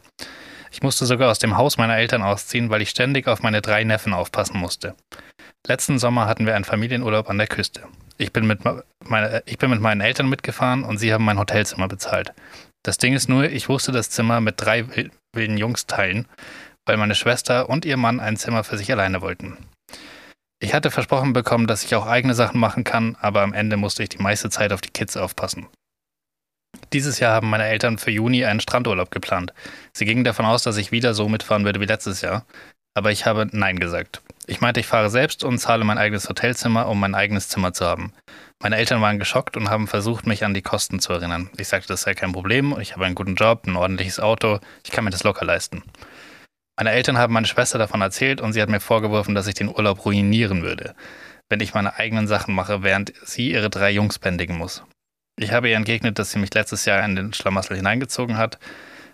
Ich 0.72 0.82
musste 0.82 1.06
sogar 1.06 1.30
aus 1.30 1.38
dem 1.38 1.56
Haus 1.56 1.76
meiner 1.76 1.96
Eltern 1.96 2.22
ausziehen, 2.22 2.70
weil 2.70 2.82
ich 2.82 2.90
ständig 2.90 3.28
auf 3.28 3.42
meine 3.42 3.62
drei 3.62 3.84
Neffen 3.84 4.12
aufpassen 4.12 4.58
musste. 4.58 4.96
Letzten 5.66 5.98
Sommer 5.98 6.26
hatten 6.26 6.46
wir 6.46 6.56
einen 6.56 6.64
Familienurlaub 6.64 7.30
an 7.30 7.38
der 7.38 7.46
Küste. 7.46 7.82
Ich 8.18 8.32
bin, 8.32 8.46
mit 8.46 8.60
meine, 9.04 9.42
ich 9.46 9.58
bin 9.58 9.70
mit 9.70 9.80
meinen 9.80 10.00
Eltern 10.00 10.28
mitgefahren 10.28 10.84
und 10.84 10.98
sie 10.98 11.12
haben 11.12 11.24
mein 11.24 11.38
Hotelzimmer 11.38 11.88
bezahlt. 11.88 12.32
Das 12.82 12.98
Ding 12.98 13.14
ist 13.14 13.28
nur, 13.28 13.50
ich 13.50 13.68
musste 13.68 13.92
das 13.92 14.10
Zimmer 14.10 14.40
mit 14.40 14.54
drei 14.58 14.86
wilden 15.34 15.58
Jungs 15.58 15.86
teilen, 15.86 16.26
weil 16.86 16.96
meine 16.96 17.14
Schwester 17.14 17.68
und 17.68 17.84
ihr 17.84 17.96
Mann 17.96 18.20
ein 18.20 18.36
Zimmer 18.36 18.64
für 18.64 18.78
sich 18.78 18.90
alleine 18.90 19.20
wollten. 19.20 19.56
Ich 20.58 20.72
hatte 20.72 20.90
versprochen 20.90 21.32
bekommen, 21.34 21.66
dass 21.66 21.84
ich 21.84 21.94
auch 21.94 22.06
eigene 22.06 22.34
Sachen 22.34 22.58
machen 22.58 22.84
kann, 22.84 23.16
aber 23.20 23.42
am 23.42 23.52
Ende 23.52 23.76
musste 23.76 24.02
ich 24.02 24.08
die 24.08 24.22
meiste 24.22 24.48
Zeit 24.48 24.72
auf 24.72 24.80
die 24.80 24.90
Kids 24.90 25.16
aufpassen. 25.16 25.66
Dieses 26.92 27.18
Jahr 27.18 27.34
haben 27.34 27.50
meine 27.50 27.66
Eltern 27.66 27.98
für 27.98 28.10
Juni 28.10 28.44
einen 28.44 28.60
Strandurlaub 28.60 29.10
geplant. 29.10 29.52
Sie 29.92 30.04
gingen 30.04 30.24
davon 30.24 30.46
aus, 30.46 30.62
dass 30.62 30.76
ich 30.76 30.92
wieder 30.92 31.12
so 31.12 31.28
mitfahren 31.28 31.64
würde 31.64 31.80
wie 31.80 31.86
letztes 31.86 32.20
Jahr, 32.20 32.46
aber 32.96 33.12
ich 33.12 33.26
habe 33.26 33.46
Nein 33.52 33.78
gesagt. 33.78 34.22
Ich 34.46 34.62
meinte, 34.62 34.80
ich 34.80 34.86
fahre 34.86 35.10
selbst 35.10 35.44
und 35.44 35.58
zahle 35.58 35.84
mein 35.84 35.98
eigenes 35.98 36.30
Hotelzimmer, 36.30 36.88
um 36.88 36.98
mein 36.98 37.14
eigenes 37.14 37.48
Zimmer 37.48 37.74
zu 37.74 37.84
haben. 37.84 38.12
Meine 38.62 38.76
Eltern 38.76 39.02
waren 39.02 39.18
geschockt 39.18 39.58
und 39.58 39.68
haben 39.68 39.86
versucht, 39.86 40.26
mich 40.26 40.44
an 40.44 40.54
die 40.54 40.62
Kosten 40.62 40.98
zu 40.98 41.12
erinnern. 41.12 41.50
Ich 41.58 41.68
sagte, 41.68 41.88
das 41.88 42.02
sei 42.02 42.14
kein 42.14 42.32
Problem, 42.32 42.74
ich 42.80 42.94
habe 42.94 43.04
einen 43.04 43.14
guten 43.14 43.34
Job, 43.34 43.66
ein 43.66 43.76
ordentliches 43.76 44.18
Auto, 44.18 44.60
ich 44.82 44.92
kann 44.92 45.04
mir 45.04 45.10
das 45.10 45.24
locker 45.24 45.44
leisten. 45.44 45.82
Meine 46.78 46.90
Eltern 46.90 47.18
haben 47.18 47.34
meine 47.34 47.46
Schwester 47.46 47.76
davon 47.78 48.00
erzählt 48.00 48.40
und 48.40 48.54
sie 48.54 48.62
hat 48.62 48.70
mir 48.70 48.80
vorgeworfen, 48.80 49.34
dass 49.34 49.46
ich 49.46 49.54
den 49.54 49.68
Urlaub 49.68 50.06
ruinieren 50.06 50.62
würde, 50.62 50.94
wenn 51.50 51.60
ich 51.60 51.74
meine 51.74 51.96
eigenen 51.96 52.26
Sachen 52.26 52.54
mache, 52.54 52.82
während 52.82 53.12
sie 53.24 53.50
ihre 53.50 53.68
drei 53.68 53.90
Jungs 53.90 54.18
bändigen 54.18 54.56
muss. 54.56 54.84
Ich 55.38 55.52
habe 55.52 55.68
ihr 55.68 55.76
entgegnet, 55.76 56.18
dass 56.18 56.30
sie 56.30 56.38
mich 56.38 56.54
letztes 56.54 56.86
Jahr 56.86 57.04
in 57.04 57.14
den 57.14 57.34
Schlamassel 57.34 57.76
hineingezogen 57.76 58.38
hat. 58.38 58.58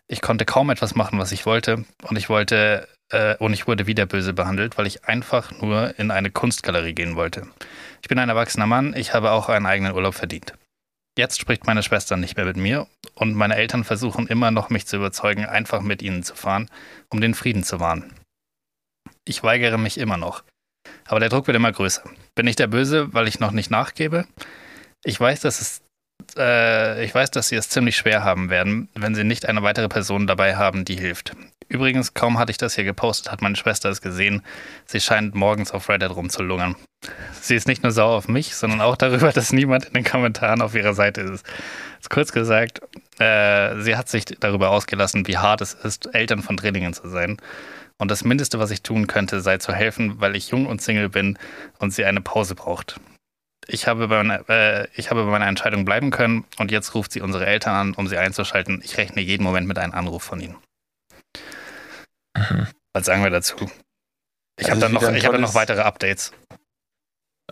Ich 0.07 0.20
konnte 0.20 0.45
kaum 0.45 0.70
etwas 0.70 0.95
machen, 0.95 1.18
was 1.18 1.33
ich 1.33 1.47
wollte, 1.47 1.85
und 2.05 2.16
ich 2.16 2.28
wollte 2.28 2.87
äh, 3.12 3.36
und 3.36 3.52
ich 3.52 3.66
wurde 3.66 3.86
wieder 3.86 4.06
böse 4.06 4.32
behandelt, 4.32 4.78
weil 4.78 4.86
ich 4.86 5.04
einfach 5.04 5.52
nur 5.60 5.98
in 5.98 6.10
eine 6.10 6.30
Kunstgalerie 6.30 6.94
gehen 6.94 7.16
wollte. 7.16 7.46
Ich 8.00 8.08
bin 8.08 8.18
ein 8.18 8.28
erwachsener 8.28 8.66
Mann, 8.66 8.94
ich 8.94 9.14
habe 9.14 9.30
auch 9.30 9.48
einen 9.48 9.66
eigenen 9.66 9.94
Urlaub 9.94 10.14
verdient. 10.14 10.54
Jetzt 11.16 11.38
spricht 11.38 11.66
meine 11.66 11.82
Schwester 11.82 12.16
nicht 12.16 12.36
mehr 12.36 12.46
mit 12.46 12.56
mir 12.56 12.86
und 13.14 13.34
meine 13.34 13.56
Eltern 13.56 13.84
versuchen 13.84 14.26
immer 14.26 14.50
noch, 14.50 14.70
mich 14.70 14.86
zu 14.86 14.96
überzeugen, 14.96 15.44
einfach 15.44 15.82
mit 15.82 16.00
ihnen 16.00 16.22
zu 16.22 16.34
fahren, 16.34 16.70
um 17.10 17.20
den 17.20 17.34
Frieden 17.34 17.64
zu 17.64 17.80
wahren. 17.80 18.14
Ich 19.26 19.42
weigere 19.42 19.78
mich 19.78 19.98
immer 19.98 20.16
noch. 20.16 20.42
Aber 21.04 21.20
der 21.20 21.28
Druck 21.28 21.46
wird 21.46 21.56
immer 21.56 21.70
größer. 21.70 22.02
Bin 22.34 22.46
ich 22.46 22.56
der 22.56 22.66
Böse, 22.66 23.12
weil 23.12 23.28
ich 23.28 23.40
noch 23.40 23.52
nicht 23.52 23.70
nachgebe? 23.70 24.26
Ich 25.04 25.20
weiß, 25.20 25.40
dass 25.40 25.60
es 25.60 25.82
äh, 26.37 27.05
ich 27.05 27.14
weiß, 27.14 27.31
dass 27.31 27.49
sie 27.49 27.57
es 27.57 27.68
ziemlich 27.68 27.97
schwer 27.97 28.25
haben 28.25 28.51
werden, 28.51 28.89
wenn 28.95 29.14
sie 29.14 29.25
nicht 29.25 29.49
eine 29.49 29.62
weitere 29.62 29.89
Person 29.89 30.27
dabei 30.27 30.57
haben, 30.57 30.85
die 30.85 30.97
hilft. 30.97 31.33
Übrigens, 31.68 32.12
kaum 32.12 32.39
hatte 32.39 32.51
ich 32.51 32.59
das 32.59 32.75
hier 32.75 32.85
gepostet, 32.85 33.33
hat 33.33 33.41
meine 33.41 33.57
Schwester 33.57 33.89
es 33.89 34.03
gesehen. 34.03 34.43
Sie 34.85 35.01
scheint 35.01 35.35
morgens 35.35 35.73
auf 35.73 35.89
Reddit 35.89 36.14
rumzulungern. 36.14 36.77
Sie 37.41 37.57
ist 37.57 37.66
nicht 37.66 37.83
nur 37.83 37.93
sauer 37.93 38.16
auf 38.16 38.29
mich, 38.29 38.55
sondern 38.55 38.81
auch 38.83 38.97
darüber, 38.97 39.33
dass 39.33 39.53
niemand 39.53 39.87
in 39.87 39.95
den 39.95 40.05
Kommentaren 40.05 40.61
auf 40.61 40.75
ihrer 40.75 40.93
Seite 40.93 41.23
ist. 41.23 41.47
ist 41.99 42.11
kurz 42.11 42.33
gesagt, 42.33 42.81
äh, 43.18 43.81
sie 43.81 43.97
hat 43.97 44.09
sich 44.09 44.27
darüber 44.27 44.70
ausgelassen, 44.70 45.27
wie 45.27 45.39
hart 45.39 45.62
es 45.62 45.73
ist, 45.73 46.14
Eltern 46.14 46.43
von 46.43 46.57
Drillingen 46.57 46.93
zu 46.93 47.09
sein. 47.09 47.39
Und 47.97 48.11
das 48.11 48.25
Mindeste, 48.25 48.59
was 48.59 48.70
ich 48.70 48.83
tun 48.83 49.07
könnte, 49.07 49.41
sei 49.41 49.59
zu 49.59 49.73
helfen, 49.73 50.20
weil 50.20 50.37
ich 50.37 50.49
jung 50.49 50.66
und 50.66 50.83
Single 50.83 51.09
bin 51.09 51.39
und 51.79 51.93
sie 51.95 52.05
eine 52.05 52.20
Pause 52.20 52.55
braucht 52.55 53.01
ich 53.66 53.86
habe, 53.86 54.08
bei 54.08 54.22
meiner, 54.22 54.48
äh, 54.48 54.88
ich 54.94 55.10
habe 55.10 55.24
bei 55.24 55.30
meiner 55.30 55.46
Entscheidung 55.46 55.84
bleiben 55.84 56.10
können 56.10 56.44
und 56.58 56.70
jetzt 56.70 56.94
ruft 56.94 57.12
sie 57.12 57.20
unsere 57.20 57.46
Eltern 57.46 57.74
an, 57.74 57.94
um 57.94 58.08
sie 58.08 58.18
einzuschalten. 58.18 58.80
Ich 58.84 58.96
rechne 58.96 59.22
jeden 59.22 59.44
Moment 59.44 59.66
mit 59.66 59.78
einem 59.78 59.92
Anruf 59.92 60.22
von 60.22 60.40
ihnen. 60.40 60.56
Mhm. 62.36 62.66
Was 62.92 63.06
sagen 63.06 63.22
wir 63.22 63.30
dazu? 63.30 63.56
Ich 64.58 64.70
also 64.70 64.70
habe 64.70 64.80
dann, 64.80 64.92
noch, 64.92 65.02
hab 65.02 65.32
dann 65.32 65.40
noch 65.40 65.54
weitere 65.54 65.80
Updates. 65.80 66.32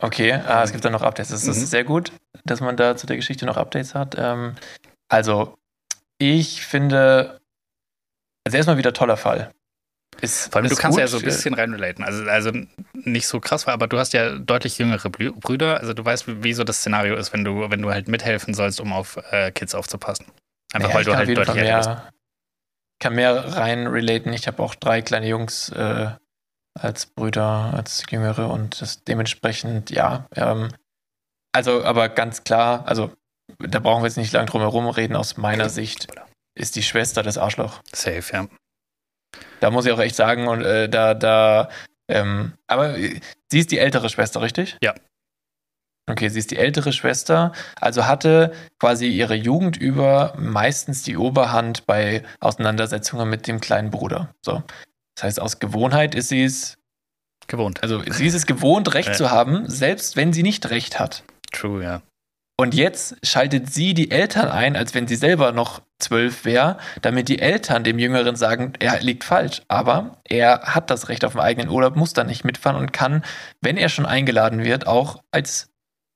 Okay, 0.00 0.32
ah, 0.32 0.62
es 0.62 0.72
gibt 0.72 0.84
dann 0.84 0.92
noch 0.92 1.02
Updates. 1.02 1.30
Das 1.30 1.46
ist 1.46 1.60
mhm. 1.60 1.66
sehr 1.66 1.84
gut, 1.84 2.12
dass 2.44 2.60
man 2.60 2.76
da 2.76 2.96
zu 2.96 3.06
der 3.06 3.16
Geschichte 3.16 3.46
noch 3.46 3.56
Updates 3.56 3.94
hat. 3.94 4.16
Ähm, 4.18 4.56
also, 5.08 5.58
ich 6.18 6.64
finde, 6.64 7.40
also 8.44 8.56
erstmal 8.56 8.78
wieder 8.78 8.92
toller 8.92 9.16
Fall. 9.16 9.52
Ist, 10.20 10.52
Vor 10.52 10.60
allem, 10.60 10.68
du 10.68 10.76
kannst 10.76 10.96
gut. 10.96 11.00
ja 11.00 11.06
so 11.06 11.18
ein 11.18 11.22
bisschen 11.22 11.54
reinrelaten. 11.54 12.04
Also, 12.04 12.24
also 12.24 12.50
nicht 12.92 13.26
so 13.26 13.40
krass 13.40 13.66
war, 13.66 13.74
aber 13.74 13.86
du 13.86 13.98
hast 13.98 14.12
ja 14.12 14.38
deutlich 14.38 14.78
jüngere 14.78 15.08
Brüder. 15.08 15.80
Also 15.80 15.94
du 15.94 16.04
weißt, 16.04 16.42
wie 16.42 16.52
so 16.52 16.64
das 16.64 16.78
Szenario 16.78 17.16
ist, 17.16 17.32
wenn 17.32 17.44
du, 17.44 17.70
wenn 17.70 17.82
du 17.82 17.90
halt 17.90 18.08
mithelfen 18.08 18.54
sollst, 18.54 18.80
um 18.80 18.92
auf 18.92 19.18
äh, 19.30 19.50
Kids 19.50 19.74
aufzupassen. 19.74 20.26
Einfach 20.72 20.90
ja, 20.90 20.94
weil 20.94 21.04
du 21.04 21.16
halt 21.16 21.36
deutlich 21.36 21.56
mehr, 21.56 21.78
bist. 21.78 21.90
Ich 21.90 22.98
kann 23.00 23.14
mehr 23.14 23.56
rein 23.56 23.86
relaten. 23.86 24.32
Ich 24.32 24.46
habe 24.46 24.62
auch 24.62 24.74
drei 24.74 25.02
kleine 25.02 25.26
Jungs 25.26 25.70
äh, 25.70 26.10
als 26.78 27.06
Brüder, 27.06 27.72
als 27.74 28.04
Jüngere 28.10 28.50
und 28.50 28.80
das 28.80 29.02
dementsprechend, 29.04 29.90
ja. 29.90 30.26
Ähm, 30.36 30.68
also, 31.52 31.82
aber 31.84 32.08
ganz 32.08 32.44
klar, 32.44 32.86
also 32.86 33.12
da 33.58 33.80
brauchen 33.80 34.02
wir 34.02 34.06
jetzt 34.06 34.16
nicht 34.16 34.32
lange 34.32 34.46
drum 34.46 34.60
herum 34.60 34.88
reden. 34.88 35.16
Aus 35.16 35.36
meiner 35.36 35.68
Sicht 35.68 36.06
ist 36.54 36.76
die 36.76 36.82
Schwester 36.82 37.22
das 37.22 37.38
Arschloch. 37.38 37.80
Safe, 37.92 38.24
ja. 38.32 38.46
Da 39.60 39.70
muss 39.70 39.86
ich 39.86 39.92
auch 39.92 40.00
echt 40.00 40.16
sagen, 40.16 40.48
und 40.48 40.62
äh, 40.64 40.88
da, 40.88 41.14
da, 41.14 41.68
ähm, 42.08 42.54
aber 42.66 42.94
sie 42.94 43.58
ist 43.58 43.70
die 43.70 43.78
ältere 43.78 44.08
Schwester, 44.08 44.42
richtig? 44.42 44.76
Ja. 44.82 44.94
Okay, 46.10 46.28
sie 46.28 46.40
ist 46.40 46.50
die 46.50 46.56
ältere 46.56 46.92
Schwester, 46.92 47.52
also 47.80 48.06
hatte 48.06 48.52
quasi 48.80 49.06
ihre 49.06 49.34
Jugend 49.34 49.76
über 49.76 50.34
meistens 50.36 51.02
die 51.02 51.16
Oberhand 51.16 51.86
bei 51.86 52.24
Auseinandersetzungen 52.40 53.28
mit 53.28 53.46
dem 53.46 53.60
kleinen 53.60 53.90
Bruder. 53.90 54.34
So. 54.42 54.62
Das 55.14 55.24
heißt, 55.24 55.40
aus 55.40 55.60
Gewohnheit 55.60 56.14
ist 56.14 56.28
sie 56.28 56.42
es 56.42 56.78
gewohnt. 57.46 57.82
Also 57.82 58.02
sie 58.08 58.26
ist 58.26 58.34
es 58.34 58.46
gewohnt, 58.46 58.94
Recht 58.94 59.10
äh. 59.10 59.12
zu 59.12 59.30
haben, 59.30 59.68
selbst 59.68 60.16
wenn 60.16 60.32
sie 60.32 60.42
nicht 60.42 60.70
Recht 60.70 60.98
hat. 60.98 61.22
True, 61.52 61.82
ja. 61.82 62.02
Und 62.56 62.74
jetzt 62.74 63.16
schaltet 63.22 63.72
sie 63.72 63.94
die 63.94 64.10
Eltern 64.10 64.48
ein, 64.48 64.76
als 64.76 64.94
wenn 64.94 65.06
sie 65.06 65.16
selber 65.16 65.52
noch 65.52 65.82
zwölf 66.00 66.44
wäre, 66.44 66.78
damit 67.02 67.28
die 67.28 67.40
Eltern 67.40 67.84
dem 67.84 67.98
Jüngeren 67.98 68.36
sagen, 68.36 68.72
er 68.78 69.00
liegt 69.00 69.24
falsch. 69.24 69.62
Aber 69.68 70.18
er 70.24 70.60
hat 70.62 70.90
das 70.90 71.08
Recht 71.08 71.24
auf 71.24 71.36
einen 71.36 71.44
eigenen 71.44 71.70
Urlaub, 71.70 71.96
muss 71.96 72.12
da 72.12 72.24
nicht 72.24 72.44
mitfahren 72.44 72.76
und 72.76 72.92
kann, 72.92 73.24
wenn 73.60 73.76
er 73.76 73.88
schon 73.88 74.06
eingeladen 74.06 74.64
wird, 74.64 74.86
auch 74.86 75.22
als 75.30 75.70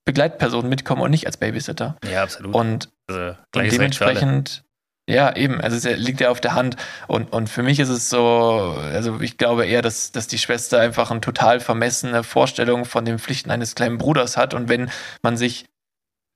Begleitperson 0.04 0.68
mitkommen 0.68 1.02
und 1.02 1.10
nicht 1.10 1.26
als 1.26 1.38
Babysitter. 1.38 1.96
Ja, 2.10 2.22
absolut. 2.22 2.54
Und, 2.54 2.88
also, 3.08 3.36
und 3.56 3.72
dementsprechend, 3.72 4.64
ja, 5.08 5.34
eben, 5.34 5.60
also 5.60 5.76
es 5.76 5.98
liegt 5.98 6.20
ja 6.20 6.30
auf 6.30 6.40
der 6.40 6.54
Hand. 6.54 6.76
Und, 7.06 7.32
und 7.32 7.48
für 7.48 7.62
mich 7.62 7.80
ist 7.80 7.88
es 7.88 8.10
so, 8.10 8.76
also 8.92 9.20
ich 9.20 9.38
glaube 9.38 9.66
eher, 9.66 9.82
dass, 9.82 10.12
dass 10.12 10.26
die 10.26 10.38
Schwester 10.38 10.80
einfach 10.80 11.10
eine 11.10 11.20
total 11.20 11.60
vermessene 11.60 12.22
Vorstellung 12.22 12.84
von 12.84 13.04
den 13.04 13.18
Pflichten 13.18 13.50
eines 13.50 13.74
kleinen 13.74 13.98
Bruders 13.98 14.36
hat. 14.36 14.54
Und 14.54 14.68
wenn 14.68 14.90
man 15.22 15.36
sich, 15.36 15.66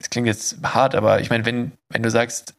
das 0.01 0.11
klingt 0.11 0.27
jetzt 0.27 0.59
hart, 0.63 0.95
aber 0.95 1.21
ich 1.21 1.29
meine, 1.29 1.45
wenn, 1.45 1.73
wenn 1.91 2.03
du 2.03 2.11
sagst, 2.11 2.55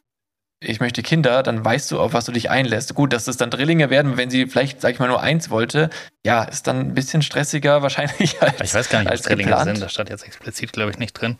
ich 0.62 0.78
möchte 0.80 1.02
Kinder, 1.02 1.42
dann 1.42 1.64
weißt 1.64 1.90
du, 1.90 1.98
auf 2.00 2.12
was 2.12 2.26
du 2.26 2.32
dich 2.32 2.50
einlässt. 2.50 2.94
Gut, 2.94 3.12
dass 3.12 3.26
es 3.28 3.38
dann 3.38 3.50
Drillinge 3.50 3.88
werden, 3.88 4.16
wenn 4.18 4.28
sie 4.30 4.46
vielleicht, 4.46 4.80
sag 4.80 4.92
ich 4.92 4.98
mal, 4.98 5.08
nur 5.08 5.22
eins 5.22 5.48
wollte, 5.50 5.88
ja, 6.24 6.44
ist 6.44 6.66
dann 6.66 6.80
ein 6.80 6.94
bisschen 6.94 7.22
stressiger 7.22 7.82
wahrscheinlich 7.82 8.40
als 8.42 8.60
Ich 8.60 8.74
weiß 8.74 8.88
gar 8.90 9.02
nicht, 9.02 9.12
ob 9.12 9.22
Drillinge 9.22 9.50
geplant. 9.50 9.64
sind, 9.76 9.80
da 9.80 9.88
stand 9.88 10.10
jetzt 10.10 10.24
explizit, 10.24 10.72
glaube 10.72 10.90
ich, 10.90 10.98
nicht 10.98 11.14
drin. 11.14 11.38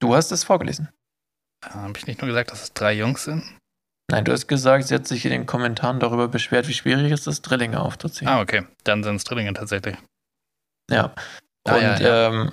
Du 0.00 0.14
hast 0.14 0.32
es 0.32 0.44
vorgelesen. 0.44 0.88
Habe 1.64 1.98
ich 1.98 2.06
nicht 2.06 2.20
nur 2.20 2.28
gesagt, 2.28 2.50
dass 2.52 2.62
es 2.62 2.72
drei 2.72 2.92
Jungs 2.92 3.24
sind? 3.24 3.42
Nein, 4.10 4.24
du 4.24 4.32
hast 4.32 4.46
gesagt, 4.46 4.86
sie 4.88 4.94
hat 4.94 5.06
sich 5.06 5.24
in 5.24 5.30
den 5.32 5.46
Kommentaren 5.46 6.00
darüber 6.00 6.28
beschwert, 6.28 6.66
wie 6.66 6.72
schwierig 6.74 7.12
es 7.12 7.26
ist, 7.26 7.42
Drillinge 7.42 7.80
aufzuziehen. 7.80 8.28
Ah, 8.28 8.40
okay. 8.40 8.64
Dann 8.84 9.04
sind 9.04 9.16
es 9.16 9.24
Drillinge 9.24 9.52
tatsächlich. 9.52 9.96
Ja. 10.90 11.12
Ah, 11.64 11.74
Und 11.74 11.82
ja, 11.82 11.98
ja. 12.00 12.28
Ähm, 12.28 12.52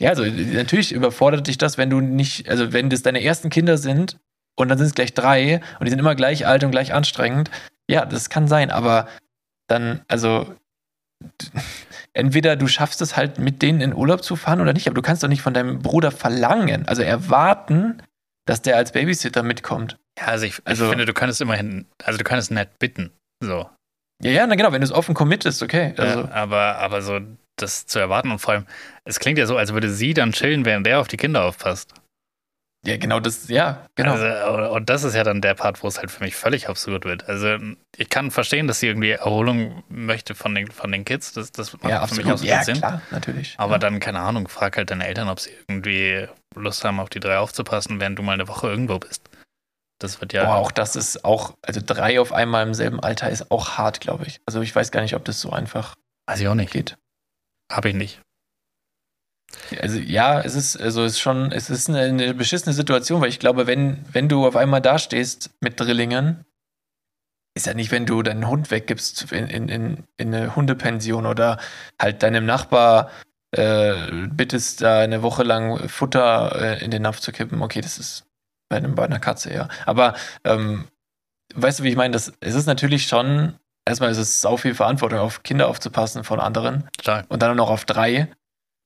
ja, 0.00 0.10
also 0.10 0.24
natürlich 0.24 0.92
überfordert 0.92 1.46
dich 1.46 1.56
das, 1.56 1.78
wenn 1.78 1.88
du 1.88 2.00
nicht, 2.00 2.48
also 2.48 2.72
wenn 2.72 2.90
das 2.90 3.02
deine 3.02 3.22
ersten 3.22 3.48
Kinder 3.48 3.78
sind 3.78 4.18
und 4.56 4.68
dann 4.68 4.78
sind 4.78 4.86
es 4.86 4.94
gleich 4.94 5.14
drei 5.14 5.60
und 5.78 5.86
die 5.86 5.90
sind 5.90 5.98
immer 5.98 6.14
gleich 6.14 6.46
alt 6.46 6.64
und 6.64 6.70
gleich 6.70 6.92
anstrengend. 6.92 7.50
Ja, 7.88 8.06
das 8.06 8.30
kann 8.30 8.48
sein, 8.48 8.70
aber 8.70 9.08
dann, 9.66 10.02
also 10.08 10.54
entweder 12.12 12.56
du 12.56 12.66
schaffst 12.66 13.00
es 13.02 13.16
halt 13.16 13.38
mit 13.38 13.62
denen 13.62 13.80
in 13.80 13.94
Urlaub 13.94 14.22
zu 14.22 14.36
fahren 14.36 14.60
oder 14.60 14.72
nicht, 14.72 14.86
aber 14.86 14.94
du 14.94 15.02
kannst 15.02 15.22
doch 15.22 15.28
nicht 15.28 15.42
von 15.42 15.54
deinem 15.54 15.80
Bruder 15.80 16.10
verlangen, 16.10 16.86
also 16.86 17.02
erwarten, 17.02 18.02
dass 18.46 18.62
der 18.62 18.76
als 18.76 18.92
Babysitter 18.92 19.42
mitkommt. 19.42 19.98
Ja, 20.18 20.26
also 20.26 20.46
ich, 20.46 20.60
also, 20.64 20.84
ich 20.84 20.90
finde, 20.90 21.06
du 21.06 21.14
kannst 21.14 21.40
immerhin, 21.40 21.86
also 22.02 22.18
du 22.18 22.24
kannst 22.24 22.50
nett 22.50 22.78
bitten, 22.78 23.10
so. 23.40 23.68
Ja, 24.22 24.30
ja, 24.30 24.46
na 24.46 24.54
genau, 24.54 24.70
wenn 24.72 24.80
du 24.80 24.84
es 24.84 24.92
offen 24.92 25.14
committest, 25.14 25.62
okay. 25.62 25.94
Also. 25.96 26.20
Ja, 26.20 26.30
aber, 26.30 26.78
aber 26.78 27.02
so 27.02 27.20
das 27.56 27.86
zu 27.86 27.98
erwarten 27.98 28.30
und 28.30 28.38
vor 28.38 28.54
allem, 28.54 28.66
es 29.04 29.20
klingt 29.20 29.38
ja 29.38 29.46
so, 29.46 29.56
als 29.56 29.72
würde 29.72 29.90
sie 29.90 30.14
dann 30.14 30.32
chillen, 30.32 30.64
während 30.64 30.86
der 30.86 31.00
auf 31.00 31.08
die 31.08 31.16
Kinder 31.16 31.44
aufpasst. 31.44 31.94
Ja, 32.86 32.98
genau 32.98 33.18
das, 33.18 33.48
ja, 33.48 33.86
genau. 33.94 34.12
Also, 34.12 34.74
und 34.74 34.90
das 34.90 35.04
ist 35.04 35.14
ja 35.14 35.24
dann 35.24 35.40
der 35.40 35.54
Part, 35.54 35.82
wo 35.82 35.88
es 35.88 35.98
halt 35.98 36.10
für 36.10 36.22
mich 36.22 36.36
völlig 36.36 36.68
absurd 36.68 37.04
wird. 37.04 37.28
Also 37.28 37.56
ich 37.96 38.10
kann 38.10 38.30
verstehen, 38.30 38.68
dass 38.68 38.80
sie 38.80 38.88
irgendwie 38.88 39.10
Erholung 39.10 39.82
möchte 39.88 40.34
von 40.34 40.54
den, 40.54 40.70
von 40.70 40.92
den 40.92 41.04
Kids. 41.04 41.32
Das, 41.32 41.50
das 41.50 41.72
macht 41.72 41.84
ja, 41.88 42.06
für 42.06 42.16
mich 42.16 42.30
auch 42.30 42.36
so 42.36 42.44
ja, 42.44 42.62
Sinn. 42.62 42.76
Klar, 42.76 43.00
natürlich. 43.10 43.54
Aber 43.56 43.74
ja. 43.74 43.78
dann, 43.78 44.00
keine 44.00 44.20
Ahnung, 44.20 44.48
frag 44.48 44.76
halt 44.76 44.90
deine 44.90 45.06
Eltern, 45.06 45.28
ob 45.28 45.40
sie 45.40 45.50
irgendwie 45.66 46.28
Lust 46.54 46.84
haben, 46.84 47.00
auf 47.00 47.08
die 47.08 47.20
drei 47.20 47.38
aufzupassen, 47.38 48.00
während 48.00 48.18
du 48.18 48.22
mal 48.22 48.32
eine 48.32 48.48
Woche 48.48 48.68
irgendwo 48.68 48.98
bist. 48.98 49.22
Das 49.98 50.20
wird 50.20 50.34
ja. 50.34 50.44
Boah, 50.44 50.56
auch 50.56 50.70
das 50.70 50.96
ist 50.96 51.24
auch, 51.24 51.54
also 51.62 51.80
drei 51.84 52.20
auf 52.20 52.32
einmal 52.32 52.66
im 52.66 52.74
selben 52.74 53.00
Alter 53.00 53.30
ist 53.30 53.50
auch 53.50 53.78
hart, 53.78 54.00
glaube 54.00 54.26
ich. 54.26 54.40
Also 54.44 54.60
ich 54.60 54.74
weiß 54.74 54.90
gar 54.90 55.00
nicht, 55.00 55.14
ob 55.14 55.24
das 55.24 55.40
so 55.40 55.50
einfach 55.50 55.94
Weiß 56.26 56.40
ich 56.40 56.48
auch 56.48 56.54
nicht. 56.54 56.72
geht. 56.72 56.96
Habe 57.72 57.88
ich 57.88 57.94
nicht. 57.94 58.20
Also 59.80 59.98
ja, 59.98 60.40
es 60.40 60.54
ist 60.54 60.76
also 60.80 61.04
es 61.04 61.12
ist 61.12 61.20
schon, 61.20 61.52
es 61.52 61.70
ist 61.70 61.88
eine, 61.88 62.00
eine, 62.00 62.34
beschissene 62.34 62.74
Situation, 62.74 63.20
weil 63.20 63.28
ich 63.28 63.38
glaube, 63.38 63.66
wenn, 63.66 64.04
wenn 64.12 64.28
du 64.28 64.46
auf 64.46 64.56
einmal 64.56 64.80
dastehst 64.80 65.50
mit 65.60 65.78
Drillingen, 65.78 66.44
ist 67.54 67.66
ja 67.66 67.74
nicht, 67.74 67.92
wenn 67.92 68.04
du 68.04 68.22
deinen 68.22 68.48
Hund 68.48 68.70
weggibst 68.70 69.32
in, 69.32 69.46
in, 69.46 69.68
in, 69.68 70.04
in 70.16 70.34
eine 70.34 70.56
Hundepension 70.56 71.24
oder 71.24 71.58
halt 72.00 72.22
deinem 72.22 72.46
Nachbar 72.46 73.10
äh, 73.52 73.94
bittest, 74.28 74.82
da 74.82 74.98
eine 74.98 75.22
Woche 75.22 75.44
lang 75.44 75.88
Futter 75.88 76.60
äh, 76.60 76.84
in 76.84 76.90
den 76.90 77.02
Napf 77.02 77.20
zu 77.20 77.30
kippen. 77.30 77.62
Okay, 77.62 77.80
das 77.80 77.98
ist 77.98 78.26
bei, 78.68 78.76
einem, 78.76 78.96
bei 78.96 79.04
einer 79.04 79.20
Katze, 79.20 79.54
ja. 79.54 79.68
Aber 79.86 80.14
ähm, 80.42 80.88
weißt 81.54 81.78
du, 81.78 81.82
wie 81.84 81.90
ich 81.90 81.96
meine? 81.96 82.12
Das, 82.12 82.32
es 82.40 82.54
ist 82.54 82.66
natürlich 82.66 83.06
schon, 83.06 83.54
erstmal 83.84 84.10
ist 84.10 84.18
es 84.18 84.40
sau 84.40 84.56
viel 84.56 84.74
Verantwortung, 84.74 85.20
auf 85.20 85.44
Kinder 85.44 85.68
aufzupassen 85.68 86.24
von 86.24 86.40
anderen. 86.40 86.88
Klar. 86.98 87.24
Und 87.28 87.42
dann 87.42 87.56
noch 87.56 87.70
auf 87.70 87.84
drei. 87.84 88.28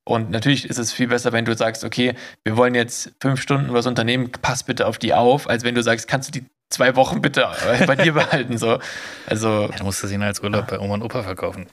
Und 0.08 0.30
natürlich 0.30 0.64
ist 0.64 0.78
es 0.78 0.90
viel 0.90 1.08
besser, 1.08 1.32
wenn 1.32 1.44
du 1.44 1.54
sagst, 1.54 1.84
okay, 1.84 2.14
wir 2.42 2.56
wollen 2.56 2.74
jetzt 2.74 3.12
fünf 3.20 3.42
Stunden 3.42 3.74
was 3.74 3.86
unternehmen, 3.86 4.32
pass 4.40 4.62
bitte 4.62 4.86
auf 4.86 4.96
die 4.96 5.12
auf, 5.12 5.50
als 5.50 5.64
wenn 5.64 5.74
du 5.74 5.82
sagst, 5.82 6.08
kannst 6.08 6.28
du 6.28 6.40
die 6.40 6.46
zwei 6.70 6.96
Wochen 6.96 7.20
bitte 7.20 7.46
bei 7.86 7.94
dir 7.94 8.14
behalten. 8.14 8.56
So. 8.56 8.78
Also, 9.26 9.68
ja, 9.70 9.76
du 9.76 9.84
musst 9.84 10.02
das 10.02 10.10
ihnen 10.10 10.22
als 10.22 10.42
Urlaub 10.42 10.66
bei 10.68 10.78
Oma 10.78 10.94
und 10.94 11.02
Opa 11.02 11.22
verkaufen. 11.22 11.66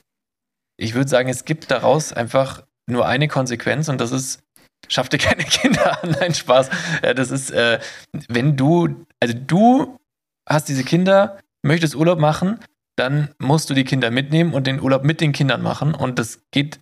Ich 0.76 0.96
würde 0.96 1.10
sagen, 1.10 1.30
es 1.30 1.46
gibt 1.46 1.72
daraus 1.72 2.12
einfach 2.12 2.64
nur 2.88 3.08
eine 3.08 3.30
Konsequenz 3.30 3.88
und 3.88 4.02
das 4.02 4.12
ist, 4.12 4.44
schaff 4.90 5.08
dir 5.08 5.18
keine 5.18 5.44
Kinder 5.46 6.04
an. 6.04 6.18
Nein, 6.20 6.34
Spaß. 6.34 6.70
Das 7.16 7.32
ist, 7.32 7.52
äh, 7.52 7.80
wenn 8.28 8.58
du, 8.58 9.06
also 9.22 9.34
du 9.34 9.98
hast 10.46 10.68
diese 10.68 10.84
Kinder, 10.84 11.40
möchtest 11.64 11.96
Urlaub 11.96 12.20
machen, 12.20 12.60
dann 12.98 13.30
musst 13.40 13.70
du 13.70 13.74
die 13.74 13.86
Kinder 13.86 14.12
mitnehmen 14.12 14.54
und 14.54 14.68
den 14.68 14.82
Urlaub 14.82 15.06
mit 15.06 15.22
den 15.22 15.32
Kindern 15.32 15.62
machen. 15.62 15.94
Und 15.94 16.20
das 16.20 16.42
geht 16.52 16.82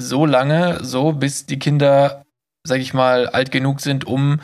so 0.00 0.26
lange, 0.26 0.82
so 0.84 1.12
bis 1.12 1.46
die 1.46 1.58
Kinder, 1.58 2.24
sag 2.66 2.80
ich 2.80 2.94
mal, 2.94 3.28
alt 3.28 3.50
genug 3.50 3.80
sind, 3.80 4.04
um 4.06 4.40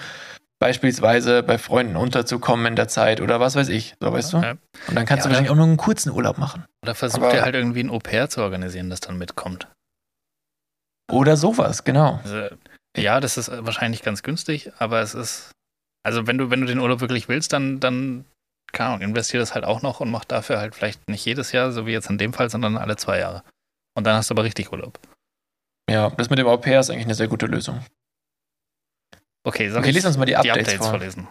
beispielsweise 0.59 1.42
bei 1.42 1.59
Freunden 1.59 1.96
unterzukommen 1.96 2.66
in 2.66 2.76
der 2.76 2.88
Zeit 2.88 3.20
oder 3.20 3.40
was 3.40 3.57
weiß 3.57 3.68
ich, 3.68 3.94
so 4.00 4.12
weißt 4.12 4.32
du? 4.32 4.36
Und 4.38 4.94
dann 4.94 5.07
kannst 5.07 5.11
ja, 5.11 5.16
du 5.16 5.24
wahrscheinlich 5.28 5.50
auch 5.50 5.57
nur 5.57 5.66
einen 5.66 5.76
kurzen 5.76 6.11
Urlaub 6.11 6.38
machen. 6.38 6.64
Oder 6.82 6.94
versucht 6.94 7.32
ihr 7.32 7.42
halt 7.42 7.54
irgendwie 7.54 7.80
ein 7.80 7.90
Au-pair 7.90 8.28
zu 8.30 8.40
organisieren, 8.40 8.88
das 8.88 9.00
dann 9.00 9.18
mitkommt. 9.18 9.68
Oder 11.11 11.36
sowas, 11.36 11.84
genau. 11.84 12.20
Also, 12.24 12.48
ja, 12.96 13.20
das 13.20 13.36
ist 13.36 13.50
wahrscheinlich 13.50 14.02
ganz 14.02 14.22
günstig, 14.22 14.72
aber 14.78 15.00
es 15.00 15.14
ist, 15.14 15.52
also 16.02 16.26
wenn 16.26 16.38
du, 16.38 16.50
wenn 16.50 16.62
du 16.62 16.66
den 16.66 16.78
Urlaub 16.78 17.00
wirklich 17.00 17.28
willst, 17.28 17.52
dann, 17.52 17.78
dann, 17.78 18.24
keine 18.72 18.90
Ahnung, 18.90 19.02
investier 19.02 19.40
das 19.40 19.54
halt 19.54 19.64
auch 19.64 19.82
noch 19.82 20.00
und 20.00 20.11
mach 20.11 20.24
dafür 20.24 20.59
halt 20.59 20.74
vielleicht 20.74 21.09
nicht 21.09 21.24
jedes 21.24 21.52
Jahr, 21.52 21.70
so 21.70 21.86
wie 21.86 21.92
jetzt 21.92 22.09
in 22.09 22.18
dem 22.18 22.32
Fall, 22.32 22.48
sondern 22.48 22.78
alle 22.78 22.96
zwei 22.96 23.18
Jahre. 23.18 23.42
Und 23.94 24.04
dann 24.04 24.16
hast 24.16 24.30
du 24.30 24.34
aber 24.34 24.44
richtig 24.44 24.72
Urlaub. 24.72 24.98
Ja, 25.89 26.11
das 26.11 26.30
mit 26.30 26.39
dem 26.39 26.47
Au 26.47 26.57
pair 26.57 26.80
ist 26.80 26.91
eigentlich 26.91 27.05
eine 27.05 27.14
sehr 27.14 27.28
gute 27.28 27.47
Lösung. 27.47 27.84
Okay, 29.45 29.70
soll 29.70 29.80
okay, 29.80 29.93
lesen 29.93 30.09
uns 30.09 30.16
mal 30.16 30.24
die 30.24 30.37
Updates, 30.37 30.57
die 30.57 30.74
Updates 30.74 30.89
vorlesen. 30.89 31.28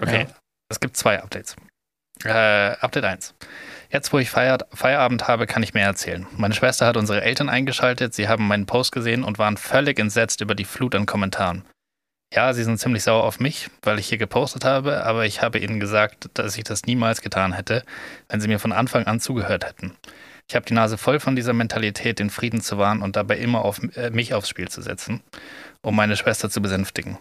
Okay, 0.00 0.26
ja. 0.28 0.36
es 0.68 0.78
gibt 0.80 0.96
zwei 0.96 1.22
Updates. 1.22 1.56
Äh, 2.24 2.28
Update 2.80 3.04
1. 3.04 3.34
Jetzt, 3.90 4.12
wo 4.12 4.18
ich 4.18 4.30
Feier 4.30 4.58
Feierabend 4.72 5.28
habe, 5.28 5.46
kann 5.46 5.62
ich 5.62 5.72
mehr 5.72 5.86
erzählen. 5.86 6.26
Meine 6.36 6.54
Schwester 6.54 6.86
hat 6.86 6.96
unsere 6.96 7.22
Eltern 7.22 7.48
eingeschaltet, 7.48 8.14
sie 8.14 8.28
haben 8.28 8.46
meinen 8.46 8.66
Post 8.66 8.92
gesehen 8.92 9.24
und 9.24 9.38
waren 9.38 9.56
völlig 9.56 9.98
entsetzt 9.98 10.40
über 10.40 10.54
die 10.54 10.64
Flut 10.64 10.94
an 10.94 11.06
Kommentaren. 11.06 11.64
Ja, 12.34 12.52
sie 12.52 12.64
sind 12.64 12.78
ziemlich 12.78 13.04
sauer 13.04 13.24
auf 13.24 13.38
mich, 13.38 13.70
weil 13.82 13.98
ich 13.98 14.08
hier 14.08 14.18
gepostet 14.18 14.64
habe, 14.64 15.04
aber 15.04 15.24
ich 15.24 15.42
habe 15.42 15.58
ihnen 15.58 15.78
gesagt, 15.78 16.28
dass 16.34 16.58
ich 16.58 16.64
das 16.64 16.84
niemals 16.84 17.22
getan 17.22 17.52
hätte, 17.52 17.84
wenn 18.28 18.40
sie 18.40 18.48
mir 18.48 18.58
von 18.58 18.72
Anfang 18.72 19.06
an 19.06 19.20
zugehört 19.20 19.64
hätten. 19.64 19.96
Ich 20.48 20.54
habe 20.54 20.66
die 20.66 20.74
Nase 20.74 20.96
voll 20.96 21.18
von 21.18 21.34
dieser 21.34 21.52
Mentalität, 21.52 22.20
den 22.20 22.30
Frieden 22.30 22.60
zu 22.60 22.78
wahren 22.78 23.02
und 23.02 23.16
dabei 23.16 23.38
immer 23.38 23.64
auf 23.64 23.80
äh, 23.96 24.10
mich 24.10 24.32
aufs 24.32 24.48
Spiel 24.48 24.68
zu 24.68 24.80
setzen, 24.80 25.22
um 25.82 25.96
meine 25.96 26.16
Schwester 26.16 26.48
zu 26.48 26.62
besänftigen. 26.62 27.18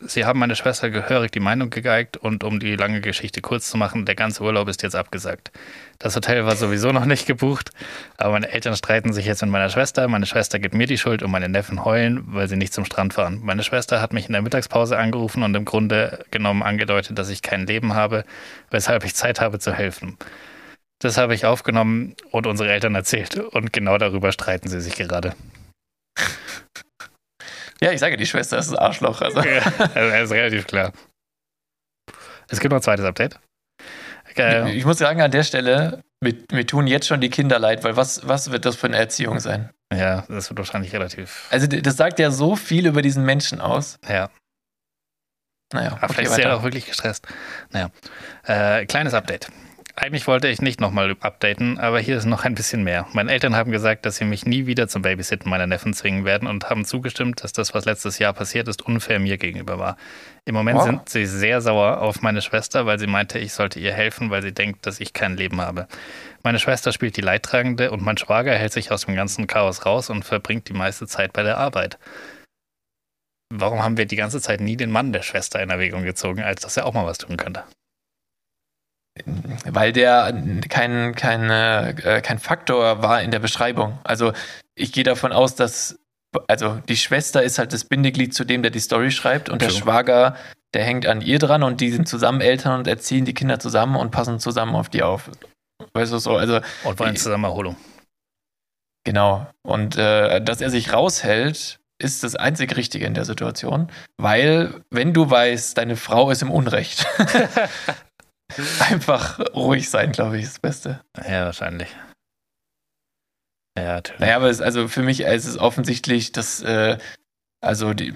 Sie 0.00 0.26
haben 0.26 0.38
meine 0.38 0.56
Schwester 0.56 0.90
gehörig 0.90 1.30
die 1.30 1.40
Meinung 1.40 1.70
gegeigt 1.70 2.18
und 2.18 2.44
um 2.44 2.60
die 2.60 2.76
lange 2.76 3.00
Geschichte 3.00 3.40
kurz 3.40 3.70
zu 3.70 3.78
machen, 3.78 4.04
der 4.04 4.14
ganze 4.14 4.42
Urlaub 4.42 4.68
ist 4.68 4.82
jetzt 4.82 4.94
abgesagt. 4.94 5.52
Das 5.98 6.14
Hotel 6.14 6.44
war 6.44 6.54
sowieso 6.54 6.92
noch 6.92 7.06
nicht 7.06 7.26
gebucht, 7.26 7.70
aber 8.18 8.32
meine 8.32 8.50
Eltern 8.50 8.76
streiten 8.76 9.14
sich 9.14 9.24
jetzt 9.24 9.40
mit 9.40 9.50
meiner 9.50 9.70
Schwester. 9.70 10.06
Meine 10.08 10.26
Schwester 10.26 10.58
gibt 10.58 10.74
mir 10.74 10.86
die 10.86 10.98
Schuld 10.98 11.22
und 11.22 11.30
meine 11.30 11.48
Neffen 11.48 11.82
heulen, 11.84 12.24
weil 12.26 12.46
sie 12.46 12.56
nicht 12.56 12.74
zum 12.74 12.84
Strand 12.84 13.14
fahren. 13.14 13.40
Meine 13.42 13.62
Schwester 13.62 14.02
hat 14.02 14.12
mich 14.12 14.26
in 14.26 14.34
der 14.34 14.42
Mittagspause 14.42 14.98
angerufen 14.98 15.42
und 15.42 15.54
im 15.54 15.64
Grunde 15.64 16.26
genommen 16.30 16.62
angedeutet, 16.62 17.18
dass 17.18 17.30
ich 17.30 17.40
kein 17.40 17.66
Leben 17.66 17.94
habe, 17.94 18.24
weshalb 18.70 19.04
ich 19.04 19.14
Zeit 19.14 19.40
habe 19.40 19.58
zu 19.60 19.72
helfen. 19.72 20.18
Das 21.00 21.18
habe 21.18 21.34
ich 21.34 21.44
aufgenommen 21.44 22.14
und 22.30 22.46
unsere 22.46 22.70
Eltern 22.72 22.94
erzählt. 22.94 23.36
Und 23.36 23.72
genau 23.72 23.98
darüber 23.98 24.32
streiten 24.32 24.68
sie 24.68 24.80
sich 24.80 24.96
gerade. 24.96 25.34
Ja, 27.78 27.92
ich 27.92 28.00
sage, 28.00 28.16
die 28.16 28.24
Schwester 28.24 28.56
ist 28.56 28.70
ein 28.70 28.78
Arschloch. 28.78 29.20
Also. 29.20 29.42
Ja, 29.42 29.60
also 29.94 30.24
ist 30.24 30.32
relativ 30.32 30.66
klar. 30.66 30.94
Es 32.48 32.58
gibt 32.58 32.72
noch 32.72 32.78
ein 32.78 32.82
zweites 32.82 33.04
Update. 33.04 33.38
Okay. 34.30 34.72
Ich 34.72 34.86
muss 34.86 34.98
sagen, 34.98 35.20
an 35.20 35.30
der 35.30 35.42
Stelle, 35.42 36.02
mir, 36.20 36.34
mir, 36.52 36.66
tun 36.66 36.86
jetzt 36.86 37.06
schon 37.06 37.20
die 37.20 37.30
Kinder 37.30 37.58
leid, 37.58 37.84
weil 37.84 37.96
was, 37.96 38.26
was 38.26 38.50
wird 38.50 38.64
das 38.64 38.76
für 38.76 38.86
eine 38.86 38.96
Erziehung 38.96 39.40
sein? 39.40 39.70
Ja, 39.92 40.24
das 40.28 40.48
wird 40.48 40.58
wahrscheinlich 40.58 40.92
relativ. 40.94 41.46
Also, 41.50 41.66
das 41.66 41.96
sagt 41.96 42.18
ja 42.18 42.30
so 42.30 42.56
viel 42.56 42.86
über 42.86 43.02
diesen 43.02 43.24
Menschen 43.24 43.60
aus. 43.60 43.98
Ja. 44.08 44.30
Naja, 45.72 45.92
Aber 45.92 46.04
okay, 46.04 46.14
vielleicht 46.14 46.30
ist 46.30 46.38
er 46.38 46.56
auch 46.56 46.62
wirklich 46.62 46.86
gestresst. 46.86 47.26
Naja. 47.70 47.90
Äh, 48.44 48.86
kleines 48.86 49.14
Update. 49.14 49.48
Eigentlich 49.98 50.26
wollte 50.26 50.48
ich 50.48 50.60
nicht 50.60 50.78
nochmal 50.78 51.16
updaten, 51.20 51.78
aber 51.78 51.98
hier 51.98 52.18
ist 52.18 52.26
noch 52.26 52.44
ein 52.44 52.54
bisschen 52.54 52.84
mehr. 52.84 53.06
Meine 53.14 53.32
Eltern 53.32 53.56
haben 53.56 53.72
gesagt, 53.72 54.04
dass 54.04 54.16
sie 54.16 54.26
mich 54.26 54.44
nie 54.44 54.66
wieder 54.66 54.88
zum 54.88 55.00
Babysitten 55.00 55.48
meiner 55.48 55.66
Neffen 55.66 55.94
zwingen 55.94 56.26
werden 56.26 56.46
und 56.46 56.68
haben 56.68 56.84
zugestimmt, 56.84 57.42
dass 57.42 57.54
das, 57.54 57.72
was 57.72 57.86
letztes 57.86 58.18
Jahr 58.18 58.34
passiert 58.34 58.68
ist, 58.68 58.82
unfair 58.82 59.18
mir 59.18 59.38
gegenüber 59.38 59.78
war. 59.78 59.96
Im 60.44 60.54
Moment 60.54 60.78
wow. 60.78 60.84
sind 60.84 61.08
sie 61.08 61.24
sehr 61.24 61.62
sauer 61.62 62.02
auf 62.02 62.20
meine 62.20 62.42
Schwester, 62.42 62.84
weil 62.84 62.98
sie 62.98 63.06
meinte, 63.06 63.38
ich 63.38 63.54
sollte 63.54 63.80
ihr 63.80 63.92
helfen, 63.94 64.28
weil 64.28 64.42
sie 64.42 64.52
denkt, 64.52 64.84
dass 64.86 65.00
ich 65.00 65.14
kein 65.14 65.34
Leben 65.34 65.62
habe. 65.62 65.88
Meine 66.42 66.58
Schwester 66.58 66.92
spielt 66.92 67.16
die 67.16 67.22
Leidtragende 67.22 67.90
und 67.90 68.02
mein 68.02 68.18
Schwager 68.18 68.54
hält 68.54 68.74
sich 68.74 68.92
aus 68.92 69.06
dem 69.06 69.16
ganzen 69.16 69.46
Chaos 69.46 69.86
raus 69.86 70.10
und 70.10 70.24
verbringt 70.24 70.68
die 70.68 70.74
meiste 70.74 71.06
Zeit 71.06 71.32
bei 71.32 71.42
der 71.42 71.56
Arbeit. 71.56 71.98
Warum 73.48 73.82
haben 73.82 73.96
wir 73.96 74.04
die 74.04 74.16
ganze 74.16 74.42
Zeit 74.42 74.60
nie 74.60 74.76
den 74.76 74.90
Mann 74.90 75.14
der 75.14 75.22
Schwester 75.22 75.62
in 75.62 75.70
Erwägung 75.70 76.02
gezogen, 76.02 76.42
als 76.42 76.60
dass 76.60 76.76
er 76.76 76.84
auch 76.84 76.92
mal 76.92 77.06
was 77.06 77.18
tun 77.18 77.38
könnte? 77.38 77.64
Weil 79.64 79.92
der 79.92 80.32
kein, 80.68 81.14
kein, 81.14 81.50
äh, 81.50 82.20
kein 82.22 82.38
Faktor 82.38 83.02
war 83.02 83.22
in 83.22 83.30
der 83.30 83.38
Beschreibung. 83.38 83.98
Also 84.04 84.32
ich 84.74 84.92
gehe 84.92 85.04
davon 85.04 85.32
aus, 85.32 85.54
dass 85.54 85.98
also 86.48 86.80
die 86.88 86.96
Schwester 86.96 87.42
ist 87.42 87.58
halt 87.58 87.72
das 87.72 87.84
Bindeglied 87.84 88.34
zu 88.34 88.44
dem, 88.44 88.62
der 88.62 88.70
die 88.70 88.80
Story 88.80 89.10
schreibt 89.10 89.48
und 89.48 89.60
True. 89.60 89.68
der 89.68 89.74
Schwager, 89.74 90.36
der 90.74 90.84
hängt 90.84 91.06
an 91.06 91.22
ihr 91.22 91.38
dran 91.38 91.62
und 91.62 91.80
die 91.80 91.90
sind 91.90 92.08
zusammen 92.08 92.40
Eltern 92.40 92.78
und 92.78 92.86
erziehen 92.86 93.24
die 93.24 93.34
Kinder 93.34 93.58
zusammen 93.58 93.96
und 93.96 94.10
passen 94.10 94.38
zusammen 94.38 94.74
auf 94.74 94.88
die 94.88 95.02
auf. 95.02 95.30
Weißt 95.94 96.12
du 96.12 96.18
so, 96.18 96.36
also 96.36 96.60
und 96.84 96.98
wollen 96.98 97.16
Zusammenholung. 97.16 97.76
Genau. 99.04 99.46
Und 99.62 99.96
äh, 99.96 100.40
dass 100.42 100.60
er 100.60 100.70
sich 100.70 100.92
raushält, 100.92 101.78
ist 101.98 102.24
das 102.24 102.36
einzig 102.36 102.76
Richtige 102.76 103.06
in 103.06 103.14
der 103.14 103.24
Situation, 103.24 103.88
weil 104.18 104.82
wenn 104.90 105.14
du 105.14 105.30
weißt, 105.30 105.78
deine 105.78 105.96
Frau 105.96 106.30
ist 106.30 106.42
im 106.42 106.50
Unrecht, 106.50 107.06
Einfach 108.90 109.40
ruhig 109.54 109.90
sein, 109.90 110.12
glaube 110.12 110.38
ich, 110.38 110.44
ist 110.44 110.54
das 110.54 110.60
Beste. 110.60 111.00
Ja, 111.28 111.46
wahrscheinlich. 111.46 111.88
Ja, 113.78 113.94
natürlich. 113.94 114.20
Naja, 114.20 114.36
aber 114.36 114.48
es, 114.48 114.60
also 114.60 114.88
für 114.88 115.02
mich 115.02 115.20
ist 115.20 115.46
es 115.46 115.58
offensichtlich, 115.58 116.32
dass 116.32 116.62
äh, 116.62 116.98
also 117.60 117.94
die, 117.94 118.14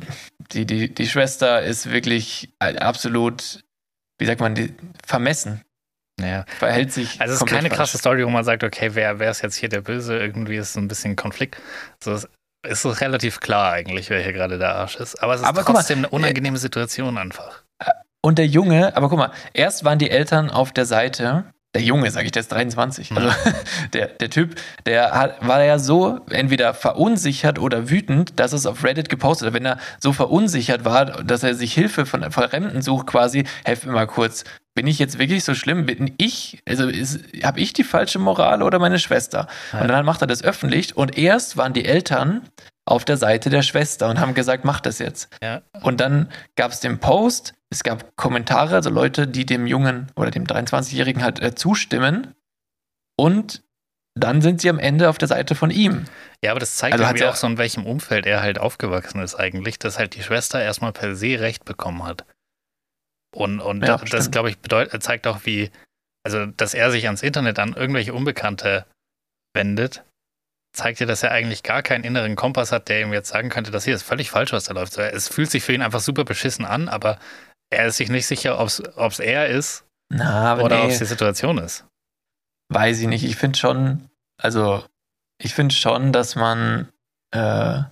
die, 0.53 0.65
die, 0.67 0.95
die 0.95 1.07
Schwester 1.09 1.63
ist 1.63 1.91
wirklich 1.91 2.53
absolut, 2.59 3.65
wie 4.19 4.27
sagt 4.27 4.41
man, 4.41 4.55
die, 4.55 4.75
vermessen. 5.05 5.63
Ja. 6.21 6.45
Verhält 6.59 6.93
sich. 6.93 7.21
Also 7.21 7.35
es 7.35 7.41
ist 7.41 7.47
keine 7.47 7.69
falsch. 7.69 7.77
krasse 7.77 7.99
Story, 7.99 8.25
wo 8.25 8.31
man 8.31 8.45
sagt, 8.45 8.63
okay, 8.63 8.91
wer, 8.95 9.19
wer 9.19 9.31
ist 9.31 9.43
jetzt 9.43 9.57
hier 9.57 9.69
der 9.69 9.81
Böse? 9.81 10.19
Irgendwie 10.19 10.57
ist 10.57 10.71
es 10.71 10.77
ein 10.77 10.89
bisschen 10.89 11.17
Konflikt. 11.17 11.57
So, 12.03 12.13
es 12.13 12.29
ist 12.63 13.01
relativ 13.01 13.41
klar 13.41 13.73
eigentlich, 13.73 14.11
wer 14.11 14.23
hier 14.23 14.33
gerade 14.33 14.59
der 14.59 14.75
Arsch 14.75 14.97
ist. 14.97 15.23
Aber 15.23 15.35
es 15.35 15.41
ist 15.41 15.47
aber 15.47 15.65
trotzdem 15.65 16.03
mal, 16.03 16.09
eine 16.09 16.17
unangenehme 16.17 16.59
Situation 16.59 17.17
einfach. 17.17 17.65
Und 18.23 18.39
der 18.39 18.47
Junge, 18.47 18.97
aber 18.97 19.09
guck 19.09 19.19
mal, 19.19 19.33
erst 19.55 19.85
waren 19.85 19.99
die 19.99 20.11
Eltern 20.11 20.51
auf 20.51 20.73
der 20.73 20.85
Seite, 20.85 21.45
der 21.75 21.83
Junge, 21.83 22.11
sage 22.11 22.27
ich, 22.27 22.33
der 22.33 22.41
ist 22.41 22.51
23. 22.51 23.13
Also 23.13 23.31
der, 23.93 24.09
der 24.09 24.29
Typ, 24.29 24.57
der 24.87 25.13
hat, 25.13 25.47
war 25.47 25.63
ja 25.63 25.79
so 25.79 26.19
entweder 26.29 26.75
verunsichert 26.75 27.61
oder 27.61 27.89
wütend, 27.89 28.41
dass 28.41 28.53
es 28.53 28.67
auf 28.67 28.83
Reddit 28.83 29.09
gepostet 29.09 29.47
hat. 29.47 29.55
Wenn 29.55 29.67
er 29.67 29.79
so 30.01 30.13
verunsichert 30.13 30.85
war, 30.85 31.23
dass 31.23 31.45
er 31.45 31.55
sich 31.55 31.73
Hilfe 31.73 32.07
von 32.07 32.29
Fremden 32.33 32.83
sucht, 32.83 33.07
quasi, 33.07 33.45
helf 33.65 33.87
mir 33.87 33.93
mal 33.93 34.09
kurz. 34.09 34.45
Bin 34.75 34.87
ich 34.87 34.99
jetzt 34.99 35.19
wirklich 35.19 35.45
so 35.45 35.55
schlimm? 35.55 35.87
Bin 35.87 36.13
ich, 36.17 36.61
also 36.69 36.89
habe 37.45 37.61
ich 37.61 37.73
die 37.73 37.85
falsche 37.85 38.19
Moral 38.19 38.63
oder 38.63 38.79
meine 38.79 38.99
Schwester? 38.99 39.47
Ja. 39.73 39.83
Und 39.83 39.89
dann 39.89 40.05
macht 40.05 40.23
er 40.23 40.27
das 40.27 40.43
öffentlich 40.43 40.97
und 40.97 41.17
erst 41.17 41.57
waren 41.57 41.73
die 41.73 41.85
Eltern 41.85 42.43
auf 42.91 43.05
der 43.05 43.17
Seite 43.17 43.51
der 43.51 43.63
Schwester 43.63 44.09
und 44.09 44.19
haben 44.19 44.35
gesagt, 44.35 44.65
mach 44.65 44.81
das 44.81 44.99
jetzt. 44.99 45.29
Ja. 45.43 45.63
Und 45.83 46.01
dann 46.01 46.31
gab 46.57 46.73
es 46.73 46.81
den 46.81 46.99
Post, 46.99 47.55
es 47.71 47.85
gab 47.85 48.17
Kommentare, 48.17 48.75
also 48.75 48.91
Leute, 48.91 49.29
die 49.29 49.47
dem 49.47 49.67
Jungen 49.67 50.11
oder 50.17 50.31
dem 50.31 50.45
23-Jährigen 50.45 51.23
halt 51.23 51.41
äh, 51.41 51.55
zustimmen. 51.55 52.35
Und 53.17 53.63
dann 54.19 54.43
sind 54.43 54.61
sie 54.61 54.69
am 54.69 54.81
Ende 54.81 55.09
auf 55.09 55.19
der 55.19 55.29
Seite 55.29 55.55
von 55.55 55.71
ihm. 55.71 56.05
Ja, 56.43 56.51
aber 56.51 56.61
das 56.61 56.77
zeigt 56.77 56.95
also 56.95 57.05
irgendwie 57.05 57.27
auch 57.27 57.37
so, 57.37 57.47
in 57.47 57.59
welchem 57.59 57.87
Umfeld 57.87 58.27
er 58.27 58.43
halt 58.43 58.59
aufgewachsen 58.59 59.23
ist 59.23 59.37
eigentlich, 59.37 59.79
dass 59.79 59.99
halt 59.99 60.17
die 60.17 60.23
Schwester 60.23 60.61
erstmal 60.61 60.93
per 60.93 61.15
se 61.15 61.39
Recht 61.39 61.65
bekommen 61.65 62.03
hat. 62.03 62.25
Und, 63.33 63.61
und 63.61 63.87
ja, 63.87 63.99
das, 63.99 64.33
glaube 64.33 64.51
ich, 64.51 64.59
bedeutet, 64.59 65.01
zeigt 65.03 65.29
auch, 65.29 65.41
wie, 65.45 65.71
also, 66.25 66.47
dass 66.47 66.75
er 66.75 66.91
sich 66.91 67.07
ans 67.07 67.23
Internet 67.23 67.61
an 67.61 67.75
irgendwelche 67.75 68.13
Unbekannte 68.13 68.85
wendet 69.55 70.03
zeigt 70.73 71.01
dir, 71.01 71.07
dass 71.07 71.23
er 71.23 71.33
eigentlich 71.33 71.63
gar 71.63 71.83
keinen 71.83 72.05
inneren 72.05 72.37
Kompass 72.37 72.73
hat, 72.73 72.89
der 72.89 73.03
ihm 73.03 73.13
jetzt 73.13 73.31
sagen 73.31 73.49
könnte, 73.49 73.71
das 73.71 73.85
hier 73.85 73.95
ist 73.95 74.03
völlig 74.03 74.31
falsch, 74.31 74.53
was 74.53 74.65
da 74.65 74.75
läuft. 74.75 74.97
Es 74.99 75.29
fühlt 75.29 75.51
sich 75.51 75.63
für 75.63 75.73
ihn 75.73 75.83
einfach 75.83 76.01
super 76.01 76.25
beschissen 76.25 76.65
an, 76.65 76.89
aber 76.89 77.19
er 77.71 77.87
ist 77.87 77.97
sich 77.97 78.09
nicht 78.09 78.27
sicher, 78.27 78.59
ob 78.61 78.69
es 78.69 79.19
er 79.19 79.49
ist 79.49 79.85
Na, 80.09 80.59
oder 80.59 80.79
nee. 80.79 80.85
ob 80.85 80.91
es 80.91 80.99
die 80.99 81.05
Situation 81.05 81.59
ist. 81.59 81.87
Weiß 82.69 83.01
ich 83.01 83.09
nicht. 83.09 83.25
Ich 83.25 83.37
finde 83.37 83.59
schon, 83.59 84.09
also 84.41 84.85
ich 85.39 85.55
finde 85.55 85.75
schon, 85.75 86.13
dass 86.13 86.37
man 86.37 86.89
äh, 87.33 87.83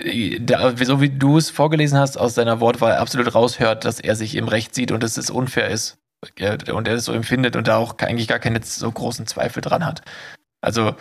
so 0.00 1.00
wie 1.00 1.10
du 1.10 1.38
es 1.38 1.50
vorgelesen 1.50 1.98
hast, 1.98 2.16
aus 2.16 2.34
seiner 2.34 2.60
Wortwahl 2.60 2.96
absolut 2.96 3.34
raushört, 3.34 3.84
dass 3.84 4.00
er 4.00 4.16
sich 4.16 4.34
im 4.34 4.48
Recht 4.48 4.74
sieht 4.74 4.90
und 4.90 5.02
dass 5.02 5.16
es 5.16 5.30
unfair 5.30 5.68
ist 5.68 5.98
und 6.72 6.88
er 6.88 6.94
es 6.94 7.04
so 7.04 7.12
empfindet 7.12 7.56
und 7.56 7.68
da 7.68 7.76
auch 7.76 7.98
eigentlich 7.98 8.28
gar 8.28 8.38
keine 8.38 8.62
so 8.62 8.90
großen 8.90 9.26
Zweifel 9.26 9.60
dran 9.60 9.84
hat. 9.84 10.02
Also 10.60 10.94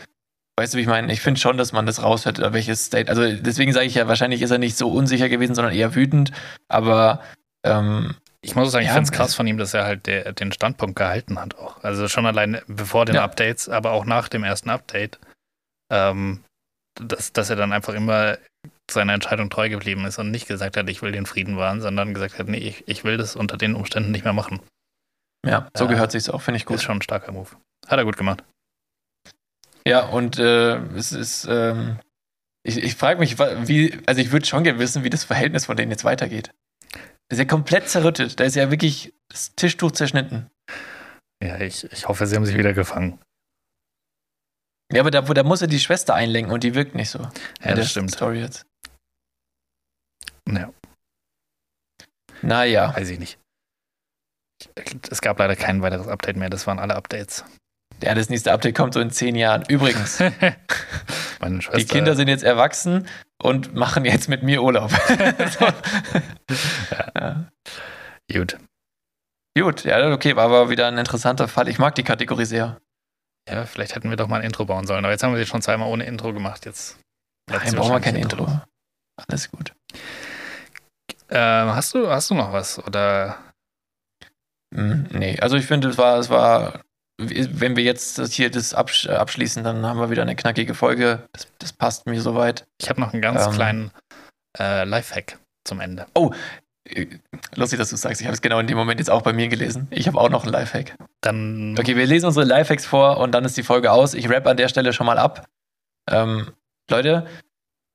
Weißt 0.58 0.74
du, 0.74 0.78
wie 0.78 0.82
ich 0.82 0.88
meine? 0.88 1.12
Ich 1.12 1.22
finde 1.22 1.39
schon, 1.39 1.58
dass 1.58 1.72
man 1.72 1.86
das 1.86 2.04
raushört, 2.04 2.39
welches 2.54 2.86
State. 2.86 3.10
Also 3.10 3.32
deswegen 3.36 3.74
sage 3.74 3.86
ich 3.86 3.95
ja, 3.95 4.08
wahrscheinlich 4.08 4.41
ist 4.41 4.52
er 4.52 4.58
nicht 4.58 4.78
so 4.78 4.89
unsicher 4.89 5.30
gewesen, 5.30 5.56
sondern 5.56 5.74
eher 5.74 5.95
wütend. 5.95 6.32
Aber 6.68 7.22
ähm, 7.66 8.16
ich 8.41 8.56
muss 8.56 8.72
sagen, 8.72 8.86
ja, 8.86 8.91
ich 8.91 8.95
finde 8.95 9.10
es 9.10 9.12
krass 9.12 9.36
von 9.36 9.47
ihm, 9.47 9.58
dass 9.58 9.74
er 9.74 9.86
halt 9.86 10.08
der, 10.08 10.34
den 10.34 10.52
Standpunkt 10.52 10.95
gehalten 10.95 11.39
hat 11.39 11.58
auch. 11.58 11.84
Also 11.84 12.08
schon 12.08 12.26
allein 12.26 12.62
bevor 12.68 13.06
den 13.06 13.16
ja. 13.16 13.24
Updates, 13.24 13.70
aber 13.70 13.91
auch 13.91 14.06
nach 14.06 14.28
dem 14.28 14.43
ersten 14.43 14.70
Update. 14.70 15.20
Ähm, 15.89 16.43
dass, 16.95 17.32
dass 17.34 17.49
er 17.49 17.56
dann 17.56 17.72
einfach 17.72 17.93
immer 17.93 18.38
seiner 18.89 19.14
Entscheidung 19.14 19.49
treu 19.49 19.70
geblieben 19.70 20.06
ist 20.06 20.20
und 20.20 20.32
nicht 20.32 20.47
gesagt 20.47 20.78
hat, 20.78 20.89
ich 20.89 21.02
will 21.02 21.12
den 21.12 21.26
Frieden 21.26 21.58
wahren, 21.58 21.82
sondern 21.82 22.14
gesagt 22.14 22.38
hat, 22.38 22.47
nee, 22.47 22.58
ich, 22.58 22.88
ich 22.88 23.04
will 23.04 23.18
das 23.18 23.36
unter 23.36 23.58
den 23.58 23.76
Umständen 23.76 24.12
nicht 24.12 24.24
mehr 24.24 24.34
machen. 24.34 24.60
Ja, 25.45 25.70
so 25.76 25.86
äh, 25.86 25.88
gehört 25.88 26.12
sich's 26.12 26.30
auch, 26.30 26.41
finde 26.41 26.58
ich 26.58 26.66
gut. 26.66 26.76
Ist 26.76 26.84
schon 26.84 26.97
ein 26.97 27.02
starker 27.02 27.32
Move. 27.32 27.49
Hat 27.88 27.97
er 27.97 28.06
gut 28.06 28.18
gemacht. 28.18 28.43
Ja, 29.86 30.06
und 30.06 30.38
äh, 30.38 30.78
es 30.96 31.12
ist, 31.12 31.48
ähm, 31.50 32.00
ich, 32.64 32.78
ich 32.78 32.96
frage 32.96 33.20
mich, 33.20 33.40
wie, 33.40 34.00
also 34.06 34.22
ich 34.22 34.32
würde 34.32 34.46
schon 34.46 34.64
gerne 34.64 34.80
wissen, 34.80 35.04
wie 35.04 35.10
das 35.10 35.24
Verhältnis 35.24 35.66
von 35.66 35.76
denen 35.76 35.92
jetzt 35.92 36.04
weitergeht. 36.04 36.52
Das 36.92 37.38
ist 37.38 37.40
ja 37.40 37.46
komplett 37.46 37.90
zerrüttet. 37.90 38.40
Da 38.40 38.44
ist 38.44 38.56
ja 38.56 38.70
wirklich 38.70 39.14
das 39.30 39.56
Tischtuch 39.56 39.92
zerschnitten. 39.92 40.50
Ja, 41.42 41.60
ich, 41.60 41.92
ich 41.92 42.08
hoffe, 42.08 42.28
sie 42.28 42.36
haben 42.36 42.46
sich 42.46 42.58
wieder 42.58 42.74
gefangen. 42.74 43.20
Ja, 44.92 45.02
aber 45.02 45.12
da, 45.12 45.22
da 45.22 45.44
muss 45.44 45.62
er 45.62 45.68
die 45.68 45.80
Schwester 45.80 46.14
einlenken 46.14 46.54
und 46.54 46.64
die 46.64 46.76
wirkt 46.76 46.94
nicht 46.94 47.10
so. 47.10 47.20
Ja, 47.64 47.74
das 47.74 47.90
stimmt. 47.90 48.12
Story 48.12 48.42
jetzt. 48.42 48.66
Ja. 50.48 50.72
Naja. 52.42 52.94
Weiß 52.96 53.10
ich 53.10 53.20
nicht. 53.20 53.40
Es 55.10 55.22
gab 55.22 55.40
leider 55.40 55.56
kein 55.56 55.82
weiteres 55.82 56.08
Update 56.08 56.36
mehr. 56.36 56.50
Das 56.50 56.68
waren 56.68 56.80
alle 56.80 56.96
Updates. 56.96 57.46
Ja, 58.04 58.16
das 58.16 58.30
nächste 58.30 58.52
Update 58.52 58.76
kommt 58.76 58.93
so 58.93 58.99
in 58.99 59.12
zehn 59.12 59.36
Jahren. 59.36 59.64
Übrigens, 59.68 60.18
die 61.78 61.86
Kinder 61.86 62.16
sind 62.16 62.28
jetzt 62.28 62.43
erwachsen 62.43 63.08
und 63.41 63.76
machen 63.76 64.06
jetzt 64.06 64.28
mit 64.28 64.43
mir 64.43 64.64
Urlaub. 64.64 64.91
ja. 66.89 67.12
Ja. 67.16 67.45
Gut. 68.32 68.58
Gut, 69.58 69.84
ja, 69.84 70.12
okay, 70.12 70.36
war 70.36 70.45
aber 70.45 70.70
wieder 70.70 70.88
ein 70.88 70.97
interessanter 70.97 71.47
Fall. 71.47 71.68
Ich 71.68 71.78
mag 71.78 71.93
die 71.95 72.04
Kategorie 72.04 72.45
sehr. 72.45 72.80
Ja, 73.49 73.66
vielleicht 73.66 73.95
hätten 73.95 74.10
wir 74.10 74.16
doch 74.16 74.28
mal 74.28 74.38
ein 74.38 74.45
Intro 74.45 74.66
bauen 74.66 74.88
sollen. 74.88 75.04
Aber 75.04 75.12
jetzt 75.12 75.24
haben 75.24 75.34
wir 75.34 75.39
sie 75.39 75.45
schon 75.45 75.62
zweimal 75.62 75.89
ohne 75.89 76.06
Intro 76.06 76.32
gemacht. 76.32 76.66
Jetzt 76.66 76.97
Nein, 77.49 77.76
brauchen 77.76 77.91
wir 77.91 77.99
kein 77.99 78.16
Intro. 78.16 78.46
Intro. 78.46 78.62
Alles 79.28 79.51
gut. 79.51 79.74
Ähm, 81.30 81.76
hast, 81.76 81.93
du, 81.93 82.09
hast 82.09 82.30
du 82.30 82.36
noch 82.36 82.54
was? 82.54 82.80
Oder? 82.80 83.38
Hm, 84.74 85.08
nee, 85.12 85.38
also 85.39 85.58
ich 85.58 85.66
finde, 85.66 85.89
es 85.89 85.97
war, 85.97 86.17
es 86.17 86.30
war 86.30 86.82
wenn 87.22 87.76
wir 87.76 87.84
jetzt 87.84 88.20
hier 88.34 88.50
das 88.50 88.74
abschließen, 88.74 89.64
dann 89.64 89.86
haben 89.86 90.00
wir 90.00 90.10
wieder 90.10 90.22
eine 90.22 90.36
knackige 90.36 90.74
Folge. 90.74 91.28
Das, 91.34 91.48
das 91.60 91.74
passt 91.74 92.06
mir 92.06 92.22
soweit. 92.22 92.66
Ich 92.80 92.89
habe 92.89 93.00
noch 93.00 93.14
einen 93.14 93.22
ganz 93.22 93.46
ähm, 93.46 93.52
kleinen 93.52 93.92
äh, 94.58 94.84
Lifehack 94.86 95.38
zum 95.64 95.80
Ende. 95.80 96.08
Oh, 96.14 96.32
äh, 96.86 97.08
lustig, 97.56 97.80
dass 97.80 97.89
du 97.89 97.96
sagst. 97.96 98.22
Ich 98.22 98.28
habe 98.28 98.34
es 98.34 98.42
genau 98.42 98.60
in 98.60 98.68
dem 98.68 98.78
Moment 98.78 99.00
jetzt 99.00 99.10
auch 99.10 99.22
bei 99.22 99.34
mir 99.34 99.48
gelesen. 99.48 99.88
Ich 99.92 100.08
habe 100.08 100.20
auch 100.20 100.30
noch 100.30 100.43
einen 100.43 100.52
Lifehack. 100.52 100.96
Dann. 101.22 101.76
Okay, 101.78 101.96
wir 101.96 102.06
lesen 102.06 102.26
unsere 102.26 102.46
Lifehacks 102.46 102.86
vor 102.86 103.18
und 103.18 103.32
dann 103.34 103.46
ist 103.46 103.58
die 103.58 103.64
Folge 103.64 103.92
aus. 103.92 104.14
Ich 104.14 104.30
rap 104.30 104.48
an 104.48 104.58
der 104.58 104.68
Stelle 104.68 104.93
schon 104.93 105.06
mal 105.06 105.18
ab. 105.18 105.48
Ähm, 106.10 106.52
Leute, 106.89 107.28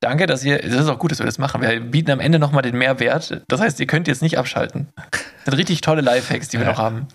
danke, 0.01 0.27
dass 0.27 0.45
ihr. 0.45 0.63
Es 0.63 0.73
ist 0.73 0.89
auch 0.89 0.99
gut, 0.99 1.11
dass 1.11 1.19
wir 1.19 1.27
das 1.27 1.39
machen. 1.39 1.61
Wir 1.61 1.81
bieten 1.81 2.11
am 2.11 2.21
Ende 2.21 2.39
nochmal 2.39 2.63
den 2.63 2.79
Mehrwert. 2.79 3.43
Das 3.49 3.61
heißt, 3.61 3.81
ihr 3.81 3.87
könnt 3.87 4.09
jetzt 4.09 4.23
nicht 4.23 4.39
abschalten. 4.39 4.93
Das 5.11 5.45
sind 5.47 5.55
richtig 5.55 5.81
tolle 5.81 6.01
Lifehacks, 6.01 6.49
die 6.49 6.59
wir 6.59 6.67
ja. 6.67 6.73
noch 6.73 6.79
haben. 6.79 7.09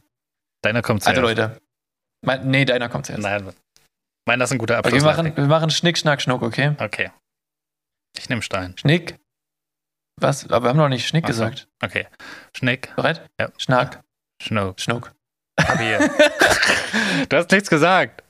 Deiner 0.62 0.82
kommt 0.82 1.04
zuerst. 1.04 1.18
Also 1.18 1.28
Leute, 1.28 1.58
mein, 2.24 2.50
nee, 2.50 2.66
deiner 2.66 2.90
kommt 2.90 3.06
zuerst. 3.06 3.22
Nein. 3.22 3.54
Mein, 4.28 4.40
das 4.40 4.50
ist 4.50 4.54
ein 4.54 4.58
guter 4.60 4.78
Abschluss. 4.78 4.94
Okay, 4.94 5.04
wir, 5.04 5.24
machen, 5.24 5.38
wir 5.38 5.48
machen 5.48 5.70
Schnick, 5.72 5.98
Schnack, 5.98 6.22
Schnuck, 6.22 6.42
okay? 6.42 6.76
Okay. 6.78 7.12
Ich 8.18 8.30
nehme 8.30 8.42
Stein. 8.42 8.76
Schnick. 8.78 9.18
Was? 10.20 10.46
Aber 10.50 10.66
wir 10.66 10.70
haben 10.70 10.78
noch 10.78 10.90
nicht 10.90 11.08
Schnick 11.08 11.26
so. 11.26 11.28
gesagt. 11.28 11.68
Okay. 11.82 12.08
Schnick. 12.56 12.96
Bereit? 12.96 13.28
Ja. 13.40 13.52
Schnack. 13.58 14.04
Schnuck. 14.42 14.80
Schnuck. 14.80 15.14
Papier. 15.56 16.00
du 17.30 17.38
hast 17.38 17.52
nichts 17.52 17.70
gesagt. 17.70 18.24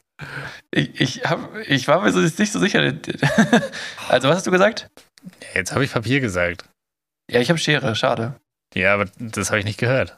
Ich, 0.72 1.02
ich, 1.02 1.24
hab, 1.26 1.56
ich 1.68 1.88
war 1.88 2.02
mir 2.02 2.12
so 2.12 2.20
nicht 2.20 2.52
so 2.52 2.60
sicher. 2.60 2.82
Also, 4.08 4.30
was 4.30 4.38
hast 4.38 4.48
du 4.48 4.52
gesagt? 4.52 4.90
Jetzt 5.54 5.72
habe 5.72 5.84
ich 5.84 5.92
Papier 5.92 6.20
gesagt. 6.20 6.66
Ja, 7.30 7.40
ich 7.40 7.50
habe 7.50 7.60
Schere, 7.60 7.96
schade. 7.96 8.40
Ja, 8.74 8.94
aber 8.94 9.06
das 9.20 9.50
habe 9.50 9.60
ich 9.60 9.66
nicht 9.66 9.80
gehört. 9.80 10.18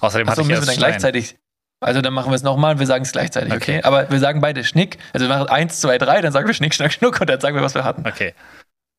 Außerdem 0.00 0.28
Achso, 0.28 0.32
hatte 0.32 0.42
ich 0.42 0.48
müssen 0.48 0.62
wir 0.62 0.66
dann 0.66 0.76
gleichzeitig. 0.76 1.36
Also 1.80 2.00
dann 2.00 2.14
machen 2.14 2.30
wir 2.30 2.36
es 2.36 2.42
nochmal 2.42 2.72
und 2.74 2.78
wir 2.78 2.86
sagen 2.86 3.04
es 3.04 3.12
gleichzeitig, 3.12 3.52
okay. 3.52 3.78
okay? 3.78 3.82
Aber 3.82 4.10
wir 4.10 4.18
sagen 4.18 4.40
beide 4.40 4.64
Schnick. 4.64 4.98
Also 5.12 5.28
wir 5.28 5.34
machen 5.34 5.48
eins, 5.48 5.80
zwei, 5.80 5.98
drei, 5.98 6.20
dann 6.20 6.32
sagen 6.32 6.46
wir 6.46 6.54
Schnick, 6.54 6.74
Schnack, 6.74 6.92
Schnuck 6.92 7.20
und 7.20 7.28
dann 7.28 7.40
sagen 7.40 7.54
wir, 7.54 7.62
was 7.62 7.74
wir 7.74 7.84
hatten. 7.84 8.06
Okay. 8.06 8.34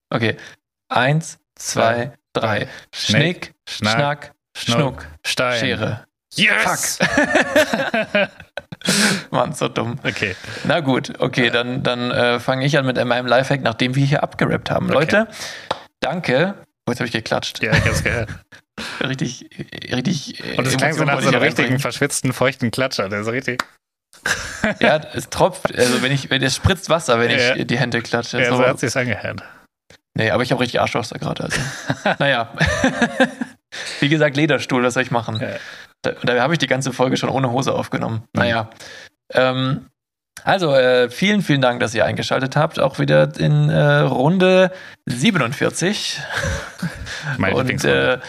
Okay. 0.09 0.37
Eins, 0.89 1.39
zwei, 1.55 2.13
drei. 2.33 2.67
Schnick, 2.93 3.53
Schnack, 3.67 3.97
Schnack 3.97 4.33
Schnuck, 4.57 5.05
Stein. 5.25 5.59
Schere. 5.59 6.07
Yes! 6.33 6.99
Fuck. 6.99 8.29
Mann, 9.31 9.53
so 9.53 9.67
dumm. 9.67 9.99
Okay. 10.03 10.35
Na 10.65 10.79
gut, 10.81 11.13
okay, 11.19 11.49
dann, 11.49 11.83
dann 11.83 12.11
äh, 12.11 12.39
fange 12.39 12.65
ich 12.65 12.77
an 12.77 12.85
mit 12.85 13.03
meinem 13.03 13.27
Lifehack, 13.27 13.61
nachdem 13.61 13.95
wir 13.95 14.05
hier 14.05 14.23
abgerappt 14.23 14.69
haben. 14.69 14.87
Okay. 14.87 14.93
Leute, 14.93 15.27
danke. 15.99 16.55
Oh, 16.85 16.91
jetzt 16.91 16.99
habe 16.99 17.07
ich 17.07 17.13
geklatscht. 17.13 17.61
Ja, 17.61 17.71
ich 17.71 17.81
habe 17.81 17.91
es 17.91 18.03
gehört. 18.03 18.29
richtig, 19.01 19.49
richtig. 19.91 20.43
Und 20.57 20.67
es 20.67 20.77
klang 20.77 20.93
so 20.93 21.03
nach 21.03 21.21
so 21.21 21.29
einem 21.29 21.41
richtigen, 21.41 21.79
verschwitzten, 21.79 22.33
feuchten 22.33 22.71
Klatscher. 22.71 23.09
Der 23.09 23.21
ist 23.21 23.27
richtig. 23.27 23.63
ja, 24.79 25.01
es 25.13 25.29
tropft, 25.29 25.75
also 25.75 26.01
wenn 26.01 26.11
ich, 26.11 26.29
wenn 26.29 26.41
es 26.41 26.55
spritzt 26.55 26.89
Wasser, 26.89 27.19
wenn 27.19 27.31
ja. 27.31 27.55
ich 27.55 27.67
die 27.67 27.77
Hände 27.77 28.01
klatsche. 28.01 28.41
Ja, 28.41 28.55
so, 28.55 28.65
hat 28.65 28.75
es 28.75 28.81
sich 28.81 28.95
angehört. 28.95 29.43
Nee, 30.17 30.31
aber 30.31 30.43
ich 30.43 30.51
habe 30.51 30.61
richtig 30.61 30.81
Arschwasser 30.81 31.19
gerade. 31.19 31.43
Also. 31.43 31.59
naja. 32.19 32.51
Wie 33.99 34.09
gesagt, 34.09 34.35
Lederstuhl, 34.35 34.83
was 34.83 34.95
soll 34.95 35.03
ich 35.03 35.11
machen? 35.11 35.39
Ja. 35.39 35.57
Da, 36.01 36.11
da 36.23 36.41
habe 36.41 36.53
ich 36.53 36.59
die 36.59 36.67
ganze 36.67 36.91
Folge 36.91 37.17
schon 37.17 37.29
ohne 37.29 37.51
Hose 37.51 37.73
aufgenommen. 37.73 38.23
Mhm. 38.33 38.41
Naja. 38.41 38.69
Ähm, 39.33 39.87
also, 40.43 40.73
äh, 40.73 41.09
vielen, 41.09 41.41
vielen 41.41 41.61
Dank, 41.61 41.79
dass 41.81 41.93
ihr 41.93 42.05
eingeschaltet 42.05 42.55
habt. 42.55 42.79
Auch 42.79 42.99
wieder 42.99 43.37
in 43.37 43.69
äh, 43.69 43.99
Runde 43.99 44.71
47. 45.05 46.19
Meine 47.37 47.55
Und. 47.55 47.83
Äh, 47.83 48.19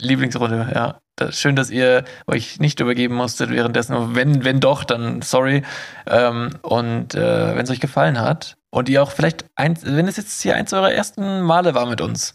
Lieblingsrunde, 0.00 0.70
ja. 0.74 1.00
Das, 1.16 1.40
schön, 1.40 1.56
dass 1.56 1.70
ihr 1.70 2.04
euch 2.28 2.60
nicht 2.60 2.78
übergeben 2.78 3.16
musstet 3.16 3.50
währenddessen. 3.50 4.14
Wenn, 4.14 4.44
wenn 4.44 4.60
doch, 4.60 4.84
dann 4.84 5.20
sorry. 5.22 5.64
Ähm, 6.06 6.50
und 6.62 7.14
äh, 7.16 7.56
wenn 7.56 7.64
es 7.64 7.70
euch 7.70 7.80
gefallen 7.80 8.20
hat 8.20 8.56
und 8.70 8.88
ihr 8.88 9.02
auch 9.02 9.10
vielleicht, 9.10 9.44
eins, 9.56 9.84
wenn 9.84 10.06
es 10.06 10.16
jetzt 10.16 10.40
hier 10.40 10.54
eins 10.54 10.72
eurer 10.72 10.92
ersten 10.92 11.40
Male 11.40 11.74
war 11.74 11.86
mit 11.86 12.00
uns, 12.00 12.34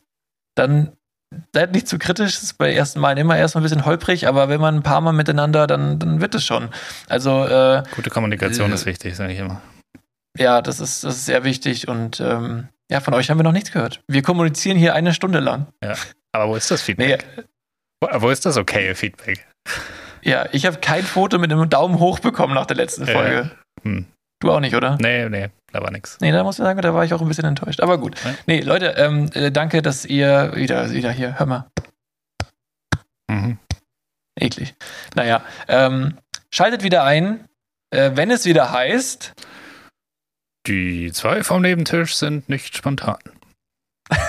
dann 0.56 0.92
seid 1.54 1.72
nicht 1.72 1.88
zu 1.88 1.98
kritisch. 1.98 2.34
Das 2.36 2.44
ist 2.44 2.58
bei 2.58 2.74
ersten 2.74 3.00
Malen 3.00 3.18
immer 3.18 3.38
erstmal 3.38 3.62
ein 3.62 3.64
bisschen 3.64 3.86
holprig, 3.86 4.28
aber 4.28 4.50
wenn 4.50 4.60
man 4.62 4.76
ein 4.76 4.84
paar 4.84 5.02
Mal 5.02 5.14
miteinander, 5.14 5.66
dann, 5.66 6.00
dann 6.00 6.22
wird 6.22 6.36
es 6.36 6.46
schon. 6.46 6.70
Also 7.08 7.46
äh, 7.46 7.84
gute 7.96 8.10
Kommunikation 8.10 8.72
äh, 8.72 8.76
ist 8.76 8.86
wichtig, 8.86 9.16
sage 9.16 9.34
ich 9.34 9.40
immer. 9.40 9.62
Ja, 10.38 10.62
das 10.62 10.80
ist, 10.80 11.04
das 11.04 11.16
ist 11.16 11.26
sehr 11.26 11.44
wichtig 11.44 11.88
und 11.88 12.20
ähm, 12.20 12.68
ja, 12.90 13.00
von 13.00 13.14
euch 13.14 13.30
haben 13.30 13.38
wir 13.38 13.44
noch 13.44 13.52
nichts 13.52 13.72
gehört. 13.72 14.02
Wir 14.08 14.24
kommunizieren 14.24 14.78
hier 14.78 14.94
eine 14.94 15.14
Stunde 15.14 15.40
lang. 15.40 15.68
Ja, 15.84 15.94
aber 16.32 16.50
wo 16.50 16.56
ist 16.56 16.70
das 16.70 16.82
Feedback? 16.82 17.26
Nee, 17.38 17.44
wo, 18.18 18.30
ist 18.30 18.46
das 18.46 18.58
okay 18.58 18.94
Feedback? 18.96 19.46
Ja, 20.22 20.48
ich 20.52 20.66
habe 20.66 20.78
kein 20.78 21.04
Foto 21.04 21.38
mit 21.38 21.52
einem 21.52 21.70
Daumen 21.70 22.00
hoch 22.00 22.20
bekommen 22.20 22.54
nach 22.54 22.66
der 22.66 22.78
letzten 22.78 23.06
Folge. 23.06 23.52
Äh, 23.84 23.88
hm. 23.88 24.06
Du 24.40 24.52
auch 24.52 24.60
nicht, 24.60 24.76
oder? 24.76 24.98
Nee, 25.00 25.30
nee, 25.30 25.50
da 25.72 25.82
war 25.82 25.92
nichts. 25.92 26.18
Nee, 26.20 26.32
da 26.32 26.44
muss 26.44 26.60
ich 26.60 26.64
sagen, 26.64 26.82
da 26.82 26.94
war 26.94 27.06
ich 27.06 27.14
auch 27.14 27.22
ein 27.22 27.28
bisschen 27.30 27.46
enttäuscht. 27.46 27.80
Aber 27.80 27.98
gut. 27.98 28.22
Ja. 28.24 28.36
Nee, 28.46 28.60
Leute, 28.60 28.88
ähm, 28.98 29.30
äh, 29.34 29.52
danke, 29.52 29.82
dass 29.82 30.04
ihr 30.04 30.52
wieder, 30.56 30.92
wieder 30.92 31.12
hier, 31.12 31.40
hör 31.40 31.46
mal. 31.46 31.68
Mhm. 33.30 33.58
Eklig. 34.38 34.76
Naja, 35.16 35.44
ähm, 35.70 36.18
schaltet 36.54 36.84
wieder 36.84 37.06
ein, 37.06 37.48
äh, 37.92 38.12
wenn 38.16 38.32
es 38.32 38.46
wieder 38.46 38.72
heißt. 38.72 39.34
Die 40.68 41.12
zwei 41.14 41.44
vom 41.44 41.62
Nebentisch 41.62 42.16
sind 42.16 42.50
nicht 42.50 42.76
spontan. 42.76 43.20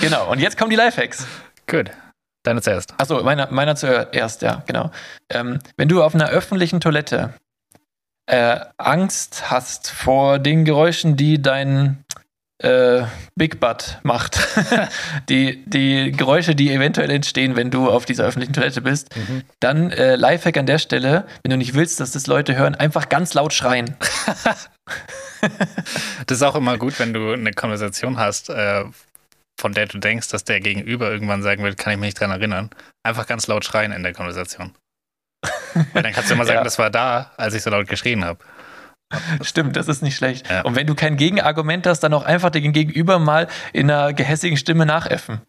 genau, 0.00 0.30
und 0.30 0.38
jetzt 0.38 0.56
kommen 0.56 0.70
die 0.70 0.76
Lifehacks. 0.76 1.26
Gut. 1.66 1.90
Deine 2.44 2.62
zuerst. 2.62 2.94
Achso, 2.98 3.22
meiner, 3.22 3.50
meiner 3.50 3.74
zuerst, 3.74 4.42
ja, 4.42 4.62
genau. 4.66 4.90
Ähm, 5.30 5.58
wenn 5.76 5.88
du 5.88 6.02
auf 6.02 6.14
einer 6.14 6.28
öffentlichen 6.28 6.80
Toilette 6.80 7.34
äh, 8.26 8.60
Angst 8.76 9.50
hast 9.50 9.90
vor 9.90 10.38
den 10.38 10.64
Geräuschen, 10.64 11.16
die 11.16 11.40
dein 11.40 12.04
äh, 12.58 13.02
Big 13.34 13.60
Butt 13.60 13.98
macht. 14.02 14.38
die, 15.28 15.64
die 15.66 16.12
Geräusche, 16.12 16.54
die 16.54 16.72
eventuell 16.72 17.10
entstehen, 17.10 17.56
wenn 17.56 17.70
du 17.70 17.90
auf 17.90 18.04
dieser 18.04 18.24
öffentlichen 18.24 18.52
Toilette 18.52 18.80
bist. 18.80 19.14
Mhm. 19.16 19.42
Dann 19.60 19.90
äh, 19.90 20.16
Lifehack 20.16 20.56
an 20.56 20.66
der 20.66 20.78
Stelle, 20.78 21.26
wenn 21.42 21.50
du 21.50 21.56
nicht 21.56 21.74
willst, 21.74 22.00
dass 22.00 22.12
das 22.12 22.26
Leute 22.26 22.56
hören, 22.56 22.74
einfach 22.74 23.08
ganz 23.08 23.34
laut 23.34 23.52
schreien. 23.52 23.96
das 26.26 26.38
ist 26.38 26.42
auch 26.42 26.54
immer 26.54 26.78
gut, 26.78 26.98
wenn 26.98 27.12
du 27.12 27.32
eine 27.32 27.52
Konversation 27.52 28.18
hast, 28.18 28.50
äh, 28.50 28.84
von 29.64 29.72
der 29.72 29.86
du 29.86 29.96
denkst, 29.96 30.28
dass 30.28 30.44
der 30.44 30.60
Gegenüber 30.60 31.10
irgendwann 31.10 31.42
sagen 31.42 31.64
wird, 31.64 31.78
kann 31.78 31.94
ich 31.94 31.98
mich 31.98 32.08
nicht 32.08 32.20
dran 32.20 32.30
erinnern. 32.30 32.68
Einfach 33.02 33.26
ganz 33.26 33.46
laut 33.46 33.64
schreien 33.64 33.92
in 33.92 34.02
der 34.02 34.12
Konversation. 34.12 34.74
Weil 35.94 36.02
dann 36.02 36.12
kannst 36.12 36.28
du 36.28 36.34
immer 36.34 36.44
sagen, 36.44 36.58
ja. 36.58 36.64
das 36.64 36.78
war 36.78 36.90
da, 36.90 37.32
als 37.38 37.54
ich 37.54 37.62
so 37.62 37.70
laut 37.70 37.88
geschrien 37.88 38.26
habe. 38.26 38.44
Stimmt, 39.40 39.76
das 39.76 39.88
ist 39.88 40.02
nicht 40.02 40.16
schlecht. 40.16 40.50
Ja. 40.50 40.66
Und 40.66 40.76
wenn 40.76 40.86
du 40.86 40.94
kein 40.94 41.16
Gegenargument 41.16 41.86
hast, 41.86 42.00
dann 42.00 42.12
auch 42.12 42.24
einfach 42.24 42.50
den 42.50 42.74
Gegenüber 42.74 43.18
mal 43.18 43.48
in 43.72 43.90
einer 43.90 44.12
gehässigen 44.12 44.58
Stimme 44.58 44.84
nachäffen. 44.84 45.40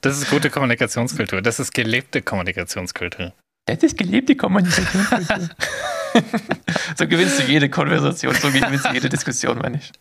das 0.00 0.18
ist 0.18 0.30
gute 0.30 0.48
Kommunikationskultur. 0.48 1.42
Das 1.42 1.58
ist 1.58 1.74
gelebte 1.74 2.22
Kommunikationskultur. 2.22 3.32
Das 3.66 3.82
ist 3.82 3.98
gelebte 3.98 4.36
Kommunikationskultur. 4.36 5.48
so 6.96 7.06
gewinnst 7.06 7.38
du 7.38 7.44
jede 7.44 7.68
Konversation, 7.68 8.34
so 8.34 8.50
gewinnst 8.50 8.86
du 8.86 8.92
jede 8.92 9.08
Diskussion, 9.10 9.58
meine 9.58 9.78
ich. 9.78 9.92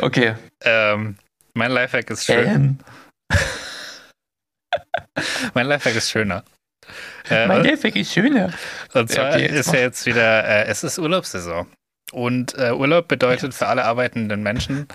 Okay. 0.00 0.34
Ähm, 0.62 1.16
mein 1.54 1.70
Lifehack 1.70 2.10
ist 2.10 2.24
schön. 2.24 2.46
Ähm. 2.46 2.78
mein 5.54 5.66
Lifehack 5.66 5.96
ist 5.96 6.10
schöner. 6.10 6.44
Äh, 7.28 7.46
mein 7.46 7.64
Lifehack 7.64 7.96
ist 7.96 8.12
schöner. 8.12 8.52
Und 8.94 9.10
zwar 9.10 9.34
okay, 9.34 9.46
ist 9.46 9.72
ja 9.72 9.80
jetzt 9.80 10.06
wieder, 10.06 10.44
äh, 10.44 10.66
es 10.66 10.84
ist 10.84 10.98
Urlaubssaison. 10.98 11.66
Und 12.12 12.56
äh, 12.56 12.72
Urlaub 12.72 13.08
bedeutet 13.08 13.54
für 13.54 13.66
alle 13.66 13.84
arbeitenden 13.84 14.42
Menschen 14.42 14.88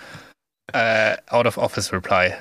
äh, 0.71 1.17
Out-of-Office-Reply 1.27 2.33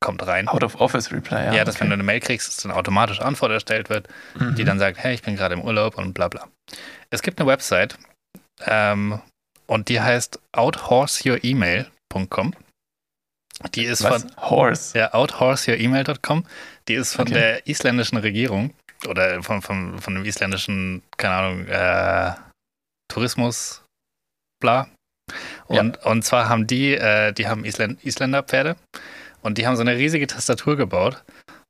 kommt 0.00 0.26
rein. 0.26 0.48
Out-of-Office-Reply, 0.48 1.46
ja. 1.46 1.52
Ja, 1.54 1.64
dass 1.64 1.76
okay. 1.76 1.84
wenn 1.84 1.90
du 1.90 1.94
eine 1.94 2.02
Mail 2.02 2.20
kriegst, 2.20 2.48
dass 2.48 2.56
dann 2.58 2.72
automatisch 2.72 3.20
Antwort 3.20 3.52
erstellt 3.52 3.88
wird, 3.88 4.08
mhm. 4.38 4.54
die 4.54 4.64
dann 4.64 4.78
sagt, 4.78 4.98
hey, 4.98 5.14
ich 5.14 5.22
bin 5.22 5.36
gerade 5.36 5.54
im 5.54 5.62
Urlaub 5.62 5.96
und 5.96 6.12
bla 6.12 6.28
bla. 6.28 6.48
Es 7.10 7.22
gibt 7.22 7.40
eine 7.40 7.48
Website 7.48 7.96
ähm, 8.66 9.20
und 9.66 9.88
die 9.88 10.00
heißt 10.00 10.40
outhorseyouremail.com. 10.52 12.54
Die 13.74 13.84
ist 13.84 14.02
Was? 14.02 14.22
von 14.22 14.32
Horse. 14.38 14.98
Ja, 14.98 15.14
outhorseyouremail.com. 15.14 16.44
Die 16.88 16.94
ist 16.94 17.14
von 17.14 17.28
okay. 17.28 17.34
der 17.34 17.66
isländischen 17.66 18.18
Regierung 18.18 18.74
oder 19.08 19.42
von, 19.42 19.62
von, 19.62 20.00
von 20.00 20.14
dem 20.14 20.24
isländischen, 20.24 21.02
keine 21.16 21.34
Ahnung, 21.34 21.66
äh, 21.66 22.32
Tourismus, 23.08 23.84
bla. 24.60 24.88
Und, 25.66 25.96
ja. 25.96 26.10
und 26.10 26.22
zwar 26.22 26.48
haben 26.48 26.66
die, 26.66 26.94
äh, 26.94 27.32
die 27.32 27.46
haben 27.46 27.64
Isländ 27.64 28.04
Isländerpferde 28.04 28.76
und 29.42 29.58
die 29.58 29.66
haben 29.66 29.76
so 29.76 29.82
eine 29.82 29.96
riesige 29.96 30.26
Tastatur 30.26 30.76
gebaut. 30.76 31.22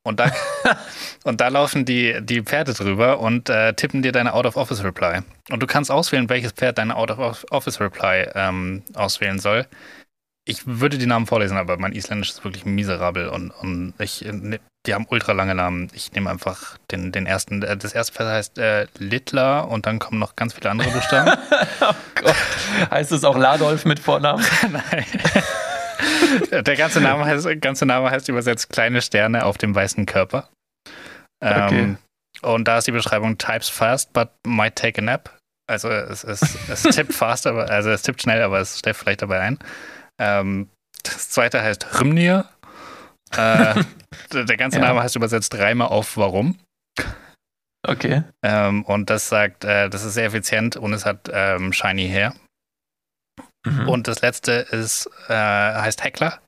Und 0.05 0.19
da, 0.19 0.33
und 1.25 1.41
da 1.41 1.49
laufen 1.49 1.85
die, 1.85 2.19
die 2.23 2.43
Pferde 2.43 2.75
drüber 2.75 3.21
und 3.21 3.49
äh, 3.49 3.75
tippen 3.75 4.03
dir 4.03 4.13
deine 4.13 4.35
Out-of-Office-Reply. 4.35 5.23
Und 5.51 5.63
du 5.63 5.67
kannst 5.67 5.91
auswählen, 5.91 6.29
welches 6.29 6.53
Pferd 6.53 6.79
deine 6.79 6.97
Out-of-Office-Reply 6.97 8.31
ähm, 8.35 8.83
auswählen 8.95 9.39
soll 9.39 9.67
ich 10.45 10.67
würde 10.67 10.99
die 10.99 11.07
Namen 11.07 11.27
vorlesen, 11.27 11.57
aber 11.57 11.77
mein 11.79 11.93
Isländisch 11.93 12.31
ist 12.31 12.45
wirklich 12.45 12.65
miserabel 12.65 13.29
und, 13.29 13.51
und 13.51 13.95
ich, 13.99 14.23
ne, 14.23 14.59
die 14.87 14.95
haben 14.95 15.07
ultra 15.09 15.33
lange 15.33 15.55
Namen. 15.55 15.89
Ich 15.95 16.13
nehme 16.13 16.29
einfach 16.29 16.79
den, 16.91 17.13
den 17.13 17.27
ersten. 17.27 17.63
Äh, 17.63 17.77
das 17.77 17.93
erste 17.93 18.15
Pferd 18.15 18.29
heißt 18.29 18.59
äh, 18.59 18.87
Littler 18.99 19.69
und 19.69 19.87
dann 19.87 20.01
kommen 20.01 20.19
noch 20.19 20.35
ganz 20.35 20.55
viele 20.55 20.71
andere 20.71 20.91
Buchstaben. 20.91 21.39
oh 21.81 21.95
Gott. 22.17 22.35
Heißt 22.91 23.13
es 23.13 23.23
auch 23.23 23.37
Ladolf 23.37 23.85
mit 23.85 24.01
Vornamen? 24.01 24.45
Nein. 24.73 25.05
Der 26.51 26.77
ganze 26.77 27.01
Name, 27.01 27.25
heißt, 27.25 27.49
ganze 27.61 27.87
Name 27.87 28.11
heißt 28.11 28.29
übersetzt 28.29 28.71
kleine 28.71 29.03
Sterne 29.03 29.45
auf 29.45 29.59
dem 29.59 29.75
weißen 29.75 30.07
Körper. 30.07 30.49
Ähm, 31.43 31.65
okay. 31.65 31.97
Und 32.43 32.67
da 32.67 32.79
ist 32.79 32.87
die 32.87 32.93
Beschreibung 32.93 33.39
Types 33.39 33.69
fast, 33.69 34.13
but 34.13 34.31
might 34.47 34.77
take 34.77 35.01
a 35.01 35.05
nap. 35.05 35.39
Also 35.69 35.89
es, 35.89 36.25
es, 36.25 36.43
es 36.69 36.83
tippt 36.95 37.15
fast, 37.15 37.47
aber 37.47 37.71
also 37.71 37.91
es 37.91 38.03
tippt 38.03 38.23
schnell, 38.23 38.43
aber 38.43 38.61
es 38.61 38.79
schläft 38.79 39.01
vielleicht 39.01 39.23
dabei 39.23 39.41
ein. 39.41 39.59
Ähm, 40.21 40.69
das 41.03 41.31
zweite 41.31 41.63
heißt 41.63 42.01
Rymnir. 42.01 42.49
Äh, 43.37 43.83
der 44.33 44.57
ganze 44.57 44.79
ja. 44.79 44.87
Name 44.87 45.03
heißt 45.03 45.17
übersetzt 45.17 45.57
Reime 45.57 45.91
auf 45.91 46.17
Warum. 46.17 46.59
Okay. 47.87 48.23
Ähm, 48.45 48.85
und 48.85 49.11
das 49.11 49.29
sagt, 49.29 49.65
äh, 49.65 49.89
das 49.91 50.05
ist 50.05 50.15
sehr 50.15 50.27
effizient 50.27 50.77
und 50.77 50.93
es 50.93 51.05
hat 51.05 51.29
ähm, 51.33 51.73
Shiny 51.73 52.09
Hair. 52.09 52.35
Mhm. 53.67 53.89
Und 53.89 54.09
das 54.09 54.23
letzte 54.23 54.53
ist, 54.53 55.09
äh, 55.29 55.35
heißt 55.35 56.03
Heckler. 56.03 56.41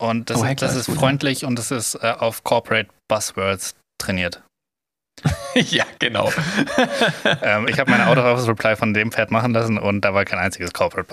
Und 0.00 0.30
das, 0.30 0.40
oh, 0.40 0.44
ist, 0.44 0.62
das 0.62 0.76
ist, 0.76 0.90
freundlich 0.90 1.44
und 1.44 1.58
es 1.58 1.70
ist 1.70 1.96
äh, 1.96 2.14
auf 2.16 2.44
Corporate 2.44 2.88
Buzzwords 3.08 3.74
trainiert. 4.00 4.42
ja, 5.54 5.84
genau. 5.98 6.32
ähm, 7.42 7.66
ich 7.66 7.80
habe 7.80 7.90
meine 7.90 8.06
Out-of-Office-Reply 8.06 8.76
von 8.76 8.94
dem 8.94 9.10
Pferd 9.10 9.32
machen 9.32 9.52
lassen 9.52 9.76
und 9.76 10.02
da 10.02 10.14
war 10.14 10.24
kein 10.24 10.38
einziges 10.38 10.72
Corporate 10.72 11.08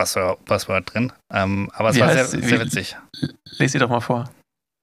Buzzword 0.45 0.93
drin. 0.93 1.11
Ähm, 1.33 1.71
aber 1.73 1.89
es 1.89 1.95
wie 1.95 2.01
war 2.01 2.13
sehr, 2.13 2.25
sehr 2.25 2.59
witzig. 2.59 2.95
Lest 3.57 3.73
sie 3.73 3.79
doch 3.79 3.89
mal 3.89 4.01
vor. 4.01 4.29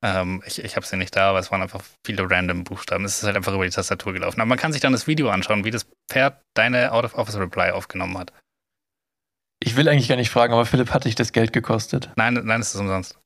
Ähm, 0.05 0.43
ich 0.45 0.63
ich 0.65 0.75
habe 0.75 0.85
sie 0.85 0.97
nicht 0.97 1.15
da, 1.15 1.31
aber 1.31 1.39
es 1.39 1.53
waren 1.53 1.63
einfach 1.63 1.83
viele 2.05 2.29
random 2.29 2.65
Buchstaben. 2.65 3.05
Es 3.05 3.19
ist 3.19 3.25
halt 3.25 3.37
einfach 3.37 3.55
über 3.55 3.65
die 3.65 3.71
Tastatur 3.71 4.13
gelaufen. 4.13 4.41
Aber 4.41 4.49
man 4.49 4.59
kann 4.59 4.73
sich 4.73 4.83
dann 4.83 4.93
das 4.93 5.07
Video 5.07 5.31
anschauen, 5.31 5.65
wie 5.65 5.71
das 5.71 5.87
Pferd 6.11 6.41
deine 6.55 6.91
Out-of-Office-Reply 6.91 7.71
aufgenommen 7.71 8.19
hat. 8.19 8.33
Ich 9.65 9.77
will 9.77 9.89
eigentlich 9.89 10.09
gar 10.09 10.17
nicht 10.17 10.31
fragen, 10.31 10.53
aber 10.53 10.67
Philipp, 10.67 10.93
hat 10.93 11.05
dich 11.05 11.15
das 11.15 11.33
Geld 11.33 11.53
gekostet? 11.53 12.11
Nein, 12.17 12.35
nein, 12.35 12.61
es 12.61 12.75
ist 12.75 12.81
umsonst. 12.81 13.19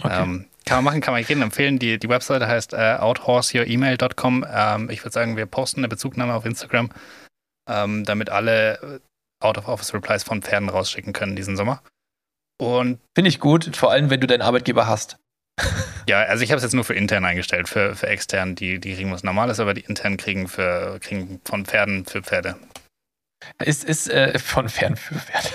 Okay. 0.00 0.22
Ähm, 0.22 0.46
kann 0.64 0.78
man 0.78 0.84
machen, 0.84 1.00
kann 1.00 1.12
man 1.12 1.22
jedem 1.22 1.42
empfehlen. 1.42 1.78
Die, 1.78 1.98
die 1.98 2.08
Webseite 2.08 2.46
heißt 2.46 2.72
äh, 2.72 2.96
outhorseyouremail.com. 3.00 4.46
Ähm, 4.48 4.90
ich 4.90 5.02
würde 5.02 5.12
sagen, 5.12 5.36
wir 5.36 5.46
posten 5.46 5.80
eine 5.80 5.88
Bezugnahme 5.88 6.34
auf 6.34 6.44
Instagram, 6.46 6.90
ähm, 7.68 8.04
damit 8.04 8.30
alle 8.30 8.74
äh, 8.80 9.00
Out-of-Office-Replies 9.44 10.22
von 10.22 10.40
Pferden 10.40 10.68
rausschicken 10.68 11.12
können 11.12 11.34
diesen 11.34 11.56
Sommer. 11.56 11.82
Und 12.60 13.00
Finde 13.16 13.28
ich 13.28 13.40
gut, 13.40 13.74
vor 13.74 13.90
allem 13.90 14.08
wenn 14.08 14.20
du 14.20 14.28
deinen 14.28 14.42
Arbeitgeber 14.42 14.86
hast. 14.86 15.16
ja, 16.08 16.20
also 16.20 16.44
ich 16.44 16.52
habe 16.52 16.58
es 16.58 16.62
jetzt 16.62 16.74
nur 16.74 16.84
für 16.84 16.94
intern 16.94 17.24
eingestellt. 17.24 17.68
Für, 17.68 17.96
für 17.96 18.06
extern, 18.06 18.54
die, 18.54 18.78
die 18.78 18.94
kriegen 18.94 19.10
was 19.10 19.24
Normales, 19.24 19.58
aber 19.58 19.74
die 19.74 19.82
intern 19.82 20.16
kriegen, 20.16 20.46
für, 20.46 20.98
kriegen 21.00 21.40
von 21.44 21.66
Pferden 21.66 22.04
für 22.06 22.22
Pferde. 22.22 22.56
Ist, 23.58 23.84
ist 23.84 24.08
äh, 24.08 24.38
von 24.38 24.68
Pferden 24.68 24.96
für 24.96 25.14
Pferde. 25.14 25.48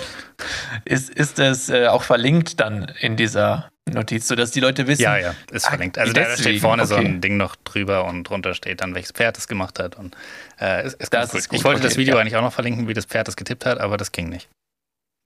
Ist, 0.84 1.10
ist 1.10 1.38
es 1.38 1.68
äh, 1.68 1.88
auch 1.88 2.02
verlinkt 2.02 2.60
dann 2.60 2.92
in 3.00 3.16
dieser 3.16 3.70
Notiz, 3.92 4.28
sodass 4.28 4.50
die 4.50 4.60
Leute 4.60 4.86
wissen. 4.86 5.02
Ja, 5.02 5.16
ja, 5.16 5.34
ist 5.50 5.66
ah, 5.66 5.70
verlinkt. 5.70 5.98
Also 5.98 6.12
da 6.12 6.36
steht 6.36 6.60
vorne 6.60 6.82
okay. 6.82 6.88
so 6.88 6.96
ein 6.96 7.20
Ding 7.20 7.36
noch 7.36 7.56
drüber 7.56 8.04
und 8.04 8.24
drunter 8.24 8.54
steht 8.54 8.80
dann, 8.80 8.94
welches 8.94 9.12
Pferd 9.12 9.38
es 9.38 9.48
gemacht 9.48 9.78
hat. 9.78 9.96
Und 9.96 10.16
äh, 10.60 10.86
ist, 10.86 10.94
ist 11.00 11.12
das 11.12 11.34
ist 11.34 11.48
gut. 11.48 11.58
Ich 11.58 11.64
wollte 11.64 11.80
okay, 11.80 11.88
das 11.88 11.96
Video 11.96 12.14
ja. 12.14 12.20
eigentlich 12.20 12.36
auch 12.36 12.42
noch 12.42 12.52
verlinken, 12.52 12.88
wie 12.88 12.94
das 12.94 13.06
Pferd 13.06 13.28
es 13.28 13.36
getippt 13.36 13.66
hat, 13.66 13.78
aber 13.78 13.96
das 13.96 14.12
ging 14.12 14.28
nicht. 14.28 14.48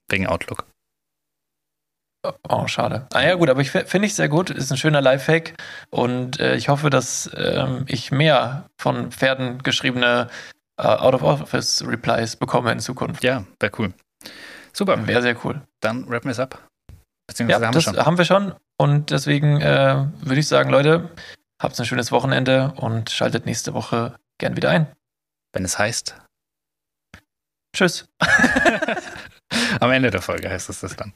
Wegen 0.09 0.26
Outlook. 0.26 0.66
Oh, 2.48 2.68
schade. 2.68 3.06
Ah 3.12 3.22
ja, 3.22 3.34
gut, 3.34 3.51
aber 3.51 3.60
ich 3.60 3.70
finde 3.70 4.06
ich 4.06 4.14
sehr 4.14 4.28
gut. 4.28 4.51
Ist 4.51 4.70
ein 4.70 4.76
schöner 4.76 5.01
Lifehack 5.01 5.55
und 5.90 6.39
äh, 6.39 6.55
ich 6.55 6.68
hoffe, 6.68 6.89
dass 6.89 7.28
ähm, 7.36 7.84
ich 7.89 8.12
mehr 8.12 8.70
von 8.78 9.10
Pferden 9.10 9.62
geschriebene 9.62 10.28
Out-of-Office-Replies 10.82 12.36
bekomme 12.36 12.72
in 12.72 12.80
Zukunft. 12.80 13.24
Ja, 13.24 13.44
wäre 13.60 13.72
cool. 13.78 13.92
Super. 14.72 15.06
Wäre 15.06 15.22
sehr 15.22 15.36
cool. 15.44 15.62
Dann 15.80 16.04
rappen 16.04 16.24
wir 16.24 16.32
es 16.32 16.40
ab. 16.40 16.66
Beziehungsweise 17.26 17.60
ja, 17.60 17.66
haben 17.66 17.74
das 17.74 17.86
wir 17.86 17.94
schon. 17.94 18.06
haben 18.06 18.18
wir 18.18 18.24
schon. 18.24 18.54
Und 18.78 19.10
deswegen 19.10 19.60
äh, 19.60 20.06
würde 20.20 20.40
ich 20.40 20.48
sagen, 20.48 20.70
Leute, 20.70 21.10
habt 21.60 21.78
ein 21.78 21.86
schönes 21.86 22.10
Wochenende 22.10 22.72
und 22.76 23.10
schaltet 23.10 23.46
nächste 23.46 23.74
Woche 23.74 24.16
gern 24.38 24.56
wieder 24.56 24.70
ein. 24.70 24.86
Wenn 25.52 25.64
es 25.64 25.78
heißt. 25.78 26.16
Tschüss. 27.74 28.09
Am 29.80 29.90
Ende 29.90 30.10
der 30.10 30.22
Folge 30.22 30.50
heißt 30.50 30.68
es 30.68 30.80
das 30.80 30.96
dann. 30.96 31.12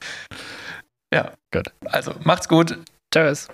Ja. 1.13 1.33
Gut. 1.53 1.73
Also 1.87 2.15
macht's 2.21 2.49
gut. 2.49 2.79
Tschüss. 3.13 3.49